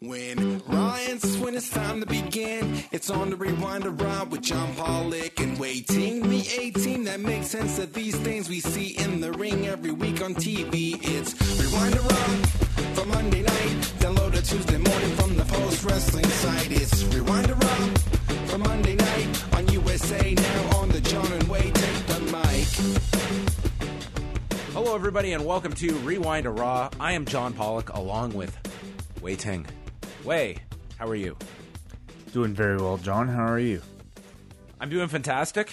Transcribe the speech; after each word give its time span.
When 0.00 0.58
Ryan's 0.66 1.38
when 1.38 1.54
it's 1.54 1.70
time 1.70 2.00
to 2.00 2.06
begin, 2.06 2.84
it's 2.92 3.08
on 3.08 3.30
the 3.30 3.36
rewind 3.36 3.86
around 3.86 4.30
with 4.30 4.42
John 4.42 4.74
Pollock 4.74 5.40
and 5.40 5.58
waiting 5.58 6.28
the 6.28 6.46
18 6.60 7.04
that 7.04 7.18
makes 7.18 7.46
sense 7.46 7.78
of 7.78 7.94
these 7.94 8.14
things 8.16 8.46
we 8.46 8.60
see 8.60 8.88
in 8.88 9.22
the 9.22 9.32
ring 9.32 9.66
every 9.66 9.92
week 9.92 10.22
on 10.22 10.34
TV. 10.34 10.98
It's 11.00 11.32
rewind 11.58 11.96
around 11.96 12.46
for 12.94 13.06
Monday 13.06 13.40
night, 13.40 13.92
download 13.98 14.34
Tuesday 14.46 14.76
morning 14.76 15.16
from 15.16 15.34
the 15.34 15.46
post 15.46 15.82
wrestling 15.82 16.26
site. 16.26 16.72
It's 16.72 17.02
rewind 17.04 17.50
around 17.50 17.98
for 18.50 18.58
Monday 18.58 18.96
night 18.96 19.54
on 19.54 19.66
USA 19.68 20.34
now 20.34 20.76
on 20.76 20.90
the 20.90 21.00
John 21.00 21.32
and 21.32 21.44
Wai 21.44 21.70
take 21.70 22.06
the 22.06 22.20
mic. 22.20 22.68
Hello, 24.74 24.94
everybody, 24.94 25.32
and 25.32 25.46
welcome 25.46 25.72
to 25.72 25.94
Rewind 26.00 26.44
to 26.44 26.50
Raw. 26.50 26.90
I 27.00 27.12
am 27.12 27.24
John 27.24 27.54
Pollock, 27.54 27.94
along 27.94 28.34
with 28.34 28.54
Wai 29.22 29.36
Ting. 29.36 29.66
Wai, 30.26 30.56
how 30.98 31.06
are 31.06 31.14
you? 31.14 31.36
Doing 32.32 32.52
very 32.52 32.78
well, 32.78 32.96
John. 32.96 33.28
How 33.28 33.46
are 33.46 33.60
you? 33.60 33.80
I'm 34.80 34.90
doing 34.90 35.06
fantastic. 35.06 35.72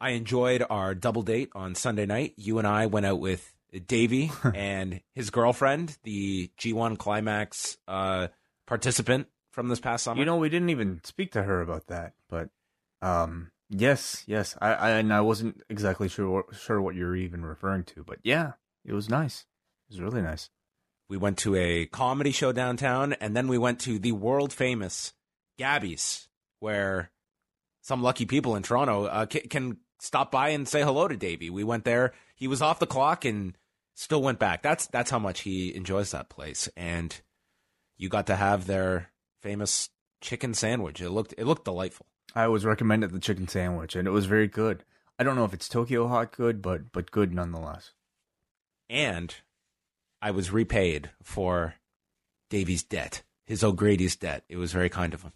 I 0.00 0.10
enjoyed 0.10 0.64
our 0.68 0.96
double 0.96 1.22
date 1.22 1.50
on 1.54 1.76
Sunday 1.76 2.04
night. 2.04 2.34
You 2.36 2.58
and 2.58 2.66
I 2.66 2.86
went 2.86 3.06
out 3.06 3.20
with 3.20 3.54
Davey 3.86 4.32
and 4.52 5.00
his 5.14 5.30
girlfriend, 5.30 5.96
the 6.02 6.50
G1 6.60 6.98
Climax 6.98 7.78
uh, 7.86 8.26
participant 8.66 9.28
from 9.52 9.68
this 9.68 9.78
past 9.78 10.02
summer. 10.02 10.18
You 10.18 10.26
know, 10.26 10.38
we 10.38 10.48
didn't 10.48 10.70
even 10.70 11.00
speak 11.04 11.30
to 11.34 11.44
her 11.44 11.60
about 11.60 11.86
that, 11.86 12.14
but 12.28 12.48
um, 13.00 13.52
yes, 13.70 14.24
yes. 14.26 14.56
I, 14.60 14.72
I 14.72 14.90
and 14.90 15.14
I 15.14 15.20
wasn't 15.20 15.62
exactly 15.70 16.08
sure 16.08 16.46
sure 16.50 16.82
what 16.82 16.96
you're 16.96 17.14
even 17.14 17.44
referring 17.44 17.84
to, 17.84 18.02
but 18.02 18.18
yeah, 18.24 18.54
it 18.84 18.92
was 18.92 19.08
nice. 19.08 19.46
It 19.88 19.92
was 19.92 20.00
really 20.00 20.20
nice. 20.20 20.50
We 21.08 21.16
went 21.16 21.38
to 21.38 21.54
a 21.56 21.86
comedy 21.86 22.30
show 22.32 22.52
downtown, 22.52 23.12
and 23.14 23.36
then 23.36 23.48
we 23.48 23.58
went 23.58 23.80
to 23.80 23.98
the 23.98 24.12
world 24.12 24.52
famous 24.52 25.12
Gabby's, 25.58 26.28
where 26.60 27.10
some 27.82 28.02
lucky 28.02 28.26
people 28.26 28.56
in 28.56 28.62
Toronto 28.62 29.04
uh, 29.06 29.26
ca- 29.26 29.46
can 29.48 29.78
stop 30.00 30.30
by 30.30 30.50
and 30.50 30.66
say 30.66 30.82
hello 30.82 31.08
to 31.08 31.16
Davey. 31.16 31.50
We 31.50 31.64
went 31.64 31.84
there; 31.84 32.12
he 32.34 32.48
was 32.48 32.62
off 32.62 32.78
the 32.78 32.86
clock 32.86 33.24
and 33.24 33.56
still 33.94 34.22
went 34.22 34.38
back. 34.38 34.62
That's 34.62 34.86
that's 34.86 35.10
how 35.10 35.18
much 35.18 35.40
he 35.40 35.74
enjoys 35.74 36.10
that 36.10 36.28
place. 36.30 36.68
And 36.76 37.18
you 37.96 38.08
got 38.08 38.26
to 38.28 38.36
have 38.36 38.66
their 38.66 39.10
famous 39.40 39.90
chicken 40.20 40.54
sandwich. 40.54 41.00
It 41.00 41.10
looked 41.10 41.34
it 41.36 41.44
looked 41.44 41.64
delightful. 41.64 42.06
I 42.34 42.48
was 42.48 42.64
recommended 42.64 43.12
the 43.12 43.20
chicken 43.20 43.46
sandwich, 43.46 43.94
and 43.94 44.08
it 44.08 44.12
was 44.12 44.26
very 44.26 44.48
good. 44.48 44.84
I 45.18 45.22
don't 45.22 45.36
know 45.36 45.44
if 45.44 45.54
it's 45.54 45.68
Tokyo 45.68 46.08
hot 46.08 46.32
good, 46.32 46.62
but 46.62 46.90
but 46.92 47.10
good 47.10 47.32
nonetheless. 47.32 47.92
and 48.88 49.34
I 50.24 50.30
was 50.30 50.50
repaid 50.50 51.10
for 51.22 51.74
Davy's 52.48 52.82
debt, 52.82 53.22
his 53.44 53.62
O'Grady's 53.62 54.16
debt. 54.16 54.42
It 54.48 54.56
was 54.56 54.72
very 54.72 54.88
kind 54.88 55.12
of 55.12 55.20
him. 55.20 55.34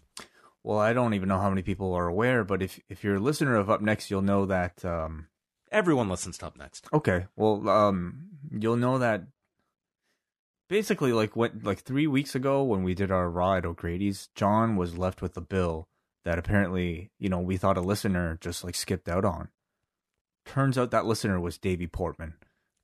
Well, 0.63 0.79
I 0.79 0.93
don't 0.93 1.13
even 1.13 1.29
know 1.29 1.37
how 1.37 1.49
many 1.49 1.61
people 1.61 1.93
are 1.93 2.07
aware, 2.07 2.43
but 2.43 2.63
if 2.63 2.79
if 2.89 3.03
you're 3.03 3.17
a 3.17 3.19
listener 3.19 3.55
of 3.55 3.69
Up 3.69 3.81
Next, 3.81 4.09
you'll 4.09 4.23
know 4.23 4.47
that. 4.47 4.83
Um, 4.83 5.27
Everyone 5.71 6.09
listens 6.09 6.39
to 6.39 6.47
Up 6.47 6.57
Next. 6.57 6.87
okay, 6.91 7.27
well, 7.35 7.69
um, 7.69 8.29
you'll 8.51 8.77
know 8.77 8.97
that. 8.97 9.27
Basically, 10.69 11.13
like 11.13 11.35
what, 11.35 11.63
like 11.63 11.81
three 11.81 12.07
weeks 12.07 12.33
ago 12.33 12.63
when 12.63 12.81
we 12.81 12.95
did 12.95 13.11
our 13.11 13.29
raw 13.29 13.57
at 13.57 13.65
O'Grady's, 13.65 14.29
John 14.33 14.75
was 14.75 14.97
left 14.97 15.21
with 15.21 15.37
a 15.37 15.41
bill 15.41 15.87
that 16.25 16.39
apparently, 16.39 17.11
you 17.19 17.29
know, 17.29 17.39
we 17.39 17.57
thought 17.57 17.77
a 17.77 17.81
listener 17.81 18.39
just 18.41 18.63
like 18.63 18.73
skipped 18.73 19.07
out 19.07 19.23
on. 19.23 19.49
Turns 20.45 20.79
out 20.79 20.89
that 20.89 21.05
listener 21.05 21.39
was 21.39 21.59
Davy 21.59 21.85
Portman. 21.85 22.33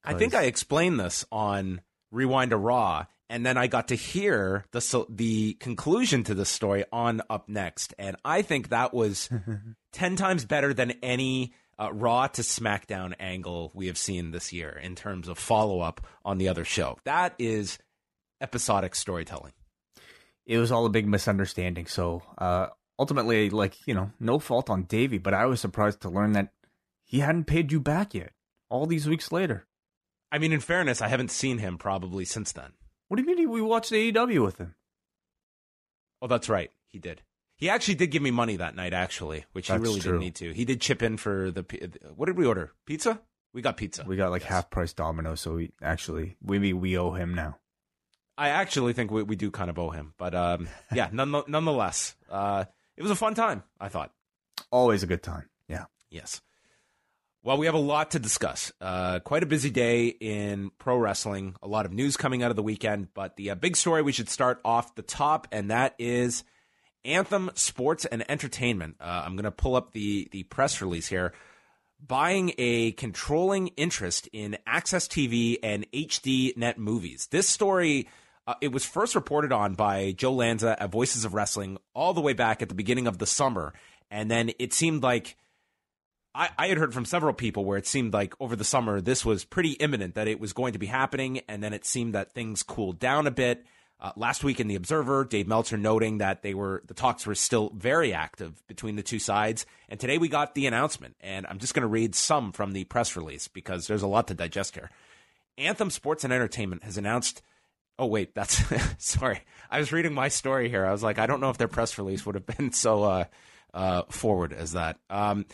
I 0.03 0.13
think 0.13 0.35
I 0.35 0.43
explained 0.43 0.99
this 0.99 1.25
on 1.31 1.81
Rewind 2.15 2.51
to 2.51 2.57
Raw, 2.57 3.05
and 3.29 3.45
then 3.45 3.57
I 3.57 3.67
got 3.67 3.89
to 3.89 3.95
hear 3.95 4.65
the 4.71 4.81
so, 4.81 5.05
the 5.09 5.53
conclusion 5.55 6.23
to 6.23 6.33
the 6.33 6.45
story 6.45 6.85
on 6.91 7.21
Up 7.29 7.47
Next, 7.49 7.93
and 7.99 8.15
I 8.25 8.41
think 8.41 8.69
that 8.69 8.93
was 8.93 9.29
ten 9.91 10.15
times 10.15 10.45
better 10.45 10.73
than 10.73 10.91
any 11.03 11.53
uh, 11.77 11.91
Raw 11.93 12.27
to 12.27 12.41
SmackDown 12.41 13.13
angle 13.19 13.71
we 13.73 13.87
have 13.87 13.97
seen 13.97 14.31
this 14.31 14.53
year 14.53 14.69
in 14.81 14.95
terms 14.95 15.27
of 15.27 15.37
follow 15.37 15.81
up 15.81 16.01
on 16.23 16.37
the 16.37 16.47
other 16.47 16.63
show. 16.63 16.97
That 17.03 17.35
is 17.37 17.77
episodic 18.41 18.95
storytelling. 18.95 19.53
it 20.45 20.57
was 20.57 20.71
all 20.71 20.85
a 20.85 20.89
big 20.89 21.07
misunderstanding. 21.07 21.85
So 21.87 22.21
uh, 22.37 22.67
ultimately, 22.97 23.49
like 23.49 23.75
you 23.87 23.93
know, 23.93 24.11
no 24.19 24.39
fault 24.39 24.69
on 24.69 24.83
Davey, 24.83 25.17
but 25.17 25.33
I 25.33 25.45
was 25.47 25.59
surprised 25.59 26.01
to 26.01 26.09
learn 26.09 26.33
that 26.33 26.49
he 27.03 27.19
hadn't 27.19 27.45
paid 27.45 27.71
you 27.71 27.79
back 27.79 28.13
yet. 28.13 28.31
All 28.69 28.85
these 28.85 29.07
weeks 29.07 29.31
later. 29.31 29.65
I 30.35 30.37
mean, 30.37 30.51
in 30.51 30.59
fairness, 30.59 31.01
I 31.01 31.07
haven't 31.07 31.31
seen 31.31 31.59
him 31.59 31.77
probably 31.77 32.25
since 32.25 32.51
then. 32.51 32.73
What 33.07 33.15
do 33.15 33.23
you 33.23 33.35
mean 33.37 33.49
we 33.49 33.61
watched 33.61 33.93
AEW 33.93 34.43
with 34.43 34.57
him? 34.57 34.75
Oh, 36.21 36.27
that's 36.27 36.49
right. 36.49 36.71
He 36.87 36.99
did. 36.99 37.21
He 37.55 37.69
actually 37.69 37.95
did 37.95 38.11
give 38.11 38.21
me 38.21 38.31
money 38.31 38.57
that 38.57 38.75
night, 38.75 38.91
actually, 38.91 39.45
which 39.53 39.69
That's 39.69 39.79
he 39.79 39.81
really 39.81 40.01
true. 40.01 40.11
didn't 40.11 40.19
need 40.19 40.35
to. 40.35 40.51
He 40.51 40.65
did 40.65 40.81
chip 40.81 41.01
in 41.01 41.15
for 41.15 41.51
the. 41.51 41.63
What 42.17 42.25
did 42.25 42.37
we 42.37 42.45
order? 42.45 42.73
Pizza? 42.85 43.21
We 43.53 43.61
got 43.61 43.77
pizza. 43.77 44.03
We 44.05 44.17
got 44.17 44.29
like 44.29 44.43
half 44.43 44.69
price 44.69 44.91
Domino, 44.91 45.35
so 45.35 45.53
we 45.53 45.71
actually 45.81 46.35
maybe 46.43 46.73
we 46.73 46.97
owe 46.97 47.11
him 47.11 47.33
now. 47.33 47.59
I 48.37 48.49
actually 48.49 48.91
think 48.91 49.11
we, 49.11 49.23
we 49.23 49.37
do 49.37 49.51
kind 49.51 49.69
of 49.69 49.79
owe 49.79 49.91
him, 49.91 50.15
but 50.17 50.35
um, 50.35 50.67
yeah, 50.93 51.07
none, 51.13 51.43
nonetheless, 51.47 52.13
uh, 52.29 52.65
it 52.97 53.01
was 53.03 53.11
a 53.11 53.15
fun 53.15 53.35
time. 53.35 53.63
I 53.79 53.87
thought. 53.87 54.11
Always 54.69 55.01
a 55.01 55.07
good 55.07 55.23
time. 55.23 55.47
Yeah. 55.69 55.85
Yes. 56.09 56.41
Well, 57.45 57.57
we 57.57 57.67
have 57.67 57.75
a 57.75 57.77
lot 57.77 58.09
to 58.11 58.19
discuss. 58.19 58.71
Uh, 58.81 59.19
quite 59.19 59.43
a 59.43 59.45
busy 59.45 59.69
day 59.69 60.07
in 60.07 60.71
pro 60.79 60.97
wrestling. 60.97 61.55
A 61.61 61.67
lot 61.67 61.85
of 61.85 61.93
news 61.93 62.17
coming 62.17 62.41
out 62.41 62.49
of 62.49 62.55
the 62.55 62.63
weekend, 62.63 63.09
but 63.13 63.35
the 63.35 63.51
uh, 63.51 63.55
big 63.55 63.77
story 63.77 64.01
we 64.01 64.13
should 64.13 64.29
start 64.29 64.59
off 64.65 64.95
the 64.95 65.03
top, 65.03 65.47
and 65.51 65.69
that 65.69 65.93
is 65.99 66.43
Anthem 67.03 67.51
Sports 67.53 68.05
and 68.05 68.27
Entertainment. 68.31 68.95
Uh, 68.99 69.21
I'm 69.23 69.35
going 69.35 69.43
to 69.43 69.51
pull 69.51 69.75
up 69.75 69.93
the 69.93 70.27
the 70.31 70.41
press 70.41 70.81
release 70.81 71.07
here. 71.07 71.33
Buying 72.03 72.51
a 72.57 72.93
controlling 72.93 73.67
interest 73.77 74.27
in 74.33 74.57
Access 74.65 75.07
TV 75.07 75.57
and 75.61 75.85
HD 75.91 76.57
Net 76.57 76.79
movies. 76.79 77.27
This 77.29 77.47
story. 77.47 78.09
Uh, 78.47 78.55
it 78.59 78.71
was 78.71 78.85
first 78.85 79.13
reported 79.13 79.51
on 79.51 79.75
by 79.75 80.13
Joe 80.13 80.33
Lanza 80.33 80.81
at 80.81 80.91
Voices 80.91 81.25
of 81.25 81.35
Wrestling 81.35 81.77
all 81.93 82.15
the 82.15 82.21
way 82.21 82.33
back 82.33 82.63
at 82.63 82.69
the 82.69 82.75
beginning 82.75 83.05
of 83.05 83.19
the 83.19 83.27
summer. 83.27 83.73
And 84.09 84.31
then 84.31 84.51
it 84.57 84.73
seemed 84.73 85.03
like 85.03 85.35
I, 86.35 86.49
I 86.57 86.67
had 86.67 86.77
heard 86.77 86.93
from 86.93 87.05
several 87.05 87.33
people 87.33 87.63
where 87.63 87.77
it 87.77 87.87
seemed 87.87 88.13
like 88.13 88.33
over 88.41 88.55
the 88.55 88.65
summer 88.65 88.99
this 88.99 89.23
was 89.25 89.45
pretty 89.45 89.71
imminent 89.71 90.15
that 90.15 90.27
it 90.27 90.39
was 90.39 90.51
going 90.51 90.73
to 90.73 90.79
be 90.79 90.85
happening, 90.85 91.39
and 91.47 91.63
then 91.63 91.73
it 91.73 91.85
seemed 91.85 92.13
that 92.13 92.33
things 92.33 92.61
cooled 92.61 92.99
down 92.99 93.25
a 93.25 93.31
bit. 93.31 93.65
Uh, 93.97 94.11
last 94.17 94.43
week 94.43 94.59
in 94.59 94.67
the 94.67 94.75
Observer, 94.75 95.23
Dave 95.23 95.47
Meltzer 95.47 95.77
noting 95.77 96.17
that 96.17 96.41
they 96.41 96.53
were 96.53 96.83
the 96.85 96.93
talks 96.93 97.25
were 97.25 97.33
still 97.33 97.71
very 97.73 98.13
active 98.13 98.61
between 98.67 98.97
the 98.97 99.03
two 99.03 99.19
sides, 99.19 99.65
and 99.87 99.97
today 99.97 100.17
we 100.17 100.27
got 100.27 100.53
the 100.53 100.67
announcement, 100.67 101.15
and 101.21 101.47
I'm 101.47 101.59
just 101.59 101.73
going 101.73 101.81
to 101.83 101.87
read 101.87 102.13
some 102.13 102.51
from 102.51 102.73
the 102.73 102.83
press 102.83 103.15
release 103.15 103.47
because 103.47 103.87
there's 103.87 104.03
a 104.03 104.07
lot 104.07 104.27
to 104.27 104.33
digest 104.33 104.75
here. 104.75 104.91
Anthem 105.57 105.89
Sports 105.89 106.25
and 106.25 106.33
Entertainment 106.33 106.83
has 106.83 106.97
announced. 106.97 107.41
Oh 107.97 108.07
wait, 108.07 108.35
that's 108.35 108.61
sorry. 108.97 109.39
I 109.71 109.79
was 109.79 109.93
reading 109.93 110.13
my 110.13 110.27
story 110.27 110.67
here. 110.67 110.85
I 110.85 110.91
was 110.91 111.01
like, 111.01 111.17
I 111.17 111.27
don't 111.27 111.39
know 111.39 111.49
if 111.49 111.57
their 111.57 111.69
press 111.69 111.97
release 111.97 112.25
would 112.25 112.35
have 112.35 112.45
been 112.45 112.71
so 112.73 113.03
uh, 113.03 113.23
uh, 113.73 114.01
forward 114.09 114.51
as 114.51 114.73
that. 114.73 114.99
Um, 115.09 115.45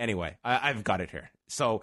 anyway, 0.00 0.36
I, 0.42 0.70
I've 0.70 0.82
got 0.82 1.00
it 1.00 1.10
here. 1.10 1.30
So, 1.46 1.82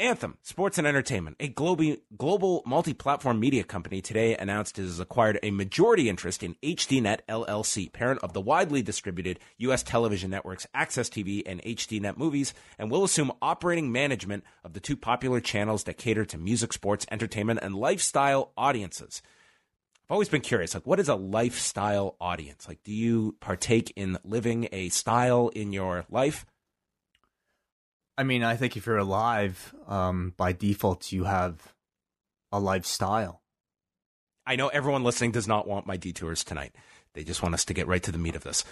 Anthem 0.00 0.38
Sports 0.40 0.78
and 0.78 0.86
Entertainment, 0.86 1.36
a 1.40 1.48
global 1.48 1.94
global 2.16 2.62
multi-platform 2.64 3.38
media 3.38 3.62
company, 3.62 4.00
today 4.00 4.34
announced 4.34 4.78
it 4.78 4.82
has 4.82 4.98
acquired 4.98 5.38
a 5.42 5.50
majority 5.50 6.08
interest 6.08 6.42
in 6.42 6.56
HDNet 6.62 7.18
LLC, 7.28 7.92
parent 7.92 8.20
of 8.22 8.32
the 8.32 8.40
widely 8.40 8.80
distributed 8.80 9.38
U.S. 9.58 9.82
television 9.82 10.30
networks 10.30 10.66
Access 10.72 11.10
TV 11.10 11.42
and 11.44 11.62
HDNet 11.62 12.16
Movies, 12.16 12.54
and 12.78 12.90
will 12.90 13.04
assume 13.04 13.30
operating 13.42 13.92
management 13.92 14.42
of 14.64 14.72
the 14.72 14.80
two 14.80 14.96
popular 14.96 15.38
channels 15.38 15.84
that 15.84 15.98
cater 15.98 16.24
to 16.24 16.38
music, 16.38 16.72
sports, 16.72 17.04
entertainment, 17.10 17.60
and 17.62 17.74
lifestyle 17.76 18.52
audiences. 18.56 19.20
I've 20.06 20.12
always 20.12 20.30
been 20.30 20.40
curious, 20.40 20.72
like, 20.72 20.86
what 20.86 20.98
is 20.98 21.10
a 21.10 21.14
lifestyle 21.14 22.16
audience? 22.22 22.66
Like, 22.66 22.82
do 22.84 22.92
you 22.92 23.36
partake 23.40 23.92
in 23.96 24.16
living 24.24 24.66
a 24.72 24.88
style 24.88 25.48
in 25.48 25.74
your 25.74 26.06
life? 26.08 26.46
I 28.20 28.22
mean, 28.22 28.44
I 28.44 28.56
think 28.56 28.76
if 28.76 28.84
you're 28.84 28.98
alive, 28.98 29.74
um, 29.88 30.34
by 30.36 30.52
default, 30.52 31.10
you 31.10 31.24
have 31.24 31.72
a 32.52 32.60
lifestyle. 32.60 33.40
I 34.44 34.56
know 34.56 34.68
everyone 34.68 35.04
listening 35.04 35.32
does 35.32 35.48
not 35.48 35.66
want 35.66 35.86
my 35.86 35.96
detours 35.96 36.44
tonight. 36.44 36.74
They 37.14 37.24
just 37.24 37.42
want 37.42 37.54
us 37.54 37.64
to 37.64 37.72
get 37.72 37.86
right 37.86 38.02
to 38.02 38.12
the 38.12 38.18
meat 38.18 38.36
of 38.36 38.44
this. 38.44 38.62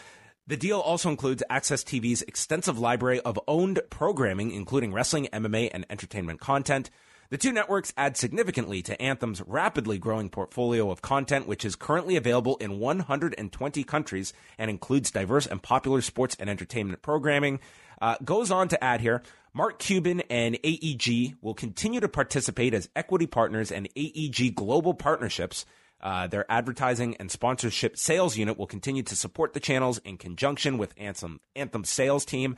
The 0.47 0.59
deal 0.59 0.79
also 0.79 1.09
includes 1.09 1.43
Access 1.49 1.83
TV's 1.83 2.21
extensive 2.21 2.79
library 2.79 3.21
of 3.21 3.41
owned 3.49 3.81
programming, 3.89 4.51
including 4.51 4.93
wrestling, 4.93 5.29
MMA, 5.33 5.71
and 5.73 5.87
entertainment 5.89 6.41
content. 6.41 6.91
The 7.31 7.39
two 7.39 7.53
networks 7.53 7.95
add 7.97 8.19
significantly 8.19 8.83
to 8.83 9.01
Anthem's 9.01 9.41
rapidly 9.47 9.99
growing 9.99 10.29
portfolio 10.29 10.91
of 10.91 11.01
content, 11.01 11.47
which 11.47 11.65
is 11.65 11.75
currently 11.75 12.17
available 12.17 12.57
in 12.59 12.79
120 12.79 13.85
countries 13.85 14.35
and 14.59 14.71
includes 14.71 15.11
diverse 15.11 15.47
and 15.47 15.63
popular 15.63 16.03
sports 16.03 16.37
and 16.39 16.51
entertainment 16.51 17.01
programming. 17.01 17.61
Uh, 18.01 18.17
goes 18.25 18.51
on 18.51 18.69
to 18.69 18.83
add 18.83 19.01
here 19.01 19.23
Mark 19.53 19.79
Cuban 19.79 20.21
and 20.31 20.57
AEG 20.63 21.37
will 21.41 21.55
continue 21.55 22.01
to 22.01 22.09
participate 22.09 22.75
as 22.75 22.89
equity 22.95 23.27
partners 23.27 23.73
and 23.73 23.89
AEG 23.97 24.55
Global 24.55 24.95
Partnerships. 24.95 25.67
Uh, 26.01 26.29
their 26.29 26.49
advertising 26.51 27.17
and 27.17 27.29
sponsorship 27.29 27.97
sales 27.97 28.37
unit 28.37 28.57
will 28.57 28.69
continue 28.69 29.03
to 29.03 29.17
support 29.17 29.53
the 29.53 29.61
channels 29.61 29.99
in 29.99 30.17
conjunction 30.17 30.79
with 30.79 30.95
Anthem, 30.97 31.41
Anthem's 31.57 31.91
sales 31.91 32.25
team. 32.25 32.57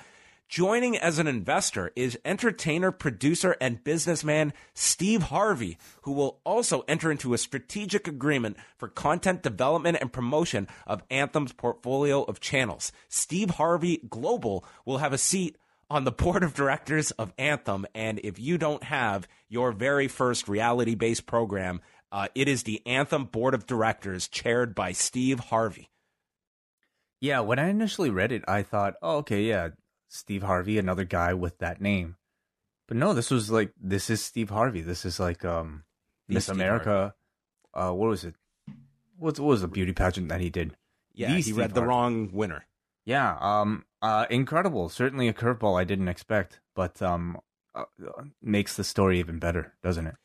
Joining 0.51 0.99
as 0.99 1.21
an 1.21 1.29
investor 1.29 1.93
is 1.95 2.19
entertainer, 2.25 2.91
producer, 2.91 3.55
and 3.61 3.85
businessman 3.85 4.53
Steve 4.75 5.23
Harvey, 5.23 5.79
who 6.03 6.11
will 6.11 6.41
also 6.43 6.83
enter 6.89 7.13
into 7.13 7.33
a 7.33 7.39
strategic 7.39 8.09
agreement 8.09 8.57
for 8.77 8.89
content 8.89 9.45
development 9.45 9.99
and 10.01 10.13
promotion 10.13 10.67
of 10.89 11.05
Anthem's 11.09 11.53
portfolio 11.53 12.25
of 12.25 12.41
channels. 12.41 12.91
Steve 13.09 13.51
Harvey 13.51 14.01
Global 14.11 14.65
will 14.85 14.99
have 14.99 15.13
a 15.13 15.19
seat 15.19 15.57
on 15.89 16.03
the 16.03 16.11
board 16.11 16.43
of 16.43 16.53
directors 16.53 17.13
of 17.13 17.33
Anthem. 17.39 17.87
And 17.95 18.19
if 18.25 18.41
you 18.41 18.59
don't 18.59 18.83
have 18.83 19.29
your 19.49 19.71
very 19.71 20.09
first 20.09 20.49
reality 20.49 20.97
based 20.97 21.27
program, 21.27 21.81
uh, 22.11 22.27
it 22.35 22.49
is 22.49 22.65
the 22.65 22.85
Anthem 22.87 23.27
board 23.27 23.55
of 23.55 23.69
directors 23.69 24.27
chaired 24.27 24.75
by 24.75 24.91
Steve 24.91 25.39
Harvey. 25.39 25.91
Yeah, 27.21 27.41
when 27.41 27.59
I 27.59 27.69
initially 27.69 28.11
read 28.11 28.33
it, 28.33 28.43
I 28.49 28.63
thought, 28.63 28.95
oh, 29.03 29.19
okay, 29.19 29.43
yeah, 29.43 29.69
Steve 30.11 30.43
Harvey, 30.43 30.77
another 30.77 31.05
guy 31.05 31.33
with 31.33 31.59
that 31.59 31.81
name. 31.81 32.17
But 32.87 32.97
no, 32.97 33.15
this 33.15 33.31
was 33.31 33.51
like 33.51 33.73
this 33.81 34.11
is 34.11 34.21
Steve 34.23 34.51
Harvey. 34.51 34.81
This 34.81 35.05
is 35.05 35.21
like 35.21 35.45
um 35.45 35.85
The 36.29 36.35
Miss 36.35 36.45
Steve 36.45 36.57
America. 36.57 37.15
Uh, 37.73 37.93
what 37.93 38.09
was 38.09 38.25
it? 38.25 38.35
What, 39.17 39.39
what 39.39 39.47
was 39.49 39.61
the 39.61 39.69
beauty 39.69 39.93
pageant 39.93 40.29
that 40.29 40.41
he 40.41 40.51
did? 40.51 40.77
Yeah, 41.15 41.29
The 41.29 41.35
he 41.37 41.43
Steve 41.43 41.59
read 41.59 41.75
the 41.75 41.85
wrong 41.85 42.31
winner. 42.33 42.67
Yeah, 43.05 43.37
um, 43.41 43.85
uh, 44.03 44.27
incredible. 44.29 44.89
Certainly 44.89 45.29
a 45.29 45.33
curveball 45.33 45.81
I 45.81 45.85
didn't 45.85 46.09
expect, 46.09 46.61
but 46.75 47.01
um, 47.01 47.39
uh, 47.75 47.85
uh, 48.05 48.25
makes 48.43 48.77
the 48.77 48.85
story 48.85 49.21
even 49.21 49.39
better, 49.39 49.75
doesn't 49.83 50.07
it? 50.07 50.17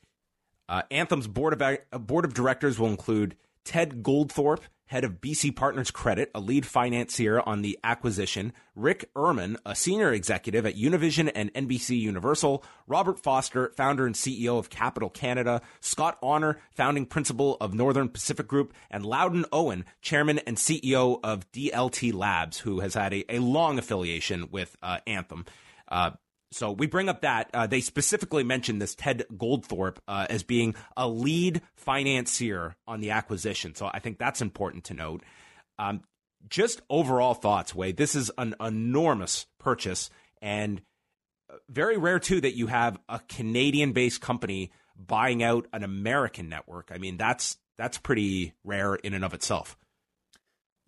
Uh, 0.67 0.81
Anthem's 0.89 1.27
board 1.27 1.53
of 1.53 1.61
uh, 1.61 1.97
board 1.99 2.25
of 2.25 2.33
directors 2.33 2.79
will 2.79 2.87
include 2.87 3.35
Ted 3.63 4.01
Goldthorpe, 4.01 4.63
head 4.87 5.03
of 5.03 5.21
BC 5.21 5.55
Partners 5.55 5.91
Credit, 5.91 6.29
a 6.35 6.39
lead 6.39 6.65
financier 6.65 7.39
on 7.39 7.61
the 7.61 7.77
acquisition, 7.83 8.53
Rick 8.75 9.09
Ehrman, 9.15 9.57
a 9.65 9.75
senior 9.75 10.11
executive 10.11 10.65
at 10.65 10.75
Univision 10.75 11.31
and 11.33 11.53
NBC 11.53 11.99
Universal, 11.99 12.63
Robert 12.87 13.19
Foster, 13.19 13.71
founder 13.75 14.05
and 14.05 14.15
CEO 14.15 14.59
of 14.59 14.69
Capital 14.69 15.09
Canada, 15.09 15.61
Scott 15.79 16.17
Honour, 16.21 16.59
founding 16.71 17.05
principal 17.05 17.57
of 17.59 17.73
Northern 17.73 18.09
Pacific 18.09 18.47
Group, 18.47 18.73
and 18.91 19.05
Loudon 19.05 19.45
Owen, 19.51 19.85
chairman 20.01 20.39
and 20.39 20.57
CEO 20.57 21.19
of 21.23 21.51
DLT 21.51 22.13
Labs, 22.13 22.59
who 22.59 22.81
has 22.81 22.93
had 22.93 23.13
a, 23.13 23.35
a 23.35 23.39
long 23.39 23.79
affiliation 23.79 24.49
with 24.51 24.75
uh, 24.83 24.99
Anthem. 25.07 25.45
Uh, 25.87 26.11
so 26.55 26.71
we 26.71 26.87
bring 26.87 27.09
up 27.09 27.21
that 27.21 27.49
uh, 27.53 27.67
they 27.67 27.81
specifically 27.81 28.45
mentioned 28.45 28.81
this 28.81 28.95
Ted 28.95 29.25
Goldthorpe 29.35 29.97
uh, 30.07 30.25
as 30.29 30.41
being 30.43 30.73
a 30.95 31.05
lead 31.05 31.61
financier 31.75 32.77
on 32.87 33.01
the 33.01 33.11
acquisition. 33.11 33.75
So 33.75 33.91
I 33.93 33.99
think 33.99 34.17
that's 34.17 34.41
important 34.41 34.85
to 34.85 34.93
note. 34.93 35.23
Um, 35.77 36.03
just 36.49 36.81
overall 36.89 37.33
thoughts, 37.33 37.75
Wai. 37.75 37.91
This 37.91 38.15
is 38.15 38.31
an 38.37 38.55
enormous 38.61 39.47
purchase 39.59 40.09
and 40.41 40.81
uh, 41.49 41.55
very 41.67 41.97
rare 41.97 42.19
too 42.19 42.39
that 42.39 42.55
you 42.55 42.67
have 42.67 42.97
a 43.09 43.19
Canadian-based 43.27 44.21
company 44.21 44.71
buying 44.95 45.43
out 45.43 45.67
an 45.73 45.83
American 45.83 46.47
network. 46.47 46.89
I 46.89 46.99
mean, 46.99 47.17
that's 47.17 47.57
that's 47.77 47.97
pretty 47.97 48.53
rare 48.63 48.95
in 48.95 49.13
and 49.13 49.25
of 49.25 49.33
itself. 49.33 49.77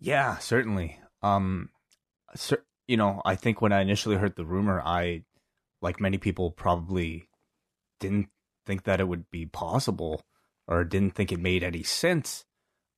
Yeah, 0.00 0.38
certainly. 0.38 0.98
Um, 1.22 1.68
you 2.86 2.96
know, 2.96 3.20
I 3.22 3.36
think 3.36 3.60
when 3.60 3.72
I 3.72 3.82
initially 3.82 4.16
heard 4.16 4.34
the 4.34 4.46
rumor, 4.46 4.80
I, 4.82 5.24
like 5.80 6.00
many 6.00 6.18
people, 6.18 6.50
probably 6.50 7.28
didn't 8.00 8.28
think 8.66 8.84
that 8.84 9.00
it 9.00 9.08
would 9.08 9.30
be 9.30 9.46
possible 9.46 10.22
or 10.66 10.84
didn't 10.84 11.14
think 11.14 11.32
it 11.32 11.40
made 11.40 11.62
any 11.62 11.82
sense. 11.82 12.44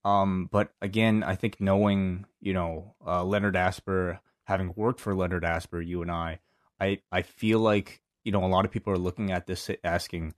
Um, 0.04 0.48
but 0.50 0.72
again, 0.80 1.22
I 1.22 1.36
think 1.36 1.60
knowing, 1.60 2.26
you 2.40 2.52
know, 2.52 2.94
uh, 3.06 3.22
Leonard 3.22 3.56
Asper, 3.56 4.20
having 4.44 4.72
worked 4.74 5.00
for 5.00 5.14
Leonard 5.14 5.44
Asper, 5.44 5.80
you 5.80 6.02
and 6.02 6.10
I, 6.10 6.40
I, 6.80 7.00
I 7.12 7.22
feel 7.22 7.60
like, 7.60 8.00
you 8.24 8.32
know, 8.32 8.44
a 8.44 8.48
lot 8.48 8.64
of 8.64 8.70
people 8.70 8.92
are 8.92 8.98
looking 8.98 9.30
at 9.30 9.46
this 9.46 9.70
asking, 9.84 10.34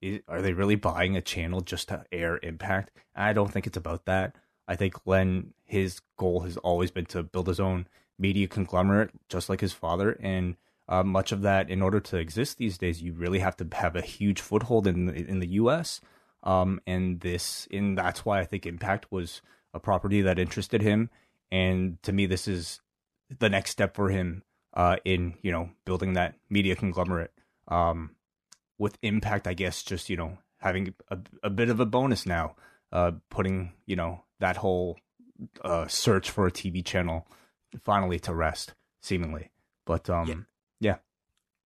is, 0.00 0.20
are 0.26 0.42
they 0.42 0.54
really 0.54 0.74
buying 0.74 1.16
a 1.16 1.22
channel 1.22 1.60
just 1.60 1.88
to 1.88 2.04
air 2.10 2.40
Impact? 2.42 2.90
And 3.14 3.24
I 3.24 3.32
don't 3.32 3.52
think 3.52 3.66
it's 3.66 3.76
about 3.76 4.06
that. 4.06 4.34
I 4.66 4.76
think 4.76 5.06
Len, 5.06 5.52
his 5.64 6.00
goal 6.16 6.40
has 6.40 6.56
always 6.56 6.90
been 6.90 7.06
to 7.06 7.22
build 7.22 7.48
his 7.48 7.60
own 7.60 7.86
media 8.18 8.48
conglomerate, 8.48 9.10
just 9.28 9.48
like 9.48 9.60
his 9.60 9.72
father. 9.72 10.18
And 10.20 10.56
uh, 10.88 11.02
much 11.02 11.32
of 11.32 11.42
that, 11.42 11.70
in 11.70 11.82
order 11.82 12.00
to 12.00 12.16
exist 12.16 12.58
these 12.58 12.78
days, 12.78 13.02
you 13.02 13.12
really 13.12 13.38
have 13.38 13.56
to 13.56 13.66
have 13.72 13.96
a 13.96 14.02
huge 14.02 14.40
foothold 14.40 14.86
in 14.86 15.06
the, 15.06 15.14
in 15.14 15.38
the 15.38 15.48
U.S. 15.52 16.00
Um, 16.42 16.80
and 16.86 17.20
this, 17.20 17.68
and 17.70 17.96
that's 17.96 18.24
why 18.24 18.40
I 18.40 18.44
think 18.44 18.66
Impact 18.66 19.06
was 19.10 19.42
a 19.72 19.80
property 19.80 20.22
that 20.22 20.38
interested 20.38 20.82
him. 20.82 21.10
And 21.50 22.02
to 22.02 22.12
me, 22.12 22.26
this 22.26 22.48
is 22.48 22.80
the 23.38 23.48
next 23.48 23.70
step 23.70 23.94
for 23.94 24.10
him 24.10 24.42
uh, 24.74 24.96
in 25.04 25.34
you 25.42 25.52
know 25.52 25.70
building 25.84 26.14
that 26.14 26.34
media 26.50 26.76
conglomerate. 26.76 27.32
Um, 27.68 28.16
with 28.78 28.98
Impact, 29.02 29.46
I 29.46 29.54
guess 29.54 29.82
just 29.82 30.10
you 30.10 30.16
know 30.16 30.38
having 30.58 30.94
a, 31.08 31.18
a 31.42 31.50
bit 31.50 31.68
of 31.68 31.80
a 31.80 31.86
bonus 31.86 32.26
now, 32.26 32.56
uh, 32.90 33.12
putting 33.30 33.72
you 33.86 33.96
know 33.96 34.24
that 34.40 34.56
whole 34.56 34.98
uh, 35.62 35.86
search 35.86 36.30
for 36.30 36.46
a 36.46 36.52
TV 36.52 36.84
channel 36.84 37.26
finally 37.84 38.18
to 38.20 38.34
rest, 38.34 38.74
seemingly. 39.00 39.50
But 39.84 40.08
um, 40.10 40.28
Yeah. 40.28 40.34
Yeah. 40.82 40.96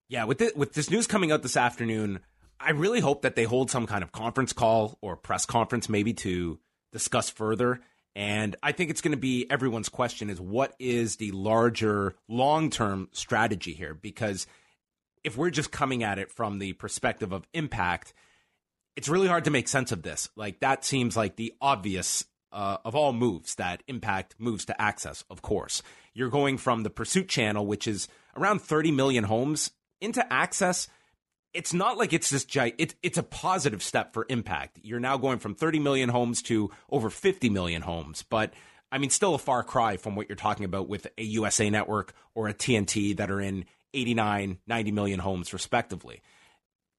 Yeah, 0.09 0.25
with 0.25 0.39
this, 0.39 0.55
with 0.55 0.75
this 0.75 0.91
news 0.91 1.07
coming 1.07 1.33
out 1.33 1.43
this 1.43 1.57
afternoon, 1.57 2.21
I 2.61 2.71
really 2.71 3.01
hope 3.01 3.23
that 3.23 3.35
they 3.35 3.45
hold 3.45 3.71
some 3.71 3.87
kind 3.87 4.05
of 4.05 4.13
conference 4.13 4.53
call 4.53 4.99
or 5.01 5.17
press 5.17 5.47
conference 5.47 5.89
maybe 5.89 6.13
to 6.15 6.61
discuss 6.93 7.29
further. 7.29 7.81
And 8.15 8.57
I 8.63 8.73
think 8.73 8.91
it's 8.91 9.01
going 9.01 9.13
to 9.13 9.19
be 9.19 9.51
everyone's 9.51 9.89
question 9.89 10.31
is 10.31 10.41
what 10.41 10.75
is 10.79 11.17
the 11.17 11.33
larger 11.33 12.15
long 12.29 12.71
term 12.71 13.09
strategy 13.13 13.73
here? 13.73 13.95
Because 13.95 14.47
if 15.25 15.37
we're 15.37 15.51
just 15.51 15.73
coming 15.73 16.03
at 16.03 16.19
it 16.19 16.31
from 16.31 16.59
the 16.59 16.75
perspective 16.75 17.33
of 17.33 17.49
impact, 17.53 18.15
it's 18.95 19.09
really 19.09 19.29
hard 19.29 19.45
to 19.45 19.51
make 19.51 19.67
sense 19.67 19.93
of 19.93 20.03
this. 20.03 20.29
Like 20.37 20.61
that 20.61 20.85
seems 20.85 21.17
like 21.17 21.37
the 21.37 21.53
obvious 21.61 22.25
uh, 22.53 22.79
of 22.85 22.95
all 22.95 23.13
moves 23.13 23.55
that 23.57 23.83
Impact 23.87 24.35
moves 24.39 24.65
to 24.65 24.81
access. 24.81 25.25
Of 25.29 25.43
course, 25.43 25.83
you're 26.17 26.31
going 26.31 26.57
from 26.57 26.83
the 26.83 26.89
Pursuit 26.89 27.29
channel, 27.29 27.67
which 27.67 27.87
is 27.87 28.09
around 28.35 28.63
30 28.63 28.91
million 28.91 29.23
homes, 29.23 29.71
into 30.01 30.33
access. 30.33 30.89
It's 31.53 31.75
not 31.75 31.99
like 31.99 32.15
it's 32.15 32.31
this 32.31 32.47
giant. 32.47 32.77
It's 32.79 32.95
it's 33.03 33.19
a 33.19 33.23
positive 33.23 33.83
step 33.83 34.15
for 34.15 34.25
Impact. 34.31 34.81
You're 34.83 34.99
now 34.99 35.19
going 35.19 35.41
from 35.41 35.55
30 35.55 35.79
million 35.79 36.09
homes 36.09 36.41
to 36.43 36.71
over 36.91 37.11
50 37.11 37.51
million 37.51 37.83
homes, 37.83 38.25
but. 38.29 38.53
I 38.93 38.99
mean, 38.99 39.11
still 39.11 39.35
a 39.35 39.39
far 39.39 39.65
cry 39.65 39.97
from 39.97 40.15
what 40.15 40.29
you're 40.29 40.37
talking 40.37 40.65
about 40.65 40.89
with 40.89 41.09
a 41.19 41.25
USA 41.25 41.69
network 41.69 42.15
or 42.37 42.47
a 42.47 42.55
TNT 42.55 43.17
that 43.17 43.33
are 43.33 43.41
in 43.41 43.65
89, 43.93 44.59
90 44.65 44.93
million 44.93 45.19
homes, 45.19 45.53
respectively. 45.53 46.23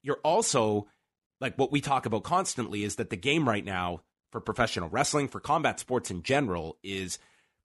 You're 0.02 0.20
also 0.22 0.86
like 1.40 1.56
what 1.56 1.72
we 1.72 1.80
talk 1.80 2.04
about 2.04 2.24
constantly 2.24 2.84
is 2.84 2.96
that 2.96 3.08
the 3.08 3.16
game 3.16 3.48
right 3.48 3.64
now 3.64 4.02
for 4.30 4.38
professional 4.38 4.90
wrestling, 4.90 5.28
for 5.28 5.40
combat 5.40 5.80
sports 5.80 6.10
in 6.10 6.22
general, 6.22 6.76
is 6.82 7.18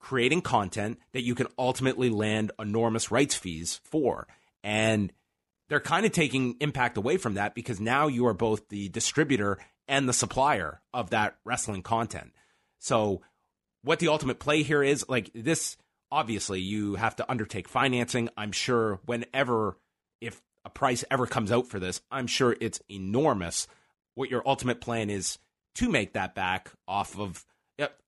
creating 0.03 0.41
content 0.41 0.99
that 1.13 1.23
you 1.23 1.33
can 1.33 1.47
ultimately 1.57 2.09
land 2.09 2.51
enormous 2.59 3.09
rights 3.09 3.35
fees 3.35 3.79
for. 3.85 4.27
And 4.61 5.11
they're 5.69 5.79
kind 5.79 6.05
of 6.05 6.11
taking 6.11 6.57
impact 6.59 6.97
away 6.97 7.17
from 7.17 7.35
that 7.35 7.55
because 7.55 7.79
now 7.79 8.07
you 8.07 8.27
are 8.27 8.33
both 8.33 8.67
the 8.67 8.89
distributor 8.89 9.57
and 9.87 10.07
the 10.07 10.13
supplier 10.13 10.81
of 10.93 11.11
that 11.11 11.37
wrestling 11.45 11.83
content. 11.83 12.33
So, 12.79 13.21
what 13.81 13.99
the 13.99 14.09
ultimate 14.09 14.39
play 14.39 14.63
here 14.63 14.83
is 14.83 15.05
like 15.07 15.31
this 15.33 15.77
obviously, 16.11 16.59
you 16.59 16.95
have 16.95 17.15
to 17.15 17.31
undertake 17.31 17.67
financing. 17.67 18.29
I'm 18.37 18.51
sure 18.51 18.99
whenever, 19.05 19.77
if 20.21 20.41
a 20.63 20.69
price 20.69 21.03
ever 21.09 21.25
comes 21.25 21.51
out 21.51 21.67
for 21.67 21.79
this, 21.79 22.01
I'm 22.11 22.27
sure 22.27 22.55
it's 22.61 22.81
enormous. 22.89 23.67
What 24.15 24.29
your 24.29 24.43
ultimate 24.45 24.79
plan 24.79 25.09
is 25.09 25.39
to 25.75 25.89
make 25.89 26.13
that 26.13 26.35
back 26.35 26.71
off 26.87 27.17
of 27.17 27.45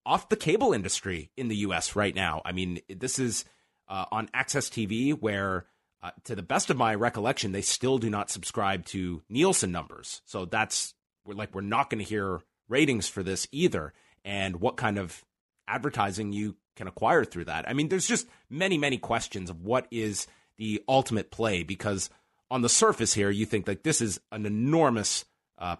off 0.05 0.29
the 0.29 0.35
cable 0.35 0.73
industry 0.73 1.31
in 1.35 1.47
the 1.47 1.55
U.S. 1.57 1.95
right 1.95 2.15
now. 2.15 2.41
I 2.45 2.51
mean, 2.51 2.79
this 2.89 3.19
is 3.19 3.45
uh, 3.87 4.05
on 4.11 4.29
Access 4.33 4.69
TV, 4.69 5.11
where, 5.11 5.65
uh, 6.03 6.11
to 6.25 6.35
the 6.35 6.43
best 6.43 6.69
of 6.69 6.77
my 6.77 6.95
recollection, 6.95 7.51
they 7.51 7.61
still 7.61 7.97
do 7.97 8.09
not 8.09 8.29
subscribe 8.29 8.85
to 8.87 9.21
Nielsen 9.29 9.71
numbers. 9.71 10.21
So 10.25 10.45
that's 10.45 10.93
we're 11.25 11.35
like 11.35 11.53
we're 11.53 11.61
not 11.61 11.89
going 11.89 12.03
to 12.03 12.09
hear 12.09 12.41
ratings 12.67 13.07
for 13.07 13.23
this 13.23 13.47
either, 13.51 13.93
and 14.23 14.57
what 14.57 14.77
kind 14.77 14.97
of 14.97 15.23
advertising 15.67 16.31
you 16.33 16.55
can 16.75 16.87
acquire 16.87 17.23
through 17.23 17.45
that. 17.45 17.67
I 17.67 17.73
mean, 17.73 17.89
there's 17.89 18.07
just 18.07 18.27
many, 18.49 18.77
many 18.77 18.97
questions 18.97 19.49
of 19.49 19.61
what 19.61 19.87
is 19.91 20.27
the 20.57 20.83
ultimate 20.87 21.31
play 21.31 21.63
because 21.63 22.09
on 22.51 22.61
the 22.61 22.69
surface 22.69 23.13
here, 23.13 23.29
you 23.29 23.45
think 23.45 23.67
like 23.67 23.83
this 23.83 24.01
is 24.01 24.19
an 24.31 24.45
enormous. 24.45 25.25
Uh, 25.57 25.77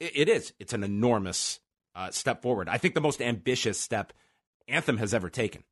it, 0.00 0.12
it 0.14 0.28
is. 0.28 0.52
It's 0.58 0.72
an 0.72 0.82
enormous 0.82 1.60
uh, 1.98 2.10
step 2.12 2.42
forward. 2.42 2.68
I 2.68 2.78
think 2.78 2.94
the 2.94 3.00
most 3.00 3.20
ambitious 3.20 3.78
step 3.78 4.12
Anthem 4.68 4.98
has 4.98 5.12
ever 5.12 5.28
taken. 5.28 5.64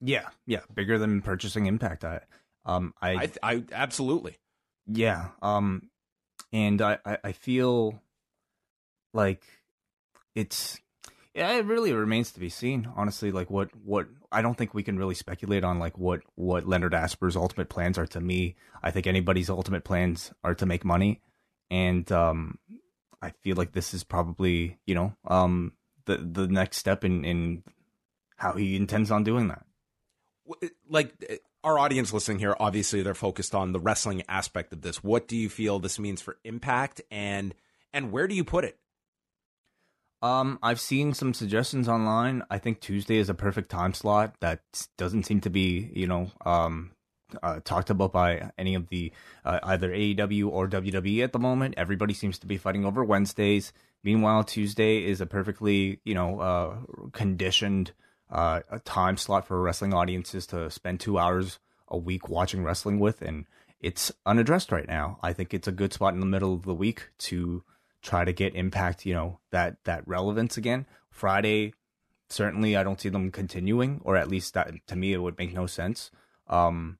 Yeah, 0.00 0.28
yeah, 0.46 0.60
bigger 0.74 0.98
than 0.98 1.22
purchasing 1.22 1.66
Impact. 1.66 2.04
I, 2.04 2.20
um, 2.64 2.92
I, 3.00 3.12
I, 3.12 3.30
I 3.42 3.64
absolutely. 3.72 4.38
Yeah, 4.86 5.28
um, 5.42 5.90
and 6.52 6.82
I, 6.82 6.98
I, 7.04 7.18
I 7.24 7.32
feel 7.32 8.02
like 9.14 9.44
it's 10.34 10.78
yeah, 11.34 11.52
it 11.52 11.66
really 11.66 11.92
remains 11.92 12.32
to 12.32 12.40
be 12.40 12.48
seen. 12.48 12.88
Honestly, 12.96 13.30
like 13.30 13.50
what 13.50 13.68
what 13.84 14.08
I 14.32 14.42
don't 14.42 14.56
think 14.56 14.74
we 14.74 14.82
can 14.82 14.98
really 14.98 15.14
speculate 15.14 15.62
on 15.62 15.78
like 15.78 15.96
what 15.98 16.22
what 16.34 16.66
Leonard 16.66 16.94
Asper's 16.94 17.36
ultimate 17.36 17.68
plans 17.68 17.96
are. 17.98 18.06
To 18.08 18.20
me, 18.20 18.56
I 18.82 18.90
think 18.90 19.06
anybody's 19.06 19.50
ultimate 19.50 19.84
plans 19.84 20.32
are 20.42 20.54
to 20.56 20.66
make 20.66 20.84
money, 20.84 21.20
and 21.70 22.10
um, 22.10 22.58
I 23.22 23.30
feel 23.42 23.56
like 23.56 23.72
this 23.72 23.94
is 23.94 24.04
probably 24.04 24.78
you 24.86 24.94
know 24.94 25.14
um 25.26 25.72
the 26.06 26.16
the 26.16 26.46
next 26.46 26.78
step 26.78 27.04
in 27.04 27.24
in 27.24 27.62
how 28.36 28.54
he 28.54 28.76
intends 28.76 29.10
on 29.10 29.24
doing 29.24 29.48
that. 29.48 29.64
Like 30.88 31.14
uh, 31.30 31.34
our 31.62 31.78
audience 31.78 32.12
listening 32.12 32.38
here, 32.38 32.56
obviously 32.58 33.02
they're 33.02 33.14
focused 33.14 33.54
on 33.54 33.72
the 33.72 33.80
wrestling 33.80 34.22
aspect 34.28 34.72
of 34.72 34.80
this. 34.80 35.04
What 35.04 35.28
do 35.28 35.36
you 35.36 35.48
feel 35.48 35.78
this 35.78 35.98
means 35.98 36.22
for 36.22 36.38
Impact, 36.44 37.02
and 37.10 37.54
and 37.92 38.10
where 38.12 38.26
do 38.26 38.34
you 38.34 38.44
put 38.44 38.64
it? 38.64 38.78
Um, 40.22 40.58
I've 40.62 40.80
seen 40.80 41.14
some 41.14 41.32
suggestions 41.32 41.88
online. 41.88 42.42
I 42.50 42.58
think 42.58 42.80
Tuesday 42.80 43.16
is 43.16 43.30
a 43.30 43.34
perfect 43.34 43.70
time 43.70 43.94
slot 43.94 44.34
that 44.40 44.60
doesn't 44.98 45.24
seem 45.24 45.40
to 45.42 45.50
be, 45.50 45.90
you 45.94 46.06
know, 46.06 46.30
um, 46.44 46.92
uh, 47.42 47.60
talked 47.64 47.90
about 47.90 48.12
by 48.12 48.50
any 48.58 48.74
of 48.74 48.88
the 48.88 49.12
uh, 49.44 49.60
either 49.62 49.90
AEW 49.90 50.48
or 50.48 50.68
WWE 50.68 51.22
at 51.24 51.32
the 51.32 51.38
moment. 51.38 51.74
Everybody 51.76 52.14
seems 52.14 52.38
to 52.40 52.46
be 52.46 52.56
fighting 52.56 52.84
over 52.84 53.04
Wednesdays. 53.04 53.72
Meanwhile, 54.02 54.44
Tuesday 54.44 55.04
is 55.04 55.20
a 55.20 55.26
perfectly, 55.26 56.00
you 56.04 56.14
know, 56.14 56.40
uh, 56.40 57.08
conditioned 57.12 57.92
uh, 58.30 58.60
time 58.84 59.16
slot 59.16 59.46
for 59.46 59.60
wrestling 59.60 59.92
audiences 59.92 60.46
to 60.48 60.70
spend 60.70 61.00
two 61.00 61.18
hours 61.18 61.58
a 61.88 61.98
week 61.98 62.28
watching 62.28 62.62
wrestling 62.64 62.98
with, 62.98 63.20
and 63.22 63.46
it's 63.80 64.12
unaddressed 64.24 64.72
right 64.72 64.86
now. 64.86 65.18
I 65.22 65.32
think 65.32 65.52
it's 65.52 65.68
a 65.68 65.72
good 65.72 65.92
spot 65.92 66.14
in 66.14 66.20
the 66.20 66.26
middle 66.26 66.54
of 66.54 66.62
the 66.62 66.74
week 66.74 67.08
to 67.18 67.64
try 68.02 68.24
to 68.24 68.32
get 68.32 68.54
impact, 68.54 69.04
you 69.04 69.14
know, 69.14 69.40
that 69.50 69.82
that 69.84 70.06
relevance 70.06 70.56
again. 70.56 70.86
Friday, 71.10 71.74
certainly 72.28 72.76
I 72.76 72.82
don't 72.82 73.00
see 73.00 73.08
them 73.08 73.30
continuing, 73.30 74.00
or 74.04 74.16
at 74.16 74.28
least 74.28 74.54
that 74.54 74.72
to 74.86 74.96
me 74.96 75.12
it 75.12 75.18
would 75.18 75.38
make 75.38 75.52
no 75.52 75.66
sense. 75.66 76.10
Um, 76.48 76.98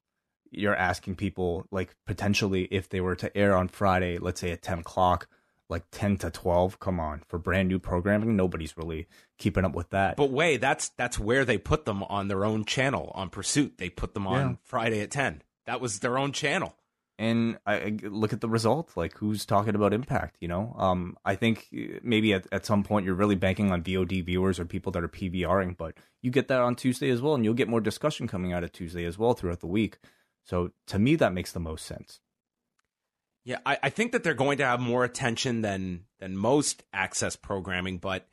you're 0.50 0.74
asking 0.74 1.16
people 1.16 1.66
like 1.70 1.94
potentially 2.06 2.64
if 2.70 2.88
they 2.88 3.00
were 3.00 3.16
to 3.16 3.36
air 3.36 3.56
on 3.56 3.68
Friday, 3.68 4.18
let's 4.18 4.40
say 4.40 4.50
at 4.50 4.62
ten 4.62 4.80
o'clock, 4.80 5.28
like 5.68 5.84
ten 5.90 6.16
to 6.18 6.30
twelve. 6.30 6.78
Come 6.80 7.00
on, 7.00 7.22
for 7.28 7.38
brand 7.38 7.68
new 7.68 7.78
programming, 7.78 8.36
nobody's 8.36 8.76
really 8.76 9.06
keeping 9.38 9.64
up 9.64 9.74
with 9.74 9.90
that. 9.90 10.16
But 10.16 10.30
Wai 10.30 10.56
that's 10.56 10.90
that's 10.90 11.18
where 11.18 11.44
they 11.44 11.58
put 11.58 11.84
them 11.84 12.02
on 12.04 12.28
their 12.28 12.44
own 12.44 12.64
channel 12.64 13.12
on 13.14 13.30
Pursuit. 13.30 13.78
They 13.78 13.90
put 13.90 14.14
them 14.14 14.26
on 14.26 14.50
yeah. 14.50 14.56
Friday 14.62 15.00
at 15.00 15.10
ten. 15.10 15.42
That 15.66 15.80
was 15.80 16.00
their 16.00 16.18
own 16.18 16.32
channel 16.32 16.74
and 17.20 17.58
I, 17.66 17.98
look 18.02 18.32
at 18.32 18.40
the 18.40 18.48
result. 18.48 18.92
Like 18.96 19.14
who's 19.18 19.44
talking 19.44 19.74
about 19.74 19.92
impact? 19.92 20.36
You 20.40 20.48
know, 20.48 20.74
um, 20.78 21.18
I 21.22 21.34
think 21.34 21.68
maybe 22.02 22.32
at, 22.32 22.46
at 22.50 22.64
some 22.64 22.82
point 22.82 23.04
you're 23.04 23.14
really 23.14 23.34
banking 23.34 23.70
on 23.70 23.82
VOD 23.82 24.24
viewers 24.24 24.58
or 24.58 24.64
people 24.64 24.90
that 24.92 25.04
are 25.04 25.08
PVRing, 25.08 25.76
but 25.76 25.94
you 26.22 26.30
get 26.30 26.48
that 26.48 26.62
on 26.62 26.76
Tuesday 26.76 27.10
as 27.10 27.20
well, 27.20 27.34
and 27.34 27.44
you'll 27.44 27.52
get 27.52 27.68
more 27.68 27.82
discussion 27.82 28.26
coming 28.26 28.54
out 28.54 28.64
of 28.64 28.72
Tuesday 28.72 29.04
as 29.04 29.18
well 29.18 29.34
throughout 29.34 29.60
the 29.60 29.66
week. 29.66 29.98
So 30.44 30.70
to 30.88 30.98
me, 30.98 31.16
that 31.16 31.32
makes 31.32 31.52
the 31.52 31.60
most 31.60 31.86
sense. 31.86 32.20
Yeah, 33.44 33.58
I, 33.64 33.78
I 33.84 33.90
think 33.90 34.12
that 34.12 34.22
they're 34.22 34.34
going 34.34 34.58
to 34.58 34.66
have 34.66 34.80
more 34.80 35.04
attention 35.04 35.62
than 35.62 36.04
than 36.18 36.36
most 36.36 36.82
access 36.92 37.36
programming, 37.36 37.98
but 37.98 38.26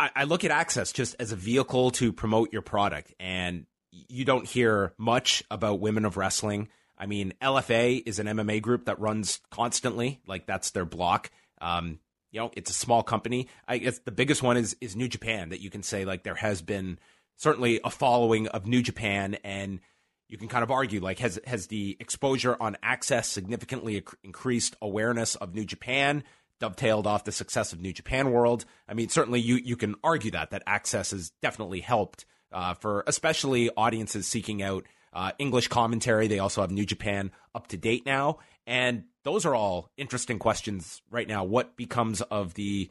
I, 0.00 0.10
I 0.16 0.24
look 0.24 0.44
at 0.44 0.50
access 0.50 0.92
just 0.92 1.14
as 1.20 1.30
a 1.30 1.36
vehicle 1.36 1.92
to 1.92 2.12
promote 2.12 2.52
your 2.52 2.62
product, 2.62 3.14
and 3.20 3.66
you 3.90 4.24
don't 4.24 4.46
hear 4.46 4.94
much 4.98 5.44
about 5.50 5.80
women 5.80 6.04
of 6.04 6.16
wrestling 6.16 6.68
I 6.98 7.06
mean, 7.06 7.34
LFA 7.42 8.02
is 8.06 8.18
an 8.18 8.26
MMA 8.26 8.62
group 8.62 8.86
that 8.86 8.98
runs 8.98 9.40
constantly. 9.50 10.20
Like 10.26 10.46
that's 10.46 10.70
their 10.70 10.84
block. 10.84 11.30
Um, 11.60 11.98
you 12.30 12.40
know, 12.40 12.50
it's 12.56 12.70
a 12.70 12.74
small 12.74 13.02
company. 13.02 13.48
I 13.68 13.78
guess 13.78 13.98
the 14.00 14.12
biggest 14.12 14.42
one 14.42 14.56
is 14.56 14.76
is 14.80 14.96
New 14.96 15.08
Japan 15.08 15.50
that 15.50 15.60
you 15.60 15.70
can 15.70 15.82
say 15.82 16.04
like 16.04 16.22
there 16.22 16.34
has 16.34 16.62
been 16.62 16.98
certainly 17.36 17.80
a 17.84 17.90
following 17.90 18.48
of 18.48 18.66
New 18.66 18.82
Japan, 18.82 19.36
and 19.44 19.80
you 20.28 20.38
can 20.38 20.48
kind 20.48 20.62
of 20.62 20.70
argue 20.70 21.00
like 21.00 21.18
has 21.20 21.38
has 21.46 21.68
the 21.68 21.96
exposure 22.00 22.56
on 22.60 22.76
access 22.82 23.28
significantly 23.28 24.02
increased 24.24 24.76
awareness 24.82 25.36
of 25.36 25.54
New 25.54 25.64
Japan, 25.64 26.24
dovetailed 26.60 27.06
off 27.06 27.24
the 27.24 27.32
success 27.32 27.72
of 27.72 27.80
New 27.80 27.92
Japan 27.92 28.32
World. 28.32 28.64
I 28.88 28.94
mean, 28.94 29.08
certainly 29.08 29.40
you 29.40 29.56
you 29.56 29.76
can 29.76 29.94
argue 30.02 30.32
that 30.32 30.50
that 30.50 30.62
access 30.66 31.12
has 31.12 31.30
definitely 31.42 31.80
helped 31.80 32.24
uh, 32.52 32.74
for 32.74 33.04
especially 33.06 33.70
audiences 33.76 34.26
seeking 34.26 34.62
out 34.62 34.84
uh, 35.12 35.32
English 35.38 35.68
commentary. 35.68 36.26
They 36.26 36.40
also 36.40 36.60
have 36.60 36.70
New 36.70 36.86
Japan 36.86 37.30
up 37.54 37.68
to 37.68 37.76
date 37.76 38.04
now, 38.04 38.38
and 38.66 39.04
those 39.22 39.46
are 39.46 39.54
all 39.54 39.90
interesting 39.96 40.38
questions 40.38 41.02
right 41.10 41.28
now. 41.28 41.44
What 41.44 41.76
becomes 41.76 42.20
of 42.22 42.54
the 42.54 42.90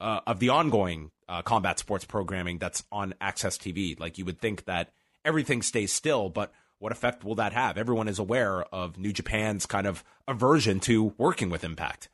uh, 0.00 0.20
of 0.26 0.40
the 0.40 0.50
ongoing 0.50 1.10
uh, 1.28 1.42
combat 1.42 1.78
sports 1.78 2.04
programming 2.04 2.58
that's 2.58 2.84
on 2.92 3.14
Access 3.20 3.56
TV? 3.56 3.98
Like 3.98 4.18
you 4.18 4.26
would 4.26 4.40
think 4.40 4.66
that 4.66 4.92
everything 5.24 5.62
stays 5.62 5.92
still, 5.92 6.28
but 6.28 6.52
what 6.78 6.92
effect 6.92 7.24
will 7.24 7.34
that 7.36 7.52
have? 7.52 7.76
Everyone 7.76 8.08
is 8.08 8.18
aware 8.18 8.62
of 8.74 8.98
New 8.98 9.12
Japan's 9.12 9.66
kind 9.66 9.86
of 9.86 10.02
aversion 10.26 10.80
to 10.80 11.14
working 11.18 11.50
with 11.50 11.62
Impact. 11.62 12.08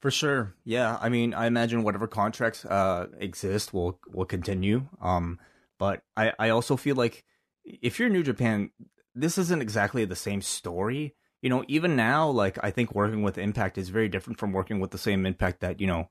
For 0.00 0.10
sure, 0.10 0.54
yeah. 0.64 0.98
I 1.00 1.08
mean, 1.08 1.32
I 1.32 1.46
imagine 1.46 1.82
whatever 1.82 2.06
contracts 2.06 2.64
uh, 2.66 3.06
exist 3.18 3.72
will 3.72 3.98
will 4.12 4.26
continue. 4.26 4.86
Um, 5.00 5.38
but 5.78 6.02
I, 6.16 6.32
I 6.38 6.48
also 6.50 6.76
feel 6.76 6.96
like 6.96 7.24
if 7.64 7.98
you're 7.98 8.10
New 8.10 8.22
Japan, 8.22 8.70
this 9.14 9.38
isn't 9.38 9.62
exactly 9.62 10.04
the 10.04 10.16
same 10.16 10.42
story. 10.42 11.14
You 11.40 11.48
know, 11.48 11.64
even 11.68 11.96
now, 11.96 12.28
like 12.28 12.58
I 12.62 12.70
think 12.70 12.94
working 12.94 13.22
with 13.22 13.38
Impact 13.38 13.78
is 13.78 13.88
very 13.88 14.08
different 14.08 14.38
from 14.38 14.52
working 14.52 14.78
with 14.80 14.90
the 14.90 14.98
same 14.98 15.24
Impact 15.24 15.60
that 15.60 15.80
you 15.80 15.86
know 15.86 16.10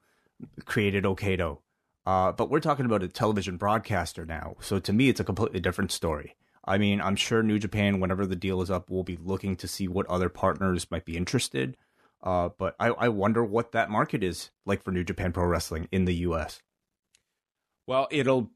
created 0.65 1.03
Okato. 1.03 1.59
Uh, 2.05 2.31
but 2.31 2.49
we're 2.49 2.59
talking 2.59 2.85
about 2.85 3.03
a 3.03 3.07
television 3.07 3.57
broadcaster 3.57 4.25
now, 4.25 4.55
so 4.59 4.79
to 4.79 4.91
me, 4.91 5.09
it's 5.09 5.19
a 5.19 5.23
completely 5.23 5.59
different 5.59 5.91
story. 5.91 6.35
I 6.65 6.77
mean, 6.77 7.01
I'm 7.01 7.15
sure 7.15 7.43
New 7.43 7.59
Japan, 7.59 7.99
whenever 7.99 8.25
the 8.25 8.35
deal 8.35 8.61
is 8.61 8.71
up, 8.71 8.89
will 8.89 9.03
be 9.03 9.17
looking 9.17 9.55
to 9.57 9.67
see 9.67 9.87
what 9.87 10.07
other 10.07 10.29
partners 10.29 10.89
might 10.89 11.05
be 11.05 11.17
interested. 11.17 11.77
Uh, 12.21 12.49
but 12.57 12.75
I, 12.79 12.87
I 12.87 13.09
wonder 13.09 13.43
what 13.43 13.73
that 13.73 13.89
market 13.89 14.23
is 14.23 14.51
like 14.65 14.81
for 14.81 14.91
New 14.91 15.03
Japan 15.03 15.33
Pro 15.33 15.45
Wrestling 15.45 15.89
in 15.91 16.05
the 16.05 16.15
U.S. 16.15 16.61
Well, 17.85 18.07
it'll 18.11 18.49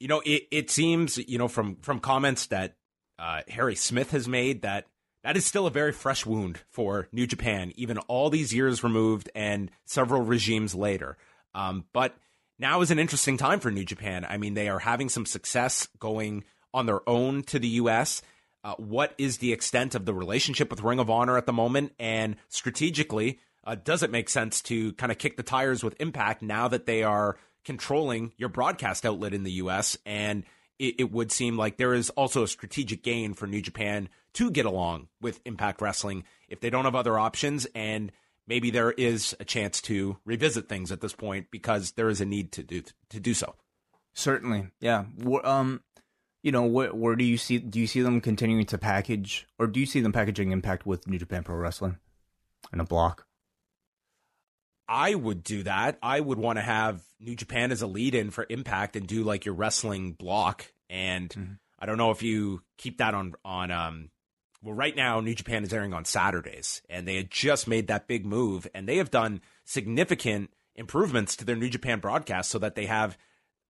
you 0.00 0.08
know, 0.08 0.22
it, 0.24 0.48
it 0.50 0.70
seems, 0.70 1.18
you 1.18 1.38
know, 1.38 1.48
from 1.48 1.76
from 1.76 2.00
comments 2.00 2.46
that 2.46 2.74
uh, 3.18 3.42
Harry 3.48 3.74
Smith 3.74 4.10
has 4.10 4.28
made 4.28 4.62
that 4.62 4.86
that 5.22 5.36
is 5.36 5.46
still 5.46 5.66
a 5.66 5.70
very 5.70 5.92
fresh 5.92 6.26
wound 6.26 6.60
for 6.68 7.08
New 7.12 7.26
Japan, 7.26 7.72
even 7.76 7.98
all 7.98 8.28
these 8.28 8.52
years 8.52 8.82
removed 8.82 9.30
and 9.34 9.70
several 9.86 10.22
regimes 10.22 10.74
later. 10.74 11.16
Um, 11.54 11.84
but 11.92 12.14
now 12.58 12.80
is 12.80 12.90
an 12.90 12.98
interesting 12.98 13.36
time 13.36 13.60
for 13.60 13.70
New 13.70 13.84
Japan. 13.84 14.26
I 14.28 14.36
mean, 14.36 14.54
they 14.54 14.68
are 14.68 14.78
having 14.78 15.08
some 15.08 15.26
success 15.26 15.88
going 15.98 16.44
on 16.72 16.86
their 16.86 17.08
own 17.08 17.42
to 17.44 17.58
the 17.58 17.68
U.S. 17.68 18.22
Uh, 18.62 18.74
what 18.76 19.14
is 19.18 19.38
the 19.38 19.52
extent 19.52 19.94
of 19.94 20.04
the 20.04 20.14
relationship 20.14 20.70
with 20.70 20.82
Ring 20.82 20.98
of 20.98 21.10
Honor 21.10 21.36
at 21.36 21.46
the 21.46 21.52
moment? 21.52 21.92
And 21.98 22.36
strategically, 22.48 23.38
uh, 23.64 23.76
does 23.76 24.02
it 24.02 24.10
make 24.10 24.28
sense 24.28 24.60
to 24.62 24.92
kind 24.94 25.12
of 25.12 25.18
kick 25.18 25.36
the 25.36 25.42
tires 25.42 25.82
with 25.84 26.00
Impact 26.00 26.42
now 26.42 26.68
that 26.68 26.86
they 26.86 27.02
are 27.02 27.36
controlling 27.64 28.32
your 28.36 28.48
broadcast 28.48 29.04
outlet 29.04 29.34
in 29.34 29.42
the 29.42 29.52
US. 29.52 29.96
And 30.06 30.44
it, 30.78 30.96
it, 30.98 31.12
would 31.12 31.32
seem 31.32 31.56
like 31.56 31.76
there 31.76 31.94
is 31.94 32.10
also 32.10 32.42
a 32.42 32.48
strategic 32.48 33.02
gain 33.02 33.34
for 33.34 33.46
New 33.46 33.60
Japan 33.60 34.08
to 34.34 34.50
get 34.50 34.66
along 34.66 35.08
with 35.20 35.40
Impact 35.44 35.80
Wrestling 35.80 36.24
if 36.48 36.60
they 36.60 36.70
don't 36.70 36.84
have 36.84 36.94
other 36.94 37.18
options. 37.18 37.66
And 37.74 38.12
maybe 38.46 38.70
there 38.70 38.92
is 38.92 39.34
a 39.40 39.44
chance 39.44 39.80
to 39.82 40.18
revisit 40.24 40.68
things 40.68 40.92
at 40.92 41.00
this 41.00 41.12
point 41.12 41.46
because 41.50 41.92
there 41.92 42.08
is 42.08 42.20
a 42.20 42.24
need 42.24 42.52
to 42.52 42.62
do 42.62 42.82
to 43.10 43.20
do 43.20 43.34
so. 43.34 43.54
Certainly, 44.14 44.68
yeah. 44.80 45.04
Um, 45.42 45.82
you 46.42 46.52
know, 46.52 46.64
where, 46.64 46.94
where 46.94 47.16
do 47.16 47.24
you 47.24 47.36
see 47.36 47.58
do 47.58 47.80
you 47.80 47.86
see 47.86 48.02
them 48.02 48.20
continuing 48.20 48.66
to 48.66 48.78
package, 48.78 49.46
or 49.58 49.66
do 49.66 49.80
you 49.80 49.86
see 49.86 50.00
them 50.00 50.12
packaging 50.12 50.52
Impact 50.52 50.86
with 50.86 51.08
New 51.08 51.18
Japan 51.18 51.42
Pro 51.42 51.56
Wrestling 51.56 51.98
in 52.72 52.80
a 52.80 52.84
block? 52.84 53.26
I 54.86 55.14
would 55.14 55.42
do 55.42 55.62
that. 55.62 55.98
I 56.02 56.20
would 56.20 56.38
want 56.38 56.58
to 56.58 56.62
have 56.62 57.02
New 57.18 57.34
Japan 57.34 57.72
as 57.72 57.80
a 57.80 57.86
lead 57.86 58.14
in 58.14 58.30
for 58.30 58.46
Impact 58.50 58.96
and 58.96 59.06
do 59.06 59.24
like 59.24 59.46
your 59.46 59.54
wrestling 59.54 60.12
block. 60.12 60.70
And 60.90 61.30
mm-hmm. 61.30 61.52
I 61.78 61.86
don't 61.86 61.96
know 61.96 62.10
if 62.10 62.22
you 62.22 62.62
keep 62.76 62.98
that 62.98 63.14
on 63.14 63.34
on 63.44 63.70
um 63.70 64.10
well 64.64 64.74
right 64.74 64.96
now 64.96 65.20
New 65.20 65.34
Japan 65.34 65.62
is 65.62 65.72
airing 65.72 65.92
on 65.92 66.04
Saturdays 66.04 66.82
and 66.88 67.06
they 67.06 67.16
had 67.16 67.30
just 67.30 67.68
made 67.68 67.86
that 67.88 68.08
big 68.08 68.24
move 68.24 68.66
and 68.74 68.88
they 68.88 68.96
have 68.96 69.10
done 69.10 69.40
significant 69.64 70.50
improvements 70.74 71.36
to 71.36 71.44
their 71.44 71.56
New 71.56 71.68
Japan 71.68 72.00
broadcast 72.00 72.50
so 72.50 72.58
that 72.58 72.74
they 72.74 72.86
have 72.86 73.16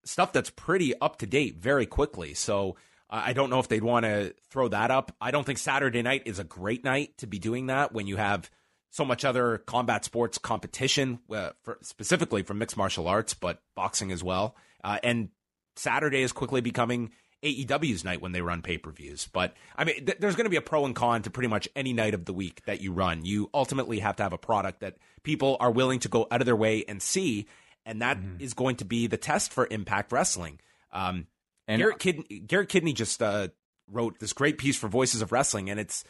stuff 0.05 0.33
that's 0.33 0.51
pretty 0.51 0.99
up 1.01 1.19
to 1.19 1.27
date 1.27 1.57
very 1.57 1.87
quickly. 1.87 2.35
So 2.35 2.77
uh, 3.11 3.23
I 3.27 3.33
don't 3.33 3.51
know 3.51 3.59
if 3.59 3.69
they'd 3.69 3.83
want 3.83 4.05
to 4.05 4.35
throw 4.51 4.69
that 4.69 4.91
up. 4.91 5.15
I 5.21 5.31
don't 5.31 5.45
think 5.45 5.59
Saturday 5.59 6.03
night 6.03 6.23
is 6.27 6.39
a 6.39 6.45
great 6.45 6.85
night 6.85 7.19
to 7.19 7.27
be 7.27 7.39
doing 7.39 7.67
that 7.67 7.93
when 7.93 8.07
you 8.07 8.17
have 8.17 8.51
so 8.91 9.05
much 9.05 9.25
other 9.25 9.59
combat 9.59 10.05
sports 10.05 10.39
competition, 10.39 11.19
uh, 11.31 11.51
for, 11.63 11.79
specifically 11.83 12.43
from 12.43 12.59
mixed 12.59 12.77
martial 12.77 13.09
arts, 13.09 13.35
but 13.35 13.61
boxing 13.75 14.13
as 14.13 14.23
well. 14.23 14.55
Uh, 14.85 14.99
and 15.03 15.31
Saturday 15.75 16.23
is 16.23 16.33
quickly 16.33 16.61
becoming 16.61 17.11
AEW's 17.45 18.05
night 18.05 18.21
when 18.21 18.33
they 18.33 18.41
run 18.41 18.63
pay 18.63 18.79
per 18.79 18.91
views. 18.91 19.29
But 19.33 19.55
I 19.77 19.85
mean, 19.85 20.07
th- 20.07 20.19
there's 20.19 20.35
going 20.35 20.47
to 20.47 20.51
be 20.51 20.57
a 20.57 20.63
pro 20.63 20.85
and 20.87 20.95
con 20.95 21.23
to 21.23 21.31
pretty 21.31 21.49
much 21.49 21.69
any 21.77 21.93
night 21.93 22.15
of 22.15 22.25
the 22.25 22.33
week 22.33 22.63
that 22.65 22.81
you 22.81 22.93
run. 22.93 23.25
You 23.25 23.51
ultimately 23.53 24.01
have 24.01 24.17
to 24.17 24.23
have 24.23 24.33
a 24.33 24.39
product 24.39 24.81
that 24.81 24.97
people 25.23 25.57
are 25.61 25.71
willing 25.71 26.01
to 26.01 26.09
go 26.09 26.27
out 26.31 26.41
of 26.41 26.47
their 26.47 26.57
way 26.57 26.85
and 26.89 27.01
see, 27.01 27.47
and 27.85 28.03
that 28.03 28.19
mm-hmm. 28.19 28.41
is 28.41 28.55
going 28.55 28.77
to 28.77 28.85
be 28.85 29.07
the 29.07 29.17
test 29.17 29.53
for 29.53 29.69
Impact 29.71 30.11
Wrestling. 30.11 30.59
Um, 30.93 31.27
and 31.69 31.81
Garrett, 31.81 31.99
Kid- 31.99 32.47
Garrett 32.47 32.69
Kidney 32.69 32.93
just 32.93 33.23
uh, 33.23 33.49
wrote 33.91 34.19
this 34.19 34.33
great 34.33 34.59
piece 34.59 34.77
for 34.77 34.89
Voices 34.89 35.23
of 35.23 35.31
Wrestling, 35.31 35.71
and 35.71 35.79
it's 35.79 36.05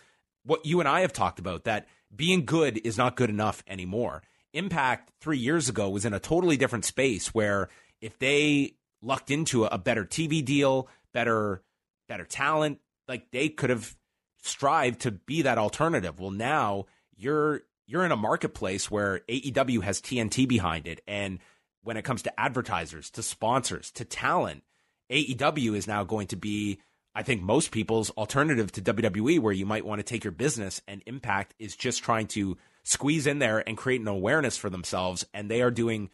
what 0.45 0.65
you 0.65 0.81
and 0.81 0.89
I 0.89 1.01
have 1.01 1.13
talked 1.13 1.39
about 1.39 1.65
that 1.65 1.87
being 2.15 2.45
good 2.45 2.81
is 2.85 2.97
not 2.97 3.17
good 3.17 3.31
enough 3.31 3.65
anymore. 3.67 4.23
Impact 4.53 5.11
three 5.21 5.39
years 5.39 5.69
ago 5.69 5.91
was 5.91 6.05
in 6.05 6.15
a 6.15 6.21
totally 6.21 6.57
different 6.57 6.85
space 6.85 7.35
where 7.35 7.69
if 8.01 8.19
they 8.19 8.75
lucked 9.03 9.31
into 9.31 9.65
a, 9.65 9.79
better 9.79 10.05
TV 10.05 10.45
deal, 10.45 10.89
better 11.15 11.63
better 12.07 12.25
talent, 12.25 12.81
like 13.09 13.31
they 13.31 13.49
could 13.49 13.71
have 13.71 13.97
strived 14.43 15.01
to 15.01 15.11
be 15.11 15.43
that 15.43 15.57
alternative. 15.57 16.21
Well, 16.21 16.31
now 16.31 16.85
you're 17.17 17.63
you're 17.87 18.05
in 18.05 18.13
a 18.13 18.17
marketplace 18.17 18.91
where 18.91 19.21
AEW 19.29 19.83
has 19.83 20.01
TNT 20.01 20.47
behind 20.47 20.87
it. 20.87 21.01
And 21.07 21.39
when 21.83 21.97
it 21.97 22.05
comes 22.05 22.23
to 22.23 22.41
advertisers, 22.41 23.11
to 23.11 23.23
sponsors, 23.23 23.91
to 23.93 24.05
talent, 24.05 24.63
AEW 25.11 25.77
is 25.77 25.87
now 25.87 26.05
going 26.05 26.27
to 26.29 26.37
be 26.37 26.81
I 27.15 27.23
think 27.23 27.43
most 27.43 27.71
people's 27.71 28.11
alternative 28.11 28.73
to 28.73 28.83
WWE 28.83 29.39
where 29.39 29.53
you 29.53 29.67
might 29.67 29.87
want 29.87 30.01
to 30.01 30.03
take 30.03 30.25
your 30.25 30.33
business 30.33 30.83
and 30.89 31.03
Impact 31.07 31.55
is 31.59 31.77
just 31.77 32.03
trying 32.03 32.27
to 32.29 32.59
squeeze 32.83 33.27
in 33.27 33.39
there 33.39 33.67
and 33.67 33.79
create 33.79 34.01
an 34.01 34.09
awareness 34.09 34.57
for 34.57 34.69
themselves. 34.69 35.25
And 35.33 35.49
they 35.49 35.63
are 35.63 35.71
doing 35.71 36.11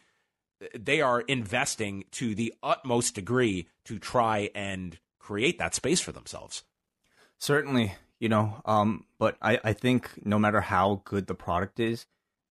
they 0.77 1.01
are 1.01 1.21
investing 1.21 2.05
to 2.11 2.35
the 2.35 2.53
utmost 2.61 3.15
degree 3.15 3.67
to 3.85 3.99
try 3.99 4.49
and 4.53 4.97
create 5.19 5.59
that 5.59 5.75
space 5.75 5.99
for 5.99 6.11
themselves. 6.11 6.63
Certainly, 7.37 7.93
you 8.19 8.29
know, 8.29 8.61
um, 8.65 9.05
but 9.17 9.37
I, 9.41 9.59
I 9.63 9.73
think 9.73 10.11
no 10.25 10.37
matter 10.37 10.61
how 10.61 11.01
good 11.05 11.27
the 11.27 11.35
product 11.35 11.79
is, 11.79 12.05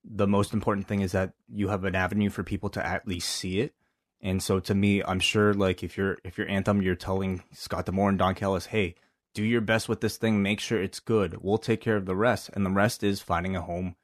the 0.05 0.27
most 0.27 0.53
important 0.53 0.89
thing 0.89 1.01
is 1.01 1.13
that 1.13 1.35
you 1.49 1.69
have 1.69 1.85
an 1.85 1.95
avenue 1.95 2.31
for 2.31 2.43
people 2.43 2.71
to 2.71 2.85
at 2.85 3.07
least 3.07 3.29
see 3.29 3.61
it. 3.61 3.75
And 4.21 4.43
so 4.43 4.61
to 4.61 4.75
me, 4.75 5.03
I'm 5.03 5.21
sure 5.21 5.55
like 5.55 5.83
if 5.83 5.97
you're 5.97 6.19
if 6.25 6.37
you're 6.37 6.49
Anthem, 6.49 6.83
you're 6.83 6.95
telling 6.95 7.43
Scott 7.53 7.87
D'Amore 7.87 8.11
and 8.11 8.19
Don 8.19 8.35
Callis, 8.35 8.67
hey, 8.67 8.95
do 9.35 9.45
your 9.45 9.61
best 9.61 9.89
with 9.89 10.01
this 10.01 10.17
thing, 10.17 10.43
make 10.43 10.61
sure 10.61 10.83
it's 10.83 11.01
good. 11.01 11.39
We'll 11.41 11.59
take 11.59 11.81
care 11.81 11.97
of 11.97 12.07
the 12.07 12.17
rest. 12.17 12.51
And 12.53 12.67
the 12.67 12.71
rest 12.71 13.03
is 13.03 13.21
finding 13.21 13.57
a 13.57 13.63
home 13.63 13.97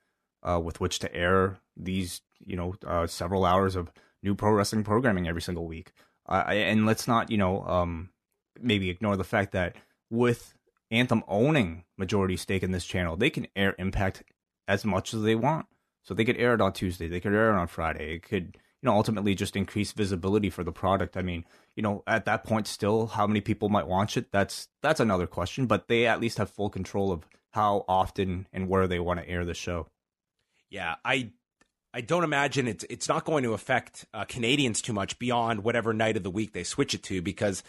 uh, 0.43 0.61
with 0.63 0.81
which 0.81 0.99
to 1.01 1.15
air 1.15 1.59
these, 1.77 2.23
you 2.45 2.57
know, 2.57 2.75
uh, 2.87 3.07
several 3.07 3.45
hours 3.45 3.77
of 3.77 3.93
new 4.23 4.35
pro 4.35 4.53
wrestling 4.53 4.85
programming 4.85 5.29
every 5.29 5.43
single 5.43 5.67
week. 5.67 5.93
Uh, 6.29 6.45
and 6.49 6.87
let's 6.87 7.07
not, 7.07 7.31
you 7.31 7.39
know, 7.39 7.63
um, 7.65 8.11
maybe 8.61 8.91
ignore 8.91 9.17
the 9.17 9.25
fact 9.25 9.53
that 9.53 9.77
with 10.11 10.55
Anthem 10.91 11.23
owning 11.29 11.85
majority 11.97 12.37
stake 12.37 12.63
in 12.63 12.73
this 12.73 12.85
channel, 12.85 13.17
they 13.17 13.31
can 13.31 13.47
air 13.55 13.75
Impact 13.79 14.23
as 14.69 14.85
much 14.85 15.15
as 15.15 15.23
they 15.23 15.35
want. 15.35 15.67
So 16.03 16.15
they 16.15 16.25
could 16.25 16.37
air 16.37 16.55
it 16.55 16.61
on 16.61 16.73
Tuesday, 16.73 17.09
they 17.09 17.21
could 17.21 17.33
air 17.33 17.51
it 17.51 17.59
on 17.59 17.67
Friday. 17.67 18.15
It 18.15 18.23
could, 18.23 18.57
you 18.81 18.87
know, 18.87 18.93
ultimately 18.93 19.35
just 19.35 19.57
increase 19.57 19.93
visibility 19.93 20.51
for 20.51 20.63
the 20.63 20.73
product. 20.73 21.17
I 21.17 21.23
mean, 21.23 21.45
you 21.75 21.83
know, 21.83 22.05
at 22.07 22.25
that 22.27 22.45
point, 22.45 22.69
still, 22.69 23.09
how 23.09 23.27
many 23.27 23.41
people 23.41 23.69
might 23.69 23.89
watch 23.89 24.17
it? 24.17 24.31
That's 24.31 24.69
that's 24.83 25.01
another 25.01 25.27
question. 25.27 25.67
But 25.67 25.89
they 25.89 26.07
at 26.07 26.21
least 26.21 26.39
have 26.39 26.51
full 26.51 26.71
control 26.71 27.11
of 27.11 27.27
how 27.51 27.85
often 27.89 28.47
and 28.53 28.69
where 28.69 28.87
they 28.87 29.01
want 29.01 29.19
to 29.19 29.29
air 29.29 29.45
the 29.45 29.55
show. 29.55 29.89
Yeah, 30.71 30.97
I 31.05 31.33
I 31.97 32.03
don't 32.03 32.25
imagine 32.25 32.69
it's 32.69 32.85
it's 32.91 33.09
not 33.09 33.25
going 33.25 33.43
to 33.45 33.55
affect 33.55 34.05
uh, 34.13 34.27
Canadians 34.27 34.83
too 34.83 34.93
much 34.93 35.19
beyond 35.19 35.65
whatever 35.65 35.95
night 35.95 36.19
of 36.19 36.23
the 36.23 36.31
week 36.31 36.53
they 36.53 36.63
switch 36.63 36.93
it 36.93 37.03
to 37.05 37.23
because 37.23 37.63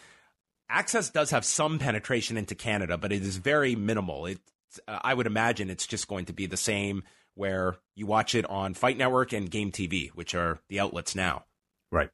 access 0.70 1.10
does 1.10 1.30
have 1.30 1.46
some 1.46 1.80
penetration 1.80 2.36
into 2.36 2.54
Canada, 2.54 2.98
but 2.98 3.14
it 3.14 3.22
is 3.22 3.38
very 3.38 3.74
minimal. 3.74 4.26
It 4.26 4.42
uh, 4.86 5.00
I 5.02 5.14
would 5.14 5.28
imagine 5.28 5.70
it's 5.70 5.88
just 5.88 6.10
going 6.10 6.26
to 6.26 6.34
be 6.34 6.46
the 6.46 6.58
same 6.58 7.04
where 7.36 7.78
you 7.96 8.06
watch 8.06 8.36
it 8.36 8.46
on 8.48 8.74
Fight 8.74 8.98
Network 8.98 9.32
and 9.32 9.50
Game 9.50 9.72
TV, 9.72 10.10
which 10.10 10.36
are 10.36 10.60
the 10.68 10.82
outlets 10.82 11.16
now. 11.16 11.46
Right. 11.90 12.10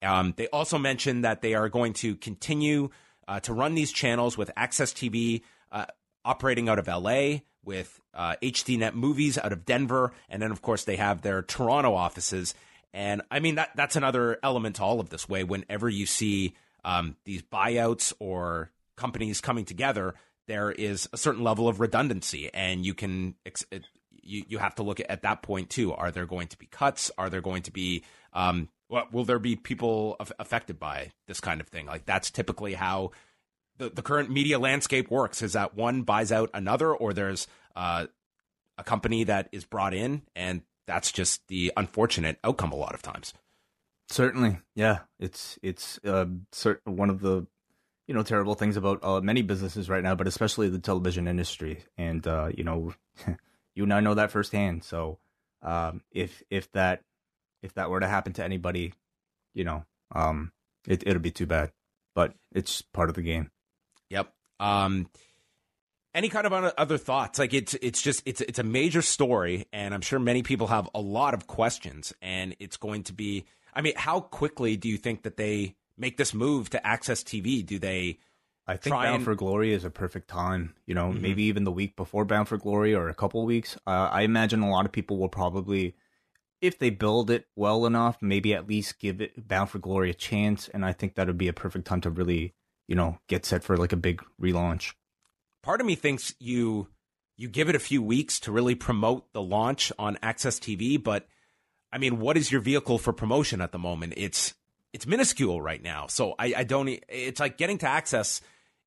Um, 0.00 0.32
they 0.38 0.48
also 0.48 0.78
mentioned 0.78 1.24
that 1.24 1.42
they 1.42 1.52
are 1.52 1.68
going 1.68 1.92
to 1.94 2.16
continue 2.16 2.88
uh, 3.28 3.40
to 3.40 3.52
run 3.52 3.74
these 3.74 3.92
channels 3.92 4.38
with 4.38 4.50
Access 4.56 4.94
TV 4.94 5.42
uh, 5.70 5.84
operating 6.24 6.68
out 6.68 6.78
of 6.78 6.86
LA 6.86 7.38
with 7.64 8.00
uh, 8.12 8.36
HDNet 8.42 8.94
Movies 8.94 9.38
out 9.38 9.52
of 9.52 9.64
Denver, 9.64 10.12
and 10.28 10.40
then 10.42 10.50
of 10.50 10.62
course 10.62 10.84
they 10.84 10.96
have 10.96 11.22
their 11.22 11.42
Toronto 11.42 11.94
offices. 11.94 12.54
And 12.92 13.22
I 13.30 13.40
mean 13.40 13.56
that 13.56 13.70
that's 13.74 13.96
another 13.96 14.38
element 14.42 14.76
to 14.76 14.82
all 14.82 15.00
of 15.00 15.10
this. 15.10 15.28
Wai 15.28 15.42
whenever 15.42 15.88
you 15.88 16.06
see 16.06 16.54
um, 16.84 17.16
these 17.24 17.42
buyouts 17.42 18.12
or 18.18 18.70
companies 18.96 19.40
coming 19.40 19.64
together, 19.64 20.14
there 20.46 20.70
is 20.70 21.08
a 21.12 21.16
certain 21.16 21.42
level 21.42 21.68
of 21.68 21.80
redundancy, 21.80 22.50
and 22.52 22.84
you 22.84 22.94
can 22.94 23.34
you 24.22 24.44
you 24.48 24.58
have 24.58 24.74
to 24.76 24.82
look 24.82 25.00
at, 25.00 25.10
at 25.10 25.22
that 25.22 25.42
point 25.42 25.70
too. 25.70 25.92
Are 25.92 26.10
there 26.10 26.26
going 26.26 26.48
to 26.48 26.58
be 26.58 26.66
cuts? 26.66 27.10
Are 27.18 27.30
there 27.30 27.40
going 27.40 27.62
to 27.62 27.72
be 27.72 28.04
um, 28.32 28.68
what, 28.88 29.12
will 29.12 29.24
there 29.24 29.38
be 29.38 29.56
people 29.56 30.16
affected 30.38 30.78
by 30.78 31.10
this 31.26 31.40
kind 31.40 31.60
of 31.60 31.68
thing? 31.68 31.86
Like 31.86 32.04
that's 32.04 32.30
typically 32.30 32.74
how 32.74 33.10
the, 33.78 33.90
the 33.90 34.02
current 34.02 34.30
media 34.30 34.58
landscape 34.58 35.10
works 35.10 35.42
is 35.42 35.54
that 35.54 35.74
one 35.74 36.02
buys 36.02 36.30
out 36.30 36.50
another 36.54 36.94
or 36.94 37.12
there's 37.12 37.46
uh, 37.74 38.06
a 38.78 38.84
company 38.84 39.24
that 39.24 39.48
is 39.52 39.64
brought 39.64 39.94
in 39.94 40.22
and 40.34 40.62
that's 40.86 41.12
just 41.12 41.46
the 41.48 41.72
unfortunate 41.76 42.38
outcome 42.44 42.72
a 42.72 42.76
lot 42.76 42.94
of 42.94 43.02
times. 43.02 43.32
Certainly. 44.08 44.58
Yeah. 44.74 45.00
It's 45.18 45.58
it's 45.62 45.98
uh, 46.04 46.26
one 46.84 47.10
of 47.10 47.20
the 47.20 47.46
you 48.06 48.14
know 48.14 48.22
terrible 48.22 48.54
things 48.54 48.76
about 48.76 49.02
uh, 49.02 49.20
many 49.20 49.42
businesses 49.42 49.88
right 49.88 50.02
now 50.02 50.14
but 50.14 50.26
especially 50.26 50.68
the 50.68 50.78
television 50.78 51.26
industry. 51.26 51.84
And 51.96 52.26
uh, 52.26 52.50
you 52.56 52.64
know 52.64 52.92
you 53.74 53.82
and 53.82 53.94
i 53.94 54.00
know 54.00 54.14
that 54.14 54.30
firsthand. 54.30 54.84
So 54.84 55.18
um, 55.62 56.02
if 56.12 56.42
if 56.50 56.70
that 56.72 57.02
if 57.62 57.74
that 57.74 57.90
were 57.90 58.00
to 58.00 58.08
happen 58.08 58.34
to 58.34 58.44
anybody 58.44 58.92
you 59.54 59.64
know 59.64 59.84
um, 60.14 60.52
it, 60.86 61.02
it'll 61.06 61.22
be 61.22 61.30
too 61.30 61.46
bad. 61.46 61.72
But 62.14 62.34
it's 62.52 62.80
part 62.80 63.08
of 63.08 63.16
the 63.16 63.22
game 63.22 63.50
Yep. 64.14 64.32
Um, 64.60 65.08
any 66.14 66.28
kind 66.28 66.46
of 66.46 66.52
other 66.52 66.96
thoughts? 66.96 67.38
Like 67.38 67.52
it's 67.52 67.74
it's 67.74 68.00
just 68.00 68.22
it's 68.24 68.40
it's 68.40 68.58
a 68.58 68.62
major 68.62 69.02
story, 69.02 69.66
and 69.72 69.92
I'm 69.92 70.00
sure 70.00 70.18
many 70.18 70.42
people 70.42 70.68
have 70.68 70.88
a 70.94 71.00
lot 71.00 71.34
of 71.34 71.46
questions. 71.46 72.12
And 72.22 72.56
it's 72.60 72.76
going 72.76 73.02
to 73.04 73.12
be. 73.12 73.46
I 73.74 73.82
mean, 73.82 73.94
how 73.96 74.20
quickly 74.20 74.76
do 74.76 74.88
you 74.88 74.96
think 74.96 75.24
that 75.24 75.36
they 75.36 75.74
make 75.98 76.16
this 76.16 76.32
move 76.32 76.70
to 76.70 76.86
Access 76.86 77.24
TV? 77.24 77.66
Do 77.66 77.78
they? 77.78 78.20
I 78.66 78.76
think 78.76 78.94
Bound 78.94 79.16
and... 79.16 79.24
for 79.24 79.34
Glory 79.34 79.72
is 79.72 79.84
a 79.84 79.90
perfect 79.90 80.28
time. 80.28 80.74
You 80.86 80.94
know, 80.94 81.08
mm-hmm. 81.08 81.20
maybe 81.20 81.42
even 81.44 81.64
the 81.64 81.72
week 81.72 81.96
before 81.96 82.24
Bound 82.24 82.48
for 82.48 82.56
Glory 82.56 82.94
or 82.94 83.08
a 83.08 83.14
couple 83.14 83.44
weeks. 83.44 83.76
Uh, 83.86 84.08
I 84.10 84.22
imagine 84.22 84.62
a 84.62 84.70
lot 84.70 84.86
of 84.86 84.92
people 84.92 85.18
will 85.18 85.28
probably, 85.28 85.96
if 86.60 86.78
they 86.78 86.90
build 86.90 87.30
it 87.30 87.46
well 87.56 87.84
enough, 87.84 88.18
maybe 88.22 88.54
at 88.54 88.68
least 88.68 89.00
give 89.00 89.20
it 89.20 89.48
Bound 89.48 89.68
for 89.68 89.80
Glory 89.80 90.10
a 90.10 90.14
chance. 90.14 90.68
And 90.68 90.84
I 90.84 90.92
think 90.92 91.16
that 91.16 91.26
would 91.26 91.36
be 91.36 91.48
a 91.48 91.52
perfect 91.52 91.86
time 91.86 92.00
to 92.02 92.10
really 92.10 92.54
you 92.88 92.94
know, 92.94 93.18
get 93.28 93.44
set 93.44 93.64
for 93.64 93.76
like 93.76 93.92
a 93.92 93.96
big 93.96 94.22
relaunch. 94.40 94.94
Part 95.62 95.80
of 95.80 95.86
me 95.86 95.94
thinks 95.94 96.34
you 96.38 96.88
you 97.36 97.48
give 97.48 97.68
it 97.68 97.74
a 97.74 97.80
few 97.80 98.02
weeks 98.02 98.40
to 98.40 98.52
really 98.52 98.74
promote 98.74 99.32
the 99.32 99.42
launch 99.42 99.90
on 99.98 100.18
Access 100.22 100.60
TV, 100.60 101.02
but 101.02 101.26
I 101.92 101.98
mean, 101.98 102.18
what 102.18 102.36
is 102.36 102.50
your 102.50 102.60
vehicle 102.60 102.98
for 102.98 103.12
promotion 103.12 103.60
at 103.60 103.72
the 103.72 103.78
moment? 103.78 104.14
It's 104.16 104.54
it's 104.92 105.06
minuscule 105.06 105.60
right 105.60 105.82
now. 105.82 106.06
So 106.06 106.34
I, 106.38 106.54
I 106.58 106.64
don't 106.64 106.88
it's 107.08 107.40
like 107.40 107.58
getting 107.58 107.78
to 107.78 107.88
access 107.88 108.40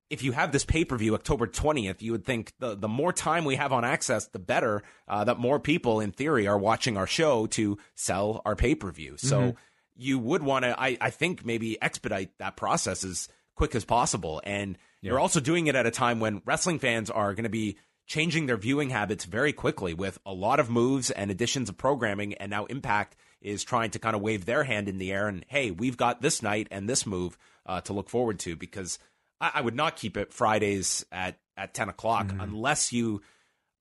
if 0.10 0.24
you 0.24 0.32
have 0.32 0.52
this 0.52 0.66
pay 0.66 0.86
per 0.86 0.98
view 0.98 1.14
October 1.16 1.48
20th, 1.48 2.02
you 2.02 2.12
would 2.14 2.26
think 2.26 2.54
the, 2.60 2.76
the 2.76 2.88
more 2.88 3.12
time 3.12 3.46
we 3.46 3.56
have 3.56 3.74
on 3.74 3.84
access, 3.84 4.28
the 4.28 4.40
better, 4.40 4.84
uh, 5.08 5.24
that 5.26 5.38
more 5.38 5.60
people 5.60 6.00
in 6.00 6.12
theory 6.12 6.48
are 6.48 6.58
watching 6.58 6.98
our 6.98 7.08
show 7.08 7.48
to 7.48 7.78
sell 7.96 8.42
our 8.46 8.56
pay 8.56 8.76
per 8.76 8.92
view. 8.92 9.18
So 9.18 9.40
mm-hmm. 9.40 9.58
you 9.96 10.20
would 10.20 10.44
want 10.44 10.64
to, 10.64 10.80
I, 10.80 10.98
I 11.00 11.10
think 11.10 11.46
maybe 11.46 11.82
expedite 11.82 12.38
that 12.40 12.56
process 12.56 13.04
is 13.04 13.28
quick 13.58 13.76
as 13.76 13.84
possible. 13.84 14.40
And 14.46 14.78
yeah. 15.02 15.10
you're 15.10 15.20
also 15.20 15.42
doing 15.42 15.68
it 15.68 15.76
at 15.76 15.86
a 15.86 15.92
time 15.92 16.20
when 16.22 16.42
wrestling 16.46 16.80
fans 16.80 17.10
are 17.10 17.34
going 17.34 17.44
to 17.44 17.50
be 17.50 17.78
changing 18.06 18.46
their 18.46 18.56
viewing 18.56 18.90
habits 18.90 19.26
very 19.26 19.52
quickly 19.52 19.94
with 19.94 20.18
a 20.26 20.32
lot 20.34 20.62
of 20.62 20.70
moves 20.70 21.12
and 21.12 21.30
additions 21.30 21.68
of 21.68 21.78
programming. 21.78 22.36
And 22.36 22.50
now 22.50 22.66
Impact 22.66 23.18
is 23.42 23.64
trying 23.66 23.92
to 23.92 24.00
kind 24.00 24.16
of 24.16 24.22
wave 24.22 24.46
their 24.46 24.64
hand 24.64 24.88
in 24.88 24.98
the 24.98 25.12
air 25.12 25.28
and, 25.28 25.44
hey, 25.50 25.72
we've 25.72 25.98
got 25.98 26.22
this 26.22 26.42
night 26.42 26.68
and 26.72 26.88
this 26.88 27.06
move 27.06 27.38
uh, 27.66 27.82
to 27.82 27.94
look 27.94 28.10
forward 28.10 28.40
to 28.40 28.56
because 28.56 28.98
I, 29.42 29.52
I, 29.56 29.62
would 29.62 29.76
not 29.76 29.98
keep 29.98 30.16
it 30.16 30.34
Fridays 30.34 31.06
at, 31.12 31.38
at 31.58 31.74
10 31.74 31.90
o'clock 31.90 32.28
mm-hmm. 32.28 32.40
unless 32.40 32.94
you 32.94 33.22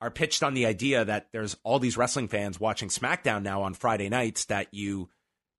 are 0.01 0.11
pitched 0.11 0.43
on 0.43 0.55
the 0.55 0.67
idea 0.67 1.05
that 1.05 1.29
there's 1.33 1.57
all 1.63 1.79
these 1.79 1.97
wrestling 1.97 2.29
fans 2.29 2.61
watching 2.61 2.89
SmackDown 2.89 3.43
now 3.43 3.63
on 3.63 3.75
Friday 3.75 4.09
nights 4.09 4.47
that 4.47 4.75
you 4.75 5.09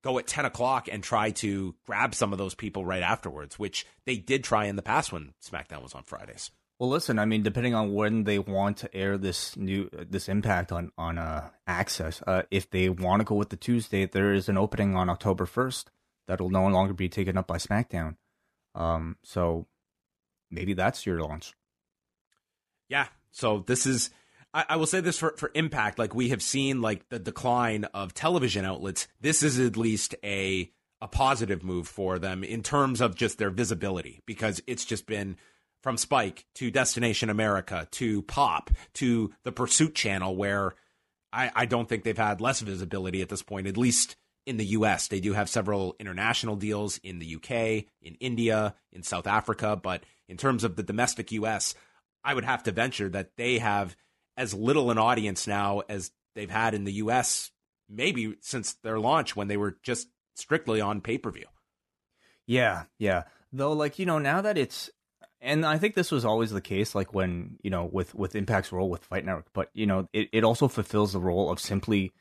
go 0.04 0.20
at 0.20 0.28
10 0.28 0.46
o'clock 0.46 0.88
and 0.92 1.04
try 1.04 1.32
to 1.32 1.76
grab 1.86 2.16
some 2.16 2.32
of 2.32 2.38
those 2.38 2.56
people 2.56 2.86
right 2.86 3.02
afterwards, 3.02 3.58
which 3.58 3.86
they 4.06 4.18
did 4.18 4.44
try 4.44 4.66
in 4.66 4.76
the 4.76 4.82
past 4.82 5.12
when 5.12 5.34
SmackDown 5.44 5.84
was 5.84 5.94
on 5.94 6.04
Fridays. 6.04 6.52
Well, 6.80 6.90
listen, 6.90 7.18
I 7.18 7.26
mean, 7.26 7.42
depending 7.42 7.74
on 7.74 7.94
when 7.94 8.24
they 8.24 8.38
want 8.38 8.78
to 8.78 8.96
air 8.96 9.18
this 9.18 9.58
new 9.58 9.90
this 9.92 10.30
impact 10.30 10.72
on 10.72 10.92
on 10.96 11.18
uh, 11.18 11.50
access, 11.66 12.22
uh, 12.28 12.44
if 12.52 12.70
they 12.70 12.88
want 12.88 13.22
to 13.22 13.26
go 13.26 13.34
with 13.34 13.50
the 13.50 13.56
Tuesday, 13.56 14.06
there 14.06 14.32
is 14.32 14.48
an 14.48 14.58
opening 14.58 14.96
on 14.96 15.10
October 15.10 15.48
first 15.48 15.90
that'll 16.28 16.52
no 16.52 16.68
longer 16.68 16.94
be 16.94 17.10
taken 17.10 17.36
up 17.36 17.48
by 17.48 17.58
SmackDown. 17.58 18.16
Um, 18.76 19.18
so 19.24 19.66
maybe 20.52 20.74
that's 20.74 21.06
your 21.06 21.20
launch. 21.20 21.54
Yeah. 22.90 23.08
So 23.32 23.64
this 23.66 23.88
is 23.88 24.12
I, 24.58 24.66
I, 24.70 24.76
will 24.78 24.88
say 24.88 25.02
this 25.02 25.20
for, 25.20 25.36
for 25.38 25.52
impact, 25.54 26.00
like 26.00 26.16
we 26.16 26.30
have 26.30 26.42
seen 26.42 26.82
like 26.82 27.08
the 27.10 27.20
decline 27.20 27.84
of 27.94 28.16
television 28.16 28.66
outlets. 28.66 29.08
This 29.22 29.44
is 29.44 29.60
at 29.60 29.78
least 29.78 30.16
a 30.24 30.72
a 31.00 31.08
positive 31.08 31.64
move 31.64 31.88
for 31.88 32.18
them 32.18 32.44
in 32.44 32.64
terms 32.64 33.02
of 33.02 33.14
just 33.14 33.38
their 33.38 33.52
visibility 33.52 34.24
because 34.26 34.64
it's 34.66 34.84
just 34.84 35.06
been 35.06 35.38
from 35.84 35.96
Spike 35.96 36.48
to 36.56 36.72
Destination 36.72 37.30
America 37.30 37.88
to 37.92 38.24
Pop 38.24 38.72
to 38.94 39.32
the 39.44 39.52
Pursuit 39.52 39.94
Channel, 39.94 40.36
where 40.36 40.74
I, 41.32 41.52
I 41.56 41.66
don't 41.68 41.88
think 41.88 42.04
they've 42.04 42.18
had 42.18 42.42
less 42.42 42.62
visibility 42.62 43.22
at 43.22 43.30
this 43.30 43.44
point, 43.44 43.68
at 43.68 43.78
least 43.78 44.16
in 44.48 44.58
the 44.58 44.66
US. 44.66 45.08
They 45.08 45.20
do 45.20 45.34
have 45.34 45.50
several 45.50 45.96
international 46.00 46.56
deals 46.56 46.98
in 47.04 47.20
the 47.20 47.36
UK, 47.36 47.86
in 48.02 48.16
India, 48.20 48.74
in 48.92 49.04
South 49.04 49.28
Africa, 49.28 49.76
but 49.76 50.04
in 50.28 50.36
terms 50.36 50.64
of 50.64 50.76
the 50.76 50.84
domestic 50.84 51.32
US, 51.34 51.76
I 52.24 52.34
would 52.34 52.46
have 52.46 52.64
to 52.64 52.72
venture 52.72 53.10
that 53.10 53.38
they 53.38 53.60
have 53.60 53.96
as 54.38 54.54
little 54.54 54.92
an 54.92 54.98
audience 54.98 55.48
now 55.48 55.82
as 55.90 56.12
they've 56.36 56.50
had 56.50 56.74
in 56.74 56.84
the 56.84 56.94
US 56.94 57.52
maybe 57.90 58.36
since 58.42 58.74
their 58.84 59.00
launch 59.00 59.36
when 59.36 59.48
they 59.48 59.58
were 59.58 59.78
just 59.84 60.08
strictly 60.36 60.82
on 60.82 61.02
pay-per-view. 61.02 61.46
Yeah, 62.46 62.84
yeah. 62.98 63.24
Though 63.52 63.74
like, 63.74 64.00
you 64.00 64.06
know, 64.06 64.20
now 64.20 64.42
that 64.42 64.58
it's 64.58 64.90
and 65.40 65.66
I 65.66 65.78
think 65.78 65.96
this 65.96 66.12
was 66.12 66.26
always 66.26 66.52
the 66.52 66.62
case 66.62 66.96
like 66.96 67.14
when, 67.14 67.58
you 67.62 67.70
know, 67.70 67.86
with 67.86 68.16
with 68.16 68.36
Impact's 68.36 68.72
role 68.72 68.90
with 68.90 69.04
Fight 69.04 69.26
Network, 69.26 69.48
but 69.54 69.70
you 69.74 69.86
know, 69.86 70.08
it, 70.14 70.30
it 70.32 70.44
also 70.44 70.68
fulfills 70.68 71.14
the 71.14 71.20
role 71.20 71.52
of 71.52 71.60
simply 71.60 72.14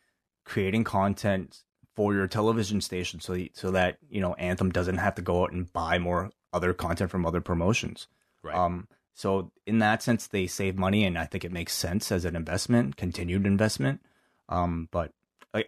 creating 0.44 0.84
content 0.84 1.62
for 1.94 2.14
your 2.14 2.26
television 2.26 2.80
station 2.80 3.20
so 3.20 3.38
so 3.52 3.70
that, 3.70 3.98
you 4.08 4.20
know, 4.20 4.34
Anthem 4.34 4.70
doesn't 4.70 4.98
have 4.98 5.14
to 5.16 5.22
go 5.22 5.42
out 5.42 5.52
and 5.52 5.72
buy 5.72 5.98
more 5.98 6.30
other 6.52 6.72
content 6.74 7.10
from 7.10 7.26
other 7.26 7.40
promotions. 7.40 8.06
Right. 8.42 8.54
Um 8.54 8.88
so 9.16 9.50
in 9.66 9.78
that 9.78 10.02
sense, 10.02 10.26
they 10.26 10.46
save 10.46 10.76
money, 10.76 11.04
and 11.06 11.18
I 11.18 11.24
think 11.24 11.42
it 11.42 11.50
makes 11.50 11.72
sense 11.72 12.12
as 12.12 12.26
an 12.26 12.36
investment, 12.36 12.96
continued 12.96 13.46
investment. 13.46 14.02
Um, 14.50 14.90
but 14.92 15.12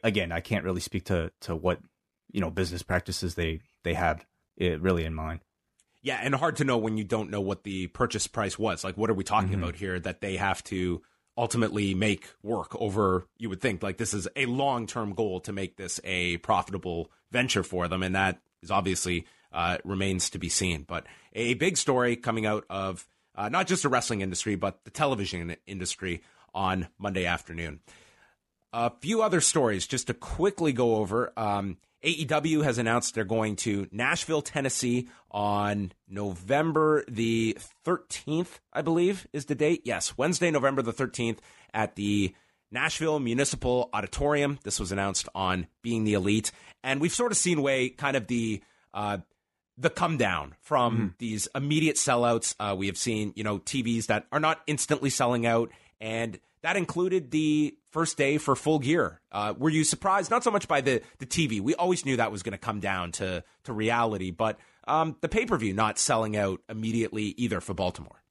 again, 0.05 0.33
I 0.33 0.41
can't 0.41 0.67
really 0.67 0.83
speak 0.83 1.07
to 1.07 1.33
to 1.41 1.57
what 1.57 1.81
you 2.31 2.43
know 2.43 2.51
business 2.51 2.83
practices 2.83 3.37
they 3.37 3.61
they 3.85 3.95
have 3.95 4.27
it 4.59 4.73
eh, 4.73 4.77
really 4.79 5.05
in 5.05 5.15
mind. 5.15 5.41
Yeah, 6.03 6.21
and 6.23 6.35
hard 6.35 6.57
to 6.57 6.65
know 6.65 6.77
when 6.77 6.99
you 6.99 7.05
don't 7.05 7.31
know 7.31 7.41
what 7.41 7.65
the 7.65 7.87
purchase 7.87 8.27
price 8.27 8.59
was. 8.59 8.85
Like, 8.85 8.99
what 8.99 9.09
are 9.09 9.15
we 9.15 9.25
talking 9.25 9.53
mm-hmm. 9.53 9.63
about 9.63 9.77
here 9.77 9.99
that 9.99 10.21
they 10.21 10.37
have 10.37 10.63
to 10.65 11.01
ultimately 11.35 11.95
make 11.95 12.29
work 12.43 12.77
over? 12.79 13.27
You 13.39 13.49
would 13.49 13.63
think 13.63 13.83
like 13.83 13.97
this 13.97 14.13
is 14.13 14.29
a 14.37 14.45
long 14.45 14.87
term 14.87 15.15
goal 15.15 15.41
to 15.41 15.55
make 15.55 15.79
this 15.79 16.01
a 16.05 16.37
profitable 16.39 17.11
venture 17.33 17.63
for 17.63 17.89
them, 17.89 18.03
and 18.03 18.15
that 18.15 18.41
is 18.63 18.71
obviously 18.71 19.25
uh, 19.55 19.79
remains 19.85 20.29
to 20.31 20.39
be 20.39 20.51
seen. 20.51 20.83
But 20.87 21.07
a 21.33 21.55
big 21.55 21.79
story 21.79 22.15
coming 22.15 22.45
out 22.45 22.67
of 22.69 23.09
uh, 23.39 23.49
not 23.49 23.69
just 23.69 23.85
the 23.85 23.89
wrestling 23.89 24.21
industry, 24.21 24.57
but 24.57 24.85
the 24.85 24.91
television 24.91 25.57
industry 25.65 26.23
on 26.53 26.89
Monday 26.99 27.25
afternoon. 27.25 27.81
A 28.73 28.91
few 29.01 29.23
other 29.23 29.41
stories 29.41 29.87
just 29.87 30.09
to 30.09 30.15
quickly 30.15 30.73
go 30.73 30.97
over. 30.97 31.33
Um, 31.37 31.79
AEW 32.05 32.65
has 32.65 32.79
announced 32.79 33.15
they're 33.15 33.25
going 33.25 33.57
to 33.57 33.89
Nashville, 33.93 34.43
Tennessee 34.43 35.09
on 35.31 35.93
November 36.09 37.05
the 37.09 37.57
13th, 37.87 38.59
I 38.73 38.83
believe 38.83 39.27
is 39.33 39.47
the 39.47 39.55
date. 39.55 39.83
Yes, 39.85 40.19
Wednesday, 40.19 40.51
November 40.51 40.83
the 40.83 40.93
13th 40.93 41.39
at 41.73 41.95
the 41.95 42.35
Nashville 42.71 43.21
Municipal 43.21 43.89
Auditorium. 43.93 44.59
This 44.65 44.81
was 44.81 44.93
announced 44.93 45.29
on 45.35 45.69
Being 45.83 46.05
the 46.05 46.15
Elite. 46.15 46.51
And 46.83 47.01
we've 47.01 47.15
sort 47.15 47.33
of 47.33 47.39
seen 47.39 47.63
Wai 47.63 47.91
kind 47.97 48.17
of 48.17 48.27
the 48.27 48.63
uh, 48.93 49.19
the 49.79 49.91
come 49.91 50.17
down 50.17 50.55
from 50.61 50.95
mm-hmm. 50.95 51.07
these 51.19 51.49
immediate 51.55 51.97
sellouts. 51.97 52.55
Uh, 52.59 52.75
we 52.77 52.87
have 52.87 52.99
seen, 52.99 53.33
you 53.37 53.45
know, 53.45 53.59
TVs 53.59 54.07
that 54.07 54.27
are 54.33 54.41
not 54.41 54.61
instantly 54.67 55.11
selling 55.11 55.47
out, 55.47 55.71
and 56.01 56.39
that 56.63 56.77
included 56.77 57.31
the 57.31 57.77
first 57.91 58.17
day 58.17 58.39
for 58.39 58.57
Full 58.57 58.81
Gear. 58.81 59.21
Uh, 59.31 59.55
were 59.57 59.71
you 59.71 59.85
surprised? 59.85 60.31
Not 60.31 60.45
so 60.45 60.51
much 60.51 60.67
by 60.67 60.81
the 60.81 61.03
the 61.19 61.27
TV. 61.27 61.61
We 61.61 61.75
always 61.75 62.05
knew 62.05 62.17
that 62.17 62.33
was 62.33 62.43
going 62.43 62.53
to 62.53 62.59
come 62.59 62.81
down 62.81 63.13
to 63.13 63.45
to 63.65 63.73
reality, 63.73 64.31
but 64.31 64.59
um, 64.87 65.17
the 65.21 65.29
pay 65.29 65.47
per 65.47 65.57
view 65.57 65.73
not 65.73 65.99
selling 65.99 66.37
out 66.37 66.61
immediately 66.69 67.35
either 67.37 67.61
for 67.61 67.75
Baltimore. 67.75 68.23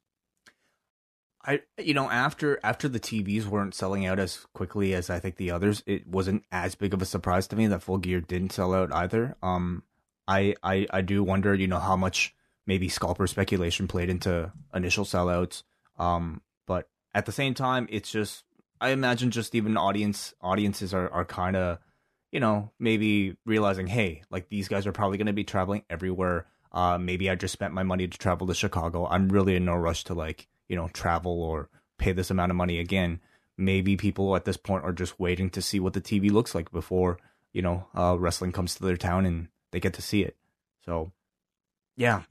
I 1.44 1.60
you 1.78 1.94
know 1.94 2.10
after 2.10 2.60
after 2.62 2.88
the 2.88 3.00
TVs 3.00 3.46
weren't 3.46 3.74
selling 3.74 4.06
out 4.06 4.18
as 4.18 4.46
quickly 4.52 4.94
as 4.94 5.08
I 5.08 5.18
think 5.18 5.36
the 5.36 5.50
others, 5.50 5.82
it 5.86 6.06
wasn't 6.06 6.44
as 6.52 6.74
big 6.74 6.92
of 6.92 7.00
a 7.00 7.06
surprise 7.06 7.46
to 7.48 7.56
me 7.56 7.66
that 7.68 7.82
Full 7.82 7.98
Gear 7.98 8.20
didn't 8.20 8.52
sell 8.52 8.74
out 8.74 8.92
either. 8.92 9.36
Um, 9.42 9.84
I, 10.28 10.54
I, 10.62 10.86
I 10.90 11.00
do 11.00 11.24
wonder, 11.24 11.54
you 11.54 11.66
know, 11.66 11.78
how 11.78 11.96
much 11.96 12.34
maybe 12.66 12.90
scalper 12.90 13.26
speculation 13.26 13.88
played 13.88 14.10
into 14.10 14.52
initial 14.74 15.06
sellouts. 15.06 15.62
Um, 15.98 16.42
but 16.66 16.88
at 17.14 17.24
the 17.24 17.32
same 17.32 17.54
time, 17.54 17.88
it's 17.90 18.10
just 18.10 18.44
I 18.80 18.90
imagine 18.90 19.30
just 19.30 19.54
even 19.54 19.76
audience 19.76 20.34
audiences 20.40 20.94
are, 20.94 21.08
are 21.10 21.24
kind 21.24 21.56
of, 21.56 21.78
you 22.30 22.40
know, 22.40 22.70
maybe 22.78 23.36
realizing, 23.46 23.86
hey, 23.86 24.22
like 24.30 24.50
these 24.50 24.68
guys 24.68 24.86
are 24.86 24.92
probably 24.92 25.16
going 25.16 25.26
to 25.26 25.32
be 25.32 25.44
traveling 25.44 25.82
everywhere. 25.88 26.46
Uh, 26.70 26.98
maybe 26.98 27.30
I 27.30 27.34
just 27.34 27.52
spent 27.52 27.72
my 27.72 27.82
money 27.82 28.06
to 28.06 28.18
travel 28.18 28.46
to 28.46 28.54
Chicago. 28.54 29.06
I'm 29.06 29.30
really 29.30 29.56
in 29.56 29.64
no 29.64 29.74
rush 29.74 30.04
to 30.04 30.14
like, 30.14 30.46
you 30.68 30.76
know, 30.76 30.88
travel 30.88 31.42
or 31.42 31.70
pay 31.96 32.12
this 32.12 32.30
amount 32.30 32.50
of 32.50 32.56
money 32.56 32.78
again. 32.78 33.20
Maybe 33.56 33.96
people 33.96 34.36
at 34.36 34.44
this 34.44 34.58
point 34.58 34.84
are 34.84 34.92
just 34.92 35.18
waiting 35.18 35.48
to 35.50 35.62
see 35.62 35.80
what 35.80 35.94
the 35.94 36.02
TV 36.02 36.30
looks 36.30 36.54
like 36.54 36.70
before, 36.70 37.18
you 37.54 37.62
know, 37.62 37.88
uh, 37.96 38.16
wrestling 38.18 38.52
comes 38.52 38.74
to 38.74 38.84
their 38.84 38.98
town 38.98 39.24
and 39.24 39.48
they 39.70 39.80
get 39.80 39.94
to 39.94 40.02
see 40.02 40.22
it. 40.22 40.36
So, 40.84 41.12
yeah. 41.96 42.22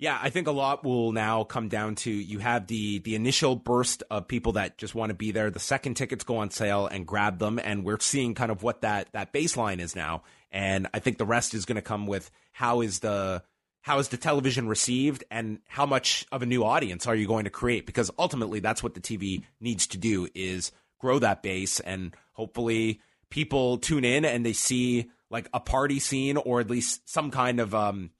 Yeah, 0.00 0.16
I 0.22 0.30
think 0.30 0.46
a 0.46 0.52
lot 0.52 0.84
will 0.84 1.10
now 1.10 1.42
come 1.42 1.68
down 1.68 1.96
to 1.96 2.10
you 2.10 2.38
have 2.38 2.68
the 2.68 3.00
the 3.00 3.16
initial 3.16 3.56
burst 3.56 4.04
of 4.10 4.28
people 4.28 4.52
that 4.52 4.78
just 4.78 4.94
want 4.94 5.10
to 5.10 5.14
be 5.14 5.32
there. 5.32 5.50
The 5.50 5.58
second 5.58 5.94
tickets 5.94 6.22
go 6.22 6.36
on 6.36 6.50
sale 6.50 6.86
and 6.86 7.04
grab 7.04 7.40
them, 7.40 7.58
and 7.58 7.84
we're 7.84 7.98
seeing 7.98 8.34
kind 8.34 8.52
of 8.52 8.62
what 8.62 8.82
that 8.82 9.08
that 9.12 9.32
baseline 9.32 9.80
is 9.80 9.96
now. 9.96 10.22
And 10.52 10.86
I 10.94 11.00
think 11.00 11.18
the 11.18 11.26
rest 11.26 11.52
is 11.52 11.64
going 11.64 11.76
to 11.76 11.82
come 11.82 12.06
with 12.06 12.30
how 12.52 12.80
is 12.80 13.00
the 13.00 13.42
how 13.80 13.98
is 13.98 14.08
the 14.08 14.16
television 14.16 14.68
received 14.68 15.24
and 15.30 15.60
how 15.66 15.86
much 15.86 16.26
of 16.30 16.42
a 16.42 16.46
new 16.46 16.62
audience 16.62 17.06
are 17.06 17.14
you 17.14 17.26
going 17.26 17.44
to 17.44 17.50
create 17.50 17.86
because 17.86 18.10
ultimately 18.18 18.60
that's 18.60 18.82
what 18.82 18.94
the 18.94 19.00
TV 19.00 19.44
needs 19.60 19.86
to 19.86 19.98
do 19.98 20.28
is 20.34 20.72
grow 20.98 21.18
that 21.18 21.42
base 21.42 21.80
and 21.80 22.14
hopefully 22.32 23.00
people 23.30 23.78
tune 23.78 24.04
in 24.04 24.24
and 24.24 24.44
they 24.44 24.52
see 24.52 25.10
like 25.30 25.48
a 25.52 25.60
party 25.60 25.98
scene 25.98 26.36
or 26.36 26.60
at 26.60 26.70
least 26.70 27.08
some 27.08 27.30
kind 27.30 27.60
of 27.60 27.74
um, 27.74 28.10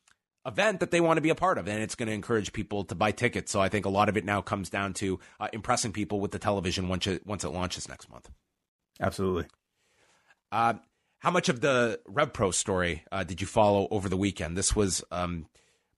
event 0.47 0.81
that 0.81 0.91
they 0.91 1.01
want 1.01 1.17
to 1.17 1.23
be 1.23 1.31
a 1.31 1.35
part 1.35 1.59
of, 1.59 1.69
and 1.69 1.83
it's 1.83 1.95
going 1.95 2.09
to 2.09 2.15
encourage 2.15 2.53
people 2.53 2.85
to 2.85 2.95
buy 2.95 3.13
tickets. 3.13 3.53
So 3.53 3.61
I 3.61 3.69
think 3.69 3.87
a 3.87 3.91
lot 3.91 4.09
of 4.09 4.17
it 4.17 4.25
now 4.25 4.41
comes 4.41 4.71
down 4.71 4.95
to 4.95 5.19
uh, 5.41 5.49
impressing 5.53 5.93
people 5.93 6.21
with 6.21 6.31
the 6.31 6.39
television 6.39 6.89
once 6.89 7.07
it 7.07 7.27
once 7.27 7.45
it 7.45 7.51
launches 7.51 7.89
next 7.89 8.11
month. 8.11 8.31
Absolutely. 9.01 9.47
Uh, 10.51 10.75
how 11.19 11.31
much 11.31 11.49
of 11.49 11.61
the 11.61 12.01
RevPro 12.09 12.55
story 12.55 13.05
uh, 13.11 13.25
did 13.25 13.41
you 13.41 13.47
follow 13.47 13.89
over 13.91 14.09
the 14.09 14.17
weekend? 14.17 14.57
This 14.57 14.75
was 14.75 15.03
um, 15.11 15.47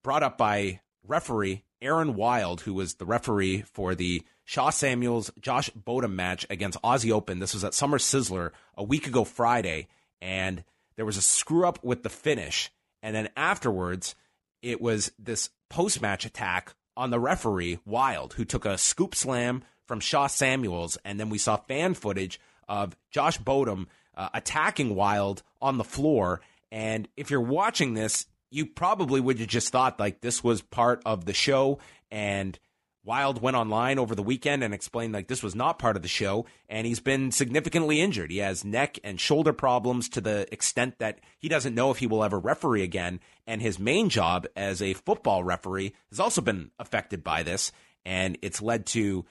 brought 0.03 0.23
up 0.23 0.39
by 0.39 0.81
referee 1.07 1.65
Aaron 1.83 2.15
Wild, 2.15 2.63
who 2.63 2.75
was 2.75 2.95
the 2.95 3.07
referee 3.07 3.63
for 3.63 3.95
the 3.95 4.23
Shaw 4.45 4.71
Samuels 4.71 5.31
Josh 5.41 5.71
Bodom 5.71 6.17
match 6.17 6.47
against 6.51 6.81
Aussie 6.83 7.13
Open. 7.13 7.39
This 7.39 7.55
was 7.55 7.65
at 7.65 7.75
Summer 7.75 7.99
Sizzler 7.99 8.51
a 8.77 8.83
week 8.83 9.07
ago 9.07 9.25
Friday, 9.25 9.89
and 10.21 10.65
there 11.01 11.07
was 11.07 11.17
a 11.17 11.23
screw 11.23 11.67
up 11.67 11.83
with 11.83 12.03
the 12.03 12.11
finish, 12.11 12.71
and 13.03 13.17
then 13.17 13.31
afterwards, 13.35 14.15
it 14.61 14.83
was 14.83 15.11
this 15.19 15.49
post 15.71 16.03
match 16.03 16.27
attack 16.27 16.75
on 16.95 17.09
the 17.09 17.19
referee, 17.19 17.79
Wild, 17.87 18.35
who 18.35 18.45
took 18.45 18.67
a 18.67 18.77
scoop 18.77 19.15
slam 19.15 19.65
from 19.87 20.01
Shaw 20.01 20.27
Samuels, 20.27 20.99
and 21.03 21.19
then 21.19 21.31
we 21.31 21.39
saw 21.39 21.57
fan 21.57 21.95
footage 21.95 22.39
of 22.69 22.95
Josh 23.11 23.39
Bodom 23.39 23.87
uh, 24.15 24.29
attacking 24.35 24.95
Wild 24.95 25.43
on 25.63 25.79
the 25.79 25.85
floor. 25.85 26.43
And 26.71 27.09
if 27.17 27.31
you're 27.31 27.41
watching 27.41 27.95
this, 27.95 28.27
you 28.51 28.67
probably 28.67 29.23
would 29.23 29.39
have 29.39 29.49
just 29.49 29.73
thought 29.73 29.99
like 29.99 30.21
this 30.21 30.45
was 30.45 30.61
part 30.61 31.01
of 31.07 31.25
the 31.25 31.33
show, 31.33 31.79
and 32.11 32.59
Wild 33.03 33.41
went 33.41 33.57
online 33.57 33.99
over 33.99 34.15
the 34.15 34.23
weekend 34.23 34.63
and 34.63 34.75
explained 34.75 35.15
like 35.15 35.27
this 35.27 35.43
was 35.43 35.55
not 35.55 35.79
part 35.79 35.97
of 35.97 36.03
the 36.03 36.09
show, 36.09 36.45
and 36.69 36.87
he's 36.87 37.01
been 37.01 37.33
significantly 37.33 37.99
injured. 38.01 38.31
He 38.31 38.39
has 38.39 38.63
neck 38.65 38.99
and 39.03 39.19
shoulder 39.19 39.55
problems 39.55 40.09
to 40.11 40.21
the 40.21 40.47
extent 40.53 40.99
that 40.99 41.21
he 41.39 41.49
doesn't 41.49 41.75
know 41.75 41.91
if 41.91 41.99
he 41.99 42.07
will 42.07 42.23
ever 42.23 42.39
referee 42.39 42.83
again. 42.83 43.21
And 43.47 43.63
his 43.63 43.79
main 43.79 44.11
job 44.11 44.47
as 44.55 44.83
a 44.83 44.93
football 44.93 45.43
referee 45.43 45.95
has 46.11 46.21
also 46.21 46.43
been 46.43 46.73
affected 46.79 47.25
by 47.25 47.43
this, 47.43 47.73
and 48.05 48.37
it's 48.43 48.61
led 48.61 48.85
to 48.87 49.25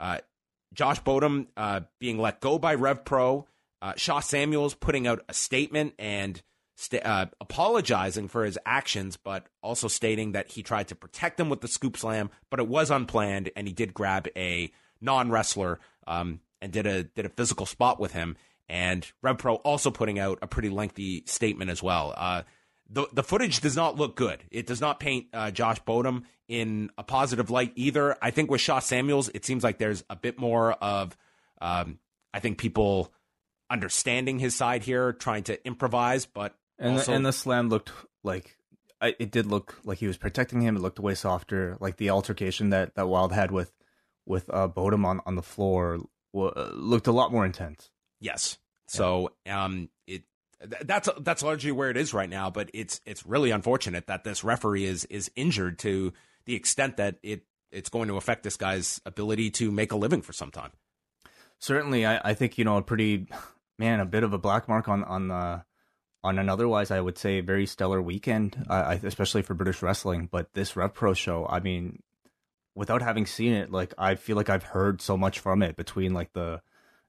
uh, 0.00 0.18
Josh 0.74 1.00
Bodom 1.00 1.46
uh, 1.56 1.80
being 2.00 2.18
let 2.18 2.40
go 2.40 2.58
by 2.58 2.74
Rev 2.74 3.04
Pro, 3.04 3.46
uh, 3.80 3.92
Shaw 3.96 4.18
Samuels 4.18 4.74
putting 4.74 5.06
out 5.06 5.22
a 5.28 5.34
statement 5.34 5.94
and 5.96 6.42
st- 6.74 7.04
uh, 7.04 7.26
apologizing 7.40 8.28
for 8.28 8.44
his 8.44 8.58
actions, 8.66 9.16
but 9.16 9.46
also 9.62 9.88
stating 9.88 10.32
that 10.32 10.52
he 10.52 10.62
tried 10.62 10.88
to 10.88 10.94
protect 10.94 11.36
them 11.36 11.48
with 11.48 11.60
the 11.60 11.68
scoop 11.68 11.96
slam, 11.96 12.30
but 12.50 12.60
it 12.60 12.68
was 12.68 12.90
unplanned, 12.90 13.50
and 13.56 13.66
he 13.66 13.72
did 13.72 13.94
grab 13.94 14.28
a 14.36 14.72
non 15.00 15.30
wrestler 15.30 15.80
um, 16.06 16.40
and 16.60 16.72
did 16.72 16.86
a 16.86 17.04
did 17.04 17.26
a 17.26 17.30
physical 17.30 17.66
spot 17.66 18.00
with 18.00 18.12
him. 18.12 18.36
And 18.68 19.06
Rev 19.22 19.38
Pro 19.38 19.54
also 19.56 19.90
putting 19.90 20.18
out 20.18 20.38
a 20.40 20.46
pretty 20.46 20.70
lengthy 20.70 21.24
statement 21.26 21.70
as 21.70 21.82
well. 21.82 22.14
Uh, 22.16 22.42
the 22.88 23.06
the 23.12 23.22
footage 23.22 23.60
does 23.60 23.76
not 23.76 23.96
look 23.96 24.16
good. 24.16 24.42
It 24.50 24.66
does 24.66 24.80
not 24.80 25.00
paint 25.00 25.26
uh, 25.32 25.50
Josh 25.50 25.80
Bodom 25.80 26.24
in 26.48 26.90
a 26.98 27.02
positive 27.02 27.50
light 27.50 27.72
either. 27.76 28.16
I 28.20 28.30
think 28.30 28.50
with 28.50 28.60
Shaw 28.60 28.78
Samuels, 28.78 29.30
it 29.30 29.44
seems 29.44 29.64
like 29.64 29.78
there's 29.78 30.04
a 30.10 30.16
bit 30.16 30.38
more 30.38 30.72
of, 30.72 31.16
um, 31.62 31.98
I 32.34 32.40
think 32.40 32.58
people 32.58 33.12
understanding 33.70 34.38
his 34.38 34.54
side 34.54 34.82
here, 34.82 35.14
trying 35.14 35.44
to 35.44 35.66
improvise, 35.66 36.26
but 36.26 36.54
and 36.82 36.98
also, 36.98 37.12
the, 37.12 37.16
and 37.16 37.26
the 37.26 37.32
slam 37.32 37.68
looked 37.68 37.92
like 38.22 38.56
it 39.02 39.30
did 39.30 39.46
look 39.46 39.78
like 39.84 39.98
he 39.98 40.06
was 40.06 40.16
protecting 40.16 40.60
him. 40.60 40.76
It 40.76 40.80
looked 40.80 41.00
way 41.00 41.14
softer. 41.14 41.76
Like 41.80 41.96
the 41.96 42.10
altercation 42.10 42.70
that 42.70 42.94
that 42.94 43.08
Wild 43.08 43.32
had 43.32 43.50
with 43.50 43.72
with 44.26 44.48
uh, 44.52 44.68
Bodom 44.68 45.04
on 45.04 45.20
on 45.26 45.34
the 45.34 45.42
floor 45.42 46.00
w- 46.32 46.52
looked 46.74 47.06
a 47.06 47.12
lot 47.12 47.32
more 47.32 47.44
intense. 47.44 47.90
Yes. 48.20 48.58
So 48.86 49.30
um, 49.48 49.88
it 50.06 50.22
that's 50.82 51.08
that's 51.20 51.42
largely 51.42 51.72
where 51.72 51.90
it 51.90 51.96
is 51.96 52.14
right 52.14 52.30
now. 52.30 52.50
But 52.50 52.70
it's 52.72 53.00
it's 53.04 53.26
really 53.26 53.50
unfortunate 53.50 54.06
that 54.06 54.24
this 54.24 54.44
referee 54.44 54.84
is 54.84 55.04
is 55.06 55.30
injured 55.34 55.78
to 55.80 56.12
the 56.44 56.54
extent 56.54 56.98
that 56.98 57.16
it 57.22 57.44
it's 57.70 57.88
going 57.88 58.08
to 58.08 58.16
affect 58.16 58.42
this 58.42 58.56
guy's 58.56 59.00
ability 59.06 59.50
to 59.50 59.70
make 59.70 59.92
a 59.92 59.96
living 59.96 60.22
for 60.22 60.32
some 60.32 60.50
time. 60.50 60.72
Certainly, 61.58 62.06
I, 62.06 62.20
I 62.30 62.34
think 62.34 62.58
you 62.58 62.64
know 62.64 62.76
a 62.76 62.82
pretty 62.82 63.26
man 63.78 64.00
a 64.00 64.06
bit 64.06 64.22
of 64.22 64.32
a 64.32 64.38
black 64.38 64.68
mark 64.68 64.88
on 64.88 65.02
on 65.04 65.28
the 65.28 65.64
on 66.24 66.38
an 66.38 66.48
otherwise 66.48 66.90
I 66.90 67.00
would 67.00 67.18
say 67.18 67.40
very 67.40 67.66
stellar 67.66 68.00
weekend, 68.00 68.64
uh, 68.68 68.96
especially 69.02 69.42
for 69.42 69.54
British 69.54 69.82
wrestling. 69.82 70.28
But 70.30 70.52
this 70.54 70.76
Rev 70.76 70.94
Pro 70.94 71.14
show, 71.14 71.46
I 71.48 71.60
mean, 71.60 72.02
without 72.74 73.02
having 73.02 73.26
seen 73.26 73.52
it, 73.52 73.70
like 73.70 73.94
I 73.98 74.14
feel 74.14 74.36
like 74.36 74.50
I've 74.50 74.62
heard 74.62 75.00
so 75.00 75.16
much 75.16 75.38
from 75.40 75.62
it 75.62 75.76
between 75.76 76.14
like 76.14 76.32
the 76.32 76.62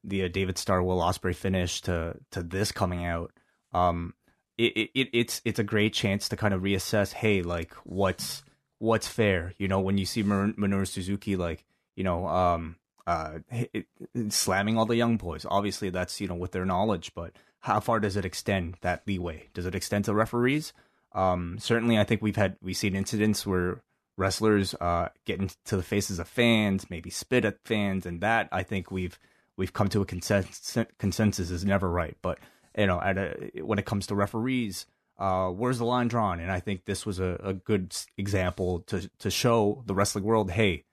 the 0.03 0.23
uh, 0.23 0.27
David 0.27 0.57
Starr 0.57 0.83
Will 0.83 0.99
Ospreay 0.99 1.35
finish 1.35 1.81
to 1.81 2.15
to 2.31 2.43
this 2.43 2.71
coming 2.71 3.05
out. 3.05 3.31
Um, 3.71 4.13
it, 4.57 4.91
it 4.93 5.09
it's 5.13 5.41
it's 5.45 5.59
a 5.59 5.63
great 5.63 5.93
chance 5.93 6.29
to 6.29 6.35
kind 6.35 6.53
of 6.53 6.61
reassess. 6.61 7.13
Hey, 7.13 7.41
like 7.41 7.73
what's 7.83 8.43
what's 8.79 9.07
fair? 9.07 9.53
You 9.57 9.67
know, 9.67 9.79
when 9.79 9.97
you 9.97 10.05
see 10.05 10.23
Minoru 10.23 10.87
Suzuki, 10.87 11.35
like 11.35 11.65
you 11.95 12.03
know, 12.03 12.27
um, 12.27 12.75
uh, 13.07 13.39
it, 13.51 13.87
it, 14.13 14.33
slamming 14.33 14.77
all 14.77 14.85
the 14.85 14.95
young 14.95 15.17
boys. 15.17 15.45
Obviously, 15.49 15.89
that's 15.89 16.19
you 16.19 16.27
know 16.27 16.35
with 16.35 16.51
their 16.51 16.65
knowledge, 16.65 17.13
but 17.15 17.33
how 17.63 17.79
far 17.79 18.01
does 18.01 18.17
it 18.17 18.25
extend 18.25 18.75
that 18.81 19.03
leeway? 19.07 19.47
Does 19.53 19.65
it 19.65 19.73
extend 19.73 20.03
to 20.05 20.13
referees? 20.13 20.73
Um, 21.13 21.57
certainly, 21.59 21.97
I 21.97 22.03
think 22.03 22.21
we've 22.21 22.35
had 22.35 22.57
we've 22.61 22.75
seen 22.75 22.93
incidents 22.93 23.47
where 23.47 23.81
wrestlers 24.17 24.75
uh, 24.75 25.09
get 25.25 25.39
into 25.39 25.77
the 25.77 25.83
faces 25.83 26.19
of 26.19 26.27
fans, 26.27 26.89
maybe 26.89 27.09
spit 27.09 27.45
at 27.45 27.63
fans, 27.63 28.05
and 28.05 28.19
that 28.19 28.49
I 28.51 28.63
think 28.63 28.91
we've 28.91 29.17
we've 29.55 29.71
come 29.71 29.87
to 29.89 30.01
a 30.01 30.05
consensus, 30.05 30.77
consensus 30.99 31.51
is 31.51 31.63
never 31.63 31.89
right. 31.89 32.17
But 32.21 32.39
you 32.77 32.85
know, 32.85 32.99
at 32.99 33.17
a, 33.17 33.61
when 33.61 33.79
it 33.79 33.85
comes 33.85 34.07
to 34.07 34.15
referees, 34.15 34.85
uh, 35.17 35.47
where's 35.47 35.77
the 35.77 35.85
line 35.85 36.09
drawn? 36.09 36.41
And 36.41 36.51
I 36.51 36.59
think 36.59 36.83
this 36.83 37.05
was 37.05 37.19
a, 37.21 37.39
a 37.41 37.53
good 37.53 37.95
example 38.17 38.79
to 38.87 39.09
to 39.19 39.31
show 39.31 39.83
the 39.85 39.95
wrestling 39.95 40.25
world, 40.25 40.51
hey, 40.51 40.83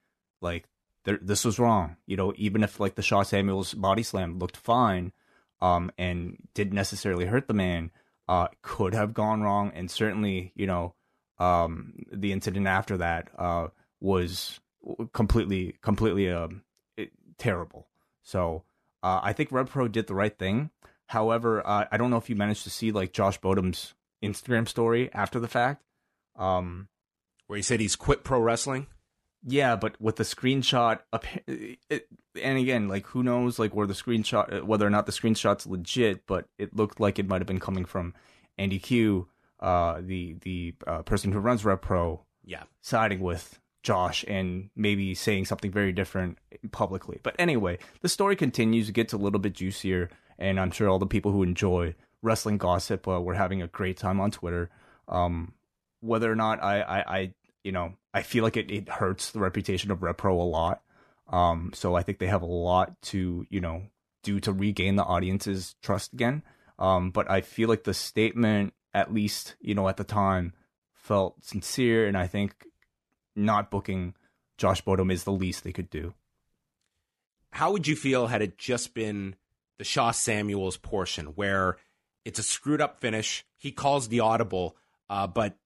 like 0.41 0.69
there, 1.03 1.19
this 1.21 1.43
was 1.43 1.59
wrong. 1.59 1.97
You 2.05 2.15
know, 2.15 2.33
even 2.37 2.63
if 2.63 2.79
like 2.79 2.95
the 2.95 3.01
Shaw 3.01 3.23
Samuels 3.23 3.73
body 3.73 4.03
slam 4.03 4.39
looked 4.39 4.55
fine, 4.55 5.11
um, 5.61 5.91
and 5.97 6.37
didn't 6.53 6.73
necessarily 6.73 7.25
hurt 7.25 7.47
the 7.47 7.53
man, 7.53 7.91
uh, 8.27 8.47
could 8.61 8.93
have 8.93 9.13
gone 9.13 9.41
wrong. 9.41 9.71
And 9.75 9.89
certainly, 9.89 10.51
you 10.55 10.67
know, 10.67 10.95
um, 11.39 11.93
the 12.11 12.31
incident 12.31 12.67
after 12.67 12.97
that 12.97 13.29
uh, 13.37 13.67
was 13.99 14.59
completely, 15.13 15.75
completely 15.81 16.29
um, 16.29 16.63
terrible. 17.37 17.87
So 18.23 18.63
uh, 19.03 19.19
I 19.23 19.33
think 19.33 19.51
Rev 19.51 19.69
Pro 19.69 19.87
did 19.87 20.07
the 20.07 20.15
right 20.15 20.37
thing. 20.37 20.69
However, 21.07 21.65
uh, 21.65 21.85
I 21.91 21.97
don't 21.97 22.09
know 22.09 22.17
if 22.17 22.29
you 22.29 22.35
managed 22.35 22.63
to 22.63 22.69
see 22.69 22.91
like 22.91 23.11
Josh 23.11 23.39
Bodom's 23.39 23.93
Instagram 24.23 24.67
story 24.67 25.09
after 25.13 25.39
the 25.39 25.47
fact, 25.47 25.83
um, 26.37 26.87
where 27.47 27.57
he 27.57 27.63
said 27.63 27.79
he's 27.79 27.95
quit 27.95 28.23
pro 28.23 28.39
wrestling. 28.39 28.87
Yeah, 29.43 29.75
but 29.75 29.99
with 29.99 30.17
the 30.17 30.23
screenshot, 30.23 30.99
and 32.41 32.57
again, 32.57 32.87
like 32.87 33.07
who 33.07 33.23
knows, 33.23 33.57
like 33.57 33.73
where 33.75 33.87
the 33.87 33.93
screenshot, 33.93 34.61
uh, 34.61 34.65
whether 34.65 34.85
or 34.85 34.91
not 34.91 35.07
the 35.07 35.11
screenshot's 35.11 35.65
legit, 35.65 36.27
but 36.27 36.47
it 36.57 36.75
looked 36.75 36.99
like 36.99 37.17
it 37.17 37.27
might 37.27 37.41
have 37.41 37.47
been 37.47 37.59
coming 37.59 37.85
from 37.85 38.13
Andy 38.57 38.77
Q, 38.77 39.27
uh, 39.59 39.99
the 40.01 40.35
the 40.41 40.75
uh, 40.85 41.01
person 41.01 41.31
who 41.31 41.39
runs 41.39 41.65
Rev 41.65 41.81
Pro, 41.81 42.23
yeah, 42.43 42.63
siding 42.81 43.19
with 43.19 43.59
Josh 43.83 44.23
and 44.27 44.69
maybe 44.75 45.15
saying 45.15 45.45
something 45.45 45.71
very 45.71 45.91
different 45.91 46.37
publicly. 46.71 47.19
But 47.23 47.35
anyway, 47.39 47.79
the 48.01 48.09
story 48.09 48.35
continues, 48.35 48.89
it 48.89 48.93
gets 48.93 49.13
a 49.13 49.17
little 49.17 49.39
bit 49.39 49.53
juicier, 49.53 50.09
and 50.37 50.59
I'm 50.59 50.71
sure 50.71 50.87
all 50.87 50.99
the 50.99 51.07
people 51.07 51.31
who 51.31 51.41
enjoy 51.41 51.95
wrestling 52.21 52.59
gossip 52.59 53.07
uh, 53.07 53.19
were 53.19 53.33
having 53.33 53.61
a 53.61 53.67
great 53.67 53.97
time 53.97 54.19
on 54.19 54.29
Twitter. 54.29 54.69
Um, 55.07 55.53
whether 56.01 56.31
or 56.31 56.35
not 56.35 56.63
I, 56.63 56.81
I, 56.81 57.17
I 57.17 57.33
you 57.63 57.71
know, 57.71 57.93
I 58.13 58.21
feel 58.21 58.43
like 58.43 58.57
it, 58.57 58.69
it 58.69 58.89
hurts 58.89 59.31
the 59.31 59.39
reputation 59.39 59.91
of 59.91 59.99
RevPro 59.99 60.31
a 60.31 60.43
lot. 60.43 60.81
Um, 61.29 61.71
so 61.73 61.95
I 61.95 62.03
think 62.03 62.19
they 62.19 62.27
have 62.27 62.41
a 62.41 62.45
lot 62.45 63.01
to, 63.03 63.45
you 63.49 63.61
know, 63.61 63.83
do 64.23 64.39
to 64.41 64.51
regain 64.51 64.95
the 64.95 65.03
audience's 65.03 65.75
trust 65.81 66.13
again. 66.13 66.43
Um, 66.77 67.11
but 67.11 67.29
I 67.29 67.41
feel 67.41 67.69
like 67.69 67.83
the 67.83 67.93
statement, 67.93 68.73
at 68.93 69.13
least, 69.13 69.55
you 69.61 69.75
know, 69.75 69.87
at 69.87 69.97
the 69.97 70.03
time, 70.03 70.53
felt 70.93 71.43
sincere, 71.43 72.07
and 72.07 72.17
I 72.17 72.27
think 72.27 72.65
not 73.35 73.71
booking 73.71 74.15
Josh 74.57 74.81
Bodom 74.81 75.11
is 75.11 75.23
the 75.23 75.31
least 75.31 75.63
they 75.63 75.71
could 75.71 75.89
do. 75.89 76.13
How 77.51 77.71
would 77.71 77.87
you 77.87 77.95
feel 77.95 78.27
had 78.27 78.41
it 78.41 78.57
just 78.57 78.93
been 78.93 79.35
the 79.77 79.83
Shaw 79.83 80.11
Samuels 80.11 80.77
portion 80.77 81.27
where 81.27 81.77
it's 82.25 82.39
a 82.39 82.43
screwed 82.43 82.81
up 82.81 82.99
finish? 82.99 83.45
He 83.57 83.71
calls 83.71 84.07
the 84.07 84.19
audible, 84.19 84.75
uh, 85.09 85.27
but 85.27 85.57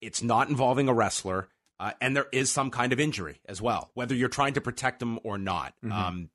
it's 0.00 0.22
not 0.22 0.48
involving 0.48 0.88
a 0.88 0.94
wrestler, 0.94 1.48
uh, 1.84 1.92
and 2.00 2.16
there 2.16 2.28
is 2.32 2.50
some 2.50 2.70
kind 2.70 2.94
of 2.94 2.98
injury 2.98 3.40
as 3.46 3.60
well, 3.60 3.90
whether 3.92 4.14
you're 4.14 4.30
trying 4.30 4.54
to 4.54 4.60
protect 4.62 5.00
them 5.00 5.20
or 5.22 5.36
not. 5.36 5.74
Mm-hmm. 5.84 5.92
Um, 5.92 6.30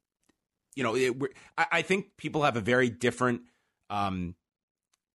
you 0.76 0.84
know, 0.84 0.96
it, 0.96 1.16
I, 1.58 1.66
I, 1.72 1.82
think 1.82 2.18
people 2.18 2.44
have 2.44 2.56
a 2.56 2.62
very 2.62 2.92
different, 2.92 3.42
um, 3.90 4.36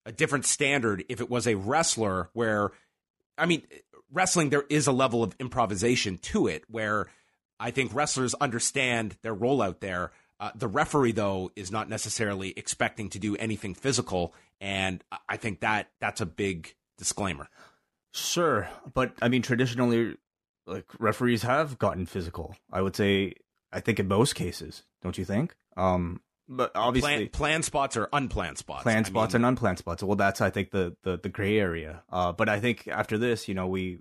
a 0.06 0.12
different 0.12 0.46
standard 0.46 1.02
if 1.08 1.20
it 1.20 1.28
was 1.28 1.48
a 1.48 1.56
wrestler 1.56 2.30
where, 2.32 2.70
I 3.36 3.46
mean, 3.46 3.66
wrestling 4.12 4.50
there 4.50 4.62
is 4.70 4.86
a 4.86 4.92
level 4.92 5.24
of 5.24 5.34
improvisation 5.40 6.18
to 6.18 6.46
it 6.46 6.62
where 6.70 7.08
I 7.58 7.72
think 7.72 7.92
wrestlers 7.92 8.34
understand 8.34 9.16
their 9.22 9.34
role 9.34 9.60
out 9.60 9.80
there. 9.80 10.12
Uh, 10.38 10.52
the 10.54 10.68
referee, 10.68 11.12
though, 11.12 11.50
is 11.56 11.72
not 11.72 11.88
necessarily 11.88 12.54
expecting 12.56 13.10
to 13.10 13.18
do 13.18 13.34
anything 13.34 13.74
physical, 13.74 14.32
and 14.60 15.02
I 15.28 15.38
think 15.38 15.58
that 15.60 15.88
that's 16.00 16.20
a 16.20 16.26
big 16.26 16.76
disclaimer. 16.98 17.48
Sure, 18.12 18.68
but 18.92 19.12
I 19.22 19.28
mean, 19.28 19.42
traditionally, 19.42 20.16
like 20.66 20.86
referees 20.98 21.42
have 21.42 21.78
gotten 21.78 22.06
physical. 22.06 22.54
I 22.72 22.82
would 22.82 22.96
say, 22.96 23.34
I 23.72 23.80
think 23.80 24.00
in 24.00 24.08
most 24.08 24.34
cases, 24.34 24.84
don't 25.02 25.16
you 25.16 25.24
think? 25.24 25.54
Um, 25.76 26.20
but 26.48 26.72
obviously, 26.74 27.28
plan, 27.28 27.28
plan 27.28 27.62
spots 27.62 27.96
or 27.96 28.08
unplanned 28.12 28.58
spots. 28.58 28.82
Planned 28.82 29.06
spots 29.06 29.34
mean, 29.34 29.44
and 29.44 29.46
unplanned 29.46 29.78
spots. 29.78 30.02
Well, 30.02 30.16
that's 30.16 30.40
I 30.40 30.50
think 30.50 30.72
the 30.72 30.96
the 31.04 31.18
the 31.18 31.28
gray 31.28 31.58
area. 31.58 32.02
Uh, 32.10 32.32
but 32.32 32.48
I 32.48 32.58
think 32.58 32.88
after 32.88 33.16
this, 33.16 33.46
you 33.46 33.54
know, 33.54 33.68
we 33.68 33.98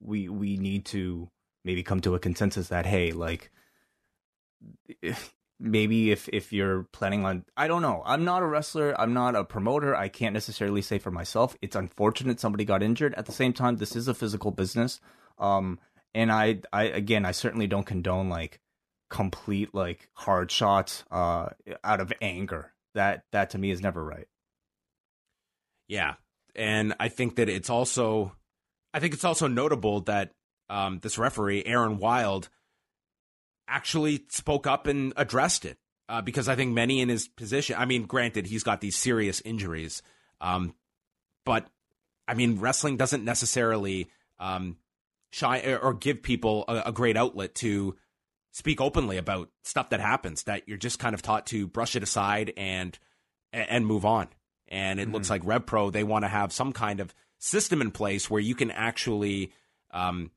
we 0.00 0.28
we 0.28 0.56
need 0.56 0.84
to 0.86 1.28
maybe 1.64 1.82
come 1.82 2.00
to 2.02 2.14
a 2.14 2.20
consensus 2.20 2.68
that 2.68 2.86
hey, 2.86 3.10
like 3.10 3.50
maybe 5.60 6.10
if 6.10 6.28
if 6.32 6.52
you're 6.52 6.84
planning 6.92 7.24
on 7.24 7.44
I 7.56 7.68
don't 7.68 7.82
know. 7.82 8.02
I'm 8.04 8.24
not 8.24 8.42
a 8.42 8.46
wrestler, 8.46 8.98
I'm 8.98 9.12
not 9.12 9.36
a 9.36 9.44
promoter. 9.44 9.94
I 9.94 10.08
can't 10.08 10.32
necessarily 10.32 10.82
say 10.82 10.98
for 10.98 11.10
myself. 11.10 11.56
It's 11.60 11.76
unfortunate 11.76 12.40
somebody 12.40 12.64
got 12.64 12.82
injured. 12.82 13.14
At 13.14 13.26
the 13.26 13.32
same 13.32 13.52
time, 13.52 13.76
this 13.76 13.94
is 13.94 14.08
a 14.08 14.14
physical 14.14 14.50
business. 14.50 15.00
Um 15.38 15.78
and 16.14 16.32
I 16.32 16.60
I 16.72 16.84
again, 16.84 17.24
I 17.26 17.32
certainly 17.32 17.66
don't 17.66 17.86
condone 17.86 18.28
like 18.28 18.60
complete 19.10 19.74
like 19.74 20.08
hard 20.14 20.50
shots 20.50 21.04
uh 21.10 21.50
out 21.84 22.00
of 22.00 22.12
anger. 22.22 22.72
That 22.94 23.24
that 23.32 23.50
to 23.50 23.58
me 23.58 23.70
is 23.70 23.82
never 23.82 24.02
right. 24.02 24.26
Yeah. 25.88 26.14
And 26.56 26.94
I 26.98 27.08
think 27.08 27.36
that 27.36 27.48
it's 27.48 27.70
also 27.70 28.32
I 28.94 29.00
think 29.00 29.14
it's 29.14 29.24
also 29.24 29.46
notable 29.46 30.00
that 30.02 30.32
um 30.70 31.00
this 31.00 31.18
referee 31.18 31.64
Aaron 31.66 31.98
Wild 31.98 32.48
actually 33.70 34.24
spoke 34.28 34.66
up 34.66 34.86
and 34.86 35.12
addressed 35.16 35.64
it. 35.64 35.78
Uh, 36.08 36.20
because 36.20 36.48
I 36.48 36.56
think 36.56 36.74
many 36.74 37.00
in 37.00 37.08
his 37.08 37.28
position, 37.28 37.76
I 37.78 37.84
mean, 37.84 38.02
granted, 38.02 38.44
he's 38.44 38.64
got 38.64 38.80
these 38.80 38.96
serious 38.96 39.40
injuries, 39.42 40.02
um, 40.40 40.74
but 41.44 41.68
I 42.26 42.34
mean, 42.34 42.58
wrestling 42.58 42.96
doesn't 42.96 43.24
necessarily 43.24 44.10
um, 44.40 44.76
shy 45.30 45.78
or 45.80 45.94
give 45.94 46.20
people 46.20 46.64
a, 46.66 46.82
a 46.86 46.92
great 46.92 47.16
outlet 47.16 47.54
to 47.56 47.96
speak 48.50 48.80
openly 48.80 49.16
about 49.16 49.50
stuff 49.62 49.90
that 49.90 50.00
happens 50.00 50.44
that 50.44 50.68
you're 50.68 50.76
just 50.76 50.98
kind 50.98 51.14
of 51.14 51.22
taught 51.22 51.46
to 51.46 51.66
brush 51.66 51.94
it 51.94 52.02
aside 52.02 52.52
and 52.56 52.98
and 53.52 53.86
move 53.86 54.04
on. 54.04 54.28
And 54.68 55.00
it 55.00 55.04
mm-hmm. 55.04 55.14
looks 55.14 55.30
like 55.30 55.42
RevPro 55.42 55.92
they 55.92 56.04
want 56.04 56.24
to 56.24 56.28
have 56.28 56.52
some 56.52 56.72
kind 56.72 57.00
of 57.00 57.14
system 57.38 57.80
in 57.80 57.90
place 57.90 58.30
where 58.30 58.40
you 58.40 58.54
can 58.54 58.70
actually, 58.70 59.52
um, 59.90 60.30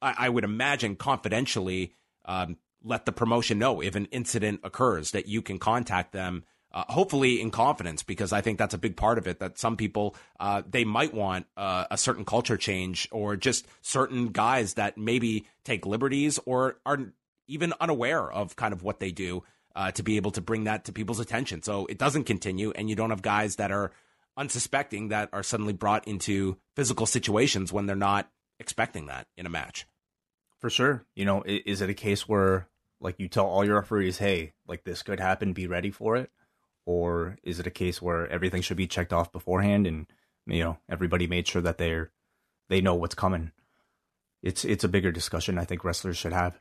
I, 0.00 0.14
I, 0.18 0.28
would 0.28 0.44
imagine, 0.44 0.96
confidentially 0.96 1.92
um, 2.24 2.56
let 2.82 3.06
the 3.06 3.12
promotion 3.12 3.58
know 3.58 3.80
if 3.80 3.94
an 3.94 4.06
incident 4.06 4.60
occurs 4.64 5.10
that 5.12 5.26
you 5.26 5.42
can 5.42 5.58
contact 5.58 6.12
them. 6.12 6.44
Uh, 6.70 6.84
hopefully 6.90 7.40
in 7.40 7.50
confidence 7.50 8.02
because 8.02 8.30
I 8.30 8.42
think 8.42 8.58
that's 8.58 8.74
a 8.74 8.78
big 8.78 8.94
part 8.94 9.16
of 9.16 9.26
it 9.26 9.38
that 9.38 9.58
some 9.58 9.78
people 9.78 10.14
uh, 10.38 10.60
they 10.68 10.84
might 10.84 11.14
want 11.14 11.46
uh, 11.56 11.86
a 11.90 11.96
certain 11.96 12.26
culture 12.26 12.58
change 12.58 13.08
or 13.10 13.36
just 13.36 13.66
certain 13.80 14.28
guys 14.28 14.74
that 14.74 14.98
maybe 14.98 15.46
take 15.64 15.86
liberties 15.86 16.38
or 16.44 16.76
are 16.84 17.10
even 17.46 17.72
unaware 17.80 18.30
of 18.30 18.54
kind 18.54 18.74
of 18.74 18.82
what 18.82 19.00
they 19.00 19.10
do 19.10 19.42
uh, 19.74 19.92
to 19.92 20.02
be 20.02 20.16
able 20.16 20.30
to 20.32 20.42
bring 20.42 20.64
that 20.64 20.84
to 20.84 20.92
people's 20.92 21.20
attention 21.20 21.62
so 21.62 21.86
it 21.86 21.96
doesn't 21.96 22.24
continue 22.24 22.70
and 22.72 22.90
you 22.90 22.94
don't 22.94 23.10
have 23.10 23.22
guys 23.22 23.56
that 23.56 23.72
are 23.72 23.90
unsuspecting 24.38 25.08
that 25.08 25.28
are 25.32 25.42
suddenly 25.42 25.72
brought 25.72 26.06
into 26.06 26.56
physical 26.76 27.06
situations 27.06 27.72
when 27.72 27.86
they're 27.86 27.96
not 27.96 28.30
expecting 28.60 29.06
that 29.06 29.26
in 29.36 29.46
a 29.46 29.50
match. 29.50 29.86
For 30.60 30.70
sure. 30.70 31.04
You 31.14 31.24
know, 31.24 31.42
is 31.46 31.80
it 31.80 31.90
a 31.90 31.94
case 31.94 32.28
where 32.28 32.68
like 33.00 33.16
you 33.18 33.28
tell 33.28 33.46
all 33.46 33.64
your 33.64 33.76
referees, 33.76 34.18
"Hey, 34.18 34.54
like 34.66 34.84
this 34.84 35.02
could 35.02 35.20
happen, 35.20 35.52
be 35.52 35.66
ready 35.66 35.90
for 35.90 36.16
it?" 36.16 36.30
Or 36.84 37.36
is 37.42 37.60
it 37.60 37.66
a 37.66 37.70
case 37.70 38.02
where 38.02 38.26
everything 38.28 38.62
should 38.62 38.76
be 38.76 38.86
checked 38.86 39.12
off 39.12 39.30
beforehand 39.30 39.86
and 39.86 40.06
you 40.46 40.64
know, 40.64 40.78
everybody 40.88 41.26
made 41.26 41.46
sure 41.46 41.62
that 41.62 41.78
they're 41.78 42.10
they 42.68 42.80
know 42.80 42.94
what's 42.94 43.14
coming? 43.14 43.52
It's 44.42 44.64
it's 44.64 44.84
a 44.84 44.88
bigger 44.88 45.12
discussion 45.12 45.58
I 45.58 45.64
think 45.64 45.84
wrestlers 45.84 46.16
should 46.16 46.32
have. 46.32 46.60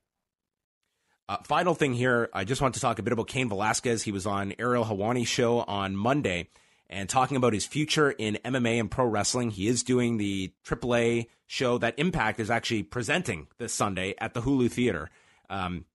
Uh, 1.30 1.38
final 1.44 1.76
thing 1.76 1.94
here, 1.94 2.30
I 2.34 2.46
just 2.46 2.62
want 2.62 2.76
to 2.76 2.80
talk 2.80 3.00
a 3.00 3.04
bit 3.04 3.12
about 3.12 3.28
Cain 3.28 3.50
Velasquez. 3.50 4.04
He 4.04 4.14
was 4.14 4.26
on 4.26 4.54
Ariel 4.60 4.86
Helwani's 4.86 5.28
show 5.28 5.60
on 5.60 5.96
Monday 5.96 6.50
and 6.90 7.10
talking 7.10 7.38
about 7.38 7.54
his 7.54 7.66
future 7.66 8.12
in 8.12 8.38
MMA 8.46 8.80
and 8.80 8.92
pro 8.92 9.06
wrestling. 9.06 9.52
He 9.52 9.68
is 9.68 9.84
doing 9.84 10.18
the 10.18 10.52
AAA 10.66 11.28
show 11.46 11.78
that 11.78 11.98
Impact 11.98 12.40
is 12.40 12.50
actually 12.50 12.84
presenting 12.84 13.48
this 13.58 13.74
Sunday 13.74 14.16
at 14.20 14.34
the 14.34 14.42
Hulu 14.42 14.72
Theater. 14.72 15.10
Um, 15.50 15.86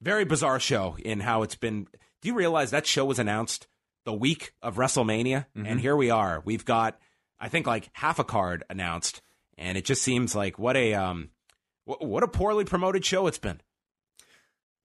very 0.00 0.24
bizarre 0.24 0.60
show 0.60 0.96
in 1.04 1.20
how 1.20 1.42
it's 1.42 1.56
been. 1.56 1.86
Do 2.22 2.28
you 2.28 2.34
realize 2.34 2.70
that 2.70 2.86
show 2.86 3.04
was 3.04 3.18
announced 3.18 3.66
the 4.04 4.12
week 4.12 4.52
of 4.62 4.76
WrestleMania? 4.76 5.46
Mm-hmm. 5.56 5.66
And 5.66 5.80
here 5.80 5.96
we 5.96 6.10
are. 6.10 6.42
We've 6.44 6.64
got, 6.64 6.98
I 7.38 7.48
think, 7.48 7.66
like 7.66 7.90
half 7.92 8.18
a 8.18 8.24
card 8.24 8.64
announced, 8.70 9.22
and 9.58 9.76
it 9.76 9.84
just 9.84 10.02
seems 10.02 10.34
like 10.34 10.58
what 10.58 10.76
a 10.76 10.94
um, 10.94 11.30
what 11.84 12.22
a 12.22 12.28
poorly 12.28 12.64
promoted 12.64 13.04
show 13.04 13.26
it's 13.26 13.38
been. 13.38 13.60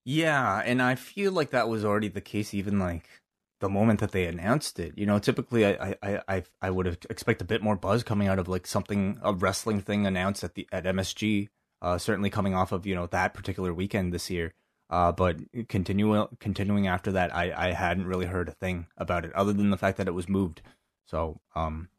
Yeah, 0.03 0.61
and 0.63 0.81
I 0.81 0.95
feel 0.95 1.31
like 1.31 1.51
that 1.51 1.67
was 1.67 1.83
already 1.83 2.09
the 2.09 2.21
case 2.21 2.53
even 2.53 2.77
like 2.77 3.09
the 3.59 3.69
moment 3.69 3.99
that 3.99 4.11
they 4.11 4.25
announced 4.25 4.79
it. 4.79 4.97
You 4.97 5.05
know, 5.05 5.19
typically 5.19 5.65
I 5.65 5.95
I 6.01 6.21
I 6.27 6.43
I 6.61 6.69
would 6.69 6.85
have 6.85 6.97
expect 7.09 7.41
a 7.41 7.45
bit 7.45 7.61
more 7.61 7.75
buzz 7.75 8.03
coming 8.03 8.27
out 8.27 8.39
of 8.39 8.47
like 8.47 8.67
something 8.67 9.19
a 9.21 9.33
wrestling 9.33 9.81
thing 9.81 10.05
announced 10.05 10.43
at 10.43 10.55
the 10.55 10.67
at 10.71 10.85
MSG. 10.85 11.49
Uh, 11.81 11.97
certainly 11.97 12.29
coming 12.29 12.55
off 12.55 12.71
of 12.71 12.85
you 12.85 12.95
know 12.95 13.07
that 13.07 13.33
particular 13.33 13.73
weekend 13.73 14.13
this 14.13 14.29
year. 14.29 14.53
Uh, 14.89 15.11
but 15.11 15.37
continuing 15.67 16.27
continuing 16.39 16.87
after 16.87 17.11
that, 17.13 17.35
I 17.35 17.69
I 17.69 17.71
hadn't 17.71 18.07
really 18.07 18.25
heard 18.27 18.49
a 18.49 18.53
thing 18.53 18.87
about 18.97 19.25
it 19.25 19.33
other 19.33 19.53
than 19.53 19.69
the 19.69 19.77
fact 19.77 19.97
that 19.97 20.07
it 20.07 20.13
was 20.13 20.29
moved. 20.29 20.61
So 21.05 21.39
um, 21.55 21.89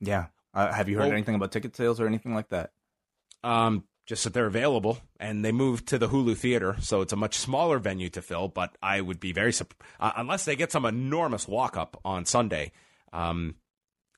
yeah. 0.00 0.26
Uh, 0.52 0.72
have 0.72 0.88
you 0.88 0.96
heard 0.96 1.04
well, 1.04 1.12
anything 1.12 1.34
about 1.34 1.50
ticket 1.50 1.74
sales 1.74 1.98
or 1.98 2.06
anything 2.06 2.32
like 2.32 2.48
that? 2.50 2.70
Um, 3.42 3.84
just 4.06 4.24
that 4.24 4.34
they're 4.34 4.46
available 4.46 4.98
and 5.18 5.44
they 5.44 5.52
moved 5.52 5.86
to 5.88 5.98
the 5.98 6.08
Hulu 6.08 6.36
theater, 6.36 6.76
so 6.80 7.00
it's 7.00 7.12
a 7.12 7.16
much 7.16 7.36
smaller 7.38 7.78
venue 7.78 8.10
to 8.10 8.22
fill. 8.22 8.48
But 8.48 8.76
I 8.82 9.00
would 9.00 9.20
be 9.20 9.32
very 9.32 9.52
uh, 9.98 10.12
unless 10.16 10.44
they 10.44 10.56
get 10.56 10.72
some 10.72 10.84
enormous 10.84 11.48
walk 11.48 11.76
up 11.76 12.00
on 12.04 12.26
Sunday. 12.26 12.72
Um, 13.12 13.56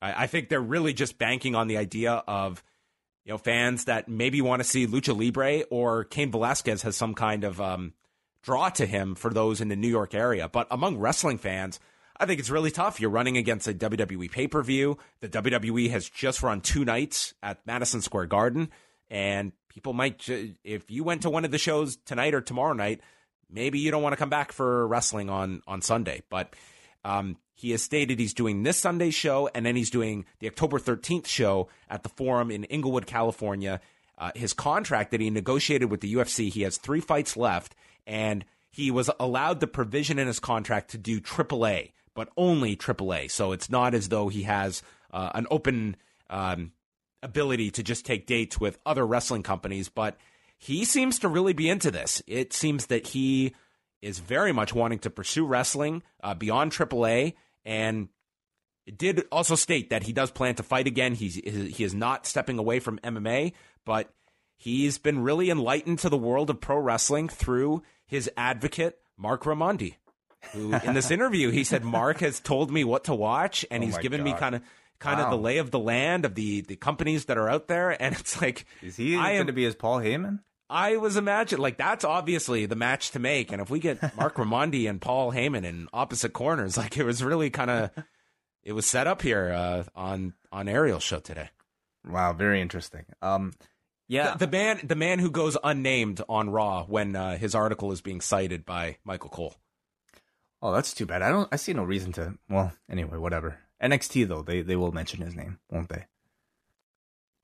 I, 0.01 0.25
I, 0.25 0.27
think 0.27 0.49
they're 0.49 0.61
really 0.61 0.93
just 0.93 1.19
banking 1.19 1.55
on 1.55 1.69
the 1.69 1.77
idea 1.77 2.13
of 2.27 2.65
you 3.25 3.33
know 3.33 3.39
fans 3.39 3.85
that 3.85 4.09
maybe 4.09 4.41
want 4.41 4.61
to 4.61 4.69
see 4.69 4.87
Lucha 4.87 5.17
Libre 5.17 5.63
or 5.71 6.05
Cain 6.05 6.31
Velasquez 6.31 6.83
has 6.83 6.97
some 6.97 7.15
kind 7.15 7.45
of 7.45 7.61
um, 7.61 7.93
draw 8.43 8.71
to 8.71 8.87
him 8.87 9.15
for 9.15 9.33
those 9.33 9.61
in 9.61 9.69
the 9.69 9.77
New 9.77 9.89
York 9.89 10.15
area. 10.15 10.49
But 10.49 10.67
among 10.71 10.99
wrestling 10.99 11.39
fans. 11.39 11.79
I 12.19 12.25
think 12.25 12.41
it's 12.41 12.49
really 12.49 12.71
tough. 12.71 12.99
You're 12.99 13.11
running 13.11 13.37
against 13.37 13.69
a 13.69 13.75
WWE 13.75 14.31
pay 14.31 14.49
per 14.49 14.63
view. 14.63 14.97
The 15.21 15.29
WWE 15.29 15.91
has 15.91 16.09
just 16.09 16.43
run 16.43 16.63
two 16.63 16.83
nights 16.83 17.35
at 17.43 17.67
Madison 17.67 18.01
Square 18.01 18.27
Garden. 18.27 18.71
And 19.11 19.53
people 19.77 19.93
might, 19.93 20.27
if 20.65 20.91
you 20.91 21.05
went 21.05 21.21
to 21.23 21.31
one 21.31 21.45
of 21.45 21.51
the 21.51 21.59
shows 21.59 21.97
tonight 22.07 22.33
or 22.33 22.41
tomorrow 22.41 22.73
night, 22.73 23.03
maybe 23.51 23.79
you 23.79 23.91
don't 23.91 24.03
want 24.03 24.15
to 24.15 24.17
come 24.17 24.31
back 24.31 24.51
for 24.51 24.89
wrestling 24.89 25.29
on 25.29 25.61
on 25.67 25.83
Sunday. 25.83 26.23
But 26.31 26.55
um, 27.05 27.37
he 27.55 27.73
has 27.73 27.83
stated 27.83 28.19
he's 28.19 28.33
doing 28.33 28.63
this 28.63 28.79
Sunday 28.79 29.11
show, 29.11 29.51
and 29.55 29.67
then 29.67 29.77
he's 29.77 29.91
doing 29.91 30.25
the 30.39 30.47
October 30.47 30.79
13th 30.79 31.27
show 31.27 31.69
at 31.91 32.05
the 32.05 32.09
Forum 32.09 32.51
in 32.51 32.65
Inglewood, 32.65 33.07
California. 33.07 33.83
Uh, 34.17 34.31
his 34.35 34.55
contract 34.55 35.11
that 35.11 35.21
he 35.21 35.29
negotiated 35.29 35.91
with 35.91 36.01
the 36.01 36.15
UFC, 36.15 36.51
he 36.51 36.63
has 36.63 36.79
three 36.79 37.03
fights 37.03 37.37
left, 37.37 37.77
and 38.07 38.47
he 38.71 38.91
was 38.91 39.11
allowed 39.21 39.61
the 39.61 39.67
provision 39.67 40.19
in 40.19 40.27
his 40.27 40.41
contract 40.41 40.93
to 40.93 40.99
do 40.99 41.21
AAA, 41.21 41.93
but 42.15 42.31
only 42.39 42.77
AAA. 42.77 43.31
So 43.31 43.53
it's 43.53 43.69
not 43.69 43.95
as 43.95 44.09
though 44.09 44.29
he 44.29 44.45
has 44.45 44.83
uh, 45.13 45.33
an 45.35 45.47
open 45.51 45.97
um, 46.31 46.73
ability 47.23 47.71
to 47.73 47.83
just 47.83 48.05
take 48.05 48.27
dates 48.27 48.61
with 48.61 48.79
other 48.87 49.07
wrestling 49.07 49.43
companies, 49.43 49.89
but 49.89 50.17
he 50.59 50.85
seems 50.85 51.19
to 51.21 51.29
really 51.29 51.53
be 51.53 51.69
into 51.69 51.91
this. 51.91 52.23
It 52.27 52.53
seems 52.53 52.87
that 52.87 53.09
he 53.09 53.55
is 54.03 54.19
very 54.19 54.53
much 54.53 54.75
wanting 54.75 54.99
to 55.01 55.11
pursue 55.11 55.47
wrestling 55.47 56.03
uh, 56.23 56.35
beyond 56.35 56.73
AAA, 56.73 57.35
and 57.65 58.09
it 58.87 58.99
did 58.99 59.25
also 59.33 59.55
state 59.55 59.91
that 59.91 60.05
he 60.05 60.13
does 60.13 60.31
plan 60.31 60.55
to 60.55 60.63
fight 60.63 60.87
again. 60.87 61.15
He's 61.15 61.35
he 61.35 61.83
is 61.85 61.95
not 61.95 62.27
stepping 62.27 62.59
away 62.59 62.79
from 62.79 62.99
MMA, 63.01 63.53
but 63.85 64.13
he's 64.57 64.99
been 64.99 65.23
really 65.23 65.51
enlightened 65.51 65.99
to 66.01 66.09
the 66.09 66.17
world 66.17 66.51
of 66.51 66.61
pro 66.61 66.79
wrestling 66.79 67.29
through 67.29 67.83
his 68.07 68.31
advocate 68.37 68.99
Marc 69.17 69.43
Raimondi. 69.43 69.97
Who 70.53 70.73
in 70.73 70.95
this 70.95 71.11
interview 71.11 71.51
he 71.51 71.65
said 71.65 71.85
Marc 71.85 72.21
has 72.21 72.39
told 72.39 72.71
me 72.71 72.85
what 72.85 73.05
to 73.05 73.15
watch, 73.15 73.67
and 73.71 73.83
oh 73.83 73.87
he's 73.87 73.99
given 73.99 74.21
God. 74.21 74.25
me 74.25 74.33
kind 74.35 74.55
of 74.55 74.63
kind 74.99 75.19
wow. 75.19 75.27
of 75.27 75.31
the 75.31 75.39
lay 75.39 75.59
of 75.59 75.71
the 75.71 75.79
land 75.79 76.25
of 76.25 76.35
the 76.35 76.63
the 76.63 76.77
companies 76.77 77.27
that 77.27 77.39
are 77.39 77.49
out 77.49 77.69
there, 77.69 77.91
and 78.03 78.15
it's 78.15 78.41
like, 78.41 78.67
is 78.83 78.97
he 78.97 79.15
going 79.15 79.47
to 79.47 79.53
be 79.53 79.65
as 79.65 79.75
Paul 79.75 79.99
Heyman? 80.01 80.41
I 80.69 80.97
was 80.97 81.17
imagining 81.17 81.63
like 81.63 81.79
that's 81.79 82.05
obviously 82.05 82.67
the 82.67 82.77
match 82.77 83.13
to 83.13 83.19
make, 83.19 83.53
and 83.53 83.63
if 83.63 83.71
we 83.71 83.79
get 83.79 84.17
Marc 84.17 84.35
Raimondi 84.37 84.89
and 84.89 85.01
Paul 85.01 85.33
Heyman 85.33 85.65
in 85.65 85.89
opposite 85.93 86.33
corners, 86.33 86.77
like 86.77 86.97
it 86.97 87.05
was 87.05 87.23
really 87.23 87.51
kind 87.51 87.71
of 87.71 87.91
it 88.63 88.73
was 88.73 88.87
set 88.87 89.07
up 89.07 89.23
here 89.23 89.53
uh, 89.53 89.85
on 89.95 90.35
on 90.51 90.69
Ariel's 90.69 91.05
show 91.05 91.21
today. 91.21 91.51
Wow, 92.05 92.33
very 92.33 92.61
interesting. 92.61 93.05
Um, 93.23 93.53
yeah, 94.09 94.33
the, 94.33 94.47
the, 94.47 94.53
man 94.53 94.81
the 94.85 94.97
man 94.97 95.19
who 95.19 95.31
goes 95.31 95.57
unnamed 95.63 96.21
on 96.29 96.51
Raw 96.51 96.85
when 96.85 97.15
uh, 97.17 97.37
his 97.37 97.55
article 97.55 97.93
is 97.93 98.01
being 98.01 98.21
cited 98.21 98.65
by 98.65 98.99
Michael 99.05 99.31
Cole. 99.31 99.55
Oh, 100.63 100.73
that's 100.73 100.95
too 100.95 101.07
bad. 101.07 101.23
I 101.23 101.29
don't. 101.29 101.49
I 101.53 101.57
see 101.57 101.75
no 101.75 101.85
reason 101.85 102.13
to. 102.13 102.35
Well, 102.49 102.73
anyway, 102.91 103.19
whatever. 103.19 103.59
NXT 103.83 104.29
though, 104.29 104.43
they 104.43 104.63
they 104.63 104.77
will 104.77 104.93
mention 104.93 105.21
his 105.21 105.35
name, 105.35 105.59
won't 105.71 105.89
they? 105.89 106.07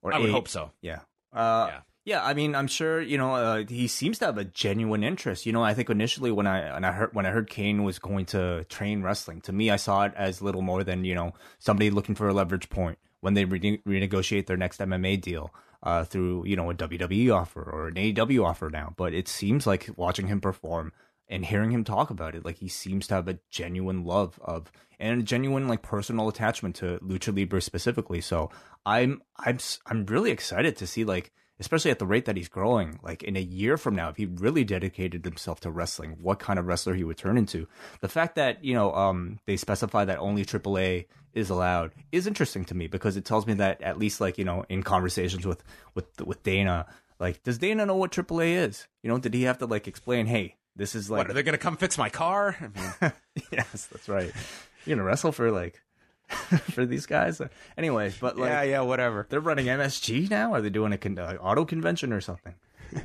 Or 0.03 0.13
I 0.15 0.19
would 0.19 0.31
a- 0.31 0.33
hope 0.33 0.49
so. 0.49 0.73
Yeah. 0.81 1.01
Uh, 1.33 1.67
yeah. 1.69 1.81
Yeah, 2.05 2.25
I 2.25 2.35
mean, 2.35 2.57
I'm 2.57 2.67
sure 2.67 3.01
you 3.01 3.17
know 3.17 3.35
uh, 3.37 3.65
he 3.69 3.87
seems 3.87 4.19
to 4.19 4.27
have 4.27 4.37
a 4.37 4.45
genuine 4.45 5.05
interest. 5.05 5.47
You 5.47 5.53
know, 5.53 5.63
I 5.63 5.73
think 5.73 5.89
initially 5.89 6.33
when 6.33 6.49
I 6.49 6.75
when 6.75 6.85
I 6.85 6.91
heard 6.91 7.11
when 7.15 7.27
I 7.27 7.31
heard 7.31 7.49
Cain 7.49 7.85
was 7.85 8.01
going 8.01 8.27
to 8.27 8.65
train 8.65 9.03
wrestling, 9.03 9.41
to 9.43 9.53
me, 9.53 9.71
I 9.71 9.77
saw 9.77 10.05
it 10.05 10.13
as 10.17 10.43
little 10.43 10.63
more 10.63 10.83
than 10.83 11.05
you 11.05 11.15
know 11.15 11.33
somebody 11.61 11.91
looking 11.91 12.17
for 12.17 12.27
a 12.27 12.35
leverage 12.35 12.69
point 12.69 12.99
when 13.21 13.35
they 13.35 13.45
re- 13.45 13.79
renegotiate 13.87 14.47
their 14.47 14.57
next 14.57 14.81
MMA 14.81 15.21
deal 15.21 15.55
uh, 15.85 16.03
through 16.03 16.45
you 16.45 16.57
know 16.57 16.71
a 16.71 16.75
WWE 16.75 17.33
offer 17.33 17.63
or 17.63 17.87
an 17.87 17.95
AEW 17.95 18.45
offer 18.45 18.69
now. 18.69 18.95
But 18.97 19.15
it 19.15 19.29
seems 19.29 19.65
like 19.65 19.89
watching 19.95 20.27
him 20.27 20.41
perform 20.41 20.93
and 21.33 21.45
hearing 21.45 21.73
him 21.73 21.83
talk 21.83 22.11
about 22.11 22.35
it, 22.35 22.45
like 22.45 22.59
he 22.59 22.69
seems 22.69 23.07
to 23.09 23.15
have 23.15 23.27
a 23.27 23.39
genuine 23.51 24.05
love 24.05 24.39
of 24.43 24.71
and 25.01 25.21
a 25.21 25.25
genuine 25.25 25.67
like 25.67 25.83
personal 25.83 26.29
attachment 26.29 26.77
to 26.77 26.99
lucha 26.99 27.37
libre 27.37 27.61
specifically. 27.61 28.21
So 28.21 28.51
I'm 28.87 29.23
I'm 29.39 29.59
I'm 29.87 30.07
really 30.07 30.31
excited 30.31 30.77
to 30.77 30.87
see 30.87 31.05
like 31.05 31.33
especially 31.59 31.91
at 31.93 31.99
the 31.99 32.07
rate 32.07 32.25
that 32.25 32.37
he's 32.37 32.49
growing, 32.49 32.99
like 33.03 33.23
in 33.23 33.37
a 33.37 33.41
year 33.41 33.77
from 33.77 33.95
now, 33.95 34.09
if 34.09 34.17
he 34.17 34.27
really 34.27 34.65
dedicated 34.65 35.25
himself 35.25 35.61
to 35.61 35.71
wrestling, 35.71 36.17
what 36.21 36.41
kind 36.41 36.59
of 36.59 36.67
wrestler 36.67 36.95
he 36.95 37.05
would 37.05 37.17
turn 37.17 37.39
into. 37.39 37.69
The 38.01 38.09
fact 38.09 38.35
that, 38.35 38.65
you 38.65 38.75
know, 38.75 38.93
um, 38.95 39.39
they 39.47 39.57
specify 39.57 40.05
that 40.05 40.19
only 40.19 40.45
AAA 40.45 41.07
is 41.35 41.51
allowed 41.51 41.93
is 42.11 42.27
interesting 42.27 42.65
to 42.65 42.75
me 42.75 42.89
because 42.89 43.17
it 43.17 43.25
tells 43.25 43.47
me 43.47 43.55
that 43.55 43.81
at 43.81 43.97
least 43.97 44.21
like, 44.21 44.39
you 44.39 44.45
know, 44.45 44.65
in 44.69 44.83
conversations 44.83 45.47
with, 45.47 45.63
with, 45.95 46.21
with 46.27 46.43
Dana, 46.43 46.87
Like, 47.21 47.45
does 47.45 47.59
Dana 47.59 47.87
know 47.87 47.95
what 47.95 48.11
AAA 48.11 48.57
is? 48.57 48.89
You 49.05 49.11
know, 49.11 49.19
did 49.19 49.33
he 49.33 49.45
have 49.45 49.59
to 49.59 49.67
like 49.67 49.87
explain? 49.87 50.27
Hey, 50.27 50.57
this 50.77 50.95
is 50.95 51.11
like. 51.11 51.19
what 51.19 51.31
are 51.31 51.35
they 51.35 51.43
going 51.43 51.53
to 51.53 51.59
come 51.59 51.77
fix 51.77 51.99
my 51.99 52.09
car? 52.09 52.57
I 52.61 52.63
mean, 53.03 53.13
yes, 53.53 53.87
that's 53.87 54.09
right. 54.09 54.33
You're 54.85 54.97
gonna 54.97 55.07
wrestle 55.07 55.31
for 55.31 55.51
like 55.53 55.81
for 56.73 56.85
these 56.85 57.07
guys. 57.07 57.41
Anyway, 57.79 58.13
but 58.21 58.37
like, 58.37 58.51
yeah, 58.51 58.63
yeah, 58.63 58.81
whatever. 58.81 59.27
they're 59.29 59.41
running 59.41 59.67
MSG 59.67 60.29
now. 60.31 60.55
Are 60.55 60.61
they 60.61 60.71
doing 60.71 60.93
a 60.93 60.99
con- 60.99 61.19
uh, 61.19 61.37
auto 61.41 61.65
convention 61.65 62.13
or 62.13 62.21
something? 62.21 62.55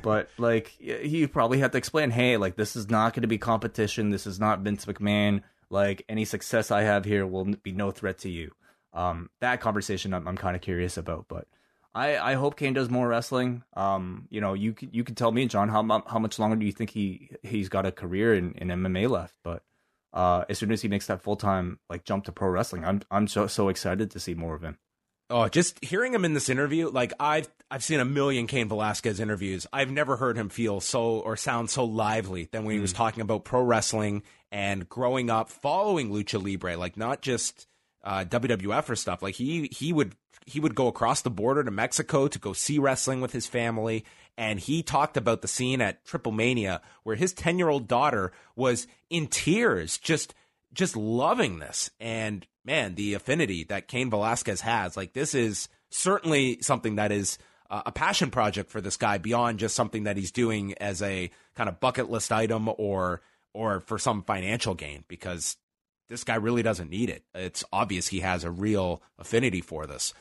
But 0.02 0.28
like, 0.38 0.68
he 0.78 1.26
probably 1.26 1.60
had 1.60 1.72
to 1.72 1.78
explain, 1.78 2.10
hey, 2.10 2.36
like 2.36 2.56
this 2.56 2.74
is 2.76 2.90
not 2.90 3.14
going 3.14 3.22
to 3.22 3.28
be 3.28 3.38
competition. 3.38 4.10
This 4.10 4.26
is 4.26 4.38
not 4.40 4.60
Vince 4.60 4.84
McMahon. 4.86 5.42
Like 5.70 6.04
any 6.08 6.24
success 6.24 6.70
I 6.70 6.82
have 6.82 7.04
here 7.04 7.26
will 7.26 7.44
be 7.44 7.72
no 7.72 7.90
threat 7.90 8.18
to 8.18 8.28
you. 8.28 8.52
Um, 8.92 9.30
that 9.40 9.60
conversation 9.60 10.12
I'm, 10.12 10.26
I'm 10.26 10.36
kind 10.36 10.56
of 10.56 10.62
curious 10.62 10.96
about, 10.96 11.26
but. 11.28 11.46
I, 11.94 12.18
I 12.18 12.34
hope 12.34 12.56
Cain 12.56 12.74
does 12.74 12.90
more 12.90 13.08
wrestling. 13.08 13.62
Um, 13.74 14.26
you 14.30 14.40
know, 14.40 14.54
you 14.54 14.74
you 14.80 15.04
could 15.04 15.16
tell 15.16 15.32
me, 15.32 15.46
John, 15.46 15.68
how 15.68 16.02
how 16.06 16.18
much 16.18 16.38
longer 16.38 16.56
do 16.56 16.66
you 16.66 16.72
think 16.72 16.90
he 16.90 17.30
he's 17.42 17.68
got 17.68 17.86
a 17.86 17.92
career 17.92 18.34
in, 18.34 18.52
in 18.52 18.68
MMA 18.68 19.08
left? 19.08 19.34
But 19.42 19.62
uh, 20.12 20.44
as 20.48 20.58
soon 20.58 20.70
as 20.70 20.82
he 20.82 20.88
makes 20.88 21.06
that 21.06 21.22
full 21.22 21.36
time 21.36 21.78
like 21.88 22.04
jump 22.04 22.24
to 22.24 22.32
pro 22.32 22.48
wrestling, 22.48 22.84
I'm 22.84 23.00
I'm 23.10 23.26
so 23.26 23.46
so 23.46 23.68
excited 23.68 24.10
to 24.12 24.20
see 24.20 24.34
more 24.34 24.54
of 24.54 24.62
him. 24.62 24.78
Oh, 25.30 25.46
just 25.46 25.82
hearing 25.84 26.14
him 26.14 26.24
in 26.24 26.32
this 26.32 26.48
interview, 26.48 26.88
like 26.88 27.12
I've 27.20 27.48
I've 27.70 27.84
seen 27.84 28.00
a 28.00 28.04
million 28.04 28.46
Cain 28.46 28.68
Velasquez 28.68 29.20
interviews. 29.20 29.66
I've 29.72 29.90
never 29.90 30.16
heard 30.16 30.36
him 30.36 30.48
feel 30.48 30.80
so 30.80 31.18
or 31.20 31.36
sound 31.36 31.68
so 31.68 31.84
lively 31.84 32.48
than 32.50 32.64
when 32.64 32.74
he 32.74 32.80
was 32.80 32.94
talking 32.94 33.20
about 33.20 33.44
pro 33.44 33.62
wrestling 33.62 34.22
and 34.50 34.88
growing 34.88 35.28
up 35.28 35.50
following 35.50 36.10
lucha 36.10 36.42
libre, 36.42 36.76
like 36.76 36.96
not 36.96 37.20
just 37.20 37.66
uh, 38.08 38.24
WWF 38.24 38.88
or 38.88 38.96
stuff. 38.96 39.22
Like 39.22 39.34
he 39.34 39.68
he 39.70 39.92
would 39.92 40.16
he 40.46 40.60
would 40.60 40.74
go 40.74 40.86
across 40.86 41.20
the 41.20 41.30
border 41.30 41.62
to 41.62 41.70
Mexico 41.70 42.26
to 42.26 42.38
go 42.38 42.54
see 42.54 42.78
wrestling 42.78 43.20
with 43.20 43.32
his 43.32 43.46
family, 43.46 44.06
and 44.38 44.58
he 44.58 44.82
talked 44.82 45.18
about 45.18 45.42
the 45.42 45.48
scene 45.48 45.82
at 45.82 46.06
Triplemania 46.06 46.80
where 47.02 47.16
his 47.16 47.34
ten 47.34 47.58
year 47.58 47.68
old 47.68 47.86
daughter 47.86 48.32
was 48.56 48.86
in 49.10 49.26
tears, 49.26 49.98
just 49.98 50.34
just 50.72 50.96
loving 50.96 51.58
this. 51.58 51.90
And 52.00 52.46
man, 52.64 52.94
the 52.94 53.12
affinity 53.12 53.64
that 53.64 53.88
Cain 53.88 54.08
Velasquez 54.08 54.62
has, 54.62 54.96
like 54.96 55.12
this 55.12 55.34
is 55.34 55.68
certainly 55.90 56.62
something 56.62 56.96
that 56.96 57.12
is 57.12 57.36
uh, 57.68 57.82
a 57.84 57.92
passion 57.92 58.30
project 58.30 58.70
for 58.70 58.80
this 58.80 58.96
guy 58.96 59.18
beyond 59.18 59.58
just 59.58 59.76
something 59.76 60.04
that 60.04 60.16
he's 60.16 60.32
doing 60.32 60.72
as 60.78 61.02
a 61.02 61.30
kind 61.54 61.68
of 61.68 61.78
bucket 61.78 62.10
list 62.10 62.32
item 62.32 62.70
or 62.78 63.20
or 63.52 63.80
for 63.80 63.98
some 63.98 64.22
financial 64.22 64.74
gain 64.74 65.04
because 65.08 65.58
this 66.08 66.24
guy 66.24 66.36
really 66.36 66.62
doesn't 66.62 66.90
need 66.90 67.10
it. 67.10 67.24
It's 67.34 67.64
obvious 67.72 68.08
he 68.08 68.20
has 68.20 68.44
a 68.44 68.50
real 68.50 69.02
affinity 69.18 69.60
for 69.60 69.86
this. 69.86 70.14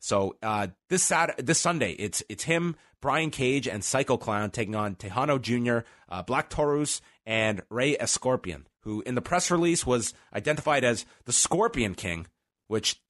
So 0.00 0.36
uh, 0.42 0.68
this 0.88 1.02
Saturday, 1.02 1.42
this 1.42 1.60
Sunday, 1.60 1.92
it's 1.92 2.22
it's 2.28 2.44
him, 2.44 2.76
Brian 3.00 3.30
Cage, 3.30 3.66
and 3.66 3.82
Psycho 3.82 4.16
Clown 4.16 4.50
taking 4.50 4.74
on 4.74 4.96
Texano 4.96 5.40
Jr., 5.40 5.86
uh, 6.10 6.22
Black 6.22 6.50
Taurus, 6.50 7.00
and 7.24 7.62
Rey 7.70 7.96
Escorpion, 7.96 8.64
who 8.80 9.02
in 9.06 9.14
the 9.14 9.22
press 9.22 9.50
release 9.50 9.86
was 9.86 10.12
identified 10.34 10.84
as 10.84 11.06
the 11.24 11.32
Scorpion 11.32 11.94
King, 11.94 12.26
which 12.68 13.00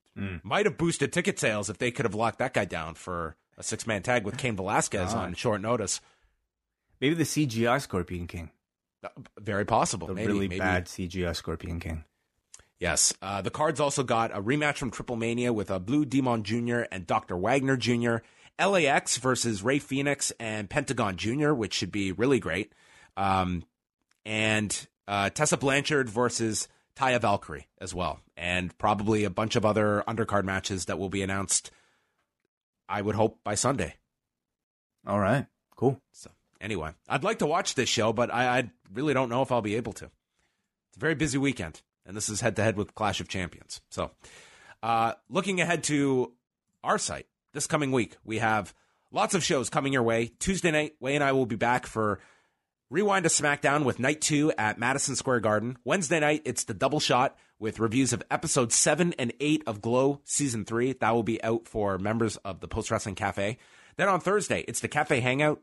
might 0.45 0.67
have 0.67 0.79
boosted 0.79 1.13
ticket 1.13 1.41
sales 1.41 1.69
if 1.69 1.79
they 1.79 1.91
could 1.91 2.05
have 2.05 2.15
locked 2.15 2.39
that 2.39 2.55
guy 2.55 2.65
down 2.65 2.95
for 2.95 3.35
a 3.59 3.65
six 3.65 3.85
man 3.85 4.01
tag 4.03 4.25
with 4.25 4.39
Cain 4.39 4.55
Velasquez 4.55 5.13
on 5.13 5.35
short 5.35 5.61
notice. 5.61 6.01
Maybe 7.01 7.15
the 7.17 7.25
CGI 7.25 7.81
Scorpion 7.81 8.29
King, 8.29 8.51
Uh, 9.03 9.09
Very 9.41 9.65
possible. 9.65 10.07
the 10.07 10.15
maybe, 10.15 10.29
really 10.29 10.47
maybe. 10.49 10.61
bad 10.61 10.87
CGI 10.87 11.35
Scorpion 11.35 11.81
King. 11.81 12.05
Yes. 12.85 13.15
Uh, 13.23 13.41
the 13.41 13.51
cards 13.51 13.81
also 13.81 14.03
got 14.03 14.37
a 14.37 14.43
rematch 14.43 14.77
from 14.77 14.91
Triplemania 14.91 15.55
with 15.55 15.71
uh, 15.71 15.79
Blue 15.79 16.05
Demon 16.05 16.43
Jr. 16.43 16.83
and 16.93 17.07
Dr. 17.07 17.35
Wagner 17.35 17.79
Jr., 17.79 18.17
LAX 18.63 19.17
versus 19.17 19.63
Rey 19.63 19.79
Fenix 19.79 20.35
and 20.39 20.69
Pentagon 20.69 21.17
Jr., 21.17 21.55
which 21.55 21.73
should 21.73 21.91
be 21.91 22.13
really 22.13 22.39
great. 22.39 22.75
Um, 23.17 23.65
and 24.27 24.87
uh, 25.09 25.31
Tessa 25.31 25.57
Blanchard 25.57 26.11
versus 26.11 26.69
Taya 26.95 27.19
Valkyrie 27.19 27.69
as 27.81 27.95
well. 27.95 28.21
And 28.37 28.77
probably 28.77 29.25
a 29.25 29.31
bunch 29.31 29.57
of 29.57 29.65
other 29.65 30.05
undercard 30.07 30.45
matches 30.45 30.85
that 30.85 30.99
will 30.99 31.09
be 31.09 31.23
announced, 31.23 31.71
I 32.87 33.01
would 33.01 33.15
hope, 33.15 33.39
by 33.43 33.55
Sunday. 33.55 33.95
All 35.07 35.21
right, 35.21 35.47
cool. 35.75 36.03
So, 36.13 36.31
anyway, 36.61 36.91
I'd 37.09 37.25
like 37.25 37.39
to 37.39 37.47
watch 37.47 37.77
this 37.77 37.89
show, 37.89 38.13
but 38.13 38.31
I, 38.31 38.59
I 38.59 38.71
really 38.93 39.15
don't 39.15 39.31
know 39.31 39.41
if 39.41 39.51
I'll 39.51 39.63
be 39.63 39.77
able 39.77 39.95
to. 39.95 40.05
It's 40.05 40.99
a 40.99 41.01
very 41.01 41.15
busy 41.15 41.39
weekend, 41.39 41.81
and 42.07 42.17
this 42.17 42.29
is 42.29 42.41
head 42.41 42.57
to 42.57 42.63
head 42.63 42.77
with 42.77 42.95
Clash 42.95 43.21
of 43.21 43.29
Champions. 43.29 43.81
So, 43.91 44.11
uh, 44.83 45.15
looking 45.29 45.61
ahead 45.61 45.85
to 45.85 46.33
our 46.83 46.99
site 46.99 47.27
this 47.53 47.67
coming 47.67 47.93
week, 47.93 48.17
we 48.25 48.39
have 48.39 48.75
lots 49.11 49.35
of 49.35 49.43
shows 49.43 49.71
coming 49.71 49.93
your 49.93 50.03
way. 50.03 50.33
Tuesday 50.39 50.71
night, 50.71 50.95
Wai 51.01 51.13
and 51.13 51.25
I 51.25 51.33
will 51.33 51.47
be 51.47 51.57
back 51.57 51.87
for 51.87 52.21
Rewind 52.91 53.25
to 53.25 53.31
SmackDown 53.31 53.85
with 53.85 53.99
Night 53.99 54.21
2 54.21 54.53
at 54.59 54.79
Madison 54.79 55.17
Square 55.17 55.41
Garden. 55.41 55.79
Wednesday 55.85 56.21
night, 56.21 56.43
it's 56.45 56.65
the 56.65 56.75
double 56.75 57.01
shot 57.01 57.37
with 57.59 57.81
reviews 57.81 58.13
of 58.13 58.23
episode 58.31 58.73
7 58.73 59.15
and 59.19 59.33
8 59.41 59.63
of 59.67 59.81
Glow 59.81 60.21
Season 60.25 60.65
3. 60.65 60.93
That 60.93 61.15
will 61.15 61.23
be 61.23 61.43
out 61.43 61.67
for 61.67 61.99
members 61.99 62.37
of 62.39 62.61
the 62.61 62.69
Post 62.69 62.91
Wrestling 62.91 63.15
Cafe. 63.15 63.59
Then 63.97 64.09
on 64.09 64.21
Thursday, 64.21 64.65
it's 64.69 64.81
the 64.81 64.89
Cafe 64.89 65.21
Hangout 65.21 65.63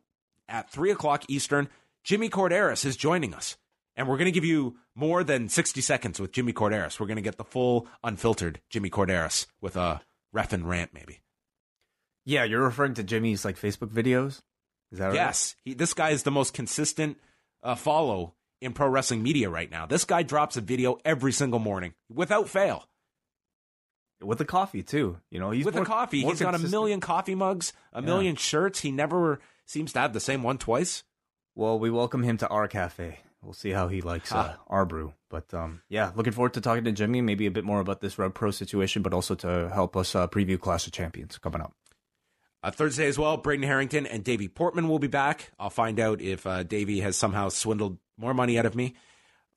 at 0.50 0.72
3 0.72 0.92
o'clock 0.92 1.24
Eastern. 1.28 1.70
Jimmy 2.04 2.30
Korderas 2.30 2.86
is 2.86 2.98
joining 2.98 3.34
us. 3.34 3.56
And 3.96 4.08
we're 4.08 4.18
going 4.18 4.26
to 4.26 4.32
give 4.32 4.46
you 4.46 4.78
more 4.96 5.24
than 5.24 5.50
60 5.50 5.82
seconds 5.82 6.20
with 6.20 6.32
Jimmy 6.32 6.54
Korderas. 6.54 7.00
We're 7.00 7.08
going 7.08 7.16
to 7.18 7.22
get 7.22 7.38
the 7.38 7.44
full, 7.44 7.88
unfiltered 8.04 8.62
Jimmy 8.70 8.90
Korderas 8.90 9.48
with 9.62 9.76
a 9.76 10.02
ref 10.34 10.54
and 10.54 10.68
rant, 10.68 10.94
maybe. 10.94 11.20
Yeah, 12.26 12.44
you're 12.44 12.62
referring 12.64 12.94
to 12.96 13.04
Jimmy's 13.04 13.44
like 13.46 13.58
Facebook 13.58 13.90
videos. 13.90 14.42
Is 14.92 15.00
that 15.00 15.08
right? 15.08 15.16
Yes, 15.16 15.56
he, 15.64 15.74
this 15.74 15.94
guy 15.94 16.10
is 16.12 16.24
the 16.24 16.32
most 16.32 16.54
consistent 16.54 17.18
uh, 17.64 17.76
follow 17.76 18.36
in 18.60 18.74
pro 18.74 18.88
wrestling 18.88 19.24
media 19.24 19.50
right 19.50 19.72
now. 19.72 19.86
This 19.86 20.06
guy 20.06 20.22
drops 20.24 20.58
a 20.58 20.62
video 20.62 20.98
every 21.06 21.32
single 21.32 21.60
morning 21.60 21.94
without 22.14 22.48
fail. 22.50 22.86
with 24.22 24.38
the 24.38 24.46
coffee 24.46 24.84
too. 24.84 25.18
You 25.32 25.40
know, 25.40 25.50
he's 25.52 25.66
With 25.66 25.74
more- 25.76 25.84
the 25.86 25.90
coffee, 25.90 26.22
he's 26.22 26.40
got 26.42 26.54
a 26.54 26.60
million 26.60 27.00
coffee 27.00 27.34
mugs, 27.36 27.74
a 27.94 28.02
million 28.02 28.36
shirts. 28.36 28.82
He 28.82 28.92
never 28.92 29.40
seems 29.66 29.94
to 29.94 30.00
have 30.00 30.14
the 30.14 30.20
same 30.20 30.44
one 30.44 30.58
twice. 30.60 31.04
Well, 31.56 31.80
we 31.80 31.90
welcome 31.90 32.22
him 32.24 32.38
to 32.38 32.48
our 32.50 32.68
cafe. 32.68 33.20
We'll 33.44 33.54
see 33.54 33.72
how 33.72 33.88
he 33.88 34.02
likes 34.02 34.32
uh, 34.32 34.54
our 34.68 34.86
brew. 34.86 35.14
But 35.30 35.52
um, 35.54 35.82
yeah, 35.90 36.12
looking 36.16 36.34
forward 36.34 36.54
to 36.54 36.62
talking 36.62 36.84
to 36.84 36.92
Jimmy, 36.92 37.22
maybe 37.22 37.48
a 37.48 37.52
bit 37.52 37.64
more 37.64 37.80
about 37.80 38.00
this 38.02 38.16
RevPro 38.16 38.54
situation, 38.54 39.02
but 39.02 39.14
also 39.14 39.34
to 39.36 39.70
help 39.74 39.98
us 39.98 40.14
uh, 40.16 40.28
preview 40.28 40.60
Clash 40.60 40.86
of 40.86 40.94
Champions 40.94 41.38
coming 41.40 41.62
up. 41.62 41.74
Uh, 42.64 42.70
Thursday 42.70 43.08
as 43.08 43.18
well, 43.18 43.38
Braden 43.38 43.64
Harrington 43.66 44.06
and 44.06 44.24
Davey 44.24 44.48
Portman 44.48 44.88
will 44.88 45.00
be 45.00 45.08
back. 45.08 45.52
I'll 45.60 45.72
find 45.72 46.00
out 46.00 46.22
if 46.22 46.46
uh, 46.46 46.62
Davey 46.62 47.00
has 47.00 47.16
somehow 47.18 47.50
swindled 47.50 47.98
more 48.18 48.36
money 48.36 48.60
out 48.60 48.68
of 48.68 48.76
me. 48.76 48.94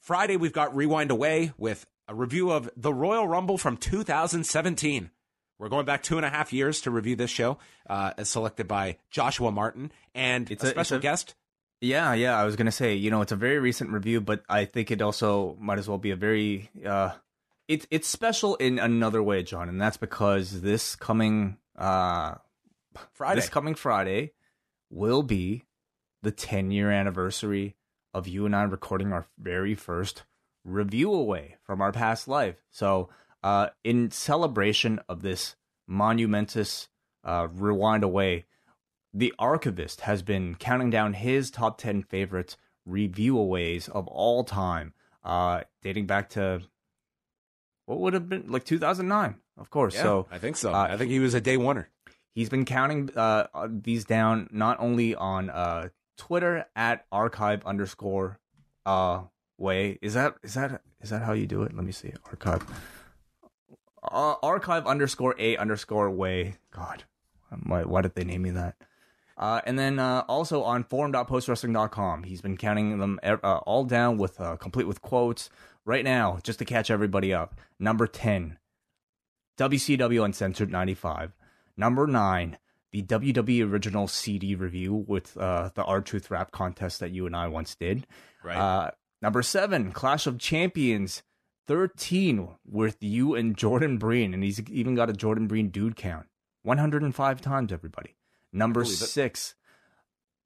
Friday, 0.00 0.36
we've 0.38 0.52
got 0.54 0.74
Rewind 0.74 1.10
Away 1.10 1.52
with 1.58 1.86
a 2.08 2.14
review 2.14 2.50
of 2.50 2.70
the 2.78 2.94
Royal 2.94 3.28
Rumble 3.28 3.58
from 3.58 3.76
2017. 3.76 5.10
We're 5.58 5.68
going 5.68 5.84
back 5.84 6.02
two 6.02 6.16
and 6.16 6.24
a 6.26 6.30
half 6.30 6.52
years 6.52 6.80
to 6.82 6.90
review 6.90 7.16
this 7.16 7.30
show, 7.30 7.58
uh, 7.88 8.12
as 8.16 8.28
selected 8.30 8.66
by 8.66 8.96
Joshua 9.10 9.50
Martin 9.52 9.92
and 10.14 10.50
It's 10.50 10.64
a 10.64 10.68
a- 10.68 10.70
special 10.70 10.96
a- 10.98 11.00
guest. 11.00 11.34
Yeah, 11.84 12.14
yeah. 12.14 12.38
I 12.38 12.44
was 12.44 12.56
gonna 12.56 12.72
say, 12.72 12.94
you 12.94 13.10
know, 13.10 13.20
it's 13.20 13.32
a 13.32 13.36
very 13.36 13.58
recent 13.58 13.90
review, 13.90 14.20
but 14.20 14.42
I 14.48 14.64
think 14.64 14.90
it 14.90 15.02
also 15.02 15.56
might 15.60 15.78
as 15.78 15.86
well 15.86 15.98
be 15.98 16.12
a 16.12 16.16
very 16.16 16.70
uh 16.84 17.10
it's 17.68 17.86
it's 17.90 18.08
special 18.08 18.56
in 18.56 18.78
another 18.78 19.22
way, 19.22 19.42
John, 19.42 19.68
and 19.68 19.80
that's 19.80 19.98
because 19.98 20.62
this 20.62 20.96
coming 20.96 21.58
uh 21.76 22.36
Friday. 23.12 23.40
this 23.40 23.50
coming 23.50 23.74
Friday 23.74 24.32
will 24.90 25.22
be 25.22 25.64
the 26.22 26.30
10 26.30 26.70
year 26.70 26.90
anniversary 26.90 27.76
of 28.14 28.26
you 28.26 28.46
and 28.46 28.56
I 28.56 28.62
recording 28.62 29.12
our 29.12 29.26
very 29.38 29.74
first 29.74 30.22
review 30.64 31.12
away 31.12 31.56
from 31.64 31.82
our 31.82 31.92
past 31.92 32.26
life. 32.28 32.56
So, 32.70 33.10
uh, 33.42 33.68
in 33.82 34.10
celebration 34.10 35.00
of 35.08 35.20
this 35.20 35.56
monumentous 35.86 36.88
uh, 37.24 37.48
rewind 37.52 38.04
away, 38.04 38.46
the 39.14 39.32
archivist 39.38 40.02
has 40.02 40.22
been 40.22 40.56
counting 40.56 40.90
down 40.90 41.14
his 41.14 41.50
top 41.50 41.78
10 41.78 42.02
favorite 42.02 42.56
review 42.84 43.38
aways 43.38 43.88
of 43.88 44.08
all 44.08 44.42
time, 44.42 44.92
uh, 45.22 45.62
dating 45.82 46.06
back 46.06 46.28
to 46.30 46.60
what 47.86 48.00
would 48.00 48.12
have 48.12 48.28
been 48.28 48.50
like 48.50 48.64
2009, 48.64 49.36
of 49.56 49.70
course. 49.70 49.94
Yeah, 49.94 50.02
so, 50.02 50.26
I 50.30 50.38
think 50.38 50.56
so. 50.56 50.74
uh, 50.74 50.88
I 50.90 50.96
think 50.96 51.12
he 51.12 51.20
was 51.20 51.32
a 51.32 51.40
day 51.40 51.56
oneer. 51.56 51.86
He's 52.34 52.48
been 52.48 52.64
counting 52.64 53.10
uh, 53.14 53.46
these 53.70 54.04
down 54.04 54.48
not 54.50 54.80
only 54.80 55.14
on 55.14 55.48
uh, 55.48 55.90
Twitter 56.16 56.66
at 56.74 57.06
archive 57.12 57.64
underscore 57.64 58.40
uh, 58.84 59.22
way. 59.56 60.00
Is 60.02 60.14
that 60.14 60.34
is 60.42 60.54
that 60.54 60.82
is 61.00 61.10
that 61.10 61.22
how 61.22 61.32
you 61.32 61.46
do 61.46 61.62
it? 61.62 61.72
Let 61.72 61.84
me 61.84 61.92
see. 61.92 62.12
Archive. 62.26 62.66
Uh, 64.02 64.34
archive 64.42 64.84
underscore 64.86 65.36
a 65.38 65.56
underscore 65.56 66.10
way. 66.10 66.56
God, 66.72 67.04
why, 67.62 67.84
why 67.84 68.02
did 68.02 68.16
they 68.16 68.24
name 68.24 68.42
me 68.42 68.50
that? 68.50 68.74
Uh, 69.36 69.60
and 69.66 69.78
then 69.78 69.98
uh, 69.98 70.24
also 70.28 70.62
on 70.62 70.84
forum.postwrestling.com, 70.84 72.22
he's 72.22 72.40
been 72.40 72.56
counting 72.56 72.98
them 72.98 73.18
uh, 73.22 73.36
all 73.66 73.84
down 73.84 74.16
with 74.16 74.40
uh, 74.40 74.56
complete 74.56 74.86
with 74.86 75.02
quotes. 75.02 75.50
Right 75.86 76.04
now, 76.04 76.38
just 76.42 76.60
to 76.60 76.64
catch 76.64 76.90
everybody 76.90 77.34
up, 77.34 77.60
number 77.78 78.06
10, 78.06 78.58
WCW 79.58 80.24
Uncensored 80.24 80.70
95. 80.70 81.34
Number 81.76 82.06
9, 82.06 82.56
the 82.94 83.02
WWE 83.02 83.70
original 83.70 84.06
CD 84.06 84.54
review 84.54 84.94
with 84.94 85.36
uh, 85.36 85.70
the 85.74 85.82
R 85.84 86.00
Truth 86.00 86.30
rap 86.30 86.52
contest 86.52 87.00
that 87.00 87.10
you 87.10 87.26
and 87.26 87.34
I 87.34 87.48
once 87.48 87.74
did. 87.74 88.06
Right. 88.42 88.56
Uh, 88.56 88.90
number 89.20 89.42
seven, 89.42 89.90
Clash 89.90 90.26
of 90.28 90.38
Champions 90.38 91.24
13 91.66 92.48
with 92.64 93.02
you 93.02 93.34
and 93.34 93.56
Jordan 93.56 93.98
Breen. 93.98 94.32
And 94.32 94.44
he's 94.44 94.60
even 94.70 94.94
got 94.94 95.10
a 95.10 95.12
Jordan 95.12 95.48
Breen 95.48 95.70
dude 95.70 95.96
count 95.96 96.26
105 96.62 97.40
times, 97.40 97.72
everybody. 97.72 98.14
Number 98.54 98.84
six, 98.84 99.56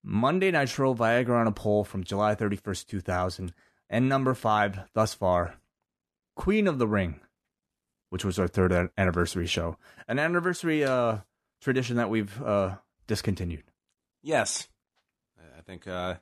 Monday 0.03 0.51
Nitro 0.51 0.95
Viagra 0.95 1.41
on 1.41 1.47
a 1.47 1.53
pole 1.53 1.85
from 1.85 2.05
July 2.05 2.35
31st, 2.35 2.87
2000. 2.87 3.53
And 3.91 4.09
number 4.09 4.35
five, 4.35 4.81
thus 4.95 5.13
far, 5.13 5.57
Queen 6.35 6.67
of 6.67 6.79
the 6.79 6.89
Ring, 6.89 7.21
which 8.09 8.25
was 8.25 8.39
our 8.39 8.49
third 8.49 8.91
anniversary 8.97 9.47
show. 9.47 9.77
An 10.09 10.19
anniversary 10.19 10.85
uh, 10.85 11.19
tradition 11.61 11.97
that 11.97 12.09
we've 12.09 12.43
uh, 12.43 12.77
discontinued. 13.07 13.65
yes. 14.23 14.69
I 15.57 15.61
think 15.61 15.87
uh, 15.87 16.15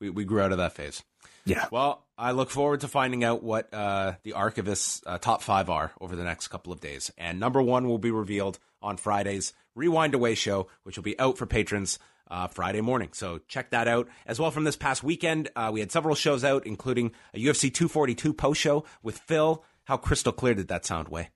we, 0.00 0.08
we 0.08 0.24
grew 0.24 0.40
out 0.40 0.52
of 0.52 0.58
that 0.58 0.72
phase. 0.72 1.02
Yeah. 1.46 1.66
Well, 1.70 2.04
I 2.18 2.32
look 2.32 2.50
forward 2.50 2.80
to 2.80 2.88
finding 2.88 3.24
out 3.24 3.42
what 3.42 3.72
uh, 3.72 4.14
the 4.24 4.32
Archivist's 4.32 5.00
uh, 5.06 5.18
top 5.18 5.42
five 5.42 5.70
are 5.70 5.92
over 6.00 6.16
the 6.16 6.24
next 6.24 6.48
couple 6.48 6.72
of 6.72 6.80
days. 6.80 7.10
And 7.16 7.38
number 7.40 7.62
one 7.62 7.86
will 7.88 7.98
be 7.98 8.10
revealed 8.10 8.58
on 8.82 8.96
Friday's 8.96 9.52
Rewind 9.74 10.14
Away 10.14 10.34
show, 10.34 10.66
which 10.82 10.96
will 10.96 11.04
be 11.04 11.18
out 11.18 11.38
for 11.38 11.46
patrons 11.46 11.98
uh, 12.28 12.48
Friday 12.48 12.80
morning. 12.80 13.10
So 13.12 13.40
check 13.46 13.70
that 13.70 13.86
out. 13.86 14.08
As 14.26 14.40
well, 14.40 14.50
from 14.50 14.64
this 14.64 14.76
past 14.76 15.04
weekend, 15.04 15.48
uh, 15.54 15.70
we 15.72 15.80
had 15.80 15.92
several 15.92 16.14
shows 16.16 16.42
out, 16.44 16.66
including 16.66 17.12
a 17.32 17.38
UFC 17.38 17.72
242 17.72 18.32
post 18.32 18.60
show 18.60 18.84
with 19.02 19.18
Phil. 19.18 19.64
How 19.84 19.96
crystal 19.96 20.32
clear 20.32 20.54
did 20.54 20.68
that 20.68 20.84
sound, 20.84 21.08
Wai? 21.08 21.28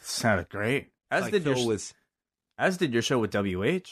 Sounded 0.00 0.48
great. 0.48 0.88
As 1.10 1.24
Like 1.24 1.32
did 1.32 1.44
Phil 1.44 1.56
your 1.58 1.66
was. 1.66 1.92
as 2.56 2.76
did 2.78 2.92
your 2.92 3.02
show 3.02 3.18
with 3.18 3.34
WH. 3.34 3.88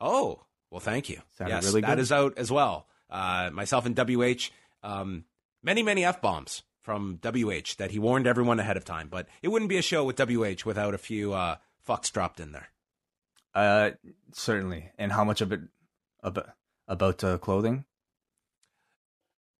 Oh, 0.00 0.40
well, 0.70 0.80
thank 0.80 1.08
you. 1.08 1.20
Sounded 1.38 1.54
yes, 1.54 1.64
really 1.66 1.80
good. 1.80 1.98
is 1.98 2.12
out 2.12 2.36
as 2.36 2.50
well. 2.50 2.86
Uh, 3.08 3.50
myself 3.52 3.86
and 3.86 3.96
WH, 3.96 4.50
um, 4.84 5.24
many, 5.62 5.82
many 5.82 6.04
F 6.04 6.20
bombs 6.20 6.62
from 6.80 7.18
WH 7.24 7.76
that 7.78 7.90
he 7.90 7.98
warned 7.98 8.26
everyone 8.26 8.60
ahead 8.60 8.76
of 8.76 8.84
time. 8.84 9.08
But 9.08 9.26
it 9.42 9.48
wouldn't 9.48 9.68
be 9.70 9.78
a 9.78 9.82
show 9.82 10.04
with 10.04 10.18
WH 10.20 10.64
without 10.64 10.94
a 10.94 10.98
few 10.98 11.32
uh, 11.32 11.56
fucks 11.88 12.12
dropped 12.12 12.38
in 12.40 12.52
there. 12.52 12.68
Uh, 13.54 13.90
certainly. 14.32 14.90
And 14.98 15.10
how 15.12 15.24
much 15.24 15.40
of 15.40 15.50
it 15.52 15.60
about 16.22 16.50
about 16.86 17.24
uh, 17.24 17.38
clothing? 17.38 17.84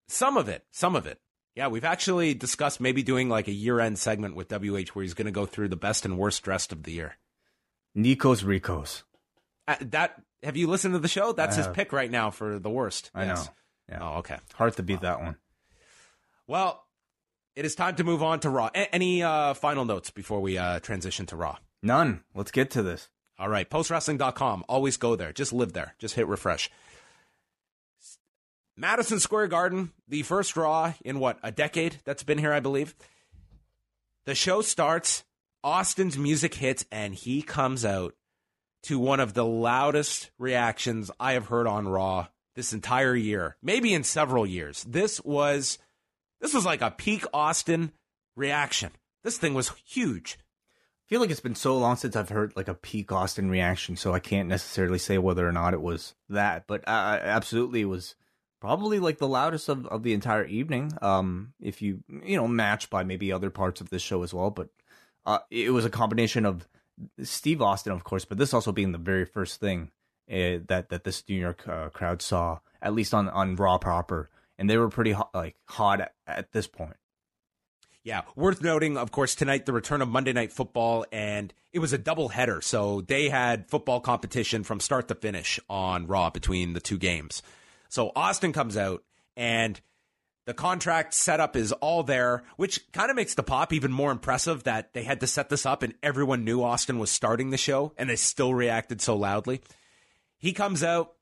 Some 0.09 0.37
of 0.37 0.49
it, 0.49 0.65
some 0.71 0.97
of 0.97 1.07
it. 1.07 1.19
Yeah, 1.55 1.69
we've 1.69 1.85
actually 1.85 2.35
discussed 2.35 2.81
maybe 2.81 3.03
doing 3.03 3.29
like 3.29 3.47
a 3.49 3.53
year 3.53 3.79
end 3.81 3.99
segment 3.99 4.35
with 4.35 4.51
WH 4.51 4.89
where 4.93 5.03
he's 5.05 5.15
going 5.15 5.27
to 5.27 5.33
go 5.33 5.47
through 5.47 5.69
the 5.69 5.77
best 5.77 6.05
and 6.05 6.19
worst 6.19 6.43
dressed 6.43 6.73
of 6.73 6.83
the 6.83 6.93
year. 6.93 7.17
Nikos 7.97 8.45
Ricos. 8.45 9.05
Uh, 9.69 9.77
that 9.81 10.21
have 10.43 10.57
you 10.57 10.67
listened 10.67 10.95
to 10.95 10.99
the 10.99 11.09
show? 11.09 11.33
That's 11.33 11.57
his 11.57 11.69
pick 11.69 11.93
right 11.93 12.11
now 12.11 12.31
for 12.31 12.59
the 12.59 12.69
worst. 12.69 13.11
I 13.15 13.25
Yes. 13.27 13.47
know. 13.47 13.53
Yeah. 13.89 13.99
Oh, 14.01 14.19
okay. 14.19 14.39
Hard 14.55 14.77
to 14.77 14.83
beat 14.83 15.01
that 15.03 15.21
one. 15.21 15.37
Well, 16.47 16.85
it 17.57 17.65
is 17.65 17.75
time 17.75 17.97
to 17.97 18.05
move 18.05 18.23
on 18.23 18.41
to 18.41 18.51
Raw. 18.51 18.71
A- 18.75 18.95
any 18.95 19.23
uh, 19.23 19.55
final 19.55 19.85
notes 19.85 20.11
before 20.11 20.41
we 20.41 20.59
uh, 20.59 20.81
transition 20.81 21.27
to 21.27 21.37
Raw? 21.37 21.59
None. 21.83 22.23
Let's 22.35 22.51
get 22.51 22.71
to 22.73 22.83
this. 22.83 23.09
All 23.39 23.49
right, 23.49 23.69
postwrestling.com. 23.69 24.65
Always 24.69 24.97
go 24.97 25.17
there. 25.17 25.33
Just 25.33 25.53
live 25.53 25.73
there. 25.73 25.95
Just 25.99 26.15
hit 26.15 26.29
refresh. 26.29 26.71
Madison 28.77 29.21
Square 29.21 29.49
Garden, 29.49 29.93
the 30.09 30.23
first 30.23 30.57
Raw 30.57 30.95
in 31.05 31.21
what, 31.21 31.39
a 31.43 31.53
decade 31.53 31.99
that's 32.05 32.23
been 32.23 32.39
here, 32.39 32.53
I 32.53 32.61
believe. 32.61 32.95
The 34.25 34.35
show 34.35 34.63
starts, 34.63 35.25
Austin's 35.63 36.19
music 36.19 36.55
hits, 36.55 36.85
and 36.91 37.15
he 37.15 37.43
comes 37.43 37.85
out 37.85 38.15
to 38.85 38.99
one 38.99 39.21
of 39.21 39.35
the 39.35 39.45
loudest 39.45 40.31
reactions 40.39 41.11
I 41.21 41.33
have 41.33 41.47
heard 41.47 41.67
on 41.67 41.87
Raw 41.87 42.27
this 42.55 42.73
entire 42.73 43.15
year, 43.15 43.57
maybe 43.63 43.93
in 43.93 44.05
several 44.05 44.47
years. 44.47 44.85
This 44.85 45.21
was 45.25 45.79
this 46.41 46.55
was 46.55 46.65
like 46.65 46.83
a 46.83 46.91
peak 46.91 47.25
Austin 47.33 47.93
reaction. 48.37 48.91
This 49.23 49.39
thing 49.39 49.55
was 49.55 49.73
huge. 49.85 50.39
I 50.39 51.09
feel 51.09 51.21
like 51.21 51.31
it's 51.31 51.41
been 51.41 51.55
so 51.55 51.77
long 51.77 51.97
since 51.97 52.17
I've 52.17 52.31
heard 52.31 52.55
like 52.57 52.69
a 52.69 52.75
peak 52.75 53.13
Austin 53.13 53.51
reaction, 53.51 53.97
so 53.97 54.15
I 54.15 54.21
can't 54.21 54.49
necessarily 54.49 54.99
say 54.99 55.19
whether 55.19 55.47
or 55.47 55.53
not 55.53 55.75
it 55.75 55.83
was 55.83 56.15
that, 56.29 56.67
but 56.67 56.83
uh, 56.87 57.19
absolutely 57.23 57.85
was 57.85 58.15
probably 58.61 58.99
like 58.99 59.19
the 59.19 59.29
loudest 59.29 59.69
of, 59.69 59.87
of 59.87 60.03
the 60.03 60.15
entire 60.15 60.45
evening. 60.45 60.93
Um, 61.03 61.53
if 61.61 61.83
you 61.83 62.03
you 62.09 62.37
know 62.37 62.49
match 62.49 62.89
by 62.89 63.05
maybe 63.05 63.33
other 63.33 63.51
parts 63.51 63.81
of 63.81 63.91
this 63.91 64.03
show 64.03 64.23
as 64.23 64.33
well, 64.33 64.51
but 64.51 64.69
uh, 65.27 65.41
it 65.51 65.73
was 65.73 65.85
a 65.85 65.91
combination 65.91 66.47
of 66.47 66.69
Steve 67.23 67.61
Austin, 67.61 67.93
of 67.93 68.05
course, 68.05 68.25
but 68.25 68.39
this 68.39 68.55
also 68.55 68.73
being 68.73 68.93
the 68.93 68.99
very 68.99 69.25
first 69.25 69.61
thing 69.61 69.91
uh, 70.31 70.59
that 70.69 70.89
that 70.91 71.05
this 71.05 71.23
New 71.29 71.37
York 71.37 71.67
uh, 71.69 71.91
crowd 71.91 72.23
saw, 72.23 72.61
at 72.81 72.95
least 72.95 73.15
on 73.15 73.29
on 73.29 73.57
Raw 73.57 73.79
proper, 73.79 74.31
and 74.59 74.69
they 74.69 74.77
were 74.77 74.89
pretty 74.89 75.13
hot, 75.13 75.31
like 75.35 75.57
hot 75.67 76.01
at, 76.01 76.15
at 76.27 76.53
this 76.53 76.67
point. 76.67 76.97
Yeah, 78.03 78.23
worth 78.37 78.63
noting, 78.63 78.99
of 78.99 79.13
course, 79.13 79.35
tonight 79.35 79.65
the 79.65 79.73
return 79.73 80.03
of 80.03 80.09
Monday 80.09 80.35
Night 80.35 80.53
Football, 80.53 81.07
and 81.11 81.55
it 81.73 81.79
was 81.79 81.95
a 81.95 81.99
double 81.99 82.29
header. 82.29 82.61
So 82.61 83.01
they 83.01 83.31
had 83.31 83.71
football 83.71 84.01
competition 84.01 84.63
from 84.63 84.79
start 84.79 85.09
to 85.09 85.15
finish 85.15 85.59
on 85.71 86.07
Raw 86.07 86.29
between 86.29 86.75
the 86.75 86.81
two 86.81 86.99
games. 86.99 87.43
So 87.89 88.13
Austin 88.15 88.53
comes 88.53 88.77
out, 88.77 89.03
and 89.39 89.81
the 90.47 90.53
contract 90.53 91.15
setup 91.15 91.57
is 91.57 91.73
all 91.73 92.03
there, 92.03 92.45
which 92.57 92.81
kind 92.93 93.09
of 93.09 93.17
makes 93.17 93.35
the 93.35 93.43
pop 93.43 93.73
even 93.73 93.91
more 93.91 94.13
impressive 94.13 94.65
that 94.65 94.93
they 94.93 95.03
had 95.03 95.21
to 95.21 95.27
set 95.27 95.49
this 95.49 95.65
up 95.65 95.83
and 95.83 95.95
everyone 96.03 96.45
knew 96.45 96.63
Austin 96.63 96.99
was 96.99 97.11
starting 97.11 97.49
the 97.49 97.57
show, 97.57 97.95
and 97.97 98.11
they 98.11 98.17
still 98.17 98.53
reacted 98.53 99.01
so 99.01 99.17
loudly. 99.17 99.63
He 100.45 100.53
comes 100.53 100.85
out 100.85 101.15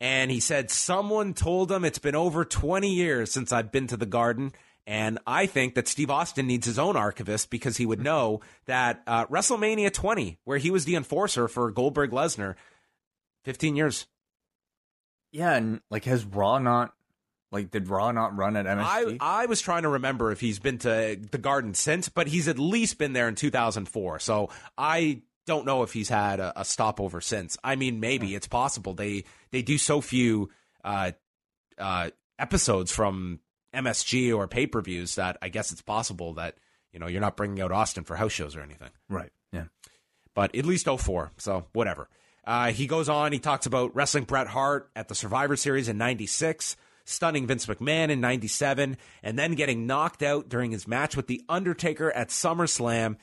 and 0.00 0.30
he 0.30 0.38
said, 0.38 0.70
Someone 0.70 1.34
told 1.34 1.72
him 1.72 1.84
it's 1.84 1.98
been 1.98 2.14
over 2.14 2.44
20 2.44 2.88
years 2.88 3.32
since 3.32 3.50
I've 3.50 3.72
been 3.72 3.88
to 3.88 3.96
the 3.96 4.06
garden. 4.06 4.52
And 4.86 5.18
I 5.26 5.46
think 5.46 5.74
that 5.74 5.88
Steve 5.88 6.10
Austin 6.10 6.46
needs 6.46 6.64
his 6.64 6.78
own 6.78 6.96
archivist 6.96 7.50
because 7.50 7.76
he 7.76 7.84
would 7.84 8.00
know 8.00 8.40
that 8.66 9.02
uh, 9.08 9.26
WrestleMania 9.26 9.92
20, 9.92 10.38
where 10.44 10.58
he 10.58 10.70
was 10.70 10.84
the 10.84 10.94
enforcer 10.94 11.48
for 11.48 11.72
Goldberg 11.72 12.12
Lesnar, 12.12 12.54
15 13.44 13.74
years. 13.74 14.06
Yeah, 15.32 15.54
and 15.54 15.80
like 15.90 16.04
has 16.04 16.24
Raw 16.24 16.60
not 16.60 16.94
like 17.50 17.72
did 17.72 17.88
Raw 17.88 18.12
not 18.12 18.36
run 18.36 18.56
at 18.56 18.64
MSG? 18.64 19.18
I, 19.20 19.42
I 19.42 19.46
was 19.46 19.60
trying 19.60 19.82
to 19.82 19.88
remember 19.88 20.30
if 20.30 20.40
he's 20.40 20.60
been 20.60 20.78
to 20.78 21.18
the 21.32 21.38
garden 21.38 21.74
since, 21.74 22.08
but 22.08 22.28
he's 22.28 22.46
at 22.46 22.60
least 22.60 22.96
been 22.96 23.12
there 23.12 23.26
in 23.26 23.34
2004. 23.34 24.20
So 24.20 24.50
I 24.78 25.22
don't 25.48 25.66
know 25.66 25.82
if 25.82 25.92
he's 25.92 26.08
had 26.08 26.38
a, 26.38 26.60
a 26.60 26.64
stopover 26.64 27.20
since. 27.20 27.58
I 27.64 27.74
mean, 27.74 27.98
maybe 27.98 28.36
it's 28.36 28.46
possible. 28.46 28.94
They 28.94 29.24
they 29.50 29.62
do 29.62 29.78
so 29.78 30.00
few 30.00 30.50
uh, 30.84 31.12
uh, 31.76 32.10
episodes 32.38 32.92
from 32.92 33.40
MSG 33.74 34.36
or 34.36 34.46
pay 34.46 34.68
per 34.68 34.80
views 34.80 35.16
that 35.16 35.36
I 35.42 35.48
guess 35.48 35.72
it's 35.72 35.82
possible 35.82 36.34
that 36.34 36.54
you 36.92 37.00
know 37.00 37.08
you're 37.08 37.20
not 37.20 37.36
bringing 37.36 37.60
out 37.60 37.72
Austin 37.72 38.04
for 38.04 38.14
house 38.14 38.32
shows 38.32 38.54
or 38.54 38.60
anything. 38.60 38.90
right. 39.08 39.32
Yeah. 39.52 39.64
But 40.34 40.54
at 40.54 40.64
least 40.64 40.86
04, 40.86 41.32
so 41.38 41.66
whatever. 41.72 42.08
Uh, 42.46 42.70
he 42.70 42.86
goes 42.86 43.08
on. 43.08 43.32
He 43.32 43.40
talks 43.40 43.66
about 43.66 43.96
wrestling 43.96 44.22
Bret 44.22 44.46
Hart 44.46 44.88
at 44.94 45.08
the 45.08 45.16
Survivor 45.16 45.56
Series 45.56 45.88
in 45.88 45.98
'96 45.98 46.76
stunning 47.08 47.46
Vince 47.46 47.64
McMahon 47.64 48.10
in 48.10 48.20
97, 48.20 48.98
and 49.22 49.38
then 49.38 49.54
getting 49.54 49.86
knocked 49.86 50.22
out 50.22 50.48
during 50.50 50.70
his 50.70 50.86
match 50.86 51.16
with 51.16 51.26
The 51.26 51.42
Undertaker 51.48 52.12
at 52.12 52.28
SummerSlam. 52.28 53.16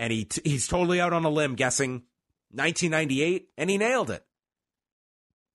And 0.00 0.10
he 0.10 0.24
t- 0.24 0.40
he's 0.48 0.66
totally 0.66 0.98
out 0.98 1.12
on 1.12 1.26
a 1.26 1.28
limb 1.30 1.56
guessing 1.56 2.04
1998, 2.52 3.50
and 3.58 3.68
he 3.68 3.76
nailed 3.76 4.10
it. 4.10 4.24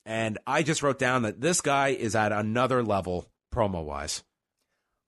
And 0.06 0.38
I 0.46 0.62
just 0.62 0.84
wrote 0.84 1.00
down 1.00 1.24
that 1.24 1.42
this 1.42 1.62
guy 1.62 1.88
is 1.88 2.16
at 2.16 2.32
another 2.32 2.84
level 2.84 3.28
promo 3.52 3.84
wise. 3.84 4.24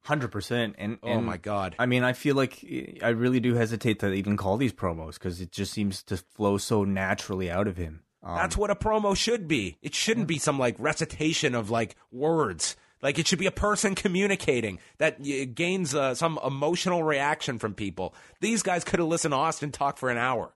Hundred 0.01 0.31
percent. 0.31 0.73
And 0.79 0.97
Oh 1.03 1.09
and, 1.09 1.25
my 1.25 1.37
God. 1.37 1.75
I 1.77 1.85
mean, 1.85 2.03
I 2.03 2.13
feel 2.13 2.35
like 2.35 2.65
I 3.03 3.09
really 3.09 3.39
do 3.39 3.53
hesitate 3.53 3.99
to 3.99 4.11
even 4.11 4.37
call 4.37 4.57
these 4.57 4.73
promos 4.73 5.13
because 5.13 5.39
it 5.39 5.51
just 5.51 5.71
seems 5.71 6.01
to 6.03 6.17
flow 6.17 6.57
so 6.57 6.83
naturally 6.83 7.51
out 7.51 7.67
of 7.67 7.77
him. 7.77 8.01
Um, 8.23 8.37
That's 8.37 8.57
what 8.57 8.71
a 8.71 8.75
promo 8.75 9.15
should 9.15 9.47
be. 9.47 9.77
It 9.83 9.93
shouldn't 9.93 10.27
be 10.27 10.39
some 10.39 10.57
like 10.57 10.77
recitation 10.79 11.53
of 11.53 11.69
like 11.69 11.95
words. 12.11 12.75
Like 13.01 13.19
it 13.19 13.27
should 13.27 13.39
be 13.39 13.45
a 13.45 13.51
person 13.51 13.93
communicating 13.95 14.79
that 14.97 15.21
gains 15.55 15.93
uh, 15.93 16.15
some 16.15 16.39
emotional 16.45 17.03
reaction 17.03 17.59
from 17.59 17.73
people. 17.75 18.15
These 18.41 18.63
guys 18.63 18.83
could 18.83 18.99
have 18.99 19.07
listened 19.07 19.33
to 19.33 19.37
Austin 19.37 19.71
talk 19.71 19.97
for 19.97 20.09
an 20.09 20.17
hour 20.17 20.53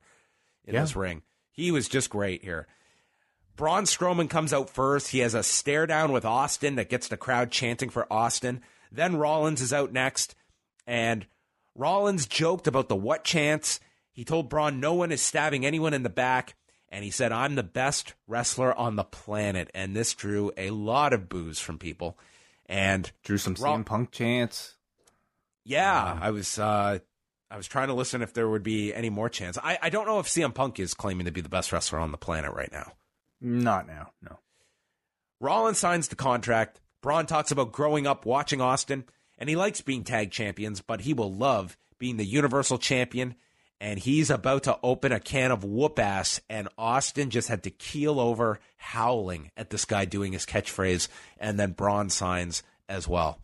in 0.66 0.74
Yeah. 0.74 0.82
this 0.82 0.96
ring. 0.96 1.22
He 1.52 1.72
was 1.72 1.88
just 1.88 2.10
great 2.10 2.44
here. 2.44 2.68
Braun 3.56 3.84
Strowman 3.84 4.30
comes 4.30 4.54
out 4.54 4.70
first. 4.70 5.10
He 5.10 5.20
has 5.20 5.34
a 5.36 5.44
stare 5.44 5.86
down 5.86 6.12
with 6.12 6.26
Austin 6.26 6.76
that 6.76 6.90
gets 6.90 7.08
the 7.08 7.18
crowd 7.18 7.52
chanting 7.52 7.90
for 7.90 8.12
Austin. 8.12 8.62
Then 8.92 9.18
Rollins 9.18 9.62
is 9.62 9.72
out 9.74 9.92
next, 9.94 10.34
and 10.88 11.28
Rollins 11.76 12.26
joked 12.26 12.66
about 12.68 12.90
the 12.90 12.96
what 12.96 13.24
chance. 13.24 13.80
He 14.12 14.24
told 14.26 14.50
Braun 14.50 14.80
no 14.80 14.94
one 14.94 15.12
is 15.12 15.22
stabbing 15.22 15.66
anyone 15.66 15.94
in 15.94 16.04
the 16.04 16.10
back, 16.10 16.56
and 16.90 17.04
he 17.04 17.12
said, 17.12 17.32
I'm 17.32 17.56
the 17.56 17.64
best 17.64 18.14
wrestler 18.28 18.74
on 18.74 18.96
the 18.96 19.04
planet. 19.04 19.70
And 19.76 19.96
this 19.96 20.14
drew 20.14 20.52
a 20.58 20.72
lot 20.72 21.14
of 21.14 21.30
boos 21.30 21.60
from 21.60 21.78
people. 21.78 22.18
And 22.72 23.12
drew 23.24 23.38
some 23.38 23.56
Raw- 23.60 23.76
CM 23.76 23.86
Punk 23.86 24.12
chants. 24.12 24.76
yeah, 25.66 26.18
I 26.22 26.32
was 26.32 26.58
uh, 26.58 27.00
I 27.50 27.58
was 27.58 27.68
trying 27.68 27.90
to 27.90 27.94
listen 27.94 28.22
if 28.22 28.34
there 28.34 28.48
would 28.48 28.64
be 28.64 28.94
any 28.94 29.10
more 29.10 29.28
chance. 29.28 29.58
I, 29.62 29.78
I 29.82 29.90
don't 29.90 30.08
know 30.08 30.20
if 30.20 30.28
CM 30.28 30.54
Punk 30.54 30.80
is 30.80 30.94
claiming 30.94 31.26
to 31.26 31.32
be 31.32 31.42
the 31.42 31.50
best 31.50 31.74
wrestler 31.74 32.00
on 32.00 32.12
the 32.14 32.18
planet 32.18 32.54
right 32.54 32.72
now. 32.72 32.94
Not 33.42 33.88
now, 33.88 34.12
no. 34.22 34.40
Rollins 35.42 35.80
signs 35.80 36.08
the 36.08 36.16
contract. 36.16 36.80
Braun 37.02 37.26
talks 37.26 37.52
about 37.52 37.72
growing 37.74 38.08
up 38.08 38.26
watching 38.26 38.62
Austin, 38.62 39.04
and 39.38 39.50
he 39.50 39.56
likes 39.58 39.82
being 39.82 40.04
tag 40.06 40.32
champions, 40.32 40.82
but 40.82 41.02
he 41.02 41.14
will 41.14 41.34
love 41.34 41.76
being 42.00 42.16
the 42.18 42.26
Universal 42.26 42.78
Champion. 42.78 43.36
And 43.82 43.98
he's 43.98 44.30
about 44.30 44.64
to 44.64 44.78
open 44.84 45.12
a 45.12 45.20
can 45.20 45.50
of 45.50 45.64
whoop 45.64 45.98
ass, 45.98 46.40
and 46.48 46.70
Austin 46.78 47.32
just 47.32 47.48
had 47.48 47.64
to 47.64 47.72
keel 47.72 48.20
over, 48.20 48.60
howling 48.78 49.50
at 49.58 49.72
this 49.72 49.86
guy 49.86 50.06
doing 50.06 50.34
his 50.34 50.46
catchphrase, 50.46 51.08
and 51.40 51.60
then 51.60 51.72
Braun 51.72 52.12
signs 52.12 52.62
as 52.88 53.08
well. 53.08 53.40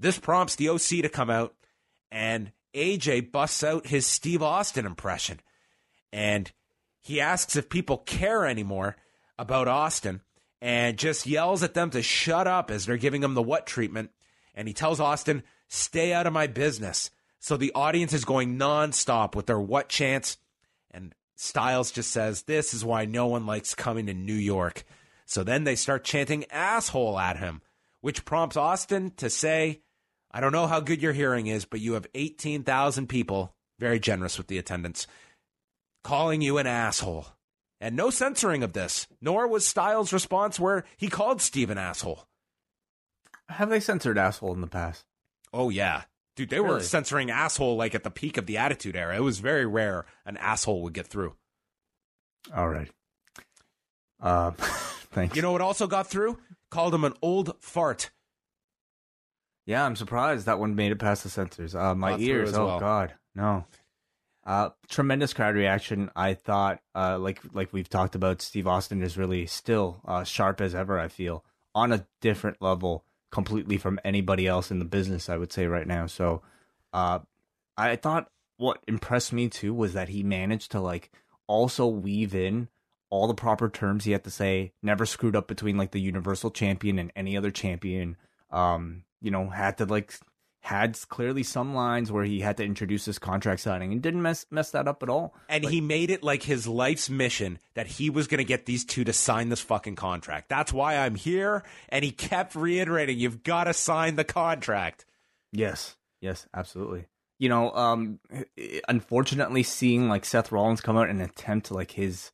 This 0.00 0.18
prompts 0.18 0.56
the 0.56 0.70
OC 0.70 1.02
to 1.02 1.10
come 1.10 1.28
out, 1.28 1.54
and 2.10 2.50
AJ 2.74 3.30
busts 3.30 3.62
out 3.62 3.88
his 3.88 4.06
Steve 4.06 4.42
Austin 4.42 4.86
impression. 4.86 5.38
And 6.14 6.50
he 7.02 7.20
asks 7.20 7.54
if 7.54 7.68
people 7.68 7.98
care 7.98 8.46
anymore 8.46 8.96
about 9.38 9.68
Austin 9.68 10.22
and 10.62 10.96
just 10.96 11.26
yells 11.26 11.62
at 11.62 11.74
them 11.74 11.90
to 11.90 12.00
shut 12.00 12.46
up 12.46 12.70
as 12.70 12.86
they're 12.86 12.96
giving 12.96 13.22
him 13.22 13.34
the 13.34 13.42
what 13.42 13.66
treatment. 13.66 14.12
And 14.54 14.66
he 14.66 14.72
tells 14.72 14.98
Austin, 14.98 15.42
stay 15.68 16.14
out 16.14 16.26
of 16.26 16.32
my 16.32 16.46
business. 16.46 17.10
So 17.40 17.56
the 17.56 17.72
audience 17.74 18.12
is 18.12 18.24
going 18.24 18.58
nonstop 18.58 19.34
with 19.34 19.46
their 19.46 19.60
what 19.60 19.88
chants. 19.88 20.38
And 20.90 21.14
Styles 21.36 21.90
just 21.90 22.10
says, 22.10 22.42
This 22.42 22.74
is 22.74 22.84
why 22.84 23.04
no 23.04 23.26
one 23.26 23.46
likes 23.46 23.74
coming 23.74 24.06
to 24.06 24.14
New 24.14 24.34
York. 24.34 24.84
So 25.26 25.44
then 25.44 25.64
they 25.64 25.76
start 25.76 26.04
chanting 26.04 26.46
asshole 26.50 27.18
at 27.18 27.36
him, 27.36 27.60
which 28.00 28.24
prompts 28.24 28.56
Austin 28.56 29.12
to 29.18 29.28
say, 29.28 29.82
I 30.30 30.40
don't 30.40 30.52
know 30.52 30.66
how 30.66 30.80
good 30.80 31.02
your 31.02 31.12
hearing 31.12 31.46
is, 31.46 31.64
but 31.64 31.80
you 31.80 31.94
have 31.94 32.06
18,000 32.14 33.08
people, 33.08 33.54
very 33.78 34.00
generous 34.00 34.38
with 34.38 34.46
the 34.46 34.58
attendance, 34.58 35.06
calling 36.02 36.42
you 36.42 36.58
an 36.58 36.66
asshole. 36.66 37.26
And 37.80 37.94
no 37.94 38.10
censoring 38.10 38.62
of 38.62 38.72
this, 38.72 39.06
nor 39.20 39.46
was 39.46 39.66
Styles' 39.66 40.12
response 40.12 40.58
where 40.58 40.84
he 40.96 41.08
called 41.08 41.40
Steve 41.40 41.70
an 41.70 41.78
asshole. 41.78 42.26
Have 43.48 43.70
they 43.70 43.80
censored 43.80 44.18
asshole 44.18 44.52
in 44.54 44.60
the 44.60 44.66
past? 44.66 45.04
Oh, 45.52 45.70
yeah. 45.70 46.02
Dude, 46.38 46.50
they 46.50 46.60
were 46.60 46.78
censoring 46.78 47.32
asshole 47.32 47.76
like 47.76 47.96
at 47.96 48.04
the 48.04 48.12
peak 48.12 48.36
of 48.36 48.46
the 48.46 48.58
Attitude 48.58 48.94
Era. 48.94 49.16
It 49.16 49.24
was 49.24 49.40
very 49.40 49.66
rare 49.66 50.06
an 50.24 50.36
asshole 50.36 50.82
would 50.82 50.92
get 50.92 51.08
through. 51.08 51.34
All 52.54 52.68
right. 52.68 52.88
Uh, 54.20 54.52
thanks. 55.10 55.34
You 55.34 55.42
know 55.42 55.50
what 55.50 55.60
also 55.60 55.88
got 55.88 56.06
through? 56.06 56.38
Called 56.70 56.94
him 56.94 57.02
an 57.02 57.14
old 57.22 57.60
fart. 57.60 58.12
Yeah, 59.66 59.84
I'm 59.84 59.96
surprised 59.96 60.46
that 60.46 60.60
one 60.60 60.76
made 60.76 60.92
it 60.92 61.00
past 61.00 61.24
the 61.24 61.28
censors. 61.28 61.74
Uh, 61.74 61.96
my 61.96 62.12
Got 62.12 62.20
ears. 62.20 62.54
Oh 62.54 62.66
well. 62.66 62.78
God, 62.78 63.14
no. 63.34 63.64
Uh, 64.46 64.70
tremendous 64.88 65.32
crowd 65.32 65.56
reaction. 65.56 66.08
I 66.14 66.34
thought, 66.34 66.78
uh, 66.94 67.18
like 67.18 67.40
like 67.52 67.72
we've 67.72 67.88
talked 67.88 68.14
about, 68.14 68.42
Steve 68.42 68.68
Austin 68.68 69.02
is 69.02 69.18
really 69.18 69.46
still 69.46 70.00
uh, 70.06 70.22
sharp 70.22 70.60
as 70.60 70.72
ever. 70.72 71.00
I 71.00 71.08
feel 71.08 71.44
on 71.74 71.90
a 71.90 72.06
different 72.20 72.62
level, 72.62 73.04
completely 73.30 73.76
from 73.76 74.00
anybody 74.04 74.46
else 74.46 74.70
in 74.70 74.78
the 74.78 74.84
business. 74.84 75.28
I 75.28 75.36
would 75.36 75.52
say 75.52 75.66
right 75.66 75.86
now. 75.86 76.06
So, 76.06 76.42
uh, 76.92 77.20
I 77.76 77.96
thought 77.96 78.30
what 78.56 78.82
impressed 78.88 79.32
me 79.32 79.48
too 79.48 79.72
was 79.72 79.92
that 79.92 80.08
he 80.08 80.22
managed 80.22 80.72
to 80.72 80.80
like 80.80 81.10
also 81.46 81.86
weave 81.86 82.34
in 82.34 82.68
all 83.10 83.26
the 83.26 83.34
proper 83.34 83.68
terms 83.68 84.04
he 84.04 84.12
had 84.12 84.24
to 84.24 84.30
say. 84.30 84.72
Never 84.82 85.06
screwed 85.06 85.36
up 85.36 85.48
between 85.48 85.76
like 85.76 85.92
the 85.92 86.00
Universal 86.00 86.50
Champion 86.50 86.98
and 86.98 87.12
any 87.16 87.36
other 87.36 87.50
champion. 87.50 88.16
Um, 88.50 89.04
you 89.20 89.30
know, 89.30 89.48
had 89.48 89.78
to 89.78 89.84
like 89.86 90.14
had 90.68 90.98
clearly 91.08 91.42
some 91.42 91.74
lines 91.74 92.12
where 92.12 92.24
he 92.24 92.40
had 92.40 92.58
to 92.58 92.62
introduce 92.62 93.06
his 93.06 93.18
contract 93.18 93.62
signing 93.62 93.90
and 93.90 94.02
didn't 94.02 94.20
mess 94.20 94.44
mess 94.50 94.70
that 94.72 94.86
up 94.86 95.02
at 95.02 95.08
all. 95.08 95.34
And 95.48 95.64
he 95.64 95.80
made 95.80 96.10
it 96.10 96.22
like 96.22 96.42
his 96.42 96.68
life's 96.68 97.08
mission 97.08 97.58
that 97.72 97.86
he 97.86 98.10
was 98.10 98.26
going 98.26 98.36
to 98.36 98.44
get 98.44 98.66
these 98.66 98.84
two 98.84 99.02
to 99.04 99.14
sign 99.14 99.48
this 99.48 99.62
fucking 99.62 99.96
contract. 99.96 100.50
That's 100.50 100.70
why 100.70 100.98
I'm 100.98 101.14
here. 101.14 101.64
And 101.88 102.04
he 102.04 102.10
kept 102.10 102.54
reiterating, 102.54 103.18
you've 103.18 103.42
got 103.42 103.64
to 103.64 103.72
sign 103.72 104.16
the 104.16 104.24
contract. 104.24 105.06
Yes, 105.52 105.96
yes, 106.20 106.46
absolutely. 106.52 107.06
You 107.38 107.48
know, 107.48 107.70
um, 107.72 108.20
unfortunately, 108.86 109.62
seeing 109.62 110.10
like 110.10 110.26
Seth 110.26 110.52
Rollins 110.52 110.82
come 110.82 110.98
out 110.98 111.08
and 111.08 111.22
attempt 111.22 111.70
like 111.70 111.92
his 111.92 112.30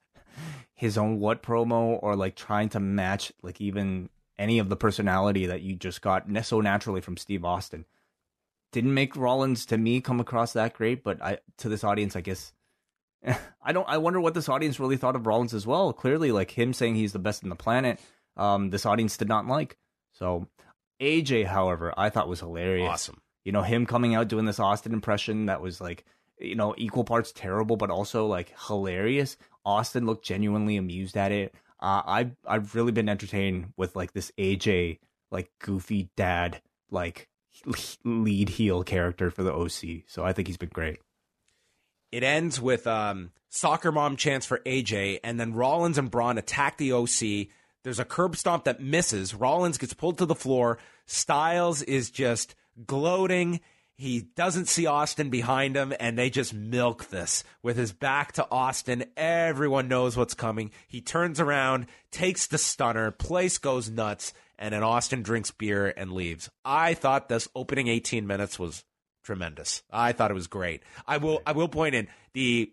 his 0.75 0.99
own 0.99 1.21
what 1.21 1.41
promo 1.41 2.01
or 2.03 2.17
like 2.17 2.35
trying 2.35 2.71
to 2.71 2.81
match 2.81 3.33
like 3.43 3.61
even 3.61 4.09
any 4.41 4.59
of 4.59 4.69
the 4.69 4.77
personality 4.77 5.47
that 5.47 5.63
you 5.63 5.77
just 5.77 6.03
got 6.03 6.27
so 6.43 6.61
naturally 6.61 7.01
from 7.01 7.17
Steve 7.17 7.45
Austin 7.45 7.85
didn't 8.75 8.93
make 8.93 9.17
Rollins 9.17 9.65
to 9.67 9.79
me 9.79 10.01
come 10.03 10.21
across 10.21 10.53
that 10.53 10.75
great, 10.75 11.03
but 11.03 11.23
I 11.23 11.39
to 11.59 11.71
this 11.71 11.85
audience, 11.85 12.15
I 12.17 12.21
guess. 12.21 12.53
I 13.63 13.73
don't. 13.73 13.89
I 13.89 13.97
wonder 13.99 14.21
what 14.21 14.35
this 14.35 14.51
audience 14.51 14.79
really 14.79 14.99
thought 14.99 15.17
of 15.17 15.27
Rollins 15.27 15.55
as 15.55 15.67
well. 15.67 15.93
Clearly, 15.95 16.31
like 16.33 16.51
him 16.51 16.75
saying 16.75 16.97
he's 16.97 17.13
the 17.15 17.19
best 17.19 17.43
in 17.43 17.49
the 17.49 17.57
planet, 17.57 17.99
um, 18.37 18.69
this 18.71 18.85
audience 18.85 19.17
did 19.17 19.29
not 19.29 19.47
like. 19.47 19.79
So, 20.13 20.49
AJ, 21.01 21.47
however, 21.47 21.95
I 21.97 22.11
thought 22.11 22.29
was 22.29 22.41
hilarious 22.41 22.89
Awesome. 22.91 23.23
you 23.45 23.53
know 23.53 23.63
him 23.63 23.87
coming 23.87 24.15
out 24.15 24.29
doing 24.29 24.45
this 24.45 24.61
austin 24.61 24.93
impression 24.93 25.47
that 25.47 25.61
was 25.61 25.81
like 25.81 26.05
you 26.39 26.55
know 26.55 26.75
equal 26.79 27.05
parts 27.05 27.33
terrible 27.33 27.77
but 27.77 27.91
also 27.91 28.27
like 28.27 28.53
hilarious 28.69 29.37
austin 29.65 30.07
looked 30.07 30.25
genuinely 30.25 30.77
amused 30.77 31.17
at 31.17 31.33
it 31.33 31.55
uh, 31.81 32.03
i 32.07 32.31
i've 32.47 32.75
really 32.75 32.93
been 32.93 33.09
entertained 33.09 33.73
with 33.77 33.95
like 33.97 34.13
this 34.13 34.33
aj 34.39 34.99
like 35.31 35.51
goofy 35.61 36.11
dad 36.17 36.61
like 36.91 37.29
lead 38.05 38.49
heel 38.49 38.83
character 38.83 39.31
for 39.31 39.43
the 39.43 39.53
oc 39.53 40.03
so 40.07 40.25
i 40.25 40.33
think 40.33 40.49
he's 40.49 40.57
been 40.57 40.69
great 40.73 40.99
It 42.13 42.23
ends 42.23 42.61
with 42.61 42.87
um, 42.87 43.33
soccer 43.49 43.91
mom 43.91 44.17
chance 44.17 44.47
for 44.47 44.61
AJ, 44.65 45.19
and 45.25 45.39
then 45.39 45.53
Rollins 45.55 45.99
and 45.99 46.11
Braun 46.11 46.39
attack 46.39 46.77
the 46.79 46.93
OC. 46.93 47.49
There's 47.83 47.99
a 47.99 48.05
curb 48.05 48.37
stomp 48.37 48.65
that 48.65 48.81
misses. 48.81 49.35
Rollins 49.35 49.79
gets 49.79 49.95
pulled 49.95 50.19
to 50.19 50.27
the 50.27 50.35
floor. 50.35 50.79
Styles 51.07 51.83
is 51.83 52.11
just 52.11 52.55
gloating. 52.87 53.61
He 53.97 54.23
doesn't 54.37 54.69
see 54.69 54.87
Austin 54.87 55.29
behind 55.31 55.77
him, 55.77 55.93
and 56.01 56.17
they 56.19 56.31
just 56.31 56.53
milk 56.55 57.09
this 57.11 57.45
with 57.63 57.77
his 57.77 57.93
back 57.93 58.33
to 58.33 58.47
Austin. 58.51 59.05
Everyone 59.17 59.89
knows 59.89 60.17
what's 60.17 60.35
coming. 60.35 60.71
He 60.89 61.01
turns 61.01 61.39
around, 61.41 61.87
takes 62.11 62.47
the 62.47 62.59
stunner, 62.59 63.11
place 63.11 63.59
goes 63.59 63.89
nuts, 63.91 64.33
and 64.59 64.75
then 64.75 64.83
Austin 64.83 65.23
drinks 65.23 65.51
beer 65.51 65.93
and 65.97 66.13
leaves. 66.13 66.51
I 66.65 66.95
thought 66.95 67.29
this 67.29 67.49
opening 67.55 67.89
18 67.89 68.27
minutes 68.27 68.59
was 68.59 68.85
tremendous. 69.23 69.83
I 69.91 70.13
thought 70.13 70.31
it 70.31 70.35
was 70.35 70.47
great. 70.47 70.83
I 71.07 71.17
will 71.17 71.43
I 71.47 71.53
will 71.53 71.69
point 71.69 71.95
in 71.95 72.09
the 72.33 72.73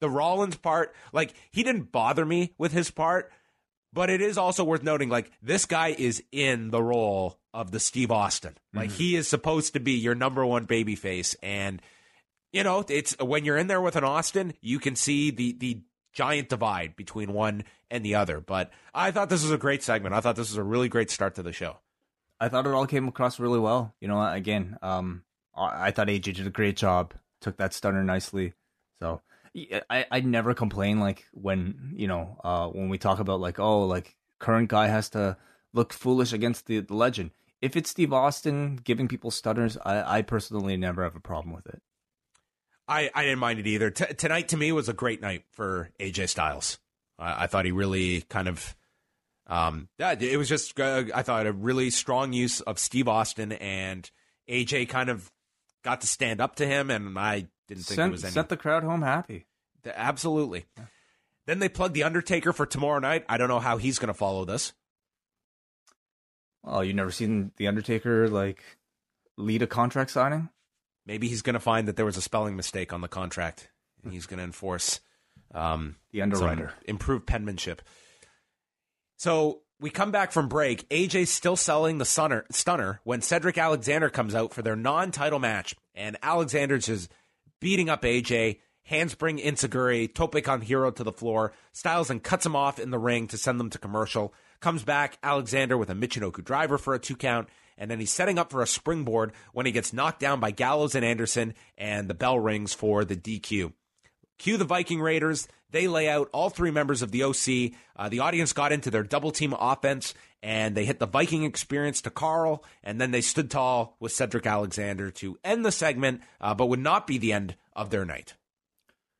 the 0.00 0.10
Rollins 0.10 0.56
part, 0.56 0.94
like 1.12 1.32
he 1.50 1.62
didn't 1.62 1.92
bother 1.92 2.24
me 2.24 2.54
with 2.58 2.72
his 2.72 2.90
part, 2.90 3.32
but 3.92 4.10
it 4.10 4.20
is 4.20 4.36
also 4.36 4.62
worth 4.62 4.82
noting 4.82 5.08
like 5.08 5.30
this 5.42 5.64
guy 5.64 5.94
is 5.96 6.22
in 6.32 6.70
the 6.70 6.82
role 6.82 7.38
of 7.54 7.70
the 7.70 7.80
Steve 7.80 8.10
Austin. 8.10 8.56
Like 8.74 8.90
mm-hmm. 8.90 8.98
he 8.98 9.16
is 9.16 9.28
supposed 9.28 9.72
to 9.72 9.80
be 9.80 9.92
your 9.92 10.14
number 10.14 10.44
one 10.44 10.66
babyface 10.66 11.34
and 11.42 11.80
you 12.52 12.62
know, 12.62 12.84
it's 12.88 13.18
when 13.18 13.44
you're 13.44 13.58
in 13.58 13.66
there 13.66 13.82
with 13.82 13.96
an 13.96 14.04
Austin, 14.04 14.54
you 14.60 14.78
can 14.78 14.96
see 14.96 15.30
the 15.30 15.52
the 15.52 15.82
giant 16.16 16.48
divide 16.48 16.96
between 16.96 17.32
one 17.32 17.62
and 17.90 18.04
the 18.04 18.14
other. 18.16 18.40
But 18.40 18.70
I 18.94 19.10
thought 19.12 19.28
this 19.28 19.42
was 19.42 19.52
a 19.52 19.58
great 19.58 19.82
segment. 19.82 20.14
I 20.14 20.20
thought 20.20 20.36
this 20.36 20.50
was 20.50 20.56
a 20.56 20.64
really 20.64 20.88
great 20.88 21.10
start 21.10 21.34
to 21.36 21.42
the 21.42 21.52
show. 21.52 21.76
i 22.40 22.48
thought 22.48 22.66
it 22.66 22.74
all 22.74 22.86
came 22.86 23.08
across 23.08 23.40
really 23.40 23.58
well 23.58 23.94
you 24.00 24.08
know 24.08 24.20
again 24.22 24.76
um 24.82 25.22
i, 25.56 25.90
thought 25.90 26.08
aj 26.08 26.22
did 26.22 26.46
a 26.46 26.50
great 26.50 26.76
job 26.76 27.14
took 27.40 27.56
that 27.56 27.72
stunner 27.72 28.04
nicely 28.04 28.52
so 29.00 29.22
I, 29.88 30.04
I 30.10 30.20
never 30.20 30.52
complain 30.52 31.00
like 31.00 31.24
when 31.32 31.94
you 31.96 32.08
know 32.08 32.38
uh 32.44 32.68
when 32.68 32.88
we 32.90 32.98
talk 32.98 33.18
about 33.20 33.40
like 33.40 33.58
oh 33.58 33.86
like 33.86 34.16
current 34.38 34.68
guy 34.68 34.88
has 34.88 35.08
to 35.10 35.36
look 35.72 35.92
foolish 35.92 36.32
against 36.32 36.66
the, 36.66 36.80
the 36.80 36.94
legend 36.94 37.30
if 37.62 37.76
it's 37.76 37.90
steve 37.90 38.12
austin 38.12 38.76
giving 38.76 39.08
people 39.08 39.30
stunners 39.30 39.78
i 39.84 40.18
i 40.18 40.22
personally 40.22 40.76
never 40.76 41.02
have 41.04 41.16
a 41.16 41.20
problem 41.20 41.54
with 41.54 41.66
it 41.66 41.80
I, 42.88 43.10
I 43.14 43.22
didn't 43.24 43.38
mind 43.40 43.58
it 43.58 43.66
either. 43.66 43.90
T- 43.90 44.14
tonight 44.14 44.48
to 44.48 44.56
me 44.56 44.72
was 44.72 44.88
a 44.88 44.92
great 44.92 45.20
night 45.20 45.44
for 45.52 45.90
AJ 45.98 46.28
Styles. 46.28 46.78
I, 47.18 47.44
I 47.44 47.46
thought 47.46 47.64
he 47.64 47.72
really 47.72 48.22
kind 48.22 48.48
of, 48.48 48.76
um, 49.46 49.88
yeah, 49.98 50.14
it 50.18 50.36
was 50.36 50.48
just 50.48 50.78
uh, 50.78 51.04
I 51.14 51.22
thought 51.22 51.46
a 51.46 51.52
really 51.52 51.90
strong 51.90 52.32
use 52.32 52.60
of 52.60 52.78
Steve 52.78 53.08
Austin 53.08 53.52
and 53.52 54.08
AJ 54.48 54.88
kind 54.88 55.08
of 55.08 55.30
got 55.82 56.00
to 56.02 56.06
stand 56.06 56.40
up 56.40 56.56
to 56.56 56.66
him, 56.66 56.90
and 56.90 57.18
I 57.18 57.46
didn't 57.68 57.84
think 57.84 57.98
it 57.98 58.02
sent, 58.02 58.12
was 58.12 58.24
any 58.24 58.32
sent 58.32 58.48
the 58.48 58.56
crowd 58.56 58.84
home 58.84 59.02
happy 59.02 59.46
absolutely. 59.94 60.66
Then 61.46 61.58
they 61.58 61.68
plugged 61.68 61.94
the 61.94 62.02
Undertaker 62.02 62.52
for 62.52 62.66
tomorrow 62.66 62.98
night. 62.98 63.24
I 63.28 63.36
don't 63.36 63.48
know 63.48 63.60
how 63.60 63.76
he's 63.76 63.98
going 63.98 64.08
to 64.08 64.14
follow 64.14 64.44
this. 64.44 64.72
oh 66.64 66.80
you 66.80 66.92
never 66.92 67.12
seen 67.12 67.52
the 67.56 67.68
undertaker 67.68 68.28
like 68.28 68.62
lead 69.36 69.62
a 69.62 69.66
contract 69.66 70.10
signing 70.10 70.48
Maybe 71.06 71.28
he's 71.28 71.42
going 71.42 71.54
to 71.54 71.60
find 71.60 71.88
that 71.88 71.96
there 71.96 72.04
was 72.04 72.16
a 72.16 72.22
spelling 72.22 72.56
mistake 72.56 72.92
on 72.92 73.00
the 73.00 73.08
contract, 73.08 73.70
and 74.02 74.12
he's 74.12 74.26
going 74.26 74.38
to 74.38 74.44
enforce 74.44 75.00
um, 75.54 75.96
the 76.10 76.22
underwriter 76.22 76.72
improved 76.84 77.26
penmanship. 77.26 77.80
So 79.16 79.60
we 79.80 79.90
come 79.90 80.10
back 80.10 80.32
from 80.32 80.48
break. 80.48 80.88
AJ's 80.88 81.30
still 81.30 81.56
selling 81.56 81.98
the 81.98 82.04
stunner, 82.04 82.44
stunner 82.50 83.00
when 83.04 83.20
Cedric 83.20 83.56
Alexander 83.56 84.10
comes 84.10 84.34
out 84.34 84.52
for 84.52 84.62
their 84.62 84.76
non-title 84.76 85.38
match, 85.38 85.74
and 85.94 86.16
Alexander's 86.22 86.86
just 86.86 87.10
beating 87.60 87.88
up 87.88 88.02
AJ. 88.02 88.60
Handspring 88.84 89.38
Enzuigiri, 89.38 90.14
tope 90.14 90.40
con 90.44 90.60
hilo 90.60 90.92
to 90.92 91.02
the 91.02 91.10
floor. 91.10 91.52
Styles 91.72 92.08
and 92.08 92.22
cuts 92.22 92.46
him 92.46 92.54
off 92.54 92.78
in 92.78 92.90
the 92.90 93.00
ring 93.00 93.26
to 93.26 93.36
send 93.36 93.58
them 93.58 93.68
to 93.70 93.78
commercial. 93.78 94.32
Comes 94.60 94.84
back, 94.84 95.18
Alexander 95.24 95.76
with 95.76 95.90
a 95.90 95.94
Michinoku 95.94 96.44
driver 96.44 96.78
for 96.78 96.94
a 96.94 97.00
two 97.00 97.16
count, 97.16 97.48
and 97.78 97.90
then 97.90 98.00
he's 98.00 98.12
setting 98.12 98.38
up 98.38 98.50
for 98.50 98.62
a 98.62 98.66
springboard 98.66 99.32
when 99.52 99.66
he 99.66 99.72
gets 99.72 99.92
knocked 99.92 100.20
down 100.20 100.40
by 100.40 100.50
Gallows 100.50 100.94
and 100.94 101.04
Anderson, 101.04 101.54
and 101.76 102.08
the 102.08 102.14
bell 102.14 102.38
rings 102.38 102.74
for 102.74 103.04
the 103.04 103.16
DQ. 103.16 103.72
Cue 104.38 104.56
the 104.56 104.64
Viking 104.64 105.00
Raiders. 105.00 105.48
They 105.70 105.88
lay 105.88 106.08
out 106.08 106.28
all 106.32 106.50
three 106.50 106.70
members 106.70 107.02
of 107.02 107.10
the 107.10 107.22
OC. 107.24 107.78
Uh, 107.96 108.08
the 108.08 108.20
audience 108.20 108.52
got 108.52 108.72
into 108.72 108.90
their 108.90 109.02
double 109.02 109.30
team 109.30 109.54
offense 109.58 110.14
and 110.42 110.74
they 110.74 110.84
hit 110.84 111.00
the 111.00 111.06
Viking 111.06 111.44
experience 111.44 112.00
to 112.02 112.10
Karl, 112.10 112.64
And 112.82 113.00
then 113.00 113.10
they 113.10 113.20
stood 113.20 113.50
tall 113.50 113.96
with 113.98 114.12
Cedric 114.12 114.46
Alexander 114.46 115.10
to 115.12 115.38
end 115.42 115.64
the 115.64 115.72
segment, 115.72 116.20
uh, 116.40 116.54
but 116.54 116.66
would 116.66 116.80
not 116.80 117.06
be 117.06 117.18
the 117.18 117.32
end 117.32 117.56
of 117.74 117.90
their 117.90 118.04
night. 118.04 118.34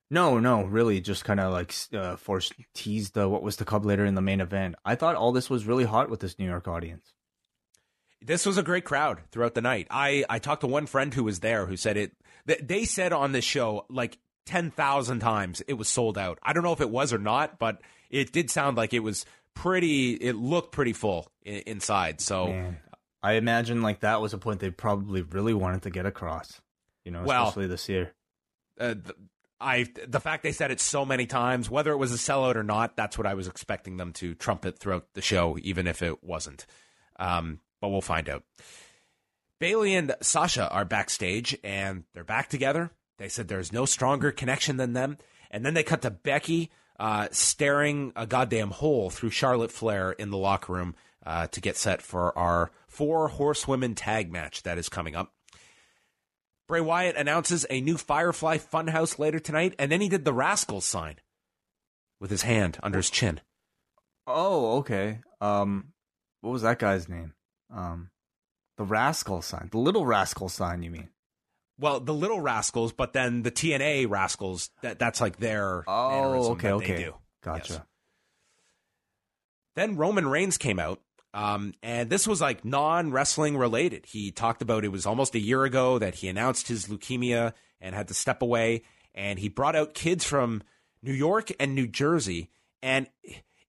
No, 0.08 0.38
no, 0.38 0.62
really, 0.62 1.00
just 1.00 1.24
kind 1.24 1.40
of 1.40 1.52
like 1.52 1.74
uh, 1.92 2.14
forced 2.16 2.52
teased 2.74 3.18
uh, 3.18 3.28
what 3.28 3.42
was 3.42 3.56
to 3.56 3.64
come 3.64 3.82
later 3.82 4.04
in 4.04 4.14
the 4.14 4.20
main 4.20 4.40
event. 4.40 4.76
I 4.84 4.94
thought 4.94 5.16
all 5.16 5.32
this 5.32 5.50
was 5.50 5.66
really 5.66 5.82
hot 5.82 6.10
with 6.10 6.20
this 6.20 6.38
New 6.38 6.44
York 6.44 6.68
audience. 6.68 7.12
This 8.26 8.44
was 8.44 8.58
a 8.58 8.62
great 8.62 8.84
crowd 8.84 9.20
throughout 9.30 9.54
the 9.54 9.60
night. 9.60 9.86
I, 9.90 10.24
I 10.28 10.38
talked 10.40 10.62
to 10.62 10.66
one 10.66 10.86
friend 10.86 11.14
who 11.14 11.24
was 11.24 11.40
there 11.40 11.66
who 11.66 11.76
said 11.76 11.96
it. 11.96 12.12
They 12.44 12.84
said 12.84 13.12
on 13.12 13.32
this 13.32 13.44
show 13.44 13.86
like 13.88 14.18
10,000 14.46 15.20
times 15.20 15.62
it 15.68 15.74
was 15.74 15.88
sold 15.88 16.18
out. 16.18 16.38
I 16.42 16.52
don't 16.52 16.62
know 16.62 16.72
if 16.72 16.80
it 16.80 16.90
was 16.90 17.12
or 17.12 17.18
not, 17.18 17.58
but 17.58 17.80
it 18.10 18.32
did 18.32 18.50
sound 18.50 18.76
like 18.76 18.92
it 18.92 19.00
was 19.00 19.24
pretty, 19.54 20.12
it 20.14 20.34
looked 20.36 20.72
pretty 20.72 20.92
full 20.92 21.30
inside. 21.44 22.20
So 22.20 22.48
Man, 22.48 22.76
I 23.22 23.32
imagine 23.34 23.82
like 23.82 24.00
that 24.00 24.20
was 24.20 24.34
a 24.34 24.38
point 24.38 24.60
they 24.60 24.70
probably 24.70 25.22
really 25.22 25.54
wanted 25.54 25.82
to 25.82 25.90
get 25.90 26.06
across, 26.06 26.60
you 27.04 27.10
know, 27.12 27.22
Well, 27.24 27.44
especially 27.44 27.68
this 27.68 27.88
year. 27.88 28.12
uh, 28.78 28.94
the, 28.94 29.14
I 29.60 29.86
the 30.06 30.20
fact 30.20 30.42
they 30.42 30.52
said 30.52 30.70
it 30.70 30.80
so 30.80 31.06
many 31.06 31.26
times, 31.26 31.70
whether 31.70 31.90
it 31.90 31.96
was 31.96 32.12
a 32.12 32.16
sellout 32.18 32.56
or 32.56 32.62
not, 32.62 32.94
that's 32.94 33.16
what 33.16 33.26
I 33.26 33.34
was 33.34 33.48
expecting 33.48 33.96
them 33.96 34.12
to 34.14 34.34
trumpet 34.34 34.78
throughout 34.78 35.14
the 35.14 35.22
show, 35.22 35.56
even 35.62 35.86
if 35.86 36.02
it 36.02 36.22
wasn't. 36.22 36.66
Um, 37.18 37.60
but 37.86 37.92
we'll 37.92 38.00
find 38.00 38.28
out. 38.28 38.42
Bayley 39.60 39.94
and 39.94 40.12
Sasha 40.20 40.68
are 40.70 40.84
backstage, 40.84 41.56
and 41.62 42.02
they're 42.14 42.24
back 42.24 42.48
together. 42.48 42.90
They 43.18 43.28
said 43.28 43.46
there's 43.46 43.72
no 43.72 43.84
stronger 43.86 44.32
connection 44.32 44.76
than 44.76 44.92
them. 44.92 45.18
And 45.52 45.64
then 45.64 45.74
they 45.74 45.84
cut 45.84 46.02
to 46.02 46.10
Becky 46.10 46.72
uh, 46.98 47.28
staring 47.30 48.12
a 48.16 48.26
goddamn 48.26 48.70
hole 48.70 49.08
through 49.10 49.30
Charlotte 49.30 49.70
Flair 49.70 50.10
in 50.10 50.30
the 50.30 50.36
locker 50.36 50.72
room 50.72 50.96
uh, 51.24 51.46
to 51.46 51.60
get 51.60 51.76
set 51.76 52.02
for 52.02 52.36
our 52.36 52.72
four 52.88 53.28
horsewomen 53.28 53.94
tag 53.94 54.32
match 54.32 54.64
that 54.64 54.78
is 54.78 54.88
coming 54.88 55.14
up. 55.14 55.32
Bray 56.66 56.80
Wyatt 56.80 57.16
announces 57.16 57.64
a 57.70 57.80
new 57.80 57.96
Firefly 57.96 58.58
Funhouse 58.58 59.20
later 59.20 59.38
tonight, 59.38 59.76
and 59.78 59.92
then 59.92 60.00
he 60.00 60.08
did 60.08 60.24
the 60.24 60.34
Rascals 60.34 60.84
sign 60.84 61.16
with 62.20 62.32
his 62.32 62.42
hand 62.42 62.78
under 62.82 62.98
his 62.98 63.10
chin. 63.10 63.40
Oh, 64.26 64.78
okay. 64.78 65.20
Um, 65.40 65.92
what 66.40 66.50
was 66.50 66.62
that 66.62 66.80
guy's 66.80 67.08
name? 67.08 67.34
Um, 67.70 68.10
the 68.76 68.84
Rascal 68.84 69.42
sign, 69.42 69.68
the 69.70 69.78
Little 69.78 70.06
Rascal 70.06 70.48
sign. 70.48 70.82
You 70.82 70.90
mean? 70.90 71.08
Well, 71.78 72.00
the 72.00 72.14
Little 72.14 72.40
Rascals, 72.40 72.92
but 72.92 73.12
then 73.12 73.42
the 73.42 73.50
TNA 73.50 74.08
Rascals. 74.08 74.70
That 74.82 74.98
that's 74.98 75.20
like 75.20 75.38
their 75.38 75.84
Oh, 75.86 76.52
okay, 76.52 76.72
okay. 76.72 76.96
do. 76.96 77.14
Gotcha. 77.42 77.72
Yes. 77.74 77.82
Then 79.74 79.96
Roman 79.96 80.26
Reigns 80.26 80.56
came 80.56 80.78
out, 80.78 81.00
um, 81.34 81.74
and 81.82 82.08
this 82.08 82.26
was 82.26 82.40
like 82.40 82.64
non 82.64 83.10
wrestling 83.12 83.56
related. 83.58 84.06
He 84.06 84.30
talked 84.30 84.62
about 84.62 84.84
it 84.84 84.92
was 84.92 85.04
almost 85.06 85.34
a 85.34 85.38
year 85.38 85.64
ago 85.64 85.98
that 85.98 86.16
he 86.16 86.28
announced 86.28 86.68
his 86.68 86.86
leukemia 86.86 87.52
and 87.80 87.94
had 87.94 88.08
to 88.08 88.14
step 88.14 88.40
away, 88.40 88.82
and 89.14 89.38
he 89.38 89.48
brought 89.50 89.76
out 89.76 89.92
kids 89.92 90.24
from 90.24 90.62
New 91.02 91.12
York 91.12 91.50
and 91.60 91.74
New 91.74 91.86
Jersey, 91.86 92.48
and 92.82 93.06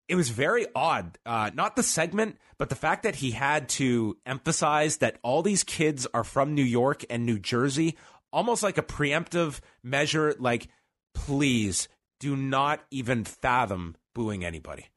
it 0.07 0.15
was 0.15 0.29
very 0.29 0.65
odd. 0.73 1.17
Uh, 1.25 1.51
not 1.53 1.75
the 1.75 1.83
segment, 1.83 2.37
but 2.57 2.69
the 2.69 2.75
fact 2.75 3.03
that 3.03 3.15
he 3.15 3.31
had 3.31 3.69
to 3.69 4.17
emphasize 4.25 4.97
that 4.97 5.17
all 5.21 5.41
these 5.41 5.63
kids 5.63 6.07
are 6.13 6.23
from 6.23 6.55
New 6.55 6.63
York 6.63 7.03
and 7.09 7.25
New 7.25 7.39
Jersey, 7.39 7.97
almost 8.31 8.63
like 8.63 8.77
a 8.77 8.83
preemptive 8.83 9.59
measure. 9.83 10.35
Like, 10.39 10.67
please 11.13 11.87
do 12.19 12.35
not 12.35 12.81
even 12.89 13.25
fathom 13.25 13.95
booing 14.15 14.45
anybody. 14.45 14.87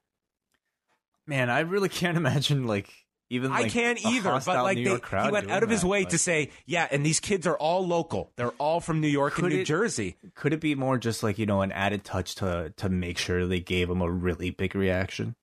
Man, 1.27 1.51
I 1.51 1.61
really 1.61 1.89
can't 1.89 2.17
imagine 2.17 2.67
like 2.67 2.91
even. 3.31 3.53
I 3.53 3.69
can't 3.69 4.05
either, 4.05 4.41
but 4.45 4.63
like 4.63 4.77
they, 4.77 4.83
he 4.83 5.31
went 5.31 5.51
out 5.51 5.63
of 5.63 5.71
his 5.71 5.83
that, 5.83 5.87
way 5.87 6.03
but 6.03 6.11
to 6.11 6.19
say, 6.19 6.51
yeah, 6.67 6.87
and 6.91 7.07
these 7.07 7.21
kids 7.21 7.47
are 7.47 7.57
all 7.57 7.87
local. 7.87 8.33
They're 8.37 8.51
all 8.59 8.81
from 8.81 9.01
New 9.01 9.09
York 9.09 9.39
and 9.39 9.49
New 9.49 9.61
it- 9.61 9.65
Jersey. 9.65 10.17
Could 10.35 10.53
it 10.53 10.61
be 10.61 10.75
more 10.75 10.99
just 10.99 11.23
like 11.23 11.39
you 11.39 11.47
know 11.47 11.63
an 11.63 11.73
added 11.73 12.05
touch 12.05 12.35
to 12.37 12.75
to 12.77 12.89
make 12.89 13.17
sure 13.17 13.47
they 13.47 13.61
gave 13.61 13.89
him 13.89 14.03
a 14.03 14.11
really 14.11 14.51
big 14.51 14.75
reaction? 14.75 15.37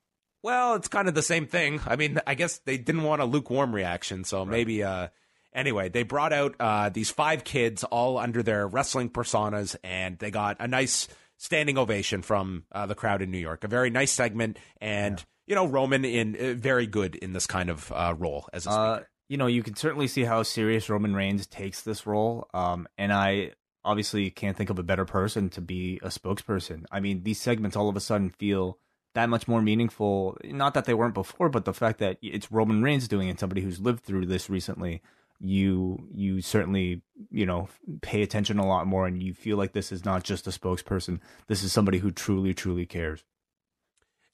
Well, 0.44 0.76
it's 0.76 0.88
kind 0.88 1.08
of 1.08 1.16
the 1.16 1.24
same 1.24 1.48
thing. 1.48 1.82
I 1.88 1.96
mean, 1.96 2.20
I 2.28 2.36
guess 2.36 2.60
they 2.60 2.78
didn't 2.78 3.04
want 3.04 3.22
a 3.22 3.26
lukewarm 3.26 3.74
reaction, 3.74 4.24
so 4.24 4.46
maybe. 4.46 4.84
Uh, 4.84 5.08
anyway, 5.54 5.90
they 5.90 6.04
brought 6.04 6.32
out 6.32 6.56
uh, 6.60 6.90
these 6.90 7.10
five 7.10 7.44
kids, 7.44 7.84
all 7.84 8.18
under 8.18 8.44
their 8.44 8.68
wrestling 8.68 9.10
personas, 9.10 9.76
and 9.84 10.18
they 10.20 10.32
got 10.32 10.58
a 10.60 10.68
nice 10.68 11.08
standing 11.38 11.78
ovation 11.78 12.22
from 12.22 12.64
uh, 12.72 12.86
the 12.86 12.96
crowd 12.96 13.22
in 13.22 13.32
New 13.32 13.38
York. 13.38 13.64
A 13.64 13.68
very 13.68 13.90
nice 13.90 14.12
segment, 14.12 14.58
and 14.80 15.24
you 15.48 15.56
know, 15.56 15.66
Roman 15.66 16.06
in 16.06 16.36
uh, 16.36 16.54
very 16.54 16.86
good 16.86 17.16
in 17.16 17.34
this 17.34 17.48
kind 17.48 17.70
of 17.70 17.92
uh, 17.92 18.14
role 18.18 18.48
as 18.54 18.68
a 18.68 18.70
speaker. 18.70 18.82
Uh, 18.82 19.00
you 19.30 19.38
know, 19.38 19.48
you 19.48 19.64
can 19.64 19.76
certainly 19.76 20.08
see 20.08 20.24
how 20.24 20.44
serious 20.44 20.90
Roman 20.90 21.16
Reigns 21.16 21.48
takes 21.48 21.82
this 21.82 22.06
role. 22.06 22.48
Um, 22.54 22.88
and 22.98 23.12
I 23.12 23.54
obviously 23.84 24.30
can't 24.30 24.56
think 24.56 24.70
of 24.70 24.80
a 24.80 24.84
better 24.84 25.06
person 25.06 25.50
to 25.50 25.62
be 25.62 26.00
a 26.04 26.10
spokesperson. 26.10 26.84
I 26.92 27.00
mean, 27.00 27.24
these 27.24 27.40
segments 27.40 27.76
all 27.76 27.90
of 27.90 27.96
a 27.96 28.02
sudden 28.02 28.30
feel 28.30 28.78
that 29.16 29.30
much 29.30 29.48
more 29.48 29.62
meaningful. 29.62 30.38
Not 30.44 30.74
that 30.76 30.86
they 30.86 30.94
weren't 30.94 31.14
before, 31.14 31.50
but 31.50 31.66
the 31.66 31.74
fact 31.74 32.00
that 32.00 32.18
it's 32.22 32.52
Roman 32.52 32.84
Reigns 32.84 33.08
doing 33.08 33.30
it, 33.30 33.40
somebody 33.40 33.62
who's 33.62 33.80
lived 33.80 34.04
through 34.04 34.28
this 34.28 34.50
recently, 34.50 35.02
you 35.40 36.08
you 36.12 36.42
certainly 36.42 37.02
you 37.30 37.46
know 37.46 37.70
pay 38.02 38.22
attention 38.22 38.60
a 38.60 38.68
lot 38.68 38.88
more, 38.88 39.08
and 39.08 39.22
you 39.22 39.34
feel 39.34 39.58
like 39.58 39.74
this 39.74 39.92
is 39.92 40.04
not 40.04 40.24
just 40.24 40.48
a 40.48 40.52
spokesperson. 40.52 41.20
This 41.48 41.64
is 41.64 41.72
somebody 41.72 42.00
who 42.00 42.12
truly, 42.12 42.54
truly 42.54 42.86
cares. 42.86 43.24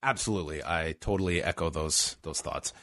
Absolutely, 0.04 0.62
I 0.62 0.96
totally 1.00 1.42
echo 1.42 1.70
those 1.70 2.18
those 2.24 2.42
thoughts. 2.42 2.74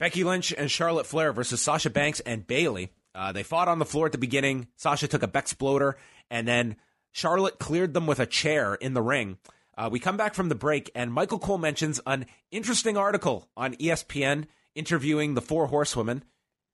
Becky 0.00 0.24
Lynch 0.24 0.52
and 0.56 0.70
Charlotte 0.70 1.06
Flair 1.06 1.32
versus 1.32 1.60
Sasha 1.60 1.90
Banks 1.90 2.20
and 2.20 2.46
Bayley. 2.46 2.90
Uh, 3.14 3.30
they 3.32 3.42
fought 3.42 3.68
on 3.68 3.78
the 3.78 3.84
floor 3.84 4.06
at 4.06 4.12
the 4.12 4.18
beginning. 4.18 4.66
Sasha 4.76 5.06
took 5.06 5.22
a 5.22 5.28
Bexploder, 5.28 5.94
and 6.30 6.48
then 6.48 6.76
Charlotte 7.12 7.58
cleared 7.58 7.92
them 7.92 8.06
with 8.06 8.18
a 8.18 8.26
chair 8.26 8.74
in 8.74 8.94
the 8.94 9.02
ring. 9.02 9.38
Uh, 9.76 9.90
we 9.92 10.00
come 10.00 10.16
back 10.16 10.34
from 10.34 10.48
the 10.48 10.54
break, 10.54 10.90
and 10.94 11.12
Michael 11.12 11.38
Cole 11.38 11.58
mentions 11.58 12.00
an 12.06 12.26
interesting 12.50 12.96
article 12.96 13.48
on 13.56 13.74
ESPN 13.74 14.46
interviewing 14.74 15.34
the 15.34 15.42
four 15.42 15.66
horsewomen. 15.66 16.24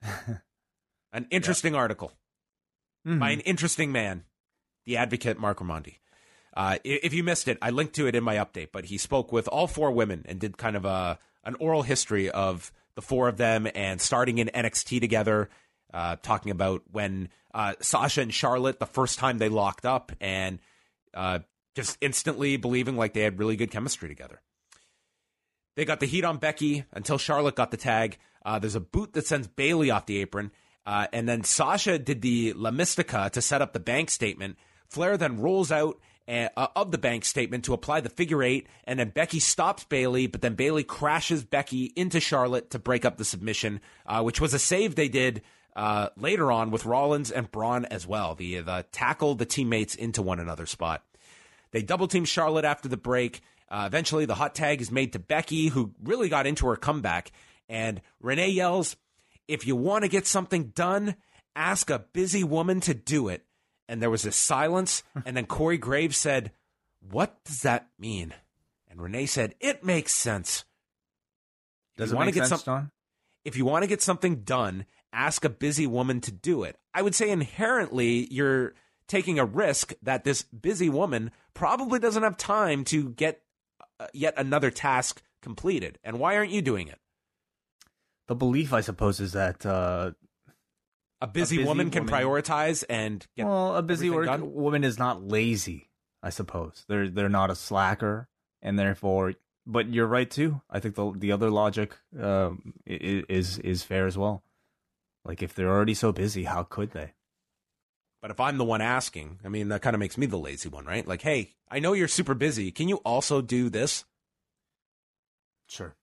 an 1.12 1.26
interesting 1.30 1.74
article 1.74 2.12
by 3.04 3.30
an 3.30 3.40
interesting 3.40 3.90
man, 3.90 4.24
the 4.86 4.96
advocate 4.96 5.38
Marc 5.38 5.58
Raimondi. 5.58 5.96
Uh, 6.58 6.76
if 6.82 7.14
you 7.14 7.22
missed 7.22 7.46
it, 7.46 7.56
I 7.62 7.70
linked 7.70 7.94
to 7.94 8.08
it 8.08 8.16
in 8.16 8.24
my 8.24 8.34
update. 8.34 8.70
But 8.72 8.86
he 8.86 8.98
spoke 8.98 9.30
with 9.30 9.46
all 9.46 9.68
four 9.68 9.92
women 9.92 10.24
and 10.28 10.40
did 10.40 10.58
kind 10.58 10.76
of 10.76 10.84
a 10.84 11.20
an 11.44 11.54
oral 11.60 11.82
history 11.82 12.28
of 12.28 12.72
the 12.96 13.00
four 13.00 13.28
of 13.28 13.36
them 13.36 13.68
and 13.76 14.00
starting 14.00 14.38
in 14.38 14.50
NXT 14.52 15.00
together, 15.00 15.48
uh, 15.94 16.16
talking 16.16 16.50
about 16.50 16.82
when 16.90 17.28
uh, 17.54 17.74
Sasha 17.80 18.22
and 18.22 18.34
Charlotte 18.34 18.80
the 18.80 18.86
first 18.86 19.20
time 19.20 19.38
they 19.38 19.48
locked 19.48 19.86
up 19.86 20.10
and 20.20 20.58
uh, 21.14 21.38
just 21.76 21.96
instantly 22.00 22.56
believing 22.56 22.96
like 22.96 23.14
they 23.14 23.22
had 23.22 23.38
really 23.38 23.54
good 23.54 23.70
chemistry 23.70 24.08
together. 24.08 24.42
They 25.76 25.84
got 25.84 26.00
the 26.00 26.06
heat 26.06 26.24
on 26.24 26.38
Becky 26.38 26.84
until 26.90 27.18
Charlotte 27.18 27.54
got 27.54 27.70
the 27.70 27.76
tag. 27.76 28.18
Uh, 28.44 28.58
there's 28.58 28.74
a 28.74 28.80
boot 28.80 29.12
that 29.12 29.28
sends 29.28 29.46
Bayley 29.46 29.92
off 29.92 30.06
the 30.06 30.18
apron. 30.18 30.50
Uh, 30.84 31.06
and 31.12 31.28
then 31.28 31.44
Sasha 31.44 32.00
did 32.00 32.20
the 32.20 32.52
La 32.54 32.72
Mystica 32.72 33.30
to 33.32 33.40
set 33.40 33.62
up 33.62 33.72
the 33.72 33.80
bank 33.80 34.10
statement. 34.10 34.56
Flair 34.88 35.16
then 35.16 35.38
rolls 35.38 35.70
out 35.70 36.00
uh, 36.28 36.68
of 36.76 36.90
the 36.90 36.98
bank 36.98 37.24
statement 37.24 37.64
to 37.64 37.72
apply 37.72 38.00
the 38.00 38.08
figure 38.08 38.42
eight. 38.42 38.66
And 38.84 39.00
then 39.00 39.10
Becky 39.10 39.40
stops 39.40 39.84
Bayley, 39.84 40.26
but 40.26 40.42
then 40.42 40.54
Bayley 40.54 40.84
crashes 40.84 41.42
Becky 41.42 41.92
into 41.96 42.20
Charlotte 42.20 42.70
to 42.70 42.78
break 42.78 43.04
up 43.04 43.16
the 43.16 43.24
submission, 43.24 43.80
uh, 44.06 44.22
which 44.22 44.40
was 44.40 44.54
a 44.54 44.58
save 44.58 44.94
they 44.94 45.08
did 45.08 45.42
uh, 45.74 46.08
later 46.16 46.52
on 46.52 46.70
with 46.70 46.84
Rollins 46.84 47.30
and 47.30 47.50
Braun 47.50 47.84
as 47.86 48.06
well. 48.06 48.34
The, 48.34 48.60
the 48.60 48.84
tackle 48.92 49.34
the 49.34 49.46
teammates 49.46 49.94
into 49.94 50.22
one 50.22 50.40
another 50.40 50.66
spot. 50.66 51.02
They 51.70 51.82
double 51.82 52.08
team 52.08 52.24
Charlotte 52.24 52.64
after 52.64 52.88
the 52.88 52.96
break. 52.96 53.40
Uh, 53.70 53.84
eventually, 53.86 54.24
the 54.24 54.34
hot 54.34 54.54
tag 54.54 54.80
is 54.80 54.90
made 54.90 55.12
to 55.12 55.18
Becky, 55.18 55.68
who 55.68 55.92
really 56.02 56.28
got 56.28 56.46
into 56.46 56.66
her 56.66 56.76
comeback. 56.76 57.32
And 57.68 58.00
Renee 58.20 58.50
yells, 58.50 58.96
If 59.46 59.66
you 59.66 59.76
want 59.76 60.04
to 60.04 60.08
get 60.08 60.26
something 60.26 60.72
done, 60.74 61.16
ask 61.54 61.90
a 61.90 61.98
busy 61.98 62.44
woman 62.44 62.80
to 62.80 62.94
do 62.94 63.28
it. 63.28 63.44
And 63.88 64.02
there 64.02 64.10
was 64.10 64.26
a 64.26 64.32
silence. 64.32 65.02
and 65.26 65.36
then 65.36 65.46
Corey 65.46 65.78
Graves 65.78 66.16
said, 66.16 66.52
What 67.00 67.42
does 67.44 67.62
that 67.62 67.88
mean? 67.98 68.34
And 68.88 69.00
Renee 69.00 69.26
said, 69.26 69.54
It 69.60 69.84
makes 69.84 70.14
sense. 70.14 70.64
If 71.96 71.98
Does 71.98 72.12
you 72.12 72.20
it 72.20 72.24
make 72.26 72.34
get 72.34 72.46
sense, 72.46 72.64
some- 72.64 72.90
if 73.44 73.56
you 73.56 73.64
want 73.64 73.82
to 73.82 73.88
get 73.88 74.02
something 74.02 74.42
done, 74.42 74.84
ask 75.12 75.44
a 75.44 75.48
busy 75.48 75.86
woman 75.86 76.20
to 76.20 76.30
do 76.30 76.64
it. 76.64 76.76
I 76.92 77.02
would 77.02 77.14
say 77.14 77.30
inherently 77.30 78.26
you're 78.32 78.74
taking 79.06 79.38
a 79.38 79.44
risk 79.44 79.94
that 80.02 80.22
this 80.24 80.42
busy 80.42 80.88
woman 80.90 81.30
probably 81.54 81.98
doesn't 81.98 82.22
have 82.22 82.36
time 82.36 82.84
to 82.84 83.08
get 83.10 83.40
uh, 83.98 84.06
yet 84.12 84.34
another 84.36 84.70
task 84.70 85.22
completed. 85.40 85.98
And 86.04 86.18
why 86.18 86.36
aren't 86.36 86.50
you 86.50 86.60
doing 86.60 86.88
it? 86.88 86.98
The 88.26 88.34
belief, 88.34 88.74
I 88.74 88.82
suppose, 88.82 89.18
is 89.20 89.32
that 89.32 89.64
uh, 89.64 90.10
a 91.20 91.26
busy, 91.26 91.56
busy 91.56 91.66
woman 91.66 91.90
can 91.90 92.06
prioritize 92.06 92.84
and 92.88 93.26
get 93.36 93.46
well, 93.46 93.76
a 93.76 93.82
busy 93.82 94.10
work 94.10 94.40
woman 94.42 94.84
is 94.84 94.98
not 94.98 95.22
lazy. 95.22 95.90
I 96.22 96.30
suppose 96.30 96.84
they're 96.88 97.08
they're 97.08 97.28
not 97.28 97.50
a 97.50 97.54
slacker, 97.54 98.28
and 98.62 98.78
therefore. 98.78 99.34
But 99.70 99.88
you're 99.88 100.06
right 100.06 100.30
too. 100.30 100.62
I 100.70 100.80
think 100.80 100.94
the 100.94 101.12
the 101.14 101.32
other 101.32 101.50
logic 101.50 101.94
um, 102.18 102.72
is 102.86 103.58
is 103.58 103.82
fair 103.82 104.06
as 104.06 104.16
well. 104.16 104.42
Like 105.24 105.42
if 105.42 105.54
they're 105.54 105.68
already 105.68 105.94
so 105.94 106.10
busy, 106.10 106.44
how 106.44 106.62
could 106.62 106.92
they? 106.92 107.12
But 108.20 108.30
if 108.30 108.40
I'm 108.40 108.58
the 108.58 108.64
one 108.64 108.80
asking, 108.80 109.38
I 109.44 109.48
mean, 109.48 109.68
that 109.68 109.82
kind 109.82 109.94
of 109.94 110.00
makes 110.00 110.18
me 110.18 110.26
the 110.26 110.38
lazy 110.38 110.68
one, 110.68 110.86
right? 110.86 111.06
Like, 111.06 111.22
hey, 111.22 111.54
I 111.70 111.78
know 111.78 111.92
you're 111.92 112.08
super 112.08 112.34
busy. 112.34 112.72
Can 112.72 112.88
you 112.88 112.96
also 112.98 113.40
do 113.40 113.68
this? 113.68 114.04
Sure. 115.68 115.94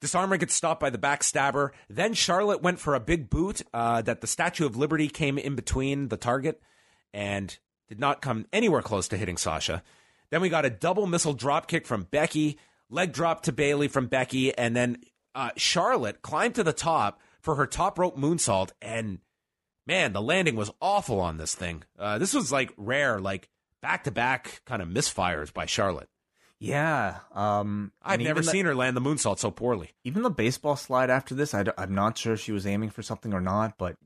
Disarmer 0.00 0.38
gets 0.38 0.54
stopped 0.54 0.80
by 0.80 0.90
the 0.90 0.98
backstabber. 0.98 1.70
Then 1.88 2.14
Charlotte 2.14 2.62
went 2.62 2.80
for 2.80 2.94
a 2.94 3.00
big 3.00 3.28
boot 3.28 3.62
uh, 3.74 4.02
that 4.02 4.20
the 4.20 4.26
Statue 4.26 4.66
of 4.66 4.76
Liberty 4.76 5.08
came 5.08 5.38
in 5.38 5.54
between 5.54 6.08
the 6.08 6.16
target 6.16 6.60
and 7.12 7.58
did 7.88 8.00
not 8.00 8.22
come 8.22 8.46
anywhere 8.52 8.82
close 8.82 9.08
to 9.08 9.16
hitting 9.16 9.36
Sasha. 9.36 9.82
Then 10.30 10.40
we 10.40 10.48
got 10.48 10.64
a 10.64 10.70
double 10.70 11.06
missile 11.06 11.34
drop 11.34 11.66
kick 11.66 11.86
from 11.86 12.04
Becky, 12.04 12.58
leg 12.88 13.12
drop 13.12 13.42
to 13.42 13.52
Bayley 13.52 13.88
from 13.88 14.06
Becky, 14.06 14.56
and 14.56 14.74
then 14.74 14.98
uh, 15.34 15.50
Charlotte 15.56 16.22
climbed 16.22 16.54
to 16.54 16.64
the 16.64 16.72
top 16.72 17.20
for 17.40 17.56
her 17.56 17.66
top 17.66 17.98
rope 17.98 18.16
moonsault. 18.16 18.70
And 18.80 19.18
man, 19.86 20.12
the 20.12 20.22
landing 20.22 20.56
was 20.56 20.70
awful 20.80 21.20
on 21.20 21.36
this 21.36 21.54
thing. 21.54 21.82
Uh, 21.98 22.18
this 22.18 22.32
was 22.32 22.52
like 22.52 22.72
rare, 22.76 23.20
like 23.20 23.48
back 23.82 24.04
to 24.04 24.10
back 24.10 24.62
kind 24.64 24.80
of 24.80 24.88
misfires 24.88 25.52
by 25.52 25.66
Charlotte. 25.66 26.08
Yeah. 26.60 27.18
Um, 27.34 27.90
I've 28.02 28.20
never 28.20 28.42
the- 28.42 28.50
seen 28.50 28.66
her 28.66 28.74
land 28.74 28.94
the 28.96 29.00
moonsault 29.00 29.38
so 29.38 29.50
poorly. 29.50 29.90
even 30.04 30.22
the 30.22 30.30
baseball 30.30 30.76
slide 30.76 31.08
after 31.10 31.34
this, 31.34 31.54
I, 31.54 31.64
am 31.78 31.94
not 31.94 32.18
sure 32.18 32.34
if 32.34 32.40
she 32.40 32.52
was 32.52 32.66
aiming 32.66 32.90
for 32.90 33.02
something 33.02 33.32
or 33.32 33.40
not, 33.40 33.78
but 33.78 33.96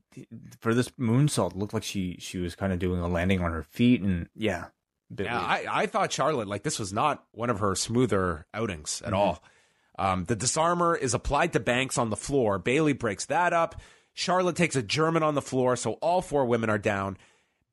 for 0.61 0.73
this 0.73 0.89
moonsault, 0.91 1.51
it 1.51 1.57
looked 1.57 1.73
like 1.73 1.83
she 1.83 2.15
she 2.19 2.37
was 2.37 2.55
kind 2.55 2.71
of 2.71 2.79
doing 2.79 3.01
a 3.01 3.07
landing 3.09 3.41
on 3.41 3.51
her 3.51 3.63
feet, 3.63 4.01
and 4.01 4.29
yeah, 4.35 4.67
Yeah. 5.15 5.37
I, 5.37 5.65
I 5.69 5.85
thought 5.87 6.13
Charlotte, 6.13 6.47
like, 6.47 6.63
this 6.63 6.79
was 6.79 6.93
not 6.93 7.25
one 7.31 7.49
of 7.49 7.59
her 7.59 7.75
smoother 7.75 8.45
outings 8.53 8.97
Mm-hmm. 8.97 9.07
at 9.07 9.13
all. 9.13 9.43
Um, 9.99 10.23
the 10.25 10.35
disarmor 10.35 10.97
is 10.97 11.13
applied 11.13 11.53
to 11.53 11.59
Banks 11.59 11.97
on 11.97 12.09
the 12.09 12.17
floor. 12.17 12.57
Bayley 12.57 12.93
breaks 12.93 13.25
that 13.25 13.51
up. 13.53 13.81
Charlotte 14.13 14.55
takes 14.55 14.75
a 14.77 14.81
German 14.83 15.23
on 15.23 15.35
the 15.35 15.41
floor, 15.41 15.75
so 15.75 15.93
all 15.93 16.21
four 16.21 16.45
women 16.45 16.69
are 16.69 16.77
down. 16.77 17.17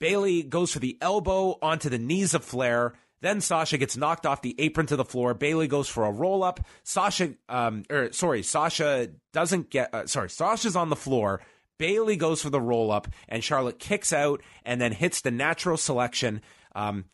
Bayley 0.01 0.43
goes 0.43 0.73
for 0.73 0.81
the 0.81 0.99
elbow 1.01 1.57
onto 1.63 1.89
the 1.89 1.99
knees 1.99 2.35
of 2.35 2.45
Flair. 2.45 2.95
Then 3.23 3.41
Sasha 3.41 3.79
gets 3.79 3.97
knocked 3.97 4.27
off 4.27 4.43
the 4.43 4.57
apron 4.59 4.87
to 4.89 4.97
the 4.97 5.05
floor. 5.05 5.33
Bayley 5.33 5.69
goes 5.69 5.89
for 5.89 6.05
a 6.05 6.11
roll 6.11 6.43
up. 6.43 6.61
Sasha, 6.83 7.35
um, 7.49 7.85
or 7.89 8.13
sorry, 8.13 8.43
Sasha 8.43 9.11
doesn't 9.33 9.71
get. 9.71 9.95
Uh, 9.95 10.07
sorry, 10.07 10.29
Sasha's 10.29 10.77
on 10.77 10.91
the 10.91 10.97
floor. 10.97 11.41
Bayley 11.79 12.17
goes 12.17 12.43
for 12.43 12.51
the 12.51 12.61
roll 12.61 12.91
up, 12.91 13.09
and 13.29 13.43
Charlotte 13.43 13.79
kicks 13.79 14.13
out 14.13 14.43
and 14.65 14.81
then 14.81 14.93
hits 14.93 15.21
the 15.21 15.31
natural 15.31 15.77
selection. 15.77 16.43
Um, 16.75 17.07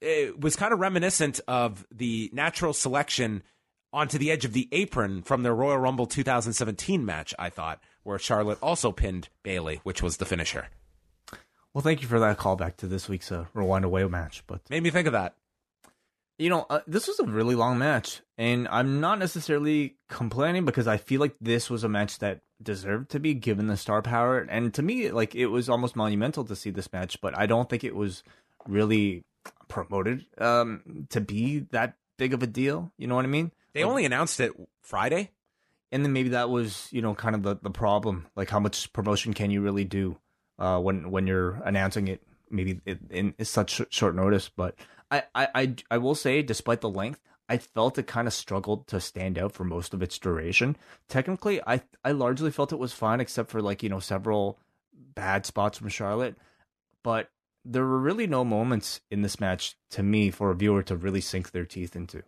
it 0.00 0.40
was 0.40 0.56
kind 0.56 0.72
of 0.72 0.80
reminiscent 0.80 1.40
of 1.46 1.86
the 1.92 2.30
natural 2.32 2.72
selection 2.72 3.42
onto 3.92 4.16
the 4.16 4.30
edge 4.30 4.46
of 4.46 4.54
the 4.54 4.68
apron 4.72 5.20
from 5.22 5.42
their 5.42 5.54
Royal 5.54 5.78
Rumble 5.78 6.06
2017 6.06 7.04
match. 7.04 7.34
I 7.38 7.50
thought, 7.50 7.82
where 8.02 8.18
Charlotte 8.18 8.58
also 8.62 8.92
pinned 8.92 9.28
Bayley, 9.42 9.80
which 9.82 10.02
was 10.02 10.16
the 10.16 10.24
finisher. 10.24 10.68
well, 11.74 11.82
thank 11.82 12.00
you 12.00 12.08
for 12.08 12.18
that 12.20 12.38
callback 12.38 12.76
to 12.78 12.86
this 12.86 13.10
week's 13.10 13.30
uh, 13.30 13.44
Rewind 13.52 13.84
Away 13.84 14.04
match, 14.04 14.42
but 14.46 14.62
Made 14.70 14.82
me 14.82 14.90
think 14.90 15.06
of 15.06 15.12
that. 15.12 15.34
You 16.40 16.48
know, 16.48 16.64
uh, 16.70 16.80
this 16.86 17.06
was 17.06 17.20
a 17.20 17.24
really 17.24 17.54
long 17.54 17.78
match, 17.78 18.22
and 18.38 18.66
I'm 18.68 19.00
not 19.00 19.18
necessarily 19.18 19.96
complaining 20.08 20.64
because 20.64 20.86
I 20.86 20.96
feel 20.96 21.20
like 21.20 21.34
this 21.40 21.68
was 21.68 21.84
a 21.84 21.88
match 21.88 22.18
that 22.20 22.40
deserved 22.62 23.10
to 23.10 23.20
be 23.20 23.34
given 23.34 23.66
the 23.66 23.76
star 23.76 24.00
power, 24.00 24.38
and 24.38 24.72
to 24.74 24.82
me, 24.82 25.10
like 25.10 25.34
it 25.34 25.46
was 25.46 25.68
almost 25.68 25.96
monumental 25.96 26.44
to 26.46 26.56
see 26.56 26.70
this 26.70 26.90
match, 26.92 27.20
but 27.20 27.36
I 27.36 27.44
don't 27.46 27.68
think 27.68 27.84
it 27.84 27.94
was 27.94 28.22
really 28.66 29.24
promoted 29.68 30.24
um, 30.38 31.06
to 31.10 31.20
be 31.20 31.60
that 31.72 31.96
big 32.16 32.32
of 32.32 32.42
a 32.42 32.46
deal. 32.46 32.90
You 32.96 33.06
know 33.06 33.16
what 33.16 33.24
I 33.26 33.28
mean? 33.28 33.52
They 33.74 33.84
only 33.84 34.06
announced 34.06 34.40
it 34.40 34.52
Friday. 34.80 35.30
and 35.92 36.04
then 36.04 36.12
maybe 36.12 36.30
that 36.30 36.48
was 36.50 36.88
you 36.90 37.02
know 37.02 37.14
kind 37.14 37.34
of 37.34 37.42
the, 37.42 37.56
the 37.62 37.70
problem 37.70 38.26
like 38.36 38.48
how 38.50 38.60
much 38.60 38.92
promotion 38.92 39.34
can 39.34 39.50
you 39.50 39.60
really 39.60 39.84
do 39.84 40.16
uh 40.58 40.78
when 40.78 41.10
when 41.10 41.26
you're 41.26 41.60
announcing 41.64 42.08
it 42.08 42.22
maybe 42.50 42.80
in, 42.86 43.34
in 43.38 43.44
such 43.44 43.80
short 43.90 44.14
notice 44.14 44.48
but 44.48 44.74
I, 45.10 45.22
I 45.34 45.74
i 45.90 45.98
will 45.98 46.14
say 46.14 46.42
despite 46.42 46.80
the 46.80 46.88
length 46.88 47.20
i 47.48 47.58
felt 47.58 47.98
it 47.98 48.06
kind 48.06 48.28
of 48.28 48.34
struggled 48.34 48.86
to 48.88 49.00
stand 49.00 49.38
out 49.38 49.52
for 49.52 49.64
most 49.64 49.94
of 49.94 50.02
its 50.02 50.18
duration 50.18 50.76
technically 51.08 51.60
i 51.66 51.82
i 52.04 52.12
largely 52.12 52.50
felt 52.50 52.72
it 52.72 52.78
was 52.78 52.92
fine 52.92 53.20
except 53.20 53.50
for 53.50 53.60
like 53.60 53.82
you 53.82 53.88
know 53.88 54.00
several 54.00 54.58
bad 54.92 55.46
spots 55.46 55.78
from 55.78 55.88
charlotte 55.88 56.36
but 57.02 57.30
there 57.64 57.84
were 57.84 57.98
really 57.98 58.26
no 58.26 58.44
moments 58.44 59.00
in 59.10 59.22
this 59.22 59.40
match 59.40 59.76
to 59.90 60.02
me 60.02 60.30
for 60.30 60.50
a 60.50 60.54
viewer 60.54 60.82
to 60.82 60.96
really 60.96 61.20
sink 61.20 61.50
their 61.50 61.66
teeth 61.66 61.94
into 61.94 62.22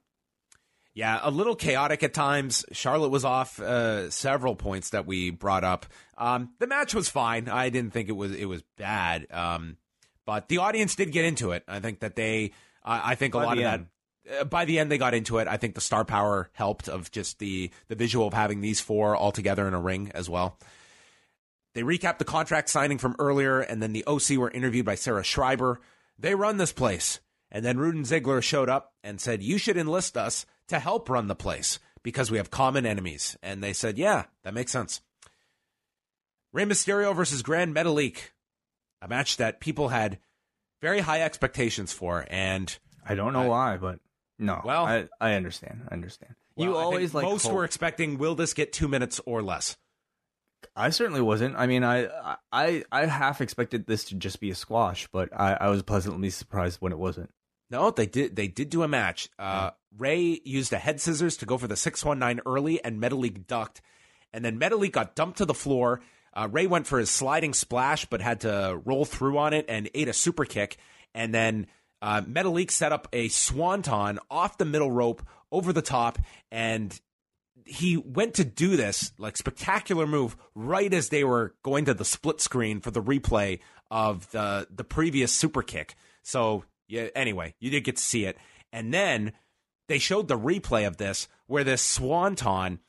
Yeah, 0.94 1.20
a 1.22 1.30
little 1.30 1.56
chaotic 1.56 2.02
at 2.02 2.12
times. 2.12 2.66
Charlotte 2.72 3.08
was 3.08 3.24
off 3.24 3.58
uh, 3.58 4.10
several 4.10 4.54
points 4.54 4.90
that 4.90 5.06
we 5.06 5.30
brought 5.30 5.64
up. 5.64 5.86
Um, 6.18 6.50
the 6.58 6.66
match 6.66 6.94
was 6.94 7.08
fine. 7.08 7.48
I 7.48 7.70
didn't 7.70 7.94
think 7.94 8.10
it 8.10 8.16
was 8.16 8.34
it 8.34 8.44
was 8.44 8.62
bad. 8.76 9.26
Um, 9.30 9.78
but 10.26 10.48
the 10.48 10.58
audience 10.58 10.94
did 10.94 11.10
get 11.10 11.24
into 11.24 11.52
it. 11.52 11.64
I 11.66 11.80
think 11.80 12.00
that 12.00 12.14
they. 12.14 12.52
I 12.84 13.12
I 13.12 13.14
think 13.14 13.34
a 13.34 13.38
lot 13.38 13.58
of 13.58 13.64
end. 13.64 13.86
that. 14.26 14.40
Uh, 14.40 14.44
by 14.44 14.64
the 14.64 14.78
end, 14.78 14.90
they 14.90 14.98
got 14.98 15.14
into 15.14 15.38
it. 15.38 15.48
I 15.48 15.56
think 15.56 15.74
the 15.74 15.80
star 15.80 16.04
power 16.04 16.50
helped 16.52 16.88
of 16.88 17.10
just 17.10 17.38
the 17.38 17.70
the 17.88 17.94
visual 17.94 18.26
of 18.26 18.34
having 18.34 18.60
these 18.60 18.80
four 18.80 19.16
all 19.16 19.32
together 19.32 19.66
in 19.66 19.74
a 19.74 19.80
ring 19.80 20.10
as 20.14 20.28
well. 20.28 20.58
They 21.74 21.82
recapped 21.82 22.18
the 22.18 22.24
contract 22.24 22.68
signing 22.68 22.98
from 22.98 23.16
earlier, 23.18 23.60
and 23.60 23.82
then 23.82 23.92
the 23.92 24.04
OC 24.06 24.36
were 24.36 24.50
interviewed 24.50 24.84
by 24.84 24.94
Sarah 24.94 25.24
Schreiber. 25.24 25.80
They 26.18 26.34
run 26.34 26.58
this 26.58 26.72
place. 26.72 27.20
And 27.50 27.64
then 27.64 27.78
Roode 27.78 27.94
and 27.94 28.06
Ziggler 28.06 28.42
showed 28.42 28.70
up 28.70 28.94
and 29.04 29.20
said, 29.20 29.42
You 29.42 29.58
should 29.58 29.76
enlist 29.76 30.16
us 30.16 30.46
to 30.68 30.78
help 30.78 31.08
run 31.08 31.28
the 31.28 31.34
place 31.34 31.78
because 32.02 32.30
we 32.30 32.38
have 32.38 32.50
common 32.50 32.86
enemies. 32.86 33.36
And 33.42 33.62
they 33.62 33.74
said, 33.74 33.98
Yeah, 33.98 34.24
that 34.42 34.54
makes 34.54 34.72
sense. 34.72 35.02
Rey 36.52 36.64
Mysterio 36.64 37.14
versus 37.14 37.42
Grand 37.42 37.74
Metalik, 37.74 38.16
a 39.00 39.08
match 39.08 39.36
that 39.36 39.60
people 39.60 39.88
had 39.88 40.18
very 40.82 41.00
high 41.00 41.22
expectations 41.22 41.92
for. 41.94 42.26
And 42.28 42.76
I 43.06 43.14
don't 43.14 43.32
know 43.32 43.44
I- 43.44 43.48
why, 43.48 43.76
but 43.78 44.00
no. 44.38 44.60
Well- 44.62 44.84
I, 44.84 45.08
I 45.20 45.34
understand. 45.34 45.86
I 45.88 45.94
understand. 45.94 46.34
you 46.56 46.70
well, 46.70 46.76
I 46.78 46.80
think 46.82 46.84
always 46.84 47.14
like 47.14 47.24
most 47.24 47.44
hope- 47.44 47.54
were 47.54 47.64
expecting, 47.64 48.18
Will 48.18 48.34
this 48.34 48.52
get 48.52 48.74
two 48.74 48.88
minutes 48.88 49.20
or 49.24 49.40
less? 49.42 49.78
I 50.76 50.90
certainly 50.90 51.20
wasn't. 51.20 51.56
I 51.56 51.66
mean, 51.66 51.82
I 51.82 52.08
I 52.52 52.84
I 52.92 53.06
half 53.06 53.40
expected 53.40 53.86
this 53.86 54.04
to 54.06 54.14
just 54.14 54.38
be 54.40 54.50
a 54.50 54.54
squash, 54.54 55.08
but 55.12 55.28
I, 55.32 55.54
I 55.54 55.68
was 55.68 55.82
pleasantly 55.82 56.30
surprised 56.30 56.80
when 56.80 56.92
it 56.92 56.98
wasn't. 56.98 57.30
No, 57.68 57.90
they 57.90 58.06
did. 58.06 58.36
They 58.36 58.46
did 58.46 58.70
do 58.70 58.82
a 58.84 58.88
match. 58.88 59.28
Uh, 59.38 59.70
Rey 59.98 60.40
used 60.44 60.72
a 60.72 60.78
head 60.78 61.00
scissors 61.00 61.36
to 61.38 61.46
go 61.46 61.58
for 61.58 61.66
the 61.66 61.76
six 61.76 62.04
one 62.04 62.20
nine 62.20 62.40
early, 62.46 62.82
and 62.84 63.02
Metalik 63.02 63.46
ducked, 63.48 63.80
and 64.32 64.44
then 64.44 64.58
Metalik 64.58 64.92
got 64.92 65.16
dumped 65.16 65.38
to 65.38 65.44
the 65.44 65.52
floor. 65.54 66.00
Uh, 66.34 66.48
Rey 66.50 66.66
went 66.66 66.86
for 66.86 66.98
his 66.98 67.10
sliding 67.10 67.54
splash, 67.54 68.06
but 68.06 68.20
had 68.20 68.40
to 68.40 68.80
roll 68.84 69.04
through 69.04 69.38
on 69.38 69.52
it 69.52 69.66
and 69.68 69.90
ate 69.94 70.08
a 70.08 70.12
super 70.12 70.44
kick. 70.44 70.78
And 71.14 71.34
then 71.34 71.66
uh, 72.00 72.22
Metalik 72.22 72.70
set 72.70 72.92
up 72.92 73.08
a 73.12 73.28
swanton 73.28 74.18
off 74.30 74.58
the 74.58 74.64
middle 74.64 74.90
rope 74.90 75.22
over 75.50 75.72
the 75.72 75.82
top, 75.82 76.18
and 76.50 76.98
he 77.64 77.96
went 77.96 78.34
to 78.34 78.44
do 78.44 78.76
this 78.76 79.12
like 79.18 79.36
spectacular 79.36 80.06
move 80.06 80.36
right 80.54 80.92
as 80.92 81.10
they 81.10 81.22
were 81.22 81.54
going 81.62 81.84
to 81.84 81.94
the 81.94 82.04
split 82.04 82.40
screen 82.40 82.80
for 82.80 82.90
the 82.90 83.02
replay 83.02 83.60
of 83.90 84.30
the 84.30 84.66
the 84.74 84.84
previous 84.84 85.32
super 85.32 85.62
kick. 85.62 85.94
So 86.22 86.64
yeah, 86.88 87.08
anyway, 87.14 87.54
you 87.60 87.70
did 87.70 87.84
get 87.84 87.96
to 87.96 88.02
see 88.02 88.24
it, 88.24 88.36
and 88.72 88.92
then 88.92 89.32
they 89.88 89.98
showed 89.98 90.28
the 90.28 90.38
replay 90.38 90.86
of 90.86 90.96
this 90.96 91.28
where 91.46 91.64
this 91.64 91.82
swanton 91.82 92.80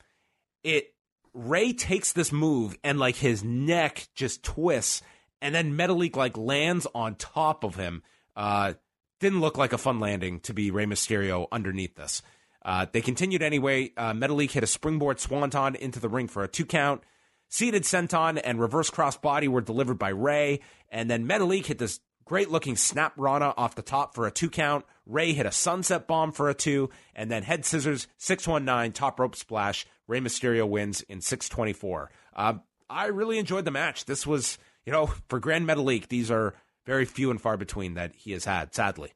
it 0.62 0.93
Rey 1.34 1.72
takes 1.72 2.12
this 2.12 2.32
move 2.32 2.78
and 2.84 2.98
like 2.98 3.16
his 3.16 3.42
neck 3.42 4.08
just 4.14 4.42
twists, 4.44 5.02
and 5.42 5.54
then 5.54 5.76
Metalik 5.76 6.16
like 6.16 6.36
lands 6.38 6.86
on 6.94 7.16
top 7.16 7.64
of 7.64 7.74
him. 7.74 8.02
Uh, 8.36 8.74
didn't 9.20 9.40
look 9.40 9.58
like 9.58 9.72
a 9.72 9.78
fun 9.78 10.00
landing 10.00 10.40
to 10.40 10.54
be 10.54 10.70
Rey 10.70 10.86
Mysterio 10.86 11.46
underneath 11.50 11.96
this. 11.96 12.22
Uh, 12.64 12.86
they 12.90 13.00
continued 13.00 13.42
anyway. 13.42 13.92
Uh, 13.96 14.12
Metalik 14.12 14.52
hit 14.52 14.62
a 14.62 14.66
springboard 14.66 15.20
swanton 15.20 15.74
into 15.74 16.00
the 16.00 16.08
ring 16.08 16.28
for 16.28 16.44
a 16.44 16.48
two 16.48 16.64
count. 16.64 17.02
Seated 17.48 17.82
senton 17.82 18.40
and 18.42 18.58
reverse 18.58 18.90
cross 18.90 19.16
body 19.16 19.48
were 19.48 19.60
delivered 19.60 19.98
by 19.98 20.08
Rey, 20.08 20.60
and 20.88 21.10
then 21.10 21.28
Metalik 21.28 21.66
hit 21.66 21.78
this 21.78 22.00
great 22.24 22.50
looking 22.50 22.76
snap 22.76 23.12
rana 23.16 23.54
off 23.56 23.74
the 23.74 23.82
top 23.82 24.14
for 24.14 24.26
a 24.26 24.30
two 24.30 24.50
count. 24.50 24.84
Rey 25.06 25.32
hit 25.32 25.46
a 25.46 25.52
sunset 25.52 26.06
bomb 26.06 26.32
for 26.32 26.48
a 26.48 26.54
two, 26.54 26.90
and 27.14 27.30
then 27.30 27.42
head 27.42 27.64
scissors 27.64 28.06
six 28.16 28.46
one 28.48 28.64
nine 28.64 28.92
top 28.92 29.20
rope 29.20 29.36
splash. 29.36 29.86
Rey 30.06 30.20
Mysterio 30.20 30.68
wins 30.68 31.02
in 31.02 31.20
six 31.20 31.48
twenty 31.48 31.72
four. 31.72 32.10
Uh, 32.34 32.54
I 32.88 33.06
really 33.06 33.38
enjoyed 33.38 33.64
the 33.64 33.70
match. 33.70 34.04
This 34.04 34.26
was 34.26 34.58
you 34.86 34.92
know, 34.92 35.06
for 35.28 35.40
Grand 35.40 35.66
Metalik, 35.66 36.08
these 36.08 36.30
are 36.30 36.54
very 36.86 37.04
few 37.04 37.30
and 37.30 37.40
far 37.40 37.56
between 37.56 37.94
that 37.94 38.14
he 38.14 38.32
has 38.32 38.44
had, 38.44 38.74
sadly. 38.74 39.12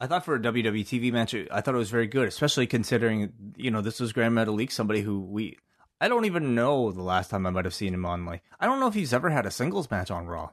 I 0.00 0.06
thought 0.06 0.24
for 0.24 0.34
a 0.34 0.40
WWE 0.40 0.84
TV 0.84 1.12
match, 1.12 1.34
I 1.34 1.60
thought 1.60 1.74
it 1.74 1.78
was 1.78 1.90
very 1.90 2.06
good, 2.06 2.26
especially 2.26 2.66
considering 2.66 3.32
you 3.56 3.70
know 3.70 3.80
this 3.80 4.00
was 4.00 4.12
Grand 4.12 4.34
Metalik, 4.34 4.72
somebody 4.72 5.00
who 5.00 5.20
we 5.20 5.58
I 6.00 6.08
don't 6.08 6.24
even 6.24 6.54
know 6.54 6.90
the 6.90 7.02
last 7.02 7.30
time 7.30 7.46
I 7.46 7.50
might 7.50 7.64
have 7.64 7.74
seen 7.74 7.94
him 7.94 8.04
on 8.04 8.24
like 8.24 8.42
I 8.58 8.66
don't 8.66 8.80
know 8.80 8.88
if 8.88 8.94
he's 8.94 9.12
ever 9.12 9.30
had 9.30 9.46
a 9.46 9.50
singles 9.50 9.90
match 9.90 10.10
on 10.10 10.26
Raw, 10.26 10.50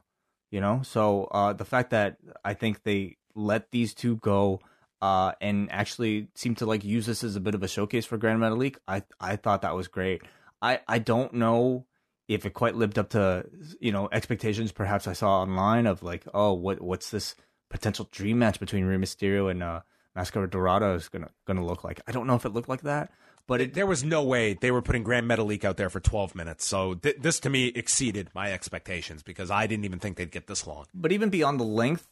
you 0.50 0.60
know. 0.60 0.82
So 0.82 1.24
uh, 1.24 1.52
the 1.52 1.64
fact 1.64 1.90
that 1.90 2.16
I 2.44 2.54
think 2.54 2.82
they 2.82 3.16
let 3.34 3.70
these 3.70 3.94
two 3.94 4.16
go 4.16 4.60
uh, 5.02 5.32
and 5.40 5.70
actually 5.70 6.28
seem 6.34 6.54
to 6.56 6.66
like 6.66 6.84
use 6.84 7.06
this 7.06 7.24
as 7.24 7.36
a 7.36 7.40
bit 7.40 7.54
of 7.54 7.62
a 7.62 7.68
showcase 7.68 8.06
for 8.06 8.18
Grand 8.18 8.40
Metalik, 8.40 8.76
I 8.86 9.02
I 9.20 9.36
thought 9.36 9.62
that 9.62 9.76
was 9.76 9.88
great. 9.88 10.22
I 10.60 10.80
I 10.86 10.98
don't 10.98 11.34
know 11.34 11.86
if 12.28 12.46
it 12.46 12.54
quite 12.54 12.76
lived 12.76 12.98
up 12.98 13.10
to 13.10 13.44
you 13.80 13.92
know 13.92 14.08
expectations 14.12 14.70
perhaps 14.72 15.08
I 15.08 15.14
saw 15.14 15.40
online 15.40 15.86
of 15.86 16.02
like 16.02 16.24
oh 16.32 16.52
what 16.52 16.80
what's 16.80 17.10
this 17.10 17.34
potential 17.70 18.08
dream 18.10 18.38
match 18.38 18.60
between 18.60 18.84
Rey 18.84 18.96
Mysterio 18.96 19.50
and 19.50 19.62
uh, 19.62 19.80
Mascara 20.14 20.50
Dorada 20.50 20.90
is 20.90 21.08
gonna 21.08 21.30
gonna 21.46 21.64
look 21.64 21.84
like. 21.84 22.00
I 22.06 22.12
don't 22.12 22.26
know 22.26 22.34
if 22.34 22.44
it 22.44 22.52
looked 22.52 22.68
like 22.68 22.82
that, 22.82 23.10
but 23.50 23.60
it, 23.60 23.74
there 23.74 23.84
was 23.84 24.04
no 24.04 24.22
way 24.22 24.54
they 24.54 24.70
were 24.70 24.80
putting 24.80 25.02
Gran 25.02 25.26
Metalik 25.26 25.64
out 25.64 25.76
there 25.76 25.90
for 25.90 25.98
12 25.98 26.36
minutes. 26.36 26.64
So 26.64 26.94
th- 26.94 27.16
this 27.18 27.40
to 27.40 27.50
me 27.50 27.66
exceeded 27.66 28.30
my 28.32 28.52
expectations 28.52 29.24
because 29.24 29.50
I 29.50 29.66
didn't 29.66 29.84
even 29.86 29.98
think 29.98 30.16
they'd 30.16 30.30
get 30.30 30.46
this 30.46 30.68
long. 30.68 30.86
But 30.94 31.10
even 31.10 31.30
beyond 31.30 31.58
the 31.58 31.64
length, 31.64 32.06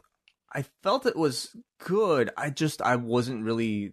I 0.53 0.64
felt 0.82 1.07
it 1.07 1.14
was 1.14 1.55
good. 1.78 2.30
I 2.36 2.51
just 2.51 2.82
I 2.82 2.97
wasn't 2.97 3.45
really. 3.45 3.93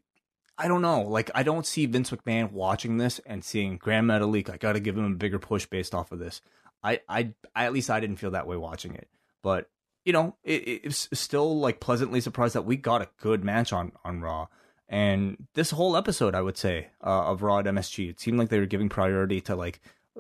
I 0.58 0.68
don't 0.68 0.82
know. 0.82 1.04
Like 1.04 1.30
I 1.36 1.44
don't 1.44 1.68
see 1.68 1.86
Vince 1.86 2.10
McMahon 2.10 2.52
watching 2.52 2.98
this 2.98 3.22
and 3.28 3.46
seeing 3.46 3.78
Gran 3.78 4.08
Metalik. 4.08 4.50
I 4.50 4.58
got 4.58 4.74
to 4.74 4.80
give 4.80 4.98
him 4.98 5.06
a 5.06 5.16
bigger 5.16 5.38
push 5.38 5.68
based 5.68 5.94
off 5.94 6.12
of 6.12 6.18
this. 6.18 6.42
I, 6.82 7.02
I, 7.08 7.34
I 7.56 7.66
at 7.66 7.74
least 7.74 7.92
I 7.92 8.00
didn't 8.00 8.18
feel 8.18 8.32
that 8.32 8.48
way 8.48 8.58
watching 8.58 8.96
it. 8.96 9.08
But 9.44 9.70
you 10.04 10.14
know, 10.14 10.36
it, 10.44 10.82
it's 10.84 11.10
still 11.14 11.60
like 11.60 11.80
pleasantly 11.80 12.22
surprised 12.22 12.56
that 12.56 12.66
we 12.66 12.76
got 12.76 13.04
a 13.04 13.10
good 13.22 13.44
match 13.44 13.72
on 13.72 13.92
on 14.04 14.22
Raw. 14.22 14.48
And 14.88 15.48
this 15.56 15.72
whole 15.72 15.98
episode, 15.98 16.36
I 16.36 16.42
would 16.42 16.58
say, 16.58 16.90
uh, 17.04 17.32
of 17.32 17.42
Raw 17.42 17.60
at 17.60 17.66
MSG, 17.66 18.10
it 18.10 18.20
seemed 18.20 18.38
like 18.38 18.50
they 18.50 18.60
were 18.60 18.66
giving 18.66 18.90
priority 18.90 19.42
to 19.42 19.56
like 19.56 19.80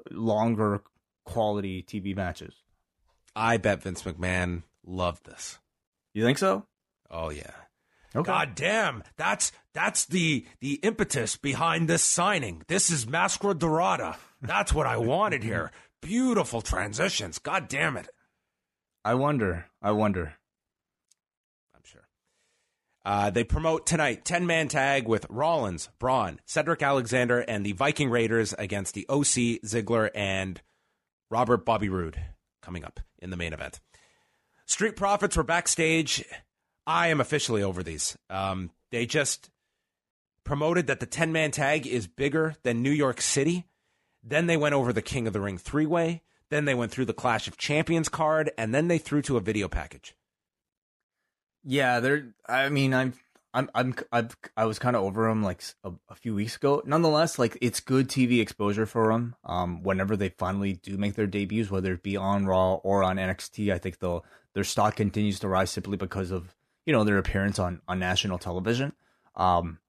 longer 0.10 0.82
quality 1.24 1.84
TV 1.84 2.16
matches. 2.16 2.56
I 3.36 3.58
bet 3.58 3.84
Vince 3.84 4.04
McMahon 4.04 4.64
loved 4.86 5.26
this. 5.26 5.60
You 6.14 6.24
think 6.24 6.38
so? 6.38 6.66
Oh 7.12 7.30
yeah. 7.30 7.52
Okay. 8.16 8.26
God 8.26 8.56
damn, 8.56 9.04
that's 9.18 9.52
that's 9.74 10.06
the 10.06 10.46
the 10.62 10.76
impetus 10.76 11.36
behind 11.36 11.90
this 11.90 12.02
signing. 12.02 12.64
This 12.68 12.90
is 12.90 13.06
Mascara 13.06 13.54
Dorada. 13.54 14.18
That's 14.42 14.74
what 14.74 14.88
I 14.88 14.98
wanted 14.98 15.44
here. 15.44 15.72
Beautiful 16.02 16.62
transitions. 16.62 17.40
God 17.40 17.68
damn 17.68 17.98
it. 17.98 18.08
I 19.04 19.16
wonder. 19.16 19.66
I 19.82 19.92
wonder. 19.92 20.36
Uh, 23.06 23.30
they 23.30 23.44
promote 23.44 23.86
tonight 23.86 24.26
10 24.26 24.48
man 24.48 24.68
tag 24.68 25.08
with 25.08 25.28
Rollins, 25.30 25.90
Braun, 26.00 26.40
Cedric 26.46 26.82
Alexander, 26.82 27.40
and 27.42 27.64
the 27.64 27.74
Viking 27.74 28.10
Raiders 28.10 28.54
against 28.58 28.96
the 28.96 29.06
OC, 29.08 29.62
Ziggler, 29.64 30.10
and 30.16 30.60
Robert 31.30 31.66
Bobby 31.66 31.88
Roode 31.88 32.20
coming 32.64 32.84
up 32.84 33.00
in 33.20 33.30
the 33.30 33.38
main 33.38 33.54
event. 33.54 33.80
Street 34.66 34.96
Profits 34.96 35.38
were 35.38 35.44
backstage. 35.44 36.26
I 36.88 37.10
am 37.10 37.22
officially 37.22 37.62
over 37.62 37.84
these. 37.84 38.18
Um, 38.32 38.72
they 38.92 39.06
just 39.06 39.52
promoted 40.44 40.88
that 40.88 41.00
the 41.00 41.06
10 41.06 41.32
man 41.32 41.52
tag 41.52 41.86
is 41.86 42.08
bigger 42.08 42.56
than 42.64 42.82
New 42.82 42.92
York 42.92 43.22
City. 43.22 43.68
Then 44.24 44.48
they 44.48 44.58
went 44.58 44.74
over 44.74 44.92
the 44.92 45.04
King 45.04 45.28
of 45.28 45.34
the 45.34 45.42
Ring 45.42 45.60
three 45.60 45.86
way. 45.86 46.24
Then 46.50 46.66
they 46.66 46.74
went 46.74 46.92
through 46.92 47.06
the 47.06 47.14
Clash 47.14 47.48
of 47.48 47.58
Champions 47.58 48.10
card, 48.10 48.52
and 48.58 48.74
then 48.74 48.88
they 48.88 48.98
threw 48.98 49.22
to 49.24 49.38
a 49.38 49.42
video 49.42 49.68
package. 49.68 50.16
Yeah, 51.66 52.00
they're. 52.00 52.28
I 52.48 52.70
mean, 52.70 52.94
I'm. 52.94 53.14
I'm. 53.54 53.70
I'm. 53.74 53.96
I've, 54.12 54.38
I 54.56 54.66
was 54.66 54.80
kind 54.80 54.96
of 54.96 55.04
over 55.04 55.28
them 55.28 55.42
like 55.42 55.64
a, 55.84 55.92
a, 56.10 56.16
few 56.16 56.36
weeks 56.36 56.56
ago. 56.56 56.84
Nonetheless, 56.86 57.40
like 57.40 57.58
it's 57.60 57.80
good 57.80 58.08
TV 58.08 58.40
exposure 58.40 58.86
for 58.86 59.12
them. 59.12 59.36
Um, 59.44 59.82
whenever 59.82 60.16
they 60.16 60.30
finally 60.30 60.74
do 60.74 60.98
make 60.98 61.16
their 61.16 61.28
debuts, 61.28 61.72
whether 61.72 61.94
it 61.94 62.04
be 62.04 62.18
on 62.18 62.46
Raw 62.46 62.76
or 62.76 63.04
on 63.04 63.18
NXT, 63.18 63.74
I 63.74 63.80
think 63.80 64.00
they'll 64.00 64.24
their 64.54 64.64
stock 64.64 64.96
continues 64.96 65.40
to 65.40 65.48
rise 65.48 65.72
simply 65.72 65.98
because 65.98 66.32
of 66.32 66.56
you 66.86 66.94
know 66.94 67.04
their 67.04 67.18
appearance 67.18 67.58
on 67.58 67.82
on 67.88 67.98
national 67.98 68.38
television. 68.38 68.94
Um, 69.36 69.80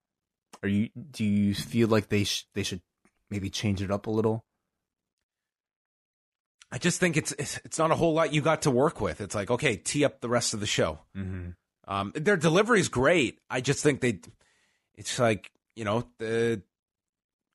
are 0.63 0.69
you? 0.69 0.89
Do 1.11 1.25
you 1.25 1.55
feel 1.55 1.89
like 1.89 2.09
they 2.09 2.25
sh- 2.25 2.47
they 2.55 2.63
should 2.63 2.81
maybe 3.31 3.51
change 3.51 3.83
it 3.83 3.91
up 3.91 4.07
a 4.07 4.11
little? 4.11 4.45
I 6.73 6.79
just 6.79 6.99
think 6.99 7.17
it's, 7.17 7.33
it's 7.33 7.79
not 7.79 7.93
a 7.93 7.95
whole 7.95 8.13
lot 8.13 8.35
you 8.35 8.41
got 8.41 8.63
to 8.63 8.73
work 8.73 9.01
with. 9.01 9.21
It's 9.21 9.35
like 9.35 9.51
okay, 9.51 9.77
tee 9.77 10.05
up 10.05 10.21
the 10.21 10.29
rest 10.29 10.55
of 10.55 10.61
the 10.61 10.67
show. 10.67 11.01
Mm-hmm. 11.17 11.51
Um, 11.87 12.13
their 12.15 12.37
delivery 12.37 12.81
is 12.81 12.89
great. 12.89 13.39
I 13.49 13.61
just 13.61 13.83
think 13.83 14.01
they, 14.01 14.21
it's 14.95 15.19
like 15.19 15.51
you 15.75 15.85
know 15.85 16.05
the 16.19 16.63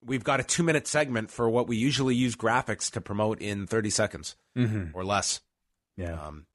we've 0.04 0.24
got 0.24 0.40
a 0.40 0.44
two 0.44 0.64
minute 0.64 0.88
segment 0.88 1.32
for 1.32 1.50
what 1.50 1.68
we 1.68 1.78
usually 1.78 2.16
use 2.16 2.36
graphics 2.36 2.92
to 2.92 3.02
promote 3.02 3.42
in 3.42 3.68
thirty 3.68 3.90
seconds 3.90 4.36
mm-hmm. 4.58 4.98
or 4.98 5.04
less. 5.04 5.42
Yeah, 5.98 6.14
um, 6.14 6.46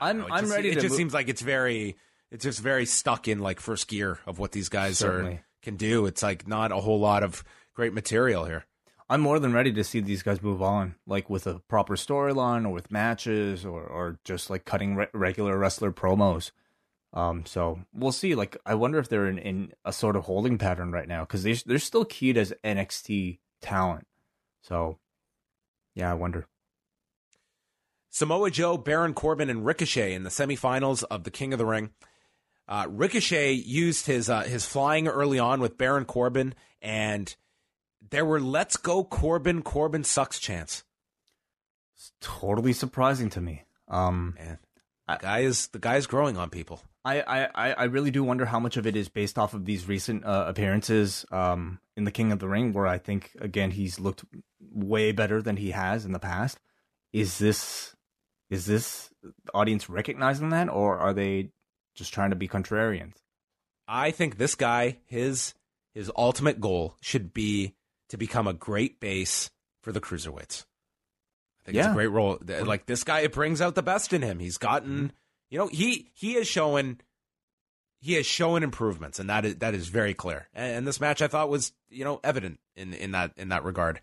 I'm 0.00 0.18
know, 0.18 0.28
I'm 0.30 0.44
just, 0.44 0.54
ready. 0.54 0.70
It 0.70 0.80
just 0.80 0.90
mo- 0.90 0.96
seems 0.96 1.14
like 1.14 1.28
it's 1.28 1.42
very 1.42 1.96
it's 2.30 2.44
just 2.44 2.60
very 2.60 2.86
stuck 2.86 3.28
in 3.28 3.38
like 3.38 3.60
first 3.60 3.88
gear 3.88 4.18
of 4.26 4.38
what 4.38 4.52
these 4.52 4.68
guys 4.68 4.98
Certainly. 4.98 5.34
are 5.34 5.44
can 5.62 5.76
do. 5.76 6.06
It's 6.06 6.22
like 6.22 6.46
not 6.46 6.72
a 6.72 6.76
whole 6.76 7.00
lot 7.00 7.22
of 7.22 7.44
great 7.74 7.92
material 7.92 8.44
here. 8.44 8.64
I'm 9.08 9.20
more 9.20 9.38
than 9.38 9.52
ready 9.52 9.72
to 9.72 9.84
see 9.84 10.00
these 10.00 10.22
guys 10.22 10.42
move 10.42 10.62
on, 10.62 10.96
like 11.06 11.30
with 11.30 11.46
a 11.46 11.60
proper 11.68 11.94
storyline 11.94 12.64
or 12.64 12.70
with 12.70 12.90
matches 12.90 13.64
or, 13.64 13.82
or 13.82 14.18
just 14.24 14.50
like 14.50 14.64
cutting 14.64 14.96
re- 14.96 15.08
regular 15.12 15.56
wrestler 15.56 15.92
promos. 15.92 16.50
Um, 17.12 17.46
so 17.46 17.80
we'll 17.94 18.12
see. 18.12 18.34
Like, 18.34 18.56
I 18.66 18.74
wonder 18.74 18.98
if 18.98 19.08
they're 19.08 19.26
in, 19.26 19.38
in 19.38 19.72
a 19.84 19.92
sort 19.92 20.16
of 20.16 20.24
holding 20.24 20.58
pattern 20.58 20.92
right 20.92 21.08
now 21.08 21.22
because 21.22 21.42
they, 21.42 21.54
they're 21.54 21.78
still 21.78 22.04
keyed 22.04 22.36
as 22.36 22.52
NXT 22.64 23.38
talent. 23.62 24.06
So, 24.62 24.98
yeah, 25.94 26.10
I 26.10 26.14
wonder. 26.14 26.46
Samoa 28.10 28.50
Joe, 28.50 28.76
Baron 28.76 29.14
Corbin, 29.14 29.50
and 29.50 29.64
Ricochet 29.64 30.14
in 30.14 30.24
the 30.24 30.30
semifinals 30.30 31.04
of 31.10 31.24
the 31.24 31.30
King 31.30 31.52
of 31.52 31.58
the 31.58 31.66
Ring. 31.66 31.90
Uh, 32.68 32.86
Ricochet 32.88 33.52
used 33.52 34.06
his 34.06 34.28
uh, 34.28 34.42
his 34.42 34.66
flying 34.66 35.06
early 35.06 35.38
on 35.38 35.60
with 35.60 35.78
Baron 35.78 36.04
Corbin 36.04 36.54
and 36.82 37.34
there 38.10 38.24
were 38.24 38.40
"Let's 38.40 38.76
go 38.76 39.04
Corbin, 39.04 39.62
Corbin 39.62 40.04
sucks" 40.04 40.38
chants. 40.38 40.84
It's 41.94 42.12
totally 42.20 42.72
surprising 42.72 43.30
to 43.30 43.40
me. 43.40 43.62
Um, 43.88 44.34
Man, 44.38 44.58
the 45.08 45.18
guy 45.20 45.38
is 45.40 45.68
the 45.68 45.78
guy 45.78 45.96
is 45.96 46.06
growing 46.06 46.36
on 46.36 46.50
people. 46.50 46.82
I, 47.06 47.48
I, 47.54 47.72
I 47.72 47.84
really 47.84 48.10
do 48.10 48.24
wonder 48.24 48.44
how 48.44 48.58
much 48.58 48.76
of 48.76 48.86
it 48.86 48.96
is 48.96 49.08
based 49.08 49.38
off 49.38 49.54
of 49.54 49.64
these 49.64 49.86
recent 49.86 50.24
uh, 50.24 50.46
appearances 50.48 51.24
um, 51.30 51.78
in 51.96 52.02
the 52.02 52.10
King 52.10 52.32
of 52.32 52.40
the 52.40 52.48
Ring, 52.48 52.72
where 52.72 52.86
I 52.86 52.98
think 52.98 53.30
again 53.40 53.70
he's 53.70 54.00
looked 54.00 54.24
way 54.72 55.12
better 55.12 55.40
than 55.40 55.56
he 55.56 55.70
has 55.70 56.04
in 56.04 56.12
the 56.12 56.18
past. 56.18 56.58
Is 57.12 57.38
this 57.38 57.94
is 58.50 58.66
this 58.66 59.10
audience 59.54 59.88
recognizing 59.88 60.50
that, 60.50 60.68
or 60.68 60.98
are 60.98 61.12
they 61.12 61.50
just 61.94 62.12
trying 62.12 62.30
to 62.30 62.36
be 62.36 62.48
contrarians? 62.48 63.14
I 63.86 64.10
think 64.10 64.36
this 64.36 64.56
guy, 64.56 64.98
his 65.06 65.54
his 65.94 66.10
ultimate 66.16 66.60
goal 66.60 66.96
should 67.00 67.32
be 67.32 67.76
to 68.08 68.16
become 68.16 68.46
a 68.46 68.52
great 68.52 69.00
base 69.00 69.50
for 69.80 69.92
the 69.92 70.00
cruiserweights. 70.00 70.64
I 71.60 71.64
think 71.64 71.76
yeah. 71.76 71.82
it's 71.82 71.90
a 71.90 71.94
great 71.94 72.10
role. 72.10 72.38
Like 72.64 72.86
this 72.86 73.04
guy, 73.04 73.20
it 73.20 73.32
brings 73.32 73.60
out 73.60 73.76
the 73.76 73.82
best 73.82 74.12
in 74.12 74.22
him. 74.22 74.38
He's 74.38 74.58
gotten, 74.58 74.96
mm-hmm. 74.96 75.06
You 75.50 75.58
know, 75.58 75.68
he 75.68 76.10
he 76.14 76.34
has 76.34 76.46
shown 76.46 77.00
he 78.00 78.14
has 78.14 78.26
shown 78.26 78.62
improvements, 78.62 79.18
and 79.18 79.30
that 79.30 79.44
is 79.44 79.56
that 79.56 79.74
is 79.74 79.88
very 79.88 80.14
clear. 80.14 80.48
And, 80.54 80.78
and 80.78 80.86
this 80.86 81.00
match, 81.00 81.22
I 81.22 81.28
thought, 81.28 81.48
was 81.48 81.72
you 81.88 82.04
know 82.04 82.20
evident 82.22 82.60
in 82.74 82.92
in 82.94 83.12
that 83.12 83.32
in 83.36 83.48
that 83.48 83.64
regard. 83.64 84.00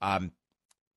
Um, 0.00 0.32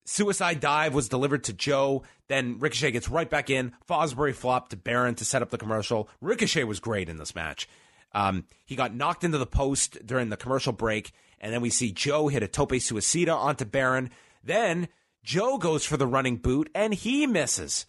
Suicide 0.06 0.60
dive 0.60 0.94
was 0.94 1.08
delivered 1.08 1.44
to 1.44 1.52
Joe. 1.52 2.02
Then 2.28 2.58
Ricochet 2.58 2.90
gets 2.90 3.08
right 3.08 3.28
back 3.28 3.48
in. 3.48 3.72
Fosbury 3.88 4.34
flopped 4.34 4.70
to 4.70 4.76
Baron 4.76 5.14
to 5.16 5.24
set 5.24 5.42
up 5.42 5.50
the 5.50 5.58
commercial. 5.58 6.08
Ricochet 6.20 6.64
was 6.64 6.80
great 6.80 7.08
in 7.08 7.16
this 7.16 7.34
match. 7.34 7.68
Um, 8.12 8.44
he 8.66 8.76
got 8.76 8.94
knocked 8.94 9.24
into 9.24 9.38
the 9.38 9.46
post 9.46 10.06
during 10.06 10.28
the 10.28 10.36
commercial 10.36 10.72
break, 10.72 11.12
and 11.40 11.52
then 11.52 11.62
we 11.62 11.70
see 11.70 11.90
Joe 11.90 12.28
hit 12.28 12.42
a 12.42 12.48
tope 12.48 12.72
suicida 12.72 13.34
onto 13.34 13.64
Baron. 13.64 14.10
Then 14.42 14.88
Joe 15.24 15.58
goes 15.58 15.84
for 15.84 15.96
the 15.96 16.06
running 16.06 16.36
boot, 16.36 16.70
and 16.74 16.94
he 16.94 17.26
misses. 17.26 17.86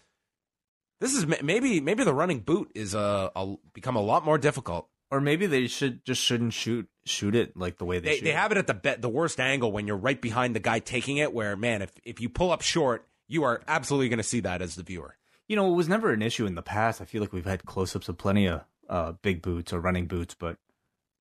This 1.00 1.14
is 1.14 1.26
maybe 1.42 1.80
maybe 1.80 2.04
the 2.04 2.14
running 2.14 2.40
boot 2.40 2.70
is 2.74 2.94
a, 2.94 3.30
a 3.34 3.54
become 3.74 3.96
a 3.96 4.02
lot 4.02 4.24
more 4.24 4.38
difficult. 4.38 4.88
Or 5.08 5.20
maybe 5.20 5.46
they 5.46 5.68
should 5.68 6.04
just 6.04 6.20
shouldn't 6.20 6.52
shoot 6.52 6.88
shoot 7.04 7.36
it 7.36 7.56
like 7.56 7.78
the 7.78 7.84
way 7.84 8.00
they 8.00 8.08
they, 8.08 8.16
shoot. 8.16 8.24
they 8.24 8.32
have 8.32 8.50
it 8.50 8.58
at 8.58 8.66
the 8.66 8.74
be- 8.74 8.96
the 8.98 9.08
worst 9.08 9.38
angle 9.38 9.70
when 9.70 9.86
you're 9.86 9.96
right 9.96 10.20
behind 10.20 10.56
the 10.56 10.60
guy 10.60 10.80
taking 10.80 11.18
it. 11.18 11.32
Where 11.32 11.56
man, 11.56 11.82
if 11.82 11.92
if 12.04 12.20
you 12.20 12.28
pull 12.28 12.50
up 12.50 12.62
short, 12.62 13.06
you 13.28 13.44
are 13.44 13.62
absolutely 13.68 14.08
going 14.08 14.18
to 14.18 14.24
see 14.24 14.40
that 14.40 14.62
as 14.62 14.74
the 14.74 14.82
viewer. 14.82 15.16
You 15.46 15.54
know, 15.54 15.70
it 15.70 15.76
was 15.76 15.88
never 15.88 16.12
an 16.12 16.22
issue 16.22 16.46
in 16.46 16.56
the 16.56 16.62
past. 16.62 17.00
I 17.00 17.04
feel 17.04 17.20
like 17.20 17.32
we've 17.32 17.44
had 17.44 17.64
close 17.64 17.94
ups 17.94 18.08
of 18.08 18.18
plenty 18.18 18.46
of 18.46 18.62
uh, 18.88 19.12
big 19.22 19.42
boots 19.42 19.72
or 19.72 19.80
running 19.80 20.06
boots, 20.06 20.34
but 20.34 20.56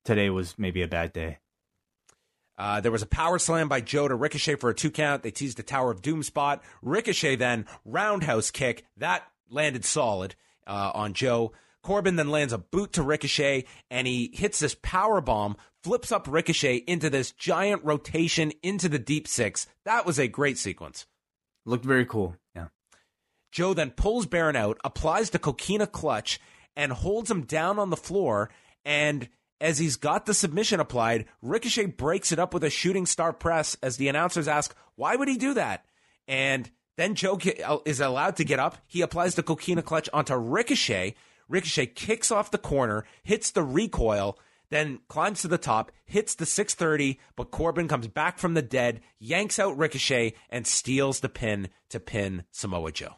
today 0.03 0.31
was 0.31 0.57
maybe 0.57 0.81
a 0.81 0.87
bad 0.87 1.13
day. 1.13 1.37
Uh, 2.57 2.79
there 2.79 2.91
was 2.91 3.01
a 3.01 3.07
power 3.07 3.37
slam 3.37 3.67
by 3.67 3.81
Joe 3.81 4.07
to 4.07 4.15
Ricochet 4.15 4.55
for 4.55 4.69
a 4.69 4.73
two 4.73 4.89
count. 4.89 5.23
They 5.23 5.31
teased 5.31 5.57
the 5.57 5.63
Tower 5.63 5.91
of 5.91 6.01
Doom 6.01 6.23
spot. 6.23 6.63
Ricochet 6.81 7.35
then 7.35 7.65
roundhouse 7.83 8.49
kick 8.49 8.85
that 8.97 9.23
landed 9.49 9.85
solid 9.85 10.35
uh, 10.67 10.91
on 10.93 11.13
Joe. 11.13 11.53
Corbin 11.83 12.15
then 12.15 12.29
lands 12.29 12.53
a 12.53 12.57
boot 12.57 12.93
to 12.93 13.03
Ricochet 13.03 13.65
and 13.91 14.07
he 14.07 14.31
hits 14.33 14.59
this 14.59 14.75
power 14.81 15.21
bomb, 15.21 15.55
flips 15.83 16.11
up 16.11 16.27
Ricochet 16.27 16.77
into 16.87 17.09
this 17.09 17.31
giant 17.31 17.83
rotation 17.83 18.51
into 18.63 18.89
the 18.89 18.97
deep 18.97 19.27
six. 19.27 19.67
That 19.83 20.05
was 20.05 20.19
a 20.19 20.27
great 20.27 20.57
sequence. 20.57 21.05
Looked 21.65 21.85
very 21.85 22.05
cool. 22.05 22.35
Yeah. 22.55 22.67
Joe 23.51 23.73
then 23.73 23.91
pulls 23.91 24.25
Baron 24.25 24.55
out, 24.55 24.79
applies 24.83 25.29
the 25.29 25.39
coquina 25.39 25.87
clutch, 25.87 26.39
and 26.75 26.91
holds 26.91 27.29
him 27.31 27.43
down 27.43 27.79
on 27.79 27.89
the 27.89 27.97
floor. 27.97 28.49
And 28.83 29.29
as 29.61 29.77
he's 29.77 29.95
got 29.95 30.25
the 30.25 30.33
submission 30.33 30.79
applied, 30.79 31.25
Ricochet 31.41 31.85
breaks 31.85 32.31
it 32.31 32.39
up 32.39 32.53
with 32.53 32.63
a 32.63 32.69
shooting 32.69 33.05
star 33.05 33.31
press 33.31 33.77
as 33.81 33.97
the 33.97 34.07
announcers 34.07 34.47
ask, 34.47 34.75
why 34.95 35.15
would 35.15 35.27
he 35.27 35.37
do 35.37 35.53
that? 35.53 35.85
And 36.27 36.69
then 36.97 37.15
Joe 37.15 37.39
uh, 37.65 37.77
is 37.85 37.99
allowed 37.99 38.37
to 38.37 38.43
get 38.43 38.59
up. 38.59 38.77
He 38.87 39.01
applies 39.01 39.35
the 39.35 39.43
coquina 39.43 39.81
clutch 39.81 40.09
onto 40.13 40.35
Ricochet. 40.35 41.15
Ricochet 41.47 41.87
kicks 41.87 42.31
off 42.31 42.51
the 42.51 42.57
corner, 42.57 43.05
hits 43.23 43.51
the 43.51 43.63
recoil, 43.63 44.39
then 44.69 44.99
climbs 45.07 45.41
to 45.41 45.47
the 45.47 45.57
top, 45.57 45.91
hits 46.05 46.35
the 46.35 46.45
630, 46.45 47.19
but 47.35 47.51
Corbin 47.51 47.87
comes 47.87 48.07
back 48.07 48.39
from 48.39 48.55
the 48.55 48.61
dead, 48.61 49.01
yanks 49.19 49.59
out 49.59 49.77
Ricochet, 49.77 50.33
and 50.49 50.65
steals 50.65 51.19
the 51.19 51.29
pin 51.29 51.69
to 51.89 51.99
pin 51.99 52.45
Samoa 52.51 52.91
Joe. 52.91 53.15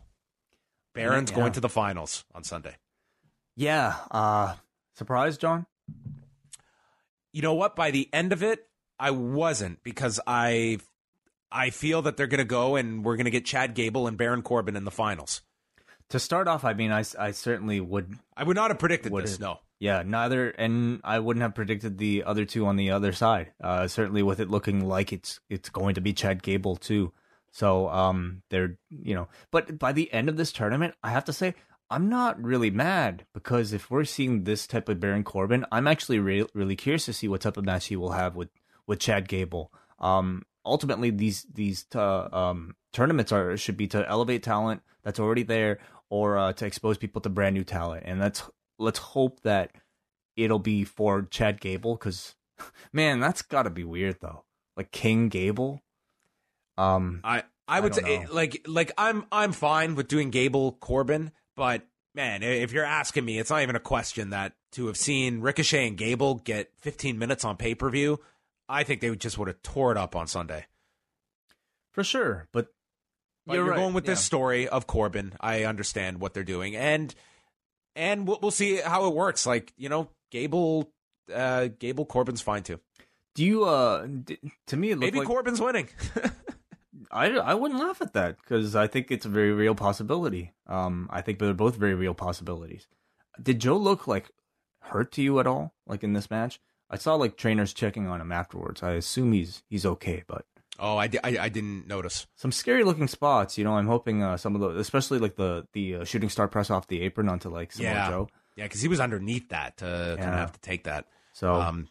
Baron's 0.93 1.32
yeah. 1.32 1.38
going 1.38 1.51
to 1.53 1.61
the 1.61 1.69
finals 1.69 2.25
on 2.34 2.43
Sunday. 2.43 2.75
Yeah. 3.55 3.95
Uh, 4.11 4.55
surprised, 4.95 5.39
John? 5.39 5.65
You 7.32 7.41
know 7.41 7.53
what? 7.53 7.75
By 7.75 7.91
the 7.91 8.09
end 8.11 8.34
of 8.34 8.43
it, 8.43 8.67
I 8.99 9.11
wasn't 9.11 9.84
because 9.84 10.19
I 10.25 10.80
I 11.51 11.69
feel 11.69 12.01
that 12.03 12.17
they're 12.17 12.27
going 12.27 12.39
to 12.39 12.45
go 12.45 12.75
and 12.75 13.03
we're 13.03 13.15
going 13.15 13.25
to 13.25 13.31
get 13.31 13.45
Chad 13.45 13.73
Gable 13.73 14.07
and 14.07 14.17
Baron 14.17 14.41
Corbin 14.41 14.75
in 14.75 14.85
the 14.85 14.91
finals. 14.91 15.41
To 16.09 16.19
start 16.19 16.47
off, 16.47 16.63
I 16.63 16.73
mean, 16.73 16.91
I, 16.91 17.03
I 17.19 17.31
certainly 17.31 17.81
would. 17.81 18.13
I 18.35 18.43
would 18.43 18.55
not 18.55 18.71
have 18.71 18.79
predicted 18.79 19.13
this. 19.13 19.39
No. 19.39 19.59
Yeah, 19.79 20.03
neither, 20.05 20.49
and 20.49 21.01
I 21.03 21.19
wouldn't 21.19 21.41
have 21.43 21.53
predicted 21.53 21.97
the 21.97 22.23
other 22.23 22.45
two 22.45 22.65
on 22.65 22.77
the 22.77 22.91
other 22.91 23.11
side. 23.11 23.51
Uh, 23.61 23.87
certainly, 23.87 24.23
with 24.23 24.39
it 24.39 24.49
looking 24.49 24.87
like 24.87 25.13
it's 25.13 25.39
it's 25.49 25.69
going 25.69 25.95
to 25.95 26.01
be 26.01 26.13
Chad 26.13 26.41
Gable 26.41 26.77
too. 26.77 27.11
So, 27.51 27.89
um, 27.89 28.41
they're 28.49 28.77
you 28.89 29.13
know, 29.13 29.27
but 29.51 29.77
by 29.77 29.91
the 29.91 30.11
end 30.13 30.29
of 30.29 30.37
this 30.37 30.51
tournament, 30.51 30.95
I 31.03 31.09
have 31.11 31.25
to 31.25 31.33
say 31.33 31.53
I'm 31.89 32.09
not 32.09 32.41
really 32.41 32.71
mad 32.71 33.25
because 33.33 33.71
if 33.71 33.89
we're 33.89 34.03
seeing 34.05 34.43
this 34.43 34.67
type 34.67 34.89
of 34.89 34.99
Baron 34.99 35.23
Corbin, 35.23 35.65
I'm 35.71 35.87
actually 35.87 36.19
re- 36.19 36.47
really 36.53 36.75
curious 36.75 37.05
to 37.05 37.13
see 37.13 37.27
what 37.27 37.41
type 37.41 37.57
of 37.57 37.65
match 37.65 37.87
he 37.87 37.95
will 37.95 38.11
have 38.11 38.35
with 38.35 38.49
with 38.87 38.99
Chad 38.99 39.27
Gable. 39.27 39.71
Um, 39.99 40.43
ultimately, 40.68 41.09
these 41.09 41.45
these 41.53 41.86
uh, 41.95 42.28
um, 42.32 42.76
tournaments 42.93 43.32
are 43.32 43.57
should 43.57 43.78
be 43.78 43.88
to 43.88 44.07
elevate 44.07 44.43
talent 44.43 44.82
that's 45.03 45.20
already 45.20 45.43
there 45.43 45.80
or 46.09 46.38
uh, 46.38 46.53
to 46.53 46.65
expose 46.65 46.97
people 46.97 47.22
to 47.22 47.30
brand 47.30 47.55
new 47.55 47.63
talent. 47.63 48.03
And 48.05 48.20
let's 48.20 48.43
let's 48.78 48.99
hope 48.99 49.41
that 49.41 49.72
it'll 50.36 50.59
be 50.59 50.84
for 50.84 51.24
Chad 51.24 51.59
Gable 51.59 51.95
because 51.95 52.36
man, 52.93 53.20
that's 53.20 53.41
got 53.41 53.63
to 53.63 53.70
be 53.70 53.84
weird 53.84 54.18
though. 54.22 54.43
Like 54.76 54.91
King 54.91 55.30
Gable. 55.30 55.82
Um, 56.78 57.22
I 57.24 57.43
I 57.68 57.80
would 57.80 57.93
I 57.93 57.95
say 57.95 58.24
know. 58.24 58.34
like 58.34 58.65
like 58.68 58.91
I'm 58.97 59.26
I'm 59.32 59.51
fine 59.51 59.95
with 59.95 60.07
doing 60.07 60.30
Gable 60.30 60.74
Corbin, 60.74 61.32
but 61.55 61.84
man, 62.13 62.43
if 62.43 62.72
you're 62.72 62.86
asking 62.86 63.26
me, 63.26 63.39
it's 63.39 63.49
not 63.49 63.61
even 63.61 63.76
a 63.76 63.80
question 63.80 64.32
that 64.32 64.53
to 64.74 64.88
have 64.88 64.97
seen 64.97 65.41
Ricochet 65.41 65.88
and 65.88 65.97
Gable 65.97 66.36
get 66.36 66.72
15 66.80 67.18
minutes 67.18 67.43
on 67.45 67.57
pay 67.57 67.76
per 67.76 67.89
view, 67.89 68.20
I 68.70 68.84
think 68.84 69.01
they 69.01 69.09
would 69.09 69.22
just 69.22 69.38
would 69.38 69.47
have 69.47 69.61
tore 69.61 69.91
it 69.91 69.97
up 69.97 70.15
on 70.15 70.28
Sunday. 70.28 70.65
For 71.93 72.03
sure, 72.03 72.47
but 72.51 72.68
but 73.45 73.55
you're, 73.55 73.63
you're 73.63 73.72
right. 73.72 73.78
going 73.78 73.93
with 73.93 74.05
yeah. 74.05 74.11
this 74.11 74.24
story 74.24 74.68
of 74.68 74.88
Corbin. 74.88 75.34
I 75.39 75.63
understand 75.63 76.20
what 76.20 76.34
they're 76.34 76.43
doing, 76.43 76.76
and 76.76 77.13
and 77.95 78.28
we'll, 78.28 78.39
we'll 78.41 78.51
see 78.51 78.78
how 78.78 79.07
it 79.07 79.15
works. 79.15 79.45
Like 79.45 79.74
you 79.78 79.89
know, 79.89 80.09
Gable, 80.32 80.91
uh, 81.34 81.70
Gable 81.80 82.05
Corbin's 82.05 82.41
fine 82.41 82.63
too. 82.63 82.80
Do 83.36 83.43
you? 83.43 83.65
uh 83.65 84.05
d- 84.05 84.39
To 84.68 84.78
me, 84.78 84.91
it 84.91 84.99
maybe 84.99 85.20
like... 85.20 85.28
Corbin's 85.28 85.61
winning. 85.61 85.89
I, 87.11 87.30
I 87.30 87.53
wouldn't 87.53 87.80
laugh 87.80 88.01
at 88.01 88.13
that 88.13 88.38
because 88.38 88.76
I 88.76 88.88
think 88.88 89.11
it's 89.11 89.26
a 89.26 89.30
very 89.30 89.51
real 89.51 89.76
possibility. 89.76 90.51
Um, 90.68 91.07
I 91.09 91.22
think 91.22 91.39
they're 91.39 91.53
both 91.53 91.76
very 91.76 91.93
real 91.93 92.13
possibilities. 92.13 92.88
Did 93.41 93.59
Joe 93.59 93.78
look 93.78 94.07
like 94.07 94.32
hurt 94.82 95.11
to 95.13 95.22
you 95.22 95.39
at 95.39 95.47
all, 95.47 95.74
like 95.86 96.03
in 96.03 96.13
this 96.13 96.30
match? 96.30 96.59
I 96.89 96.97
saw 96.97 97.15
like 97.15 97.38
trainers 97.38 97.73
checking 97.73 98.07
on 98.07 98.21
him 98.21 98.31
afterwards. 98.31 98.83
I 98.83 98.93
assume 98.93 99.33
he's 99.33 99.63
he's 99.69 99.85
okay, 99.85 100.23
but 100.27 100.45
Oh, 100.79 100.97
I, 100.97 101.09
I, 101.23 101.38
I, 101.41 101.49
didn't 101.49 101.88
notice. 101.88 102.27
Some 102.35 102.51
scary 102.51 102.83
looking 102.83 103.07
spots. 103.07 103.57
You 103.57 103.63
know, 103.63 103.77
I'm 103.77 103.88
hoping 103.88 104.21
uh, 104.21 104.38
some 104.38 104.53
of 104.53 104.61
the, 104.61 104.79
especially 104.79 105.17
like 105.17 105.35
the 105.35 105.65
the 105.73 105.95
uh, 105.95 106.03
shooting 106.03 106.29
star 106.29 106.47
press 106.47 106.69
off 106.69 106.88
the 106.88 107.01
apron 107.01 107.29
onto 107.29 107.49
like 107.49 107.71
Samoa 107.71 107.91
yeah. 107.91 108.09
Joe. 108.09 108.29
Yeah, 108.55 108.65
because 108.65 108.81
he 108.81 108.88
was 108.88 108.99
underneath 108.99 109.49
that 109.49 109.77
to 109.77 109.85
yeah. 109.85 110.23
kind 110.23 110.35
of 110.35 110.39
have 110.39 110.51
to 110.51 110.59
take 110.59 110.83
that. 110.83 111.05
So, 111.33 111.55
um, 111.55 111.88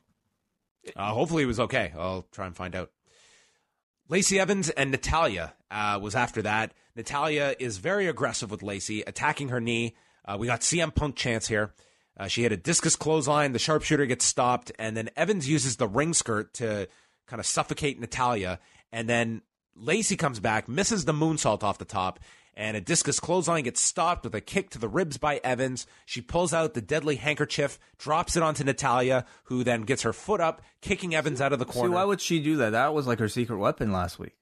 uh, 0.94 1.12
hopefully 1.12 1.42
he 1.42 1.47
was 1.47 1.61
okay. 1.61 1.92
I'll 1.97 2.26
try 2.32 2.47
and 2.47 2.55
find 2.55 2.74
out. 2.74 2.90
Lacey 4.09 4.38
Evans 4.38 4.70
and 4.70 4.92
Natalya 4.92 5.55
uh, 5.70 5.99
was 6.01 6.14
after 6.14 6.42
that. 6.42 6.72
Natalya 6.94 7.57
is 7.59 7.78
very 7.78 8.07
aggressive 8.07 8.53
with 8.53 8.62
Lacey, 8.62 9.03
attacking 9.03 9.49
her 9.49 9.61
knee. 9.61 9.97
Uh, 10.24 10.36
we 10.38 10.47
got 10.47 10.61
CM 10.61 10.94
Punk 10.94 11.16
chance 11.16 11.49
here. 11.49 11.72
Uh, 12.17 12.29
she 12.29 12.43
had 12.43 12.53
a 12.53 12.57
discus 12.57 12.97
clothesline. 12.97 13.53
The 13.53 13.59
sharpshooter 13.59 14.07
gets 14.07 14.25
stopped, 14.25 14.73
and 14.79 14.97
then 14.97 15.11
Evans 15.17 15.49
uses 15.49 15.77
the 15.77 15.89
ring 15.89 16.14
skirt 16.14 16.55
to 16.55 16.89
kind 17.27 17.41
of 17.41 17.47
suffocate 17.47 18.01
Natalya. 18.01 18.59
And 18.93 19.09
then 19.09 19.43
Lacey 19.75 20.17
comes 20.17 20.41
back, 20.41 20.69
misses 20.69 21.05
the 21.05 21.12
moonsault 21.12 21.62
off 21.62 21.79
the 21.79 21.85
top, 21.85 22.21
and 22.55 22.77
a 22.77 22.81
discus 22.81 23.21
clothesline 23.21 23.64
gets 23.64 23.83
stopped 23.83 24.25
with 24.25 24.35
a 24.35 24.41
kick 24.41 24.71
to 24.71 24.79
the 24.79 24.89
ribs 24.89 25.19
by 25.19 25.41
Evans. 25.45 25.87
She 26.07 26.23
pulls 26.23 26.55
out 26.55 26.73
the 26.73 26.81
deadly 26.81 27.17
handkerchief, 27.17 27.79
drops 27.99 28.37
it 28.37 28.43
onto 28.43 28.64
Natalya, 28.64 29.27
who 29.45 29.62
then 29.62 29.83
gets 29.83 30.03
her 30.03 30.14
foot 30.14 30.41
up, 30.41 30.62
kicking 30.81 31.14
Evans 31.14 31.43
out 31.43 31.53
of 31.53 31.59
the 31.59 31.67
corner. 31.67 31.91
See, 31.91 31.95
why 31.95 32.05
would 32.05 32.23
she 32.23 32.41
do 32.41 32.57
that? 32.57 32.71
That 32.71 32.95
was 32.95 33.07
like 33.07 33.19
her 33.19 33.29
secret 33.29 33.59
weapon 33.59 33.93
last 33.93 34.19
week. 34.19 34.37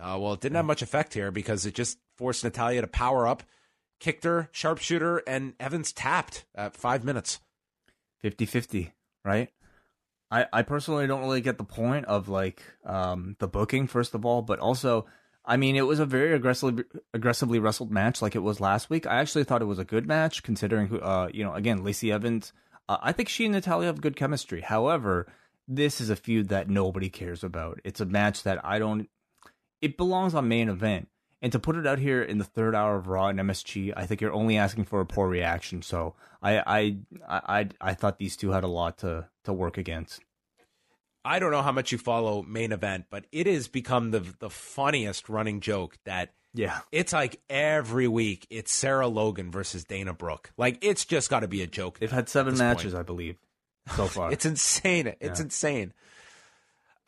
Uh, 0.00 0.16
well, 0.20 0.34
it 0.34 0.40
didn't 0.40 0.56
have 0.56 0.64
much 0.66 0.82
effect 0.82 1.14
here 1.14 1.30
because 1.30 1.66
it 1.66 1.74
just 1.74 1.98
forced 2.16 2.44
Natalya 2.44 2.82
to 2.82 2.86
power 2.86 3.26
up, 3.26 3.42
kicked 4.00 4.24
her, 4.24 4.48
sharpshooter, 4.52 5.18
and 5.26 5.54
Evans 5.58 5.92
tapped 5.92 6.44
at 6.54 6.76
five 6.76 7.04
minutes. 7.04 7.40
50 8.20 8.46
50, 8.46 8.92
right? 9.24 9.50
I, 10.30 10.46
I 10.52 10.62
personally 10.62 11.06
don't 11.06 11.20
really 11.20 11.40
get 11.40 11.58
the 11.58 11.64
point 11.64 12.06
of 12.06 12.28
like 12.28 12.62
um, 12.84 13.36
the 13.38 13.48
booking 13.48 13.86
first 13.86 14.14
of 14.14 14.24
all, 14.24 14.42
but 14.42 14.58
also 14.58 15.06
I 15.44 15.56
mean 15.56 15.76
it 15.76 15.86
was 15.86 16.00
a 16.00 16.06
very 16.06 16.32
aggressively 16.32 16.84
aggressively 17.14 17.58
wrestled 17.58 17.92
match 17.92 18.20
like 18.20 18.34
it 18.34 18.40
was 18.40 18.60
last 18.60 18.90
week. 18.90 19.06
I 19.06 19.16
actually 19.16 19.44
thought 19.44 19.62
it 19.62 19.66
was 19.66 19.78
a 19.78 19.84
good 19.84 20.06
match 20.06 20.42
considering 20.42 20.88
who 20.88 20.98
uh 20.98 21.28
you 21.32 21.44
know 21.44 21.54
again 21.54 21.84
Lacey 21.84 22.10
Evans. 22.10 22.52
Uh, 22.88 22.98
I 23.00 23.12
think 23.12 23.28
she 23.28 23.44
and 23.44 23.54
Natalya 23.54 23.86
have 23.86 24.00
good 24.00 24.16
chemistry. 24.16 24.60
However, 24.60 25.26
this 25.68 26.00
is 26.00 26.10
a 26.10 26.16
feud 26.16 26.48
that 26.48 26.68
nobody 26.68 27.08
cares 27.08 27.42
about. 27.42 27.80
It's 27.84 28.00
a 28.00 28.06
match 28.06 28.42
that 28.44 28.64
I 28.64 28.78
don't. 28.78 29.08
It 29.80 29.96
belongs 29.96 30.34
on 30.34 30.48
main 30.48 30.68
event. 30.68 31.08
And 31.42 31.52
to 31.52 31.58
put 31.58 31.76
it 31.76 31.86
out 31.86 31.98
here 31.98 32.22
in 32.22 32.38
the 32.38 32.44
third 32.44 32.74
hour 32.74 32.96
of 32.96 33.08
Raw 33.08 33.28
and 33.28 33.38
MSG, 33.38 33.92
I 33.96 34.06
think 34.06 34.20
you're 34.20 34.32
only 34.32 34.56
asking 34.56 34.84
for 34.84 35.00
a 35.00 35.06
poor 35.06 35.28
reaction. 35.28 35.82
So 35.82 36.14
I 36.42 36.62
I 36.66 36.96
I 37.28 37.68
I 37.80 37.94
thought 37.94 38.18
these 38.18 38.36
two 38.36 38.50
had 38.50 38.64
a 38.64 38.68
lot 38.68 38.98
to 38.98 39.28
to 39.44 39.52
work 39.52 39.76
against. 39.76 40.20
I 41.24 41.40
don't 41.40 41.50
know 41.50 41.62
how 41.62 41.72
much 41.72 41.90
you 41.90 41.98
follow 41.98 42.42
main 42.42 42.70
event, 42.70 43.06
but 43.10 43.26
it 43.32 43.46
has 43.46 43.68
become 43.68 44.12
the 44.12 44.20
the 44.38 44.48
funniest 44.48 45.28
running 45.28 45.60
joke 45.60 45.98
that 46.04 46.32
yeah, 46.54 46.80
it's 46.90 47.12
like 47.12 47.40
every 47.50 48.08
week 48.08 48.46
it's 48.48 48.72
Sarah 48.72 49.08
Logan 49.08 49.50
versus 49.50 49.84
Dana 49.84 50.14
Brooke. 50.14 50.52
Like 50.56 50.78
it's 50.82 51.04
just 51.04 51.28
got 51.28 51.40
to 51.40 51.48
be 51.48 51.62
a 51.62 51.66
joke. 51.66 51.98
They've 51.98 52.10
had 52.10 52.28
seven 52.28 52.56
matches, 52.56 52.92
point. 52.92 53.00
I 53.00 53.02
believe, 53.02 53.36
so 53.94 54.06
far. 54.06 54.32
it's 54.32 54.46
insane. 54.46 55.08
It's 55.20 55.40
yeah. 55.40 55.44
insane. 55.44 55.92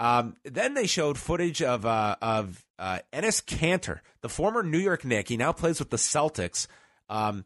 Um, 0.00 0.36
then 0.44 0.74
they 0.74 0.86
showed 0.86 1.18
footage 1.18 1.62
of 1.62 1.84
uh, 1.84 2.16
of 2.22 2.64
uh, 2.78 3.00
Enes 3.12 3.44
Kanter, 3.44 4.00
the 4.20 4.28
former 4.28 4.62
New 4.62 4.78
York 4.78 5.04
Knick. 5.04 5.28
He 5.28 5.36
now 5.36 5.52
plays 5.52 5.78
with 5.78 5.90
the 5.90 5.96
Celtics. 5.96 6.66
Um, 7.08 7.44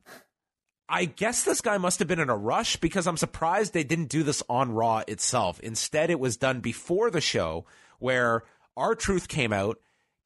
I 0.89 1.07
guess 1.07 1.45
this 1.45 1.63
guy 1.63 1.79
must 1.79 2.01
have 2.01 2.09
been 2.09 2.21
in 2.21 2.29
a 2.29 2.37
rush 2.37 2.77
because 2.77 3.07
I'm 3.07 3.17
surprised 3.17 3.73
they 3.73 3.85
didn't 3.85 4.11
do 4.11 4.23
this 4.23 4.43
on 4.49 4.73
Raw 4.73 5.03
itself. 5.09 5.59
Instead, 5.61 6.11
it 6.11 6.21
was 6.21 6.37
done 6.37 6.61
before 6.61 7.11
the 7.11 7.21
show 7.21 7.65
where 7.99 8.43
R-Truth 8.77 9.29
came 9.29 9.55
out. 9.55 9.79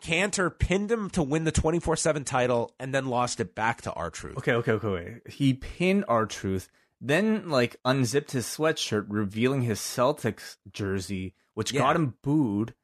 Kanter 0.02 0.50
pinned 0.56 0.90
him 0.90 1.08
to 1.10 1.22
win 1.22 1.44
the 1.44 1.52
24 1.52 1.96
7 1.96 2.24
title 2.24 2.74
and 2.80 2.92
then 2.92 3.06
lost 3.06 3.38
it 3.38 3.54
back 3.54 3.82
to 3.82 3.92
R-Truth. 3.92 4.38
Okay, 4.38 4.54
okay, 4.54 4.72
okay. 4.72 4.88
Wait. 4.88 5.32
He 5.32 5.54
pinned 5.54 6.04
R-Truth, 6.08 6.68
then 7.00 7.48
like 7.48 7.76
unzipped 7.84 8.32
his 8.32 8.46
sweatshirt, 8.46 9.06
revealing 9.08 9.62
his 9.62 9.78
Celtics 9.78 10.56
jersey, 10.72 11.34
which 11.56 11.72
yeah. 11.72 11.80
got 11.80 11.96
him 11.96 12.14
booed, 12.22 12.74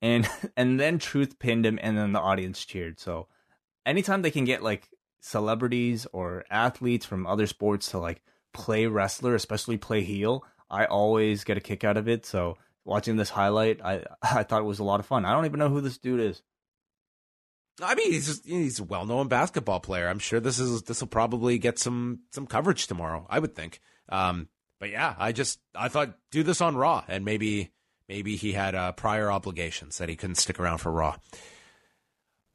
and 0.00 0.26
and 0.56 0.78
then 0.78 0.98
Truth 0.98 1.40
pinned 1.40 1.66
him, 1.66 1.78
and 1.82 1.98
then 1.98 2.12
the 2.12 2.20
audience 2.20 2.64
cheered. 2.64 3.00
So 3.00 3.26
anytime 3.84 4.22
they 4.22 4.30
can 4.30 4.44
get 4.44 4.62
like 4.62 4.88
celebrities 5.20 6.06
or 6.12 6.44
athletes 6.48 7.04
from 7.04 7.26
other 7.26 7.48
sports 7.48 7.90
to 7.90 7.98
like 7.98 8.22
play 8.54 8.86
wrestler, 8.86 9.34
especially 9.34 9.76
play 9.76 10.02
heel, 10.02 10.44
I 10.70 10.84
always 10.84 11.42
get 11.42 11.56
a 11.56 11.60
kick 11.60 11.82
out 11.82 11.96
of 11.96 12.08
it. 12.08 12.24
So 12.24 12.56
watching 12.84 13.16
this 13.16 13.30
highlight, 13.30 13.82
I 13.82 14.04
I 14.22 14.44
thought 14.44 14.62
it 14.62 14.64
was 14.64 14.78
a 14.78 14.84
lot 14.84 15.00
of 15.00 15.06
fun. 15.06 15.24
I 15.24 15.32
don't 15.32 15.46
even 15.46 15.58
know 15.58 15.68
who 15.68 15.80
this 15.80 15.98
dude 15.98 16.20
is. 16.20 16.40
I 17.82 17.94
mean, 17.94 18.12
he's 18.12 18.26
just, 18.26 18.46
he's 18.46 18.78
a 18.78 18.84
well-known 18.84 19.28
basketball 19.28 19.80
player. 19.80 20.06
I'm 20.06 20.18
sure 20.18 20.38
this 20.38 20.60
is 20.60 20.82
this 20.82 21.00
will 21.00 21.08
probably 21.08 21.58
get 21.58 21.80
some 21.80 22.20
some 22.30 22.46
coverage 22.46 22.86
tomorrow. 22.86 23.26
I 23.28 23.40
would 23.40 23.56
think. 23.56 23.80
Um, 24.08 24.48
but 24.78 24.90
yeah, 24.90 25.16
I 25.18 25.32
just 25.32 25.58
I 25.74 25.88
thought 25.88 26.16
do 26.30 26.44
this 26.44 26.60
on 26.60 26.76
Raw, 26.76 27.02
and 27.08 27.24
maybe 27.24 27.72
maybe 28.10 28.34
he 28.34 28.52
had 28.52 28.74
uh, 28.74 28.90
prior 28.90 29.30
obligations 29.30 29.98
that 29.98 30.08
he 30.08 30.16
couldn't 30.16 30.34
stick 30.34 30.58
around 30.58 30.78
for 30.78 30.90
Raw. 30.90 31.16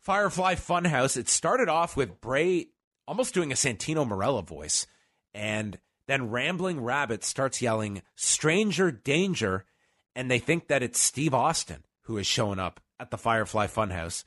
Firefly 0.02 0.56
Funhouse. 0.56 1.16
It 1.16 1.30
started 1.30 1.70
off 1.70 1.96
with 1.96 2.20
Bray 2.20 2.68
almost 3.08 3.34
doing 3.34 3.54
a 3.54 3.56
Santino 3.56 4.06
Marella 4.06 4.46
voice, 4.46 4.86
and 5.34 5.80
then 6.08 6.30
Rambling 6.30 6.82
Rabbit 6.82 7.24
starts 7.24 7.62
yelling 7.62 8.02
"Stranger 8.16 8.92
Danger," 8.92 9.66
and 10.14 10.30
they 10.30 10.40
think 10.40 10.68
that 10.68 10.84
it's 10.84 11.00
Steve 11.00 11.34
Austin 11.34 11.86
who 12.02 12.18
is 12.18 12.28
showing 12.28 12.60
up 12.60 12.82
at 13.00 13.10
the 13.10 13.18
Firefly 13.18 13.68
Funhouse. 13.68 14.26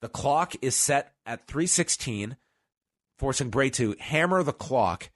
The 0.00 0.08
clock 0.08 0.54
is 0.60 0.74
set 0.74 1.12
at 1.24 1.46
316, 1.46 2.36
forcing 3.16 3.50
Bray 3.50 3.70
to 3.70 3.94
hammer 4.00 4.42
the 4.42 4.52
clock. 4.52 5.10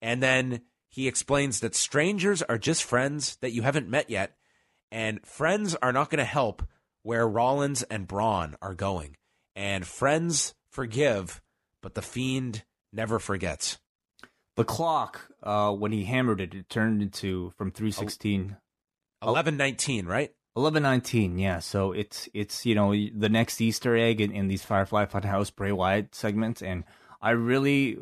And 0.00 0.22
then 0.22 0.62
he 0.88 1.08
explains 1.08 1.60
that 1.60 1.74
strangers 1.74 2.42
are 2.42 2.58
just 2.58 2.84
friends 2.84 3.36
that 3.40 3.50
you 3.50 3.62
haven't 3.62 3.88
met 3.88 4.08
yet, 4.08 4.36
and 4.92 5.24
friends 5.26 5.74
are 5.82 5.92
not 5.92 6.10
going 6.10 6.18
to 6.18 6.24
help 6.24 6.62
where 7.02 7.26
Rollins 7.26 7.82
and 7.84 8.06
Braun 8.06 8.54
are 8.60 8.74
going. 8.74 9.16
And 9.56 9.86
friends 9.86 10.54
forgive, 10.70 11.40
but 11.80 11.94
the 11.94 12.02
fiend 12.02 12.62
never 12.92 13.18
forgets. 13.18 13.78
The 14.54 14.64
clock, 14.64 15.28
uh, 15.42 15.72
when 15.72 15.92
he 15.92 16.04
hammered 16.04 16.40
it, 16.40 16.54
it 16.54 16.68
turned 16.68 17.00
into 17.00 17.52
from 17.56 17.70
316. 17.72 18.56
1119, 19.20 20.06
right? 20.06 20.32
Eleven 20.54 20.82
nineteen, 20.82 21.38
yeah. 21.38 21.60
So 21.60 21.92
it's 21.92 22.28
it's 22.34 22.66
you 22.66 22.74
know 22.74 22.92
the 22.92 23.30
next 23.30 23.58
Easter 23.62 23.96
egg 23.96 24.20
in, 24.20 24.30
in 24.30 24.48
these 24.48 24.62
Firefly 24.62 25.06
Funhouse 25.06 25.54
Bray 25.54 25.72
Wyatt 25.72 26.14
segments, 26.14 26.60
and 26.60 26.84
I 27.22 27.30
really 27.30 27.96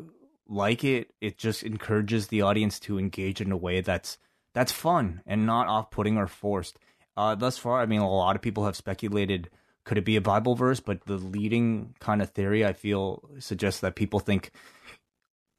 like 0.49 0.83
it. 0.83 1.13
It 1.21 1.37
just 1.37 1.63
encourages 1.63 2.27
the 2.27 2.41
audience 2.41 2.77
to 2.81 2.99
engage 2.99 3.39
in 3.39 3.53
a 3.53 3.57
way 3.57 3.79
that's 3.79 4.17
that's 4.53 4.71
fun 4.71 5.21
and 5.25 5.45
not 5.45 5.67
off 5.67 5.91
putting 5.91 6.17
or 6.17 6.27
forced. 6.27 6.77
Uh, 7.17 7.35
thus 7.35 7.57
far, 7.57 7.81
I 7.81 7.85
mean, 7.85 8.01
a 8.01 8.09
lot 8.09 8.35
of 8.35 8.41
people 8.41 8.65
have 8.65 8.75
speculated 8.75 9.49
could 9.83 9.97
it 9.97 10.05
be 10.05 10.15
a 10.15 10.21
Bible 10.21 10.55
verse, 10.55 10.79
but 10.79 11.03
the 11.05 11.17
leading 11.17 11.95
kind 11.99 12.21
of 12.21 12.29
theory 12.29 12.63
I 12.63 12.73
feel 12.73 13.27
suggests 13.39 13.81
that 13.81 13.95
people 13.95 14.19
think 14.19 14.51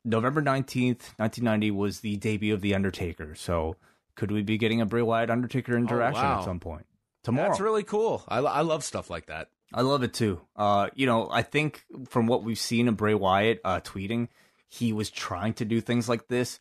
November 0.04 0.40
nineteenth, 0.40 1.14
nineteen 1.18 1.44
ninety 1.44 1.70
was 1.70 2.00
the 2.00 2.16
debut 2.16 2.54
of 2.54 2.60
the 2.60 2.74
Undertaker. 2.74 3.34
So 3.34 3.76
could 4.14 4.30
we 4.30 4.42
be 4.42 4.58
getting 4.58 4.80
a 4.80 4.86
Bray 4.86 5.02
Wyatt 5.02 5.30
Undertaker 5.30 5.76
interaction 5.76 6.24
Oh, 6.24 6.28
wow. 6.28 6.38
at 6.38 6.44
some 6.44 6.60
point 6.60 6.86
tomorrow? 7.24 7.48
That's 7.48 7.60
really 7.60 7.82
cool. 7.84 8.22
I, 8.28 8.38
I 8.38 8.60
love 8.62 8.84
stuff 8.84 9.10
like 9.10 9.26
that. 9.26 9.48
I 9.74 9.80
love 9.82 10.02
it 10.02 10.12
too. 10.12 10.40
Uh, 10.54 10.88
you 10.94 11.06
know, 11.06 11.28
I 11.30 11.42
think 11.42 11.84
from 12.08 12.26
what 12.26 12.42
we've 12.44 12.58
seen 12.58 12.88
of 12.88 12.96
Bray 12.96 13.14
Wyatt 13.14 13.60
uh, 13.64 13.80
tweeting, 13.80 14.28
he 14.68 14.92
was 14.92 15.10
trying 15.10 15.54
to 15.54 15.64
do 15.64 15.80
things 15.80 16.08
like 16.08 16.28
this 16.28 16.60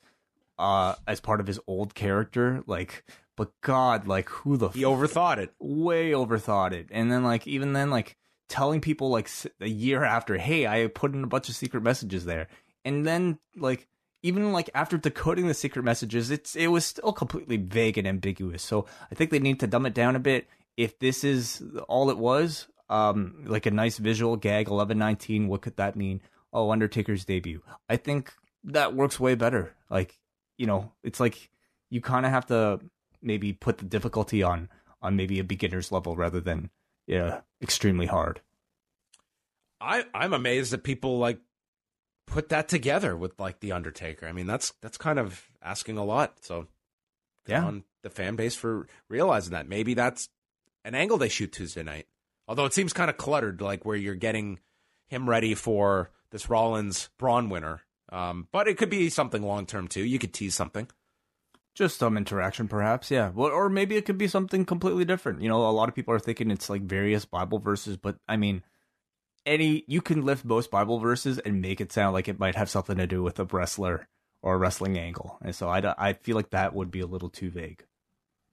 uh, 0.61 0.95
as 1.07 1.19
part 1.19 1.39
of 1.41 1.47
his 1.47 1.59
old 1.67 1.93
character. 1.95 2.63
Like, 2.67 3.03
but 3.35 3.51
God, 3.61 4.07
like 4.07 4.29
who 4.29 4.57
the 4.57 4.69
He 4.69 4.83
overthought 4.83 5.37
it. 5.37 5.53
way 5.59 6.11
overthought 6.11 6.71
it. 6.73 6.87
And 6.91 7.11
then 7.11 7.23
like 7.23 7.47
even 7.47 7.73
then 7.73 7.89
like 7.89 8.15
telling 8.47 8.81
people 8.81 9.09
like 9.09 9.29
a 9.59 9.67
year 9.67 10.03
after, 10.03 10.37
"Hey, 10.37 10.67
I 10.67 10.87
put 10.87 11.13
in 11.13 11.23
a 11.23 11.27
bunch 11.27 11.49
of 11.49 11.55
secret 11.55 11.81
messages 11.83 12.25
there." 12.25 12.47
And 12.85 13.05
then 13.05 13.39
like 13.55 13.87
even 14.23 14.51
like 14.51 14.69
after 14.75 14.97
decoding 14.97 15.47
the 15.47 15.53
secret 15.53 15.83
messages, 15.83 16.29
it's 16.31 16.55
it 16.55 16.67
was 16.67 16.85
still 16.85 17.13
completely 17.13 17.57
vague 17.57 17.97
and 17.97 18.07
ambiguous. 18.07 18.61
So 18.63 18.85
I 19.11 19.15
think 19.15 19.31
they 19.31 19.39
need 19.39 19.59
to 19.61 19.67
dumb 19.67 19.85
it 19.85 19.93
down 19.95 20.15
a 20.15 20.19
bit. 20.19 20.47
If 20.77 20.99
this 20.99 21.23
is 21.23 21.63
all 21.87 22.09
it 22.09 22.17
was, 22.17 22.67
um 22.89 23.43
like 23.47 23.65
a 23.65 23.71
nice 23.71 23.97
visual 23.97 24.35
gag 24.37 24.67
1119, 24.67 25.47
what 25.47 25.61
could 25.61 25.77
that 25.77 25.95
mean? 25.95 26.21
Oh, 26.53 26.69
Undertaker's 26.71 27.25
debut. 27.25 27.61
I 27.89 27.97
think 27.97 28.33
that 28.65 28.93
works 28.93 29.19
way 29.19 29.35
better. 29.35 29.73
Like, 29.89 30.19
you 30.61 30.67
know, 30.67 30.91
it's 31.03 31.19
like 31.19 31.49
you 31.89 32.01
kind 32.01 32.23
of 32.25 32.31
have 32.31 32.45
to 32.45 32.79
maybe 33.19 33.51
put 33.51 33.79
the 33.79 33.85
difficulty 33.85 34.43
on 34.43 34.69
on 35.01 35.15
maybe 35.15 35.39
a 35.39 35.43
beginner's 35.43 35.91
level 35.91 36.15
rather 36.15 36.39
than 36.39 36.69
yeah 37.07 37.41
extremely 37.61 38.05
hard. 38.05 38.41
I 39.79 40.05
I'm 40.13 40.33
amazed 40.33 40.71
that 40.71 40.83
people 40.83 41.17
like 41.17 41.39
put 42.27 42.49
that 42.49 42.67
together 42.69 43.15
with 43.17 43.39
like 43.39 43.59
the 43.59 43.71
Undertaker. 43.71 44.27
I 44.27 44.31
mean, 44.31 44.45
that's 44.47 44.73
that's 44.81 44.97
kind 44.97 45.17
of 45.19 45.49
asking 45.61 45.97
a 45.97 46.05
lot. 46.05 46.37
So 46.43 46.67
Yeah. 47.47 47.65
on 47.65 47.83
the 48.03 48.09
fan 48.09 48.35
base 48.35 48.55
for 48.55 48.87
realizing 49.09 49.53
that. 49.53 49.67
Maybe 49.67 49.93
that's 49.95 50.29
an 50.85 50.95
angle 50.95 51.17
they 51.17 51.29
shoot 51.29 51.51
Tuesday 51.51 51.83
night. 51.83 52.07
Although 52.47 52.65
it 52.65 52.73
seems 52.73 52.93
kind 52.93 53.09
of 53.09 53.17
cluttered, 53.17 53.61
like 53.61 53.83
where 53.85 53.95
you're 53.97 54.15
getting 54.15 54.59
him 55.07 55.27
ready 55.29 55.55
for 55.55 56.11
this 56.31 56.49
Rollins 56.49 57.09
Braun 57.17 57.49
winner. 57.49 57.81
Um, 58.11 58.47
but 58.51 58.67
it 58.67 58.77
could 58.77 58.89
be 58.89 59.09
something 59.09 59.41
long 59.41 59.65
term 59.65 59.87
too. 59.87 60.03
You 60.03 60.19
could 60.19 60.33
tease 60.33 60.55
something. 60.55 60.87
Just 61.73 61.97
some 61.97 62.17
interaction, 62.17 62.67
perhaps, 62.67 63.09
yeah. 63.09 63.31
Well, 63.33 63.49
or 63.49 63.69
maybe 63.69 63.95
it 63.95 64.05
could 64.05 64.17
be 64.17 64.27
something 64.27 64.65
completely 64.65 65.05
different. 65.05 65.41
You 65.41 65.47
know, 65.47 65.69
a 65.69 65.71
lot 65.71 65.87
of 65.87 65.95
people 65.95 66.13
are 66.13 66.19
thinking 66.19 66.51
it's 66.51 66.69
like 66.69 66.81
various 66.81 67.23
Bible 67.23 67.59
verses, 67.59 67.95
but 67.95 68.17
I 68.27 68.35
mean, 68.35 68.63
any 69.45 69.85
you 69.87 70.01
can 70.01 70.25
lift 70.25 70.43
most 70.43 70.69
Bible 70.69 70.99
verses 70.99 71.39
and 71.39 71.61
make 71.61 71.79
it 71.79 71.93
sound 71.93 72.13
like 72.13 72.27
it 72.27 72.39
might 72.39 72.55
have 72.55 72.69
something 72.69 72.97
to 72.97 73.07
do 73.07 73.23
with 73.23 73.39
a 73.39 73.45
wrestler 73.45 74.09
or 74.41 74.55
a 74.55 74.57
wrestling 74.57 74.97
angle, 74.97 75.37
and 75.41 75.55
so 75.55 75.69
I, 75.69 75.93
I 75.97 76.13
feel 76.13 76.35
like 76.35 76.49
that 76.49 76.75
would 76.75 76.91
be 76.91 76.99
a 76.99 77.07
little 77.07 77.29
too 77.29 77.49
vague. 77.49 77.85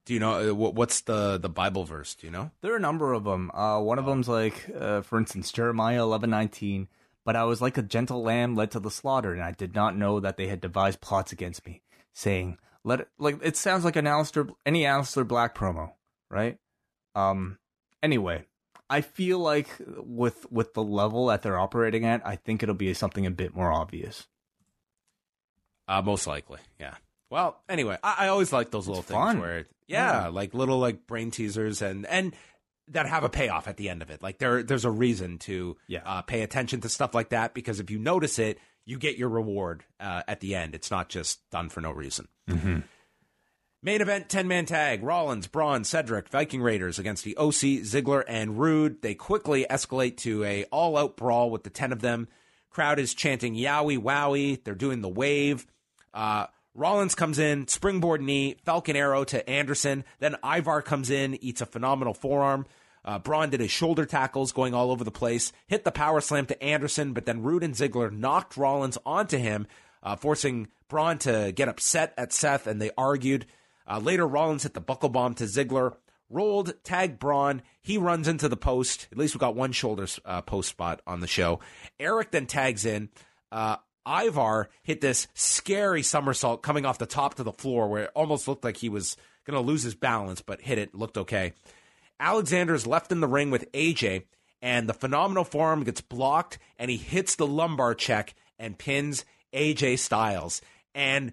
Do 0.06 0.14
you 0.14 0.20
know 0.20 0.50
uh, 0.50 0.54
what's 0.54 1.00
the 1.00 1.38
the 1.38 1.48
Bible 1.48 1.84
verse? 1.84 2.14
Do 2.14 2.26
you 2.28 2.30
know? 2.30 2.52
There 2.60 2.72
are 2.72 2.76
a 2.76 2.80
number 2.80 3.12
of 3.12 3.24
them. 3.24 3.50
Uh, 3.52 3.80
one 3.80 3.98
of 3.98 4.06
them's 4.06 4.28
like, 4.28 4.70
uh, 4.78 5.00
for 5.02 5.18
instance, 5.18 5.50
Jeremiah 5.50 6.02
eleven 6.02 6.30
nineteen. 6.30 6.86
But 7.28 7.36
I 7.36 7.44
was 7.44 7.60
like 7.60 7.76
a 7.76 7.82
gentle 7.82 8.22
lamb 8.22 8.54
led 8.54 8.70
to 8.70 8.80
the 8.80 8.90
slaughter, 8.90 9.34
and 9.34 9.42
I 9.42 9.52
did 9.52 9.74
not 9.74 9.94
know 9.94 10.18
that 10.18 10.38
they 10.38 10.46
had 10.46 10.62
devised 10.62 11.02
plots 11.02 11.30
against 11.30 11.66
me, 11.66 11.82
saying, 12.14 12.56
"Let 12.84 13.00
it." 13.00 13.08
Like 13.18 13.36
it 13.42 13.54
sounds 13.54 13.84
like 13.84 13.96
an 13.96 14.06
Aleister, 14.06 14.48
any 14.64 14.84
Aleister 14.84 15.28
Black 15.28 15.54
promo, 15.54 15.92
right? 16.30 16.56
Um. 17.14 17.58
Anyway, 18.02 18.46
I 18.88 19.02
feel 19.02 19.40
like 19.40 19.68
with 19.98 20.50
with 20.50 20.72
the 20.72 20.82
level 20.82 21.26
that 21.26 21.42
they're 21.42 21.58
operating 21.58 22.06
at, 22.06 22.26
I 22.26 22.36
think 22.36 22.62
it'll 22.62 22.74
be 22.74 22.94
something 22.94 23.26
a 23.26 23.30
bit 23.30 23.54
more 23.54 23.70
obvious. 23.70 24.26
Uh, 25.86 26.00
most 26.00 26.26
likely, 26.26 26.60
yeah. 26.80 26.94
Well, 27.28 27.60
anyway, 27.68 27.98
I, 28.02 28.14
I 28.20 28.28
always 28.28 28.54
like 28.54 28.70
those 28.70 28.88
little 28.88 29.02
things 29.02 29.18
fun. 29.20 29.40
where, 29.40 29.66
yeah, 29.86 30.22
Yeah. 30.22 30.28
like 30.28 30.54
little 30.54 30.78
like 30.78 31.06
brain 31.06 31.30
teasers 31.30 31.82
and 31.82 32.06
and 32.06 32.34
that 32.92 33.06
have 33.06 33.24
a 33.24 33.28
payoff 33.28 33.68
at 33.68 33.76
the 33.76 33.88
end 33.88 34.02
of 34.02 34.10
it. 34.10 34.22
Like 34.22 34.38
there, 34.38 34.62
there's 34.62 34.84
a 34.84 34.90
reason 34.90 35.38
to 35.40 35.76
Yeah. 35.86 36.02
uh, 36.04 36.22
pay 36.22 36.42
attention 36.42 36.80
to 36.82 36.88
stuff 36.88 37.14
like 37.14 37.30
that 37.30 37.54
because 37.54 37.80
if 37.80 37.90
you 37.90 37.98
notice 37.98 38.38
it, 38.38 38.58
you 38.84 38.98
get 38.98 39.18
your 39.18 39.28
reward 39.28 39.84
uh, 40.00 40.22
at 40.26 40.40
the 40.40 40.54
end. 40.54 40.74
It's 40.74 40.90
not 40.90 41.08
just 41.08 41.48
done 41.50 41.68
for 41.68 41.80
no 41.80 41.90
reason. 41.90 42.28
Main 43.80 44.00
event 44.00 44.28
10 44.28 44.48
man 44.48 44.66
tag 44.66 45.02
Rollins, 45.04 45.46
Braun, 45.46 45.84
Cedric, 45.84 46.28
Viking 46.28 46.60
Raiders 46.62 46.98
against 46.98 47.22
the 47.24 47.36
OC, 47.36 47.82
Ziggler, 47.84 48.24
and 48.26 48.58
Roode. 48.58 49.02
They 49.02 49.14
quickly 49.14 49.66
escalate 49.70 50.16
to 50.18 50.42
a 50.44 50.64
all 50.64 50.96
out 50.96 51.16
brawl 51.16 51.50
with 51.50 51.62
the 51.62 51.70
10 51.70 51.92
of 51.92 52.00
them. 52.00 52.26
Crowd 52.70 52.98
is 52.98 53.14
chanting 53.14 53.54
Yowie 53.54 53.98
Wowie. 53.98 54.62
They're 54.64 54.74
doing 54.74 55.00
the 55.00 55.08
wave. 55.08 55.66
Uh, 56.12 56.46
Rollins 56.74 57.14
comes 57.14 57.38
in, 57.38 57.66
springboard 57.66 58.20
knee, 58.20 58.56
Falcon 58.64 58.96
arrow 58.96 59.24
to 59.24 59.48
Anderson. 59.48 60.04
Then 60.20 60.36
Ivar 60.44 60.82
comes 60.82 61.10
in, 61.10 61.42
eats 61.42 61.60
a 61.60 61.66
phenomenal 61.66 62.14
forearm. 62.14 62.66
Uh, 63.04 63.18
Braun 63.18 63.50
did 63.50 63.60
his 63.60 63.70
shoulder 63.70 64.04
tackles 64.04 64.52
going 64.52 64.74
all 64.74 64.90
over 64.90 65.02
the 65.02 65.10
place, 65.10 65.52
hit 65.66 65.84
the 65.84 65.90
power 65.90 66.20
slam 66.20 66.46
to 66.46 66.62
Anderson, 66.62 67.14
but 67.14 67.26
then 67.26 67.42
Roode 67.42 67.62
and 67.62 67.74
Ziggler 67.74 68.12
knocked 68.12 68.56
Rollins 68.56 68.98
onto 69.06 69.38
him, 69.38 69.66
uh, 70.02 70.16
forcing 70.16 70.68
Braun 70.88 71.18
to 71.18 71.52
get 71.54 71.68
upset 71.68 72.12
at 72.18 72.32
Seth, 72.32 72.66
and 72.66 72.80
they 72.82 72.90
argued. 72.98 73.46
Uh, 73.86 73.98
later, 73.98 74.26
Rollins 74.26 74.64
hit 74.64 74.74
the 74.74 74.80
buckle 74.80 75.08
bomb 75.08 75.34
to 75.34 75.44
Ziggler, 75.44 75.96
rolled, 76.28 76.74
tagged 76.84 77.18
Braun. 77.18 77.62
He 77.80 77.96
runs 77.96 78.28
into 78.28 78.48
the 78.48 78.56
post. 78.56 79.08
At 79.10 79.18
least 79.18 79.34
we 79.34 79.38
got 79.38 79.56
one 79.56 79.72
shoulder 79.72 80.06
uh, 80.24 80.42
post 80.42 80.68
spot 80.68 81.00
on 81.06 81.20
the 81.20 81.26
show. 81.26 81.60
Erik 81.98 82.30
then 82.30 82.46
tags 82.46 82.84
in. 82.84 83.08
Ivar 84.08 84.68
hit 84.82 85.00
this 85.00 85.28
scary 85.34 86.02
somersault 86.02 86.62
coming 86.62 86.86
off 86.86 86.98
the 86.98 87.06
top 87.06 87.34
to 87.34 87.42
the 87.42 87.52
floor 87.52 87.88
where 87.88 88.04
it 88.04 88.10
almost 88.14 88.48
looked 88.48 88.64
like 88.64 88.78
he 88.78 88.88
was 88.88 89.16
going 89.44 89.54
to 89.54 89.66
lose 89.66 89.82
his 89.82 89.94
balance, 89.94 90.40
but 90.40 90.62
hit 90.62 90.78
it, 90.78 90.94
looked 90.94 91.18
okay. 91.18 91.52
Alexander's 92.18 92.86
left 92.86 93.12
in 93.12 93.20
the 93.20 93.28
ring 93.28 93.50
with 93.50 93.70
AJ, 93.72 94.24
and 94.60 94.88
the 94.88 94.94
phenomenal 94.94 95.44
forearm 95.44 95.84
gets 95.84 96.00
blocked, 96.00 96.58
and 96.78 96.90
he 96.90 96.96
hits 96.96 97.36
the 97.36 97.46
lumbar 97.46 97.94
check 97.94 98.34
and 98.58 98.78
pins 98.78 99.24
AJ 99.52 99.98
Styles. 99.98 100.60
And 100.94 101.32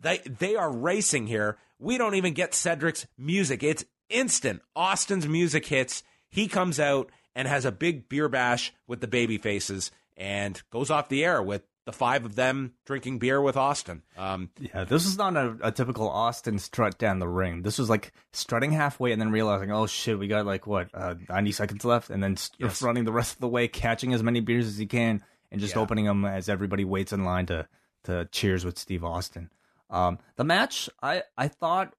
they 0.00 0.18
they 0.18 0.56
are 0.56 0.72
racing 0.72 1.26
here. 1.26 1.58
We 1.78 1.98
don't 1.98 2.14
even 2.14 2.34
get 2.34 2.54
Cedric's 2.54 3.06
music. 3.18 3.62
It's 3.62 3.84
instant. 4.08 4.62
Austin's 4.74 5.28
music 5.28 5.66
hits. 5.66 6.02
He 6.30 6.48
comes 6.48 6.80
out 6.80 7.10
and 7.34 7.46
has 7.46 7.64
a 7.64 7.72
big 7.72 8.08
beer 8.08 8.28
bash 8.28 8.72
with 8.86 9.00
the 9.00 9.06
baby 9.06 9.38
faces 9.38 9.90
and 10.16 10.60
goes 10.70 10.90
off 10.90 11.08
the 11.08 11.24
air 11.24 11.42
with 11.42 11.62
the 11.90 11.96
five 11.96 12.24
of 12.24 12.36
them 12.36 12.74
drinking 12.84 13.18
beer 13.18 13.40
with 13.40 13.56
Austin. 13.56 14.02
Um, 14.16 14.50
yeah, 14.58 14.84
this 14.84 15.06
is 15.06 15.18
not 15.18 15.36
a, 15.36 15.56
a, 15.60 15.72
typical 15.72 16.08
Austin 16.08 16.58
strut 16.58 16.98
down 16.98 17.18
the 17.18 17.28
ring. 17.28 17.62
This 17.62 17.78
was 17.78 17.90
like 17.90 18.12
strutting 18.32 18.70
halfway 18.70 19.10
and 19.12 19.20
then 19.20 19.32
realizing, 19.32 19.72
oh 19.72 19.86
shit, 19.86 20.18
we 20.18 20.28
got 20.28 20.46
like 20.46 20.66
what 20.66 20.88
uh, 20.94 21.14
ninety 21.28 21.52
seconds 21.52 21.84
left, 21.84 22.10
and 22.10 22.22
then 22.22 22.36
yes. 22.58 22.80
running 22.80 23.04
the 23.04 23.12
rest 23.12 23.34
of 23.34 23.40
the 23.40 23.48
way, 23.48 23.66
catching 23.66 24.14
as 24.14 24.22
many 24.22 24.40
beers 24.40 24.66
as 24.66 24.78
he 24.78 24.86
can, 24.86 25.22
and 25.50 25.60
just 25.60 25.74
yeah. 25.74 25.82
opening 25.82 26.04
them 26.04 26.24
as 26.24 26.48
everybody 26.48 26.84
waits 26.84 27.12
in 27.12 27.24
line 27.24 27.46
to 27.46 27.66
to 28.04 28.26
cheers 28.26 28.64
with 28.64 28.78
Steve 28.78 29.04
Austin. 29.04 29.50
Um, 29.90 30.18
the 30.36 30.44
match, 30.44 30.88
I 31.02 31.24
I 31.36 31.48
thought 31.48 31.94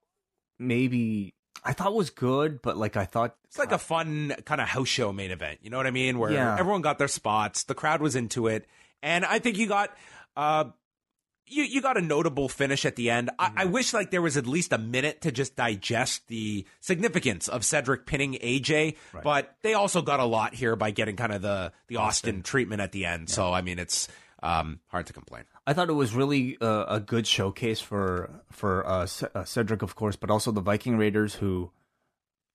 maybe 0.57 1.35
I 1.63 1.73
thought 1.73 1.93
was 1.93 2.09
good, 2.09 2.61
but 2.61 2.77
like 2.77 2.97
I 2.97 3.05
thought 3.05 3.35
it's 3.45 3.59
like 3.59 3.71
a 3.71 3.77
fun 3.77 4.33
kind 4.45 4.61
of 4.61 4.67
house 4.67 4.87
show 4.87 5.11
main 5.11 5.31
event. 5.31 5.59
You 5.61 5.69
know 5.69 5.77
what 5.77 5.87
I 5.87 5.91
mean? 5.91 6.17
Where 6.17 6.31
yeah. 6.31 6.57
everyone 6.57 6.81
got 6.81 6.97
their 6.97 7.07
spots, 7.07 7.63
the 7.63 7.75
crowd 7.75 8.01
was 8.01 8.15
into 8.15 8.47
it, 8.47 8.65
and 9.01 9.25
I 9.25 9.39
think 9.39 9.57
you 9.57 9.67
got 9.67 9.95
uh 10.35 10.65
you 11.47 11.63
you 11.63 11.81
got 11.81 11.97
a 11.97 12.01
notable 12.01 12.49
finish 12.49 12.85
at 12.85 12.95
the 12.95 13.09
end. 13.09 13.29
I, 13.37 13.49
mm-hmm. 13.49 13.59
I 13.59 13.65
wish 13.65 13.93
like 13.93 14.11
there 14.11 14.21
was 14.21 14.37
at 14.37 14.47
least 14.47 14.73
a 14.73 14.77
minute 14.77 15.21
to 15.21 15.31
just 15.31 15.55
digest 15.55 16.27
the 16.27 16.65
significance 16.79 17.47
of 17.47 17.65
Cedric 17.65 18.05
pinning 18.05 18.33
AJ, 18.35 18.95
right. 19.13 19.23
but 19.23 19.55
they 19.61 19.73
also 19.73 20.01
got 20.01 20.19
a 20.19 20.25
lot 20.25 20.53
here 20.53 20.75
by 20.75 20.91
getting 20.91 21.15
kind 21.15 21.33
of 21.33 21.41
the 21.41 21.73
the 21.87 21.97
Austin, 21.97 22.35
Austin 22.35 22.43
treatment 22.43 22.81
at 22.81 22.91
the 22.91 23.05
end. 23.05 23.29
Yeah. 23.29 23.35
So 23.35 23.53
I 23.53 23.61
mean, 23.61 23.79
it's 23.79 24.07
um, 24.41 24.79
hard 24.87 25.07
to 25.07 25.13
complain. 25.13 25.43
I 25.67 25.73
thought 25.73 25.89
it 25.89 25.93
was 25.93 26.15
really 26.15 26.57
uh, 26.59 26.85
a 26.87 26.99
good 26.99 27.27
showcase 27.27 27.79
for 27.81 28.29
for 28.51 28.87
uh, 28.87 29.05
C- 29.05 29.27
uh, 29.35 29.43
Cedric, 29.43 29.81
of 29.81 29.95
course, 29.95 30.15
but 30.15 30.31
also 30.31 30.51
the 30.51 30.61
Viking 30.61 30.97
Raiders, 30.97 31.35
who 31.35 31.71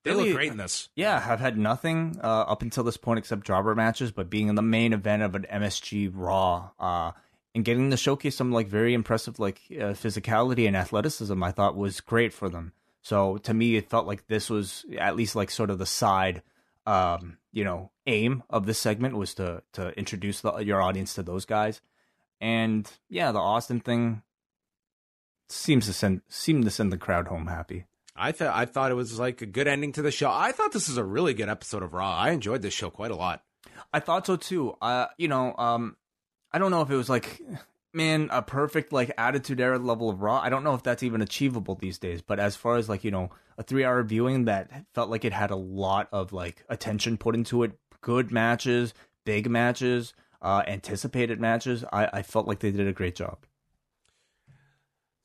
they 0.06 0.16
really, 0.16 0.28
look 0.30 0.36
great 0.36 0.52
in 0.52 0.58
this. 0.58 0.88
Yeah, 0.94 1.20
have 1.20 1.40
had 1.40 1.58
nothing 1.58 2.18
uh, 2.22 2.26
up 2.42 2.62
until 2.62 2.84
this 2.84 2.96
point 2.96 3.18
except 3.18 3.46
jobber 3.46 3.74
matches, 3.74 4.12
but 4.12 4.30
being 4.30 4.48
in 4.48 4.54
the 4.54 4.62
main 4.62 4.92
event 4.92 5.22
of 5.22 5.34
an 5.34 5.46
MSG 5.50 6.10
Raw 6.14 6.70
uh, 6.78 7.12
and 7.54 7.64
getting 7.64 7.90
to 7.90 7.96
showcase 7.96 8.36
some 8.36 8.52
like 8.52 8.68
very 8.68 8.94
impressive 8.94 9.38
like 9.38 9.60
uh, 9.72 9.92
physicality 9.94 10.66
and 10.66 10.76
athleticism, 10.76 11.42
I 11.42 11.52
thought 11.52 11.76
was 11.76 12.00
great 12.00 12.32
for 12.32 12.48
them. 12.48 12.72
So 13.02 13.38
to 13.38 13.54
me, 13.54 13.76
it 13.76 13.90
felt 13.90 14.06
like 14.06 14.26
this 14.26 14.50
was 14.50 14.84
at 14.98 15.16
least 15.16 15.36
like 15.36 15.50
sort 15.50 15.70
of 15.70 15.78
the 15.78 15.86
side 15.86 16.42
um, 16.86 17.38
you 17.52 17.64
know, 17.64 17.90
aim 18.06 18.42
of 18.48 18.66
this 18.66 18.78
segment 18.78 19.16
was 19.16 19.34
to 19.34 19.62
to 19.72 19.96
introduce 19.98 20.40
the, 20.40 20.56
your 20.58 20.80
audience 20.80 21.14
to 21.14 21.22
those 21.22 21.44
guys. 21.44 21.80
And 22.40 22.90
yeah, 23.08 23.32
the 23.32 23.38
Austin 23.38 23.80
thing 23.80 24.22
seems 25.48 25.86
to 25.86 25.92
send 25.92 26.22
seemed 26.28 26.64
to 26.64 26.70
send 26.70 26.92
the 26.92 26.98
crowd 26.98 27.28
home 27.28 27.48
happy. 27.48 27.86
I 28.18 28.32
thought 28.32 28.54
I 28.54 28.64
thought 28.64 28.90
it 28.90 28.94
was 28.94 29.18
like 29.18 29.42
a 29.42 29.46
good 29.46 29.68
ending 29.68 29.92
to 29.92 30.02
the 30.02 30.10
show. 30.10 30.30
I 30.30 30.52
thought 30.52 30.72
this 30.72 30.88
was 30.88 30.96
a 30.96 31.04
really 31.04 31.34
good 31.34 31.48
episode 31.48 31.82
of 31.82 31.92
Raw. 31.92 32.14
I 32.14 32.30
enjoyed 32.30 32.62
this 32.62 32.74
show 32.74 32.90
quite 32.90 33.10
a 33.10 33.16
lot. 33.16 33.42
I 33.92 34.00
thought 34.00 34.26
so 34.26 34.36
too. 34.36 34.74
Uh, 34.80 35.06
you 35.18 35.28
know, 35.28 35.54
um, 35.56 35.96
I 36.52 36.58
don't 36.58 36.70
know 36.70 36.82
if 36.82 36.90
it 36.90 36.96
was 36.96 37.08
like 37.08 37.40
man, 37.96 38.28
a 38.30 38.42
perfect 38.42 38.92
like 38.92 39.10
attitude 39.16 39.58
era 39.58 39.78
level 39.78 40.10
of 40.10 40.20
Raw. 40.20 40.38
I 40.38 40.50
don't 40.50 40.62
know 40.62 40.74
if 40.74 40.82
that's 40.82 41.02
even 41.02 41.22
achievable 41.22 41.74
these 41.74 41.98
days. 41.98 42.20
But 42.20 42.38
as 42.38 42.54
far 42.54 42.76
as 42.76 42.88
like 42.88 43.02
you 43.04 43.10
know, 43.10 43.30
a 43.58 43.62
three 43.62 43.84
hour 43.84 44.02
viewing 44.02 44.44
that 44.44 44.70
felt 44.94 45.10
like 45.10 45.24
it 45.24 45.32
had 45.32 45.50
a 45.50 45.56
lot 45.56 46.08
of 46.12 46.32
like 46.32 46.64
attention 46.68 47.16
put 47.16 47.34
into 47.34 47.62
it, 47.62 47.72
good 48.02 48.30
matches, 48.30 48.92
big 49.24 49.48
matches, 49.48 50.12
uh, 50.42 50.62
anticipated 50.66 51.40
matches. 51.40 51.84
I, 51.92 52.08
I 52.12 52.22
felt 52.22 52.46
like 52.46 52.60
they 52.60 52.70
did 52.70 52.86
a 52.86 52.92
great 52.92 53.16
job. 53.16 53.38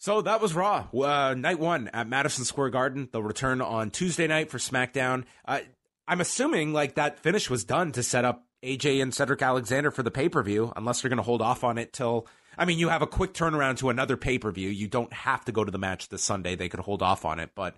So 0.01 0.19
that 0.23 0.41
was 0.41 0.55
Raw, 0.55 0.87
uh, 0.95 1.35
night 1.37 1.59
one 1.59 1.87
at 1.89 2.09
Madison 2.09 2.43
Square 2.43 2.71
Garden. 2.71 3.07
They'll 3.11 3.21
return 3.21 3.61
on 3.61 3.91
Tuesday 3.91 4.25
night 4.25 4.49
for 4.49 4.57
SmackDown. 4.57 5.25
Uh, 5.45 5.59
I'm 6.07 6.21
assuming 6.21 6.73
like 6.73 6.95
that 6.95 7.19
finish 7.19 7.51
was 7.51 7.63
done 7.63 7.91
to 7.91 8.01
set 8.01 8.25
up 8.25 8.47
AJ 8.63 8.99
and 8.99 9.13
Cedric 9.13 9.43
Alexander 9.43 9.91
for 9.91 10.01
the 10.01 10.09
pay 10.09 10.27
per 10.27 10.41
view, 10.41 10.73
unless 10.75 11.01
they're 11.01 11.09
going 11.09 11.17
to 11.17 11.23
hold 11.23 11.43
off 11.43 11.63
on 11.63 11.77
it 11.77 11.93
till 11.93 12.25
I 12.57 12.65
mean, 12.65 12.79
you 12.79 12.89
have 12.89 13.03
a 13.03 13.07
quick 13.07 13.35
turnaround 13.35 13.77
to 13.77 13.91
another 13.91 14.17
pay 14.17 14.39
per 14.39 14.49
view. 14.49 14.69
You 14.69 14.87
don't 14.87 15.13
have 15.13 15.45
to 15.45 15.51
go 15.51 15.63
to 15.63 15.71
the 15.71 15.77
match 15.77 16.09
this 16.09 16.23
Sunday. 16.23 16.55
They 16.55 16.67
could 16.67 16.79
hold 16.79 17.03
off 17.03 17.23
on 17.23 17.39
it, 17.39 17.51
but 17.53 17.75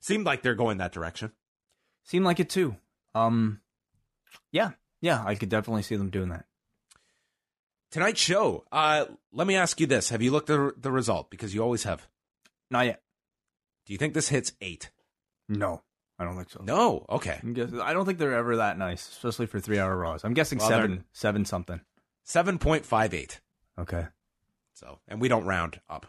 seemed 0.00 0.24
like 0.24 0.40
they're 0.40 0.54
going 0.54 0.78
that 0.78 0.92
direction. 0.92 1.32
Seemed 2.04 2.24
like 2.24 2.40
it 2.40 2.48
too. 2.48 2.76
Um, 3.14 3.60
yeah, 4.50 4.70
yeah, 5.02 5.22
I 5.26 5.34
could 5.34 5.50
definitely 5.50 5.82
see 5.82 5.96
them 5.96 6.08
doing 6.08 6.30
that. 6.30 6.46
Tonight's 7.90 8.20
show. 8.20 8.64
Uh, 8.70 9.06
let 9.32 9.46
me 9.46 9.56
ask 9.56 9.80
you 9.80 9.86
this: 9.86 10.10
Have 10.10 10.22
you 10.22 10.30
looked 10.30 10.50
at 10.50 10.82
the 10.82 10.90
result? 10.90 11.30
Because 11.30 11.54
you 11.54 11.62
always 11.62 11.84
have. 11.84 12.06
Not 12.70 12.86
yet. 12.86 13.02
Do 13.86 13.92
you 13.92 13.98
think 13.98 14.14
this 14.14 14.28
hits 14.28 14.52
eight? 14.60 14.90
No, 15.48 15.82
I 16.18 16.24
don't 16.24 16.36
think 16.36 16.50
so. 16.50 16.62
No. 16.64 17.06
Okay. 17.08 17.40
I 17.80 17.92
don't 17.92 18.04
think 18.04 18.18
they're 18.18 18.34
ever 18.34 18.56
that 18.56 18.78
nice, 18.78 19.08
especially 19.08 19.46
for 19.46 19.60
three-hour 19.60 19.96
Raws. 19.96 20.24
I'm 20.24 20.34
guessing 20.34 20.58
well, 20.58 20.68
seven, 20.68 21.04
seven 21.12 21.44
something. 21.44 21.80
Seven 22.24 22.58
point 22.58 22.84
five 22.84 23.14
eight. 23.14 23.40
Okay. 23.78 24.06
So, 24.74 24.98
and 25.06 25.20
we 25.20 25.28
don't 25.28 25.44
round 25.46 25.80
up. 25.88 26.06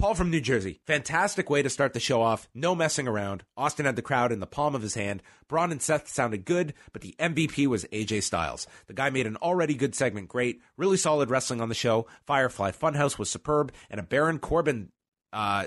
Paul 0.00 0.14
from 0.14 0.30
New 0.30 0.40
Jersey. 0.40 0.80
Fantastic 0.86 1.50
way 1.50 1.60
to 1.60 1.68
start 1.68 1.92
the 1.92 2.00
show 2.00 2.22
off. 2.22 2.48
No 2.54 2.74
messing 2.74 3.06
around. 3.06 3.44
Austin 3.54 3.84
had 3.84 3.96
the 3.96 4.02
crowd 4.02 4.32
in 4.32 4.40
the 4.40 4.46
palm 4.46 4.74
of 4.74 4.80
his 4.80 4.94
hand. 4.94 5.22
Braun 5.46 5.70
and 5.70 5.82
Seth 5.82 6.08
sounded 6.08 6.46
good, 6.46 6.72
but 6.94 7.02
the 7.02 7.14
MVP 7.18 7.66
was 7.66 7.84
AJ 7.92 8.22
Styles. 8.22 8.66
The 8.86 8.94
guy 8.94 9.10
made 9.10 9.26
an 9.26 9.36
already 9.36 9.74
good 9.74 9.94
segment 9.94 10.28
great. 10.28 10.62
Really 10.78 10.96
solid 10.96 11.28
wrestling 11.28 11.60
on 11.60 11.68
the 11.68 11.74
show. 11.74 12.06
Firefly 12.24 12.70
Funhouse 12.70 13.18
was 13.18 13.28
superb, 13.28 13.72
and 13.90 14.00
a 14.00 14.02
Baron 14.02 14.38
Corbin, 14.38 14.90
uh, 15.34 15.66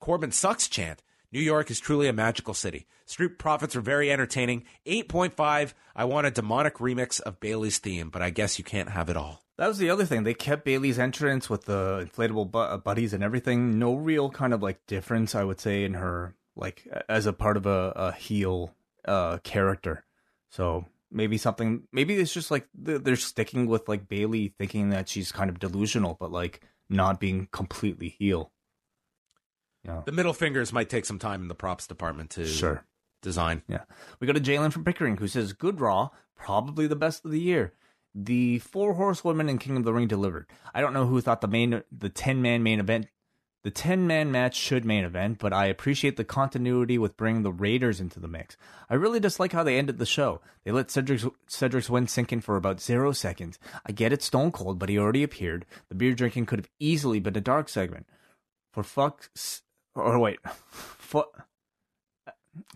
Corbin 0.00 0.32
sucks 0.32 0.66
chant. 0.66 1.00
New 1.30 1.40
York 1.40 1.70
is 1.70 1.78
truly 1.78 2.08
a 2.08 2.12
magical 2.12 2.54
city. 2.54 2.86
Street 3.04 3.38
Profits 3.38 3.76
are 3.76 3.80
very 3.80 4.10
entertaining. 4.10 4.64
8.5. 4.86 5.74
I 5.94 6.04
want 6.04 6.26
a 6.26 6.30
demonic 6.30 6.76
remix 6.76 7.20
of 7.20 7.40
Bayley's 7.40 7.78
theme, 7.78 8.08
but 8.10 8.22
I 8.22 8.30
guess 8.30 8.58
you 8.58 8.64
can't 8.64 8.90
have 8.90 9.10
it 9.10 9.16
all. 9.16 9.42
That 9.58 9.68
was 9.68 9.78
the 9.78 9.90
other 9.90 10.04
thing. 10.04 10.22
They 10.22 10.34
kept 10.34 10.64
Bayley's 10.64 10.98
entrance 10.98 11.50
with 11.50 11.64
the 11.64 12.08
inflatable 12.08 12.50
bu- 12.50 12.58
uh, 12.58 12.76
buddies 12.78 13.12
and 13.12 13.24
everything. 13.24 13.78
No 13.78 13.94
real 13.94 14.30
kind 14.30 14.54
of 14.54 14.62
like 14.62 14.86
difference, 14.86 15.34
I 15.34 15.44
would 15.44 15.60
say, 15.60 15.84
in 15.84 15.94
her 15.94 16.34
like 16.54 16.86
as 17.08 17.26
a 17.26 17.32
part 17.32 17.56
of 17.56 17.66
a, 17.66 17.92
a 17.96 18.12
heel 18.12 18.74
uh, 19.04 19.38
character. 19.38 20.04
So 20.48 20.86
maybe 21.10 21.38
something. 21.38 21.82
Maybe 21.92 22.14
it's 22.14 22.32
just 22.32 22.50
like 22.50 22.68
they're 22.72 23.16
sticking 23.16 23.66
with 23.66 23.88
like 23.88 24.08
Bayley 24.08 24.54
thinking 24.58 24.90
that 24.90 25.08
she's 25.08 25.32
kind 25.32 25.50
of 25.50 25.58
delusional, 25.58 26.16
but 26.18 26.30
like 26.30 26.60
not 26.88 27.18
being 27.18 27.48
completely 27.50 28.10
heel. 28.10 28.52
Yeah. 29.88 30.02
The 30.04 30.12
middle 30.12 30.34
fingers 30.34 30.72
might 30.72 30.88
take 30.88 31.04
some 31.04 31.18
time 31.18 31.42
in 31.42 31.48
the 31.48 31.54
props 31.54 31.86
department 31.86 32.30
to 32.30 32.46
sure 32.46 32.84
design. 33.22 33.62
Yeah. 33.66 33.82
We 34.20 34.26
go 34.26 34.32
to 34.32 34.40
Jalen 34.40 34.72
from 34.72 34.84
Pickering 34.84 35.16
who 35.16 35.26
says, 35.26 35.52
Good 35.52 35.80
Raw, 35.80 36.10
probably 36.36 36.86
the 36.86 36.96
best 36.96 37.24
of 37.24 37.30
the 37.30 37.40
year 37.40 37.72
the 38.14 38.58
four 38.60 38.94
horsewomen 38.94 39.48
in 39.48 39.58
King 39.58 39.76
of 39.76 39.84
the 39.84 39.92
Ring 39.92 40.08
delivered. 40.08 40.46
I 40.74 40.80
don't 40.80 40.94
know 40.94 41.06
who 41.06 41.20
thought 41.20 41.40
the 41.40 41.46
main 41.46 41.82
the 41.92 42.08
ten 42.08 42.42
man 42.42 42.62
main 42.62 42.80
event 42.80 43.06
the 43.64 43.70
10 43.72 44.06
man 44.06 44.30
match 44.30 44.54
should 44.54 44.84
main 44.84 45.04
event, 45.04 45.38
but 45.38 45.52
I 45.52 45.66
appreciate 45.66 46.16
the 46.16 46.24
continuity 46.24 46.96
with 46.96 47.16
bringing 47.16 47.42
the 47.42 47.52
Raiders 47.52 48.00
into 48.00 48.20
the 48.20 48.28
mix. 48.28 48.56
I 48.88 48.94
really 48.94 49.18
dislike 49.18 49.52
how 49.52 49.64
they 49.64 49.76
ended 49.76 49.98
the 49.98 50.06
show. 50.06 50.40
They 50.64 50.70
let 50.70 50.90
Cedric's, 50.90 51.26
Cedric's 51.48 51.90
win 51.90 52.06
sink 52.06 52.32
in 52.32 52.40
for 52.40 52.56
about 52.56 52.80
zero 52.80 53.10
seconds. 53.12 53.58
I 53.84 53.92
get 53.92 54.12
it 54.12 54.22
Stone 54.22 54.52
Cold, 54.52 54.78
but 54.78 54.88
he 54.88 54.98
already 54.98 55.24
appeared. 55.24 55.66
The 55.88 55.96
beer 55.96 56.14
drinking 56.14 56.46
could 56.46 56.60
have 56.60 56.70
easily 56.78 57.18
been 57.18 57.36
a 57.36 57.40
dark 57.40 57.68
segment. 57.68 58.06
For 58.72 58.84
fuck's. 58.84 59.62
Or 59.98 60.18
wait. 60.18 60.38
For, 60.70 61.26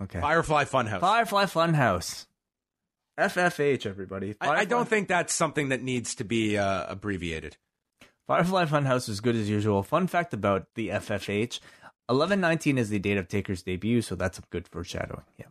okay. 0.02 0.20
Firefly 0.20 0.64
Funhouse. 0.64 1.00
Firefly 1.00 1.44
Funhouse. 1.44 2.26
FFH, 3.18 3.86
everybody. 3.86 4.34
I, 4.40 4.48
I, 4.48 4.64
don't 4.64 4.88
think 4.88 5.08
that's 5.08 5.34
something 5.34 5.68
that 5.68 5.82
needs 5.82 6.14
to 6.14 6.24
be 6.24 6.56
uh, 6.56 6.86
abbreviated. 6.88 7.58
Firefly 8.26 8.64
Funhouse 8.64 9.08
is 9.08 9.20
good 9.20 9.36
as 9.36 9.50
usual. 9.50 9.82
Fun 9.82 10.06
fact 10.06 10.32
about 10.32 10.66
the 10.74 10.88
FFH 10.88 11.60
1119 12.06 12.78
is 12.78 12.88
the 12.88 12.98
date 12.98 13.18
of 13.18 13.28
Taker's 13.28 13.62
debut, 13.62 14.02
so 14.02 14.14
that's 14.14 14.38
a 14.38 14.42
good 14.50 14.66
foreshadowing. 14.66 15.24
Yeah. 15.38 15.46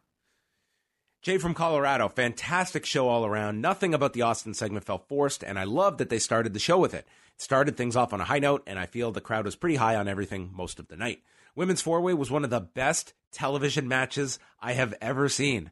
Jay 1.21 1.37
from 1.37 1.53
Colorado, 1.53 2.09
fantastic 2.09 2.85
show 2.85 3.07
all 3.07 3.25
around. 3.25 3.61
Nothing 3.61 3.93
about 3.93 4.13
the 4.13 4.23
Austin 4.23 4.55
segment 4.55 4.85
felt 4.85 5.07
forced, 5.07 5.43
and 5.43 5.59
I 5.59 5.65
love 5.65 5.99
that 5.99 6.09
they 6.09 6.17
started 6.17 6.53
the 6.53 6.59
show 6.59 6.79
with 6.79 6.95
it. 6.95 7.05
It 7.35 7.41
started 7.41 7.77
things 7.77 7.95
off 7.95 8.11
on 8.11 8.21
a 8.21 8.25
high 8.25 8.39
note, 8.39 8.63
and 8.65 8.79
I 8.79 8.87
feel 8.87 9.11
the 9.11 9.21
crowd 9.21 9.45
was 9.45 9.55
pretty 9.55 9.75
high 9.75 9.95
on 9.95 10.07
everything 10.07 10.49
most 10.51 10.79
of 10.79 10.87
the 10.87 10.97
night. 10.97 11.21
Women's 11.55 11.81
four 11.81 12.01
way 12.01 12.13
was 12.13 12.31
one 12.31 12.43
of 12.43 12.49
the 12.49 12.61
best 12.61 13.13
television 13.31 13.87
matches 13.87 14.39
I 14.59 14.73
have 14.73 14.93
ever 15.01 15.29
seen. 15.29 15.71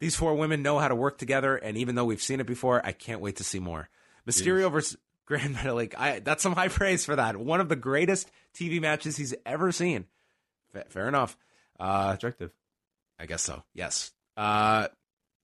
These 0.00 0.16
four 0.16 0.34
women 0.34 0.62
know 0.62 0.78
how 0.78 0.88
to 0.88 0.94
work 0.94 1.18
together, 1.18 1.56
and 1.56 1.76
even 1.76 1.94
though 1.94 2.04
we've 2.04 2.22
seen 2.22 2.40
it 2.40 2.46
before, 2.46 2.84
I 2.84 2.92
can't 2.92 3.20
wait 3.20 3.36
to 3.36 3.44
see 3.44 3.58
more. 3.58 3.88
Mysterio 4.28 4.68
Jeez. 4.68 4.72
versus 4.72 4.96
Gran 5.26 5.54
Metalik, 5.54 5.94
I 5.98 6.20
that's 6.20 6.42
some 6.42 6.54
high 6.54 6.68
praise 6.68 7.04
for 7.04 7.16
that. 7.16 7.36
One 7.36 7.60
of 7.60 7.68
the 7.68 7.76
greatest 7.76 8.30
TV 8.54 8.80
matches 8.80 9.16
he's 9.16 9.34
ever 9.44 9.72
seen. 9.72 10.06
F- 10.74 10.88
fair 10.88 11.08
enough. 11.08 11.36
Uh, 11.78 12.12
Objective. 12.14 12.50
I 13.18 13.26
guess 13.26 13.42
so. 13.42 13.62
Yes. 13.74 14.12
Uh, 14.36 14.88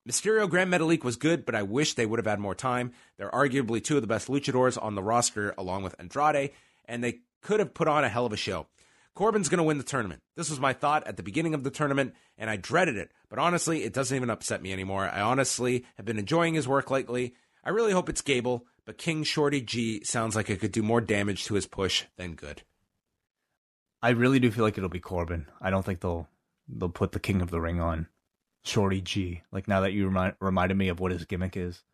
Mysterio 0.08 0.48
Gran 0.48 0.70
Metalik 0.70 1.02
was 1.02 1.16
good, 1.16 1.44
but 1.44 1.54
I 1.54 1.62
wish 1.62 1.94
they 1.94 2.06
would 2.06 2.18
have 2.18 2.26
had 2.26 2.38
more 2.38 2.54
time. 2.54 2.92
They're 3.16 3.30
arguably 3.30 3.82
two 3.82 3.96
of 3.96 4.02
the 4.02 4.06
best 4.06 4.28
luchadors 4.28 4.80
on 4.80 4.94
the 4.94 5.02
roster, 5.02 5.54
along 5.58 5.82
with 5.82 5.94
Andrade, 5.98 6.50
and 6.84 7.02
they 7.02 7.20
could 7.42 7.58
have 7.60 7.74
put 7.74 7.88
on 7.88 8.04
a 8.04 8.08
hell 8.08 8.26
of 8.26 8.32
a 8.32 8.36
show. 8.36 8.66
Corbin's 9.14 9.48
going 9.48 9.58
to 9.58 9.64
win 9.64 9.78
the 9.78 9.84
tournament. 9.84 10.22
This 10.36 10.50
was 10.50 10.58
my 10.58 10.72
thought 10.72 11.06
at 11.06 11.16
the 11.16 11.22
beginning 11.22 11.54
of 11.54 11.62
the 11.62 11.70
tournament, 11.70 12.14
and 12.36 12.50
I 12.50 12.56
dreaded 12.56 12.96
it. 12.96 13.12
But 13.28 13.38
honestly, 13.38 13.84
it 13.84 13.92
doesn't 13.92 14.16
even 14.16 14.30
upset 14.30 14.60
me 14.60 14.72
anymore. 14.72 15.08
I 15.08 15.20
honestly 15.20 15.84
have 15.96 16.04
been 16.04 16.18
enjoying 16.18 16.54
his 16.54 16.66
work 16.66 16.90
lately. 16.90 17.34
I 17.62 17.70
really 17.70 17.92
hope 17.92 18.08
it's 18.08 18.20
Gable, 18.20 18.66
but 18.84 18.98
King 18.98 19.22
Shorty 19.22 19.60
G 19.60 20.02
sounds 20.04 20.34
like 20.34 20.50
it 20.50 20.60
could 20.60 20.72
do 20.72 20.82
more 20.82 21.00
damage 21.00 21.44
to 21.44 21.54
his 21.54 21.66
push 21.66 22.04
than 22.16 22.34
good. 22.34 22.62
I 24.02 24.10
really 24.10 24.40
do 24.40 24.50
feel 24.50 24.64
like 24.64 24.76
it'll 24.76 24.90
be 24.90 25.00
Corbin. 25.00 25.46
I 25.62 25.70
don't 25.70 25.84
think 25.84 26.00
they'll 26.00 26.28
they'll 26.68 26.88
put 26.88 27.12
the 27.12 27.20
King 27.20 27.40
of 27.40 27.50
the 27.50 27.60
Ring 27.60 27.80
on 27.80 28.08
Shorty 28.64 29.00
G. 29.00 29.42
Like 29.52 29.68
now 29.68 29.80
that 29.80 29.92
you 29.92 30.06
remind, 30.06 30.34
reminded 30.40 30.76
me 30.76 30.88
of 30.88 31.00
what 31.00 31.12
his 31.12 31.24
gimmick 31.24 31.56
is, 31.56 31.84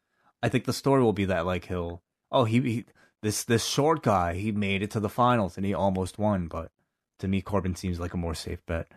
I 0.42 0.48
think 0.48 0.64
the 0.64 0.72
story 0.72 1.02
will 1.02 1.12
be 1.12 1.26
that 1.26 1.46
like 1.46 1.66
he'll 1.66 2.02
oh 2.32 2.44
he, 2.44 2.60
he 2.60 2.84
this 3.22 3.44
this 3.44 3.64
short 3.64 4.02
guy 4.02 4.34
he 4.34 4.50
made 4.50 4.82
it 4.82 4.90
to 4.92 5.00
the 5.00 5.08
finals 5.08 5.56
and 5.56 5.66
he 5.66 5.74
almost 5.74 6.18
won, 6.18 6.48
but 6.48 6.72
to 7.20 7.28
me 7.28 7.40
Corbin 7.40 7.76
seems 7.76 8.00
like 8.00 8.14
a 8.14 8.18
more 8.18 8.34
safe 8.34 8.64
bet. 8.66 8.90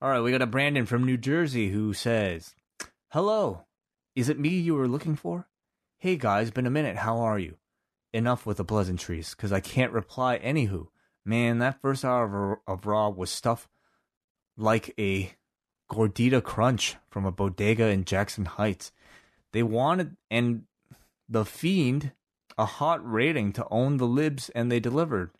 All 0.00 0.10
right, 0.10 0.20
we 0.20 0.30
got 0.30 0.42
a 0.42 0.46
Brandon 0.46 0.86
from 0.86 1.04
New 1.04 1.16
Jersey 1.16 1.70
who 1.70 1.94
says, 1.94 2.54
"Hello, 3.10 3.66
is 4.14 4.28
it 4.28 4.38
me 4.38 4.50
you 4.50 4.74
were 4.74 4.88
looking 4.88 5.16
for? 5.16 5.48
Hey 5.98 6.16
guys, 6.16 6.50
been 6.50 6.66
a 6.66 6.70
minute. 6.70 6.96
How 6.96 7.18
are 7.18 7.38
you? 7.38 7.56
Enough 8.12 8.44
with 8.44 8.58
the 8.58 8.64
pleasantries, 8.64 9.30
because 9.30 9.52
I 9.52 9.60
can't 9.60 9.92
reply. 9.92 10.38
Anywho, 10.38 10.88
man, 11.24 11.58
that 11.58 11.80
first 11.80 12.04
hour 12.04 12.60
of, 12.66 12.80
of 12.80 12.86
Raw 12.86 13.08
was 13.08 13.30
stuff 13.30 13.68
like 14.56 14.92
a 14.98 15.32
gordita 15.90 16.42
crunch 16.42 16.96
from 17.10 17.24
a 17.24 17.32
bodega 17.32 17.86
in 17.86 18.04
Jackson 18.04 18.44
Heights. 18.44 18.92
They 19.52 19.62
wanted 19.62 20.16
and 20.30 20.64
the 21.28 21.44
Fiend 21.44 22.12
a 22.58 22.66
hot 22.66 23.00
rating 23.08 23.52
to 23.54 23.66
own 23.70 23.96
the 23.96 24.06
libs, 24.06 24.50
and 24.50 24.70
they 24.70 24.80
delivered. 24.80 25.30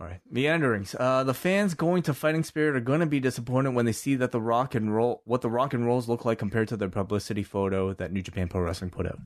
All 0.00 0.06
right. 0.06 0.20
Meanderings. 0.30 0.96
Uh, 0.98 1.24
the 1.24 1.34
fans 1.34 1.74
going 1.74 2.02
to 2.04 2.14
Fighting 2.14 2.42
Spirit 2.42 2.74
are 2.74 2.80
going 2.80 3.00
to 3.00 3.06
be 3.06 3.20
disappointed 3.20 3.74
when 3.74 3.84
they 3.84 3.92
see 3.92 4.14
that 4.14 4.32
the 4.32 4.40
rock 4.40 4.74
and 4.74 4.94
roll, 4.94 5.20
what 5.26 5.42
the 5.42 5.50
rock 5.50 5.74
and 5.74 5.84
rolls 5.84 6.08
look 6.08 6.24
like 6.24 6.38
compared 6.38 6.68
to 6.68 6.76
their 6.78 6.88
publicity 6.88 7.42
photo 7.42 7.92
that 7.92 8.10
New 8.10 8.22
Japan 8.22 8.48
Pro 8.48 8.62
Wrestling 8.62 8.90
put 8.90 9.06
out. 9.06 9.18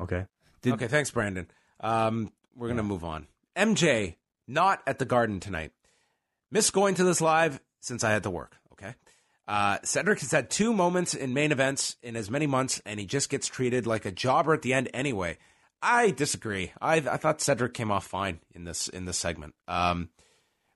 Okay. 0.00 0.26
Did, 0.60 0.74
okay. 0.74 0.86
Thanks, 0.86 1.10
Brandon. 1.10 1.46
Um, 1.80 2.30
we're 2.54 2.68
gonna 2.68 2.82
move 2.82 3.04
on. 3.04 3.26
MJ 3.56 4.16
not 4.46 4.82
at 4.86 4.98
the 4.98 5.04
Garden 5.04 5.40
tonight. 5.40 5.72
Miss 6.50 6.70
going 6.70 6.94
to 6.96 7.04
this 7.04 7.20
live 7.20 7.60
since 7.80 8.04
I 8.04 8.10
had 8.10 8.24
to 8.24 8.30
work. 8.30 8.56
Okay. 8.72 8.94
Uh, 9.46 9.78
Cedric 9.82 10.20
has 10.20 10.30
had 10.30 10.50
two 10.50 10.74
moments 10.74 11.14
in 11.14 11.32
main 11.32 11.52
events 11.52 11.96
in 12.02 12.16
as 12.16 12.30
many 12.30 12.46
months, 12.46 12.82
and 12.84 13.00
he 13.00 13.06
just 13.06 13.30
gets 13.30 13.46
treated 13.46 13.86
like 13.86 14.04
a 14.04 14.10
jobber 14.10 14.52
at 14.52 14.60
the 14.60 14.74
end 14.74 14.90
anyway. 14.92 15.38
I 15.80 16.10
disagree. 16.10 16.72
I, 16.80 16.96
I 16.96 17.16
thought 17.16 17.40
Cedric 17.40 17.74
came 17.74 17.90
off 17.90 18.06
fine 18.06 18.40
in 18.54 18.64
this 18.64 18.88
in 18.88 19.04
this 19.04 19.18
segment. 19.18 19.54
Um, 19.66 20.10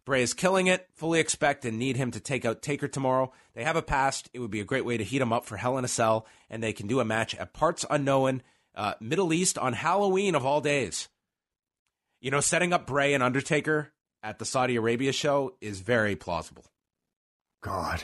Bray 0.04 0.22
is 0.22 0.34
killing 0.34 0.66
it. 0.66 0.88
Fully 0.94 1.20
expect 1.20 1.64
and 1.64 1.78
need 1.78 1.96
him 1.96 2.10
to 2.12 2.20
take 2.20 2.44
out 2.44 2.62
Taker 2.62 2.88
tomorrow. 2.88 3.32
They 3.54 3.64
have 3.64 3.76
a 3.76 3.82
past. 3.82 4.30
It 4.32 4.40
would 4.40 4.50
be 4.50 4.60
a 4.60 4.64
great 4.64 4.84
way 4.84 4.96
to 4.96 5.04
heat 5.04 5.20
him 5.20 5.32
up 5.32 5.44
for 5.44 5.56
Hell 5.56 5.78
in 5.78 5.84
a 5.84 5.88
Cell, 5.88 6.26
and 6.50 6.62
they 6.62 6.72
can 6.72 6.86
do 6.86 7.00
a 7.00 7.04
match 7.04 7.34
at 7.34 7.52
Parts 7.52 7.84
Unknown, 7.88 8.42
uh, 8.74 8.94
Middle 9.00 9.32
East 9.32 9.58
on 9.58 9.72
Halloween 9.72 10.34
of 10.34 10.44
all 10.44 10.60
days. 10.60 11.08
You 12.20 12.30
know, 12.30 12.40
setting 12.40 12.72
up 12.72 12.86
Bray 12.86 13.14
and 13.14 13.22
Undertaker 13.22 13.92
at 14.22 14.38
the 14.38 14.44
Saudi 14.44 14.76
Arabia 14.76 15.12
show 15.12 15.56
is 15.60 15.80
very 15.80 16.16
plausible. 16.16 16.64
God. 17.60 18.02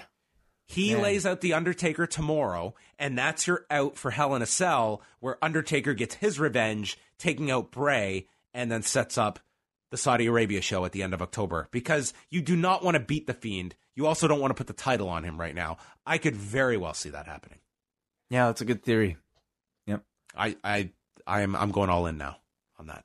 He 0.68 0.92
Man. 0.92 1.02
lays 1.02 1.26
out 1.26 1.40
the 1.40 1.54
Undertaker 1.54 2.06
tomorrow, 2.06 2.74
and 2.98 3.16
that's 3.16 3.46
your 3.46 3.64
out 3.70 3.96
for 3.96 4.10
Hell 4.10 4.34
in 4.34 4.42
a 4.42 4.46
Cell, 4.46 5.02
where 5.20 5.42
Undertaker 5.42 5.94
gets 5.94 6.16
his 6.16 6.38
revenge, 6.38 6.98
taking 7.18 7.50
out 7.50 7.70
Bray, 7.70 8.26
and 8.52 8.70
then 8.70 8.82
sets 8.82 9.16
up 9.16 9.40
the 9.90 9.96
Saudi 9.96 10.26
Arabia 10.26 10.60
show 10.60 10.84
at 10.84 10.92
the 10.92 11.02
end 11.02 11.14
of 11.14 11.22
October. 11.22 11.68
Because 11.70 12.12
you 12.28 12.42
do 12.42 12.54
not 12.54 12.84
want 12.84 12.96
to 12.96 13.00
beat 13.00 13.26
the 13.26 13.32
Fiend. 13.32 13.74
You 13.94 14.06
also 14.06 14.28
don't 14.28 14.40
want 14.40 14.50
to 14.50 14.54
put 14.54 14.66
the 14.66 14.74
title 14.74 15.08
on 15.08 15.24
him 15.24 15.40
right 15.40 15.54
now. 15.54 15.78
I 16.06 16.18
could 16.18 16.36
very 16.36 16.76
well 16.76 16.94
see 16.94 17.08
that 17.10 17.26
happening. 17.26 17.58
Yeah, 18.30 18.46
that's 18.46 18.60
a 18.60 18.66
good 18.66 18.82
theory. 18.82 19.16
Yep. 19.86 20.04
I 20.36 20.56
I 20.62 20.90
I 21.26 21.40
am 21.40 21.56
I'm 21.56 21.70
going 21.70 21.88
all 21.88 22.06
in 22.06 22.18
now 22.18 22.36
on 22.78 22.88
that. 22.88 23.04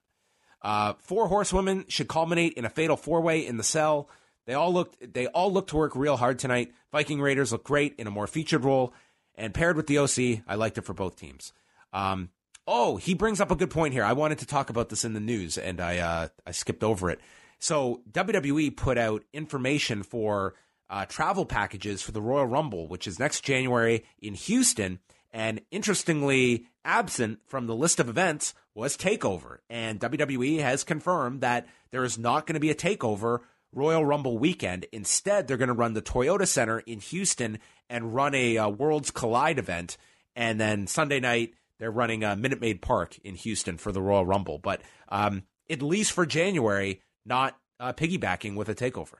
Uh, 0.61 0.93
four 0.99 1.27
horsewomen 1.27 1.85
should 1.87 2.07
culminate 2.07 2.53
in 2.53 2.65
a 2.65 2.69
fatal 2.69 2.97
four 2.97 3.21
way 3.21 3.45
in 3.45 3.57
the 3.57 3.63
cell. 3.63 4.09
They 4.45 4.53
all 4.53 4.73
looked 4.73 5.13
they 5.13 5.27
all 5.27 5.51
looked 5.51 5.69
to 5.69 5.77
work 5.77 5.95
real 5.95 6.17
hard 6.17 6.39
tonight. 6.39 6.73
Viking 6.91 7.21
Raiders 7.21 7.51
look 7.51 7.63
great 7.63 7.95
in 7.97 8.07
a 8.07 8.11
more 8.11 8.27
featured 8.27 8.63
role, 8.63 8.93
and 9.35 9.53
paired 9.53 9.77
with 9.77 9.87
the 9.87 9.99
OC, 9.99 10.43
I 10.47 10.55
liked 10.55 10.77
it 10.77 10.85
for 10.85 10.93
both 10.93 11.15
teams. 11.15 11.53
Um, 11.91 12.29
oh, 12.67 12.97
he 12.97 13.13
brings 13.13 13.39
up 13.39 13.51
a 13.51 13.55
good 13.55 13.69
point 13.69 13.93
here. 13.93 14.03
I 14.03 14.13
wanted 14.13 14.39
to 14.39 14.45
talk 14.45 14.69
about 14.69 14.89
this 14.89 15.05
in 15.05 15.13
the 15.13 15.19
news, 15.19 15.57
and 15.57 15.79
I 15.79 15.97
uh, 15.99 16.27
I 16.45 16.51
skipped 16.51 16.83
over 16.83 17.09
it. 17.09 17.19
So 17.59 18.01
WWE 18.11 18.75
put 18.75 18.97
out 18.97 19.23
information 19.31 20.03
for 20.03 20.55
uh, 20.89 21.05
travel 21.05 21.45
packages 21.45 22.01
for 22.01 22.11
the 22.11 22.21
Royal 22.21 22.45
Rumble, 22.45 22.87
which 22.87 23.07
is 23.07 23.19
next 23.19 23.41
January 23.41 24.03
in 24.19 24.33
Houston. 24.33 24.99
And 25.31 25.61
interestingly, 25.71 26.67
absent 26.85 27.39
from 27.47 27.65
the 27.65 27.75
list 27.75 27.99
of 27.99 28.09
events 28.09 28.53
was 28.75 28.97
Takeover. 28.97 29.57
And 29.69 29.99
WWE 29.99 30.59
has 30.59 30.83
confirmed 30.83 31.41
that 31.41 31.67
there 31.91 32.03
is 32.03 32.17
not 32.17 32.45
going 32.45 32.53
to 32.53 32.59
be 32.59 32.69
a 32.69 32.75
Takeover 32.75 33.39
Royal 33.73 34.05
Rumble 34.05 34.37
weekend. 34.37 34.85
Instead, 34.91 35.47
they're 35.47 35.57
going 35.57 35.67
to 35.67 35.73
run 35.73 35.93
the 35.93 36.01
Toyota 36.01 36.47
Center 36.47 36.79
in 36.79 36.99
Houston 36.99 37.59
and 37.89 38.15
run 38.15 38.35
a 38.35 38.57
uh, 38.57 38.69
Worlds 38.69 39.11
Collide 39.11 39.59
event. 39.59 39.97
And 40.35 40.59
then 40.59 40.87
Sunday 40.87 41.19
night, 41.19 41.53
they're 41.79 41.91
running 41.91 42.23
a 42.23 42.35
Minute 42.35 42.61
Maid 42.61 42.81
Park 42.81 43.17
in 43.23 43.35
Houston 43.35 43.77
for 43.77 43.91
the 43.91 44.01
Royal 44.01 44.25
Rumble. 44.25 44.57
But 44.57 44.81
um, 45.09 45.43
at 45.69 45.81
least 45.81 46.11
for 46.11 46.25
January, 46.25 47.01
not 47.25 47.57
uh, 47.79 47.93
piggybacking 47.93 48.55
with 48.55 48.69
a 48.69 48.75
takeover. 48.75 49.15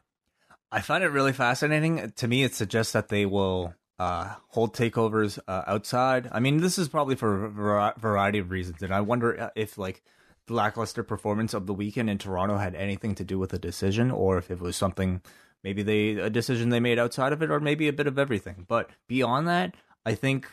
I 0.72 0.82
find 0.82 1.04
it 1.04 1.10
really 1.10 1.34
fascinating. 1.34 2.14
To 2.16 2.28
me, 2.28 2.44
it 2.44 2.56
suggests 2.56 2.94
that 2.94 3.10
they 3.10 3.26
will 3.26 3.76
uh, 4.00 4.34
hold 4.48 4.76
takeovers 4.76 5.38
uh, 5.48 5.64
outside. 5.68 6.30
I 6.32 6.40
mean, 6.40 6.58
this 6.58 6.80
is 6.80 6.88
probably 6.88 7.16
for 7.16 7.46
a 7.46 7.94
variety 7.98 8.40
of 8.40 8.50
reasons, 8.50 8.82
and 8.82 8.94
I 8.94 9.02
wonder 9.02 9.40
uh, 9.40 9.50
if 9.56 9.78
like 9.78 10.02
the 10.48 10.54
lackluster 10.54 11.04
performance 11.04 11.54
of 11.54 11.68
the 11.68 11.74
weekend 11.74 12.10
in 12.10 12.18
Toronto 12.18 12.58
had 12.58 12.76
anything 12.76 13.16
to 13.16 13.24
do 13.24 13.40
with 13.40 13.52
the 13.52 13.60
decision, 13.60 14.12
or 14.12 14.38
if 14.38 14.52
it 14.52 14.60
was 14.60 14.76
something 14.76 15.22
maybe 15.64 15.84
they 15.84 16.12
a 16.12 16.30
decision 16.30 16.70
they 16.70 16.80
made 16.80 17.00
outside 17.00 17.34
of 17.34 17.42
it, 17.42 17.50
or 17.50 17.60
maybe 17.60 17.88
a 17.88 17.94
bit 17.94 18.08
of 18.08 18.20
everything. 18.20 18.66
But 18.68 18.90
beyond 19.08 19.48
that, 19.48 19.76
I 20.06 20.16
think 20.16 20.48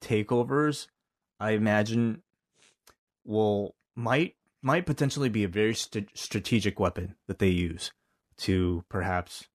takeovers, 0.00 0.86
I 1.38 1.52
imagine, 1.52 2.22
will 3.24 3.74
might 3.94 4.36
might 4.62 4.86
potentially 4.86 5.28
be 5.28 5.44
a 5.44 5.48
very 5.48 5.74
st- 5.74 6.08
strategic 6.14 6.80
weapon 6.80 7.16
that 7.26 7.38
they 7.38 7.48
use 7.48 7.92
to 8.38 8.84
perhaps 8.88 9.48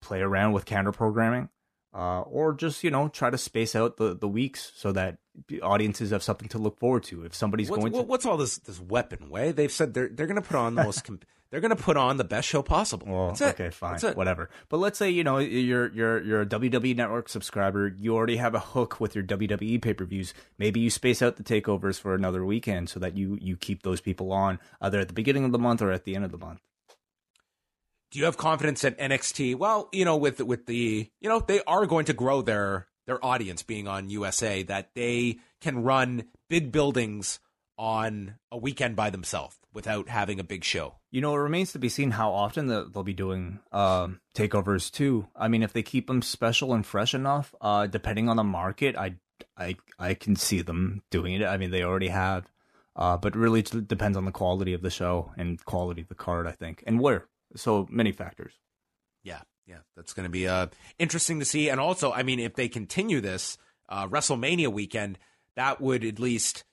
play 0.00 0.20
around 0.20 0.52
with 0.52 0.64
counter 0.64 0.90
programming 0.90 1.48
uh, 1.94 2.22
or 2.22 2.52
just 2.52 2.82
you 2.82 2.90
know 2.90 3.08
try 3.08 3.30
to 3.30 3.38
space 3.38 3.76
out 3.76 3.96
the, 3.96 4.16
the 4.16 4.28
weeks 4.28 4.72
so 4.74 4.92
that 4.92 5.18
audiences 5.62 6.10
have 6.10 6.22
something 6.22 6.48
to 6.48 6.58
look 6.58 6.78
forward 6.78 7.04
to. 7.04 7.24
If 7.24 7.34
somebody's 7.34 7.70
what's, 7.70 7.80
going 7.80 7.92
to, 7.92 8.02
what's 8.02 8.26
all 8.26 8.36
this 8.36 8.58
this 8.58 8.80
weapon 8.80 9.30
way? 9.30 9.52
They've 9.52 9.72
said 9.72 9.94
they're 9.94 10.08
they're 10.08 10.26
going 10.26 10.40
to 10.40 10.46
put 10.46 10.56
on 10.56 10.74
the 10.74 10.84
most. 10.84 11.04
Comp- 11.04 11.24
they're 11.50 11.60
going 11.60 11.76
to 11.76 11.82
put 11.82 11.98
on 11.98 12.16
the 12.16 12.24
best 12.24 12.48
show 12.48 12.62
possible. 12.62 13.06
Well, 13.06 13.36
okay, 13.38 13.68
fine, 13.68 14.00
whatever. 14.14 14.48
But 14.70 14.78
let's 14.78 14.98
say 14.98 15.10
you 15.10 15.22
know 15.22 15.36
you're 15.36 15.92
you're 15.92 16.22
you're 16.22 16.40
a 16.40 16.46
WWE 16.46 16.96
Network 16.96 17.28
subscriber. 17.28 17.88
You 17.88 18.14
already 18.14 18.36
have 18.36 18.54
a 18.54 18.58
hook 18.58 19.00
with 19.00 19.14
your 19.14 19.22
WWE 19.24 19.82
pay 19.82 19.92
per 19.92 20.06
views. 20.06 20.32
Maybe 20.58 20.80
you 20.80 20.88
space 20.88 21.20
out 21.20 21.36
the 21.36 21.42
takeovers 21.42 22.00
for 22.00 22.14
another 22.14 22.44
weekend 22.44 22.88
so 22.88 23.00
that 23.00 23.16
you 23.18 23.36
you 23.40 23.56
keep 23.56 23.82
those 23.82 24.00
people 24.00 24.32
on 24.32 24.58
either 24.80 24.98
at 25.00 25.08
the 25.08 25.14
beginning 25.14 25.44
of 25.44 25.52
the 25.52 25.58
month 25.58 25.82
or 25.82 25.92
at 25.92 26.04
the 26.04 26.16
end 26.16 26.24
of 26.24 26.30
the 26.30 26.38
month 26.38 26.60
do 28.12 28.18
you 28.18 28.26
have 28.26 28.36
confidence 28.36 28.82
that 28.82 28.98
NXT? 28.98 29.56
Well, 29.56 29.88
you 29.90 30.04
know, 30.04 30.16
with 30.16 30.40
with 30.40 30.66
the 30.66 31.10
you 31.20 31.28
know 31.28 31.40
they 31.40 31.62
are 31.66 31.86
going 31.86 32.04
to 32.04 32.12
grow 32.12 32.42
their 32.42 32.86
their 33.12 33.24
audience 33.24 33.62
being 33.62 33.86
on 33.86 34.08
USA 34.08 34.62
that 34.62 34.88
they 34.94 35.38
can 35.60 35.82
run 35.82 36.24
big 36.48 36.72
buildings 36.72 37.40
on 37.76 38.36
a 38.50 38.56
weekend 38.56 38.96
by 38.96 39.10
themselves 39.10 39.58
without 39.74 40.08
having 40.08 40.40
a 40.40 40.44
big 40.44 40.64
show. 40.64 40.94
You 41.10 41.20
know, 41.20 41.34
it 41.34 41.38
remains 41.38 41.72
to 41.72 41.78
be 41.78 41.90
seen 41.90 42.12
how 42.12 42.32
often 42.32 42.68
they'll 42.68 43.02
be 43.02 43.12
doing 43.12 43.58
um, 43.70 44.20
takeovers 44.34 44.90
too. 44.90 45.28
I 45.36 45.48
mean, 45.48 45.62
if 45.62 45.74
they 45.74 45.82
keep 45.82 46.06
them 46.06 46.22
special 46.22 46.72
and 46.72 46.86
fresh 46.86 47.12
enough, 47.12 47.54
uh, 47.60 47.86
depending 47.86 48.30
on 48.30 48.36
the 48.36 48.44
market, 48.44 48.96
I 48.96 49.16
I 49.58 49.76
I 49.98 50.14
can 50.14 50.36
see 50.36 50.62
them 50.62 51.02
doing 51.10 51.34
it. 51.34 51.44
I 51.44 51.58
mean, 51.58 51.70
they 51.70 51.82
already 51.82 52.08
have. 52.08 52.50
Uh, 52.94 53.16
but 53.16 53.34
really 53.34 53.60
it 53.60 53.88
depends 53.88 54.16
on 54.18 54.26
the 54.26 54.32
quality 54.32 54.74
of 54.74 54.82
the 54.82 54.90
show 54.90 55.32
and 55.36 55.62
quality 55.64 56.02
of 56.02 56.08
the 56.08 56.14
card, 56.14 56.46
I 56.46 56.52
think, 56.52 56.84
and 56.86 57.00
where 57.00 57.26
so 57.56 57.86
many 57.90 58.12
factors. 58.12 58.52
Yeah, 59.66 59.78
that's 59.96 60.12
going 60.12 60.24
to 60.24 60.30
be 60.30 60.48
uh, 60.48 60.68
interesting 60.98 61.38
to 61.38 61.44
see. 61.44 61.68
And 61.68 61.80
also, 61.80 62.12
I 62.12 62.22
mean, 62.22 62.40
if 62.40 62.54
they 62.54 62.68
continue 62.68 63.20
this 63.20 63.58
uh, 63.88 64.08
WrestleMania 64.08 64.68
weekend, 64.68 65.18
that 65.56 65.80
would 65.80 66.04
at 66.04 66.18
least 66.18 66.64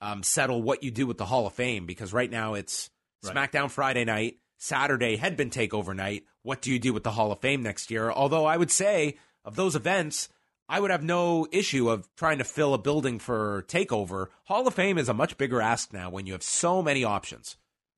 um, 0.00 0.22
settle 0.22 0.62
what 0.62 0.82
you 0.82 0.90
do 0.90 1.06
with 1.06 1.18
the 1.18 1.26
Hall 1.26 1.46
of 1.46 1.52
Fame 1.52 1.86
because 1.86 2.12
right 2.12 2.30
now 2.30 2.54
it's 2.54 2.90
right. 3.24 3.34
SmackDown 3.34 3.70
Friday 3.70 4.04
night, 4.04 4.38
Saturday 4.56 5.16
had 5.16 5.36
been 5.36 5.50
Takeover 5.50 5.94
night. 5.94 6.24
What 6.42 6.62
do 6.62 6.72
you 6.72 6.78
do 6.78 6.92
with 6.92 7.04
the 7.04 7.10
Hall 7.10 7.32
of 7.32 7.40
Fame 7.40 7.62
next 7.62 7.90
year? 7.90 8.10
Although 8.10 8.46
I 8.46 8.56
would 8.56 8.70
say 8.70 9.18
of 9.44 9.56
those 9.56 9.76
events, 9.76 10.28
I 10.68 10.80
would 10.80 10.90
have 10.90 11.02
no 11.02 11.46
issue 11.50 11.90
of 11.90 12.08
trying 12.16 12.38
to 12.38 12.44
fill 12.44 12.74
a 12.74 12.78
building 12.78 13.18
for 13.18 13.64
Takeover. 13.68 14.28
Hall 14.44 14.66
of 14.66 14.74
Fame 14.74 14.98
is 14.98 15.08
a 15.08 15.14
much 15.14 15.36
bigger 15.36 15.60
ask 15.60 15.92
now 15.92 16.10
when 16.10 16.26
you 16.26 16.32
have 16.32 16.42
so 16.42 16.82
many 16.82 17.04
options. 17.04 17.56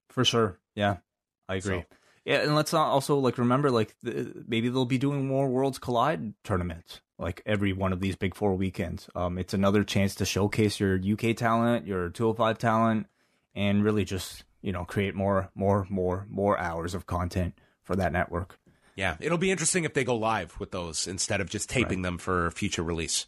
For 0.08 0.24
sure, 0.24 0.58
yeah, 0.74 0.96
I 1.48 1.56
agree. 1.56 1.80
So, 1.80 1.96
Yeah, 2.24 2.42
and 2.42 2.54
let's 2.54 2.72
not 2.72 2.86
also 2.88 3.18
like 3.18 3.38
remember 3.38 3.70
like 3.70 3.94
the, 4.02 4.44
maybe 4.46 4.68
they'll 4.68 4.84
be 4.84 4.98
doing 4.98 5.26
more 5.26 5.48
Worlds 5.48 5.78
Collide 5.78 6.34
tournaments 6.44 7.00
like 7.18 7.42
every 7.46 7.72
one 7.72 7.92
of 7.92 8.00
these 8.00 8.16
Big 8.16 8.34
Four 8.34 8.54
weekends. 8.54 9.08
Um, 9.14 9.38
it's 9.38 9.54
another 9.54 9.84
chance 9.84 10.14
to 10.16 10.24
showcase 10.24 10.78
your 10.78 10.96
UK 10.96 11.36
talent, 11.36 11.86
your 11.86 12.10
205 12.10 12.58
talent, 12.58 13.06
and 13.54 13.84
really 13.84 14.04
just 14.04 14.44
you 14.60 14.72
know 14.72 14.84
create 14.84 15.14
more, 15.14 15.50
more, 15.54 15.86
more, 15.88 16.26
more 16.28 16.58
hours 16.58 16.94
of 16.94 17.06
content 17.06 17.54
for 17.82 17.96
that 17.96 18.12
network. 18.12 18.58
Yeah, 18.94 19.16
it'll 19.20 19.38
be 19.38 19.50
interesting 19.50 19.84
if 19.84 19.94
they 19.94 20.04
go 20.04 20.16
live 20.16 20.58
with 20.60 20.70
those 20.70 21.06
instead 21.06 21.40
of 21.40 21.48
just 21.48 21.70
taping 21.70 21.98
right. 21.98 22.08
them 22.08 22.18
for 22.18 22.50
future 22.50 22.82
release. 22.82 23.26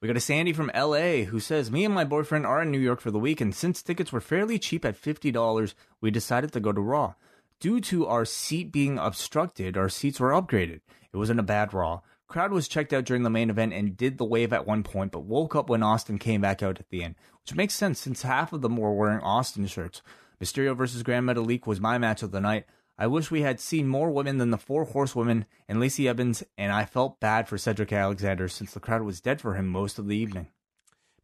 We 0.00 0.06
got 0.06 0.16
a 0.16 0.20
Sandy 0.20 0.52
from 0.52 0.70
LA 0.76 1.24
who 1.24 1.40
says, 1.40 1.72
Me 1.72 1.84
and 1.84 1.92
my 1.92 2.04
boyfriend 2.04 2.46
are 2.46 2.62
in 2.62 2.70
New 2.70 2.78
York 2.78 3.00
for 3.00 3.10
the 3.10 3.18
week, 3.18 3.40
and 3.40 3.52
since 3.52 3.82
tickets 3.82 4.12
were 4.12 4.20
fairly 4.20 4.56
cheap 4.56 4.84
at 4.84 5.00
$50, 5.00 5.74
we 6.00 6.12
decided 6.12 6.52
to 6.52 6.60
go 6.60 6.72
to 6.72 6.80
Raw. 6.80 7.14
Due 7.60 7.80
to 7.80 8.06
our 8.06 8.24
seat 8.24 8.70
being 8.70 8.98
obstructed, 8.98 9.76
our 9.76 9.88
seats 9.88 10.20
were 10.20 10.30
upgraded. 10.30 10.80
It 11.12 11.16
wasn't 11.16 11.40
a 11.40 11.44
bad 11.44 11.74
Raw. 11.74 12.00
Crowd 12.28 12.52
was 12.52 12.68
checked 12.68 12.92
out 12.92 13.04
during 13.04 13.24
the 13.24 13.30
main 13.30 13.50
event 13.50 13.72
and 13.72 13.96
did 13.96 14.18
the 14.18 14.24
wave 14.24 14.52
at 14.52 14.66
one 14.66 14.82
point, 14.84 15.10
but 15.10 15.24
woke 15.24 15.56
up 15.56 15.68
when 15.68 15.82
Austin 15.82 16.18
came 16.18 16.40
back 16.40 16.62
out 16.62 16.78
at 16.78 16.88
the 16.90 17.02
end, 17.02 17.16
which 17.42 17.56
makes 17.56 17.74
sense 17.74 17.98
since 17.98 18.22
half 18.22 18.52
of 18.52 18.60
them 18.60 18.76
were 18.76 18.94
wearing 18.94 19.20
Austin 19.20 19.66
shirts. 19.66 20.02
Mysterio 20.40 20.76
versus 20.76 21.02
Gran 21.02 21.24
Metalik 21.24 21.66
was 21.66 21.80
my 21.80 21.98
match 21.98 22.22
of 22.22 22.30
the 22.30 22.40
night. 22.40 22.66
I 22.96 23.06
wish 23.06 23.30
we 23.30 23.42
had 23.42 23.60
seen 23.60 23.88
more 23.88 24.10
women 24.10 24.38
than 24.38 24.50
the 24.50 24.58
four 24.58 24.84
horsewomen 24.84 25.46
and 25.68 25.80
Lacey 25.80 26.06
Evans, 26.06 26.44
and 26.56 26.70
I 26.70 26.84
felt 26.84 27.18
bad 27.18 27.48
for 27.48 27.58
Cedric 27.58 27.92
Alexander 27.92 28.46
since 28.46 28.72
the 28.72 28.80
crowd 28.80 29.02
was 29.02 29.20
dead 29.20 29.40
for 29.40 29.54
him 29.54 29.66
most 29.66 29.98
of 29.98 30.06
the 30.06 30.16
evening. 30.16 30.48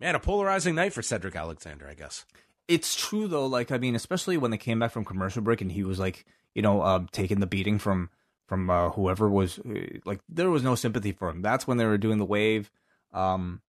Man, 0.01 0.15
a 0.15 0.21
polarizing 0.21 0.75
night 0.75 0.93
for 0.93 1.03
Cedric 1.03 1.37
Alexander, 1.37 1.89
I 1.89 1.95
guess. 1.95 2.25
It's 2.67 2.95
true 2.97 3.29
though. 3.29 3.47
Like, 3.47 3.71
I 3.73 3.79
mean, 3.79 3.95
especially 3.95 4.37
when 4.37 4.51
they 4.51 4.59
came 4.59 4.79
back 4.79 4.93
from 4.93 5.05
commercial 5.05 5.43
break 5.43 5.61
and 5.61 5.73
he 5.73 5.85
was 5.85 5.99
like, 5.99 6.25
you 6.55 6.63
know, 6.63 6.83
um, 6.83 7.09
taking 7.13 7.41
the 7.41 7.47
beating 7.47 7.79
from 7.79 8.11
from 8.47 8.69
uh, 8.69 8.91
whoever 8.91 9.29
was 9.29 9.59
uh, 9.59 9.99
like, 10.05 10.21
there 10.29 10.51
was 10.51 10.63
no 10.63 10.75
sympathy 10.75 11.13
for 11.13 11.29
him. 11.29 11.43
That's 11.43 11.67
when 11.67 11.79
they 11.79 11.87
were 11.87 11.99
doing 11.99 12.19
the 12.19 12.25
wave. 12.25 12.71
Um, 13.13 13.63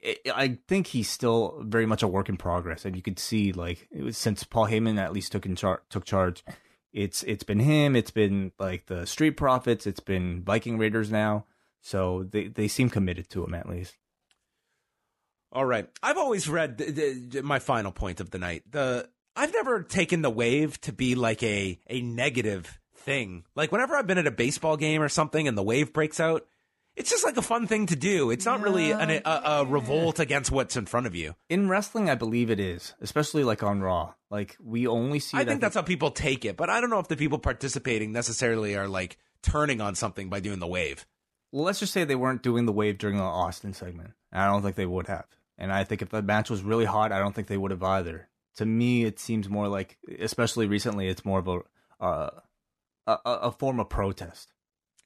it, 0.00 0.20
I 0.34 0.58
think 0.68 0.88
he's 0.88 1.08
still 1.08 1.62
very 1.62 1.86
much 1.86 2.02
a 2.02 2.08
work 2.08 2.28
in 2.28 2.36
progress, 2.36 2.84
and 2.84 2.96
you 2.96 3.02
could 3.02 3.18
see 3.18 3.52
like 3.52 3.88
was, 3.92 4.16
since 4.16 4.44
Paul 4.44 4.66
Heyman 4.66 4.98
at 4.98 5.12
least 5.12 5.32
took 5.32 5.46
in 5.46 5.56
char- 5.56 5.82
took 5.90 6.04
charge, 6.04 6.44
it's 6.92 7.22
it's 7.24 7.44
been 7.44 7.60
him. 7.60 7.96
It's 7.96 8.10
been 8.10 8.52
like 8.58 8.86
the 8.86 9.06
Street 9.06 9.32
Profits. 9.32 9.86
It's 9.86 10.00
been 10.00 10.42
Viking 10.42 10.78
Raiders 10.78 11.10
now. 11.10 11.46
So 11.80 12.24
they 12.24 12.48
they 12.48 12.68
seem 12.68 12.90
committed 12.90 13.28
to 13.30 13.44
him 13.44 13.54
at 13.54 13.68
least. 13.68 13.96
All 15.52 15.64
right. 15.64 15.88
I've 16.02 16.16
always 16.16 16.48
read 16.48 16.78
the, 16.78 16.90
the, 17.28 17.42
my 17.42 17.58
final 17.58 17.92
point 17.92 18.20
of 18.20 18.30
the 18.30 18.38
night. 18.38 18.64
The 18.70 19.08
I've 19.36 19.52
never 19.52 19.82
taken 19.82 20.22
the 20.22 20.30
wave 20.30 20.80
to 20.82 20.92
be 20.92 21.14
like 21.14 21.42
a 21.42 21.78
a 21.88 22.00
negative 22.00 22.80
thing. 22.96 23.44
Like 23.54 23.72
whenever 23.72 23.96
I've 23.96 24.06
been 24.06 24.18
at 24.18 24.26
a 24.26 24.32
baseball 24.32 24.76
game 24.76 25.02
or 25.02 25.08
something 25.08 25.46
and 25.46 25.56
the 25.56 25.62
wave 25.62 25.92
breaks 25.92 26.20
out, 26.20 26.46
it's 26.96 27.10
just 27.10 27.24
like 27.24 27.36
a 27.36 27.42
fun 27.42 27.66
thing 27.66 27.86
to 27.86 27.96
do. 27.96 28.30
It's 28.30 28.44
not 28.44 28.60
really 28.60 28.90
an, 28.90 29.10
a, 29.10 29.22
a, 29.24 29.64
revolt 29.64 30.18
against 30.18 30.50
what's 30.50 30.76
in 30.76 30.84
front 30.84 31.06
of 31.06 31.14
you. 31.14 31.34
In 31.48 31.68
wrestling, 31.68 32.10
I 32.10 32.14
believe 32.16 32.50
it 32.50 32.60
is, 32.60 32.94
especially 33.00 33.44
like 33.44 33.62
on 33.62 33.80
Raw. 33.80 34.12
Like 34.30 34.56
we 34.62 34.86
only 34.86 35.18
see. 35.18 35.38
I 35.38 35.44
think 35.44 35.60
that's 35.60 35.74
how 35.74 35.82
people 35.82 36.10
take 36.10 36.44
it, 36.44 36.56
but 36.56 36.70
I 36.70 36.80
don't 36.80 36.90
know 36.90 36.98
if 36.98 37.08
the 37.08 37.16
people 37.16 37.38
participating 37.38 38.12
necessarily 38.12 38.76
are 38.76 38.88
like 38.88 39.18
turning 39.42 39.80
on 39.80 39.94
something 39.94 40.28
by 40.28 40.40
doing 40.40 40.58
the 40.58 40.66
wave. 40.66 41.06
Well, 41.50 41.64
let's 41.64 41.80
just 41.80 41.92
say 41.92 42.04
they 42.04 42.14
weren't 42.14 42.42
doing 42.42 42.64
the 42.64 42.72
wave 42.72 42.98
during 42.98 43.16
the 43.16 43.22
Austin 43.22 43.74
segment. 43.74 44.12
I 44.32 44.46
don't 44.46 44.62
think 44.62 44.76
they 44.76 44.86
would 44.86 45.06
have. 45.08 45.26
And 45.62 45.72
I 45.72 45.84
think 45.84 46.02
if 46.02 46.08
the 46.08 46.22
match 46.22 46.50
was 46.50 46.64
really 46.64 46.84
hot, 46.84 47.12
I 47.12 47.20
don't 47.20 47.32
think 47.32 47.46
they 47.46 47.56
would 47.56 47.70
have 47.70 47.84
either. 47.84 48.28
To 48.56 48.66
me, 48.66 49.04
it 49.04 49.20
seems 49.20 49.48
more 49.48 49.68
like, 49.68 49.96
especially 50.18 50.66
recently, 50.66 51.06
it's 51.06 51.24
more 51.24 51.38
of 51.38 51.46
a 51.46 51.60
uh, 52.04 52.30
a, 53.06 53.18
a 53.24 53.52
form 53.52 53.78
of 53.78 53.88
protest. 53.88 54.52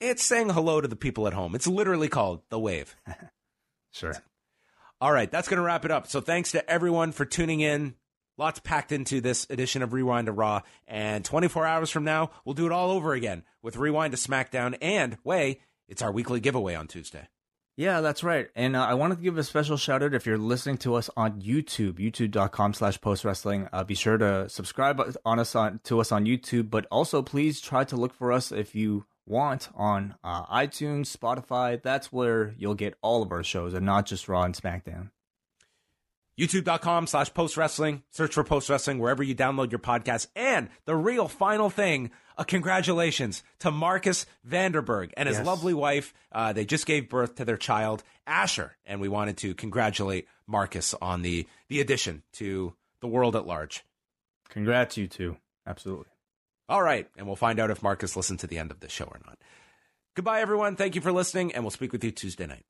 It's 0.00 0.24
saying 0.24 0.48
hello 0.48 0.80
to 0.80 0.88
the 0.88 0.96
people 0.96 1.26
at 1.26 1.34
home. 1.34 1.54
It's 1.54 1.66
literally 1.66 2.08
called 2.08 2.40
The 2.48 2.58
Wave. 2.58 2.96
sure. 3.92 4.14
All 5.02 5.12
right, 5.12 5.30
that's 5.30 5.46
going 5.46 5.58
to 5.58 5.62
wrap 5.62 5.84
it 5.84 5.90
up. 5.90 6.06
So 6.06 6.22
thanks 6.22 6.52
to 6.52 6.70
everyone 6.70 7.12
for 7.12 7.26
tuning 7.26 7.60
in. 7.60 7.94
Lots 8.38 8.58
packed 8.58 8.92
into 8.92 9.20
this 9.20 9.46
edition 9.50 9.82
of 9.82 9.92
Rewind 9.92 10.24
to 10.24 10.32
Raw. 10.32 10.62
And 10.88 11.22
24 11.22 11.66
hours 11.66 11.90
from 11.90 12.04
now, 12.04 12.30
we'll 12.46 12.54
do 12.54 12.64
it 12.64 12.72
all 12.72 12.90
over 12.90 13.12
again 13.12 13.44
with 13.62 13.76
Rewind 13.76 14.12
to 14.12 14.18
SmackDown. 14.18 14.78
And, 14.80 15.18
way, 15.22 15.60
it's 15.86 16.00
our 16.00 16.10
weekly 16.10 16.40
giveaway 16.40 16.74
on 16.74 16.86
Tuesday. 16.86 17.28
Yeah, 17.76 18.00
that's 18.00 18.24
right. 18.24 18.48
And 18.56 18.74
uh, 18.74 18.86
I 18.86 18.94
wanted 18.94 19.16
to 19.16 19.22
give 19.22 19.36
a 19.36 19.44
special 19.44 19.76
shout 19.76 20.02
out 20.02 20.14
if 20.14 20.24
you're 20.24 20.38
listening 20.38 20.78
to 20.78 20.94
us 20.94 21.10
on 21.14 21.42
YouTube, 21.42 21.98
youtube.com 21.98 22.72
slash 22.72 22.98
post 23.02 23.22
wrestling. 23.22 23.68
Uh, 23.70 23.84
be 23.84 23.94
sure 23.94 24.16
to 24.16 24.48
subscribe 24.48 25.00
on 25.26 25.38
us 25.38 25.54
on, 25.54 25.80
to 25.84 26.00
us 26.00 26.10
on 26.10 26.24
YouTube, 26.24 26.70
but 26.70 26.86
also 26.90 27.20
please 27.20 27.60
try 27.60 27.84
to 27.84 27.96
look 27.96 28.14
for 28.14 28.32
us 28.32 28.50
if 28.50 28.74
you 28.74 29.04
want 29.26 29.68
on 29.74 30.14
uh, 30.24 30.46
iTunes, 30.46 31.14
Spotify. 31.14 31.80
That's 31.82 32.10
where 32.10 32.54
you'll 32.56 32.74
get 32.74 32.94
all 33.02 33.22
of 33.22 33.30
our 33.30 33.44
shows 33.44 33.74
and 33.74 33.84
not 33.84 34.06
just 34.06 34.26
Raw 34.26 34.44
and 34.44 34.54
SmackDown. 34.54 35.10
YouTube.com 36.38 37.06
slash 37.06 37.32
post 37.32 37.56
wrestling. 37.56 38.02
Search 38.10 38.34
for 38.34 38.44
post 38.44 38.68
wrestling 38.68 38.98
wherever 38.98 39.22
you 39.22 39.34
download 39.34 39.70
your 39.70 39.78
podcast. 39.78 40.26
And 40.36 40.68
the 40.84 40.94
real 40.94 41.28
final 41.28 41.70
thing, 41.70 42.10
a 42.36 42.44
congratulations 42.44 43.42
to 43.60 43.70
Marcus 43.70 44.26
Vanderberg 44.46 45.12
and 45.16 45.28
his 45.28 45.38
yes. 45.38 45.46
lovely 45.46 45.74
wife. 45.74 46.12
Uh, 46.30 46.52
they 46.52 46.64
just 46.64 46.86
gave 46.86 47.08
birth 47.08 47.36
to 47.36 47.44
their 47.44 47.56
child, 47.56 48.02
Asher. 48.26 48.76
And 48.84 49.00
we 49.00 49.08
wanted 49.08 49.38
to 49.38 49.54
congratulate 49.54 50.28
Marcus 50.46 50.94
on 51.00 51.22
the, 51.22 51.46
the 51.68 51.80
addition 51.80 52.22
to 52.34 52.74
the 53.00 53.08
world 53.08 53.34
at 53.34 53.46
large. 53.46 53.84
Congrats, 54.50 54.96
you 54.96 55.06
two. 55.06 55.36
Absolutely. 55.66 56.06
All 56.68 56.82
right. 56.82 57.08
And 57.16 57.26
we'll 57.26 57.36
find 57.36 57.58
out 57.58 57.70
if 57.70 57.82
Marcus 57.82 58.16
listened 58.16 58.40
to 58.40 58.46
the 58.46 58.58
end 58.58 58.70
of 58.70 58.80
the 58.80 58.88
show 58.88 59.04
or 59.04 59.20
not. 59.24 59.38
Goodbye, 60.14 60.40
everyone. 60.40 60.76
Thank 60.76 60.94
you 60.94 61.00
for 61.00 61.12
listening, 61.12 61.54
and 61.54 61.62
we'll 61.62 61.70
speak 61.70 61.92
with 61.92 62.02
you 62.02 62.10
Tuesday 62.10 62.46
night. 62.46 62.64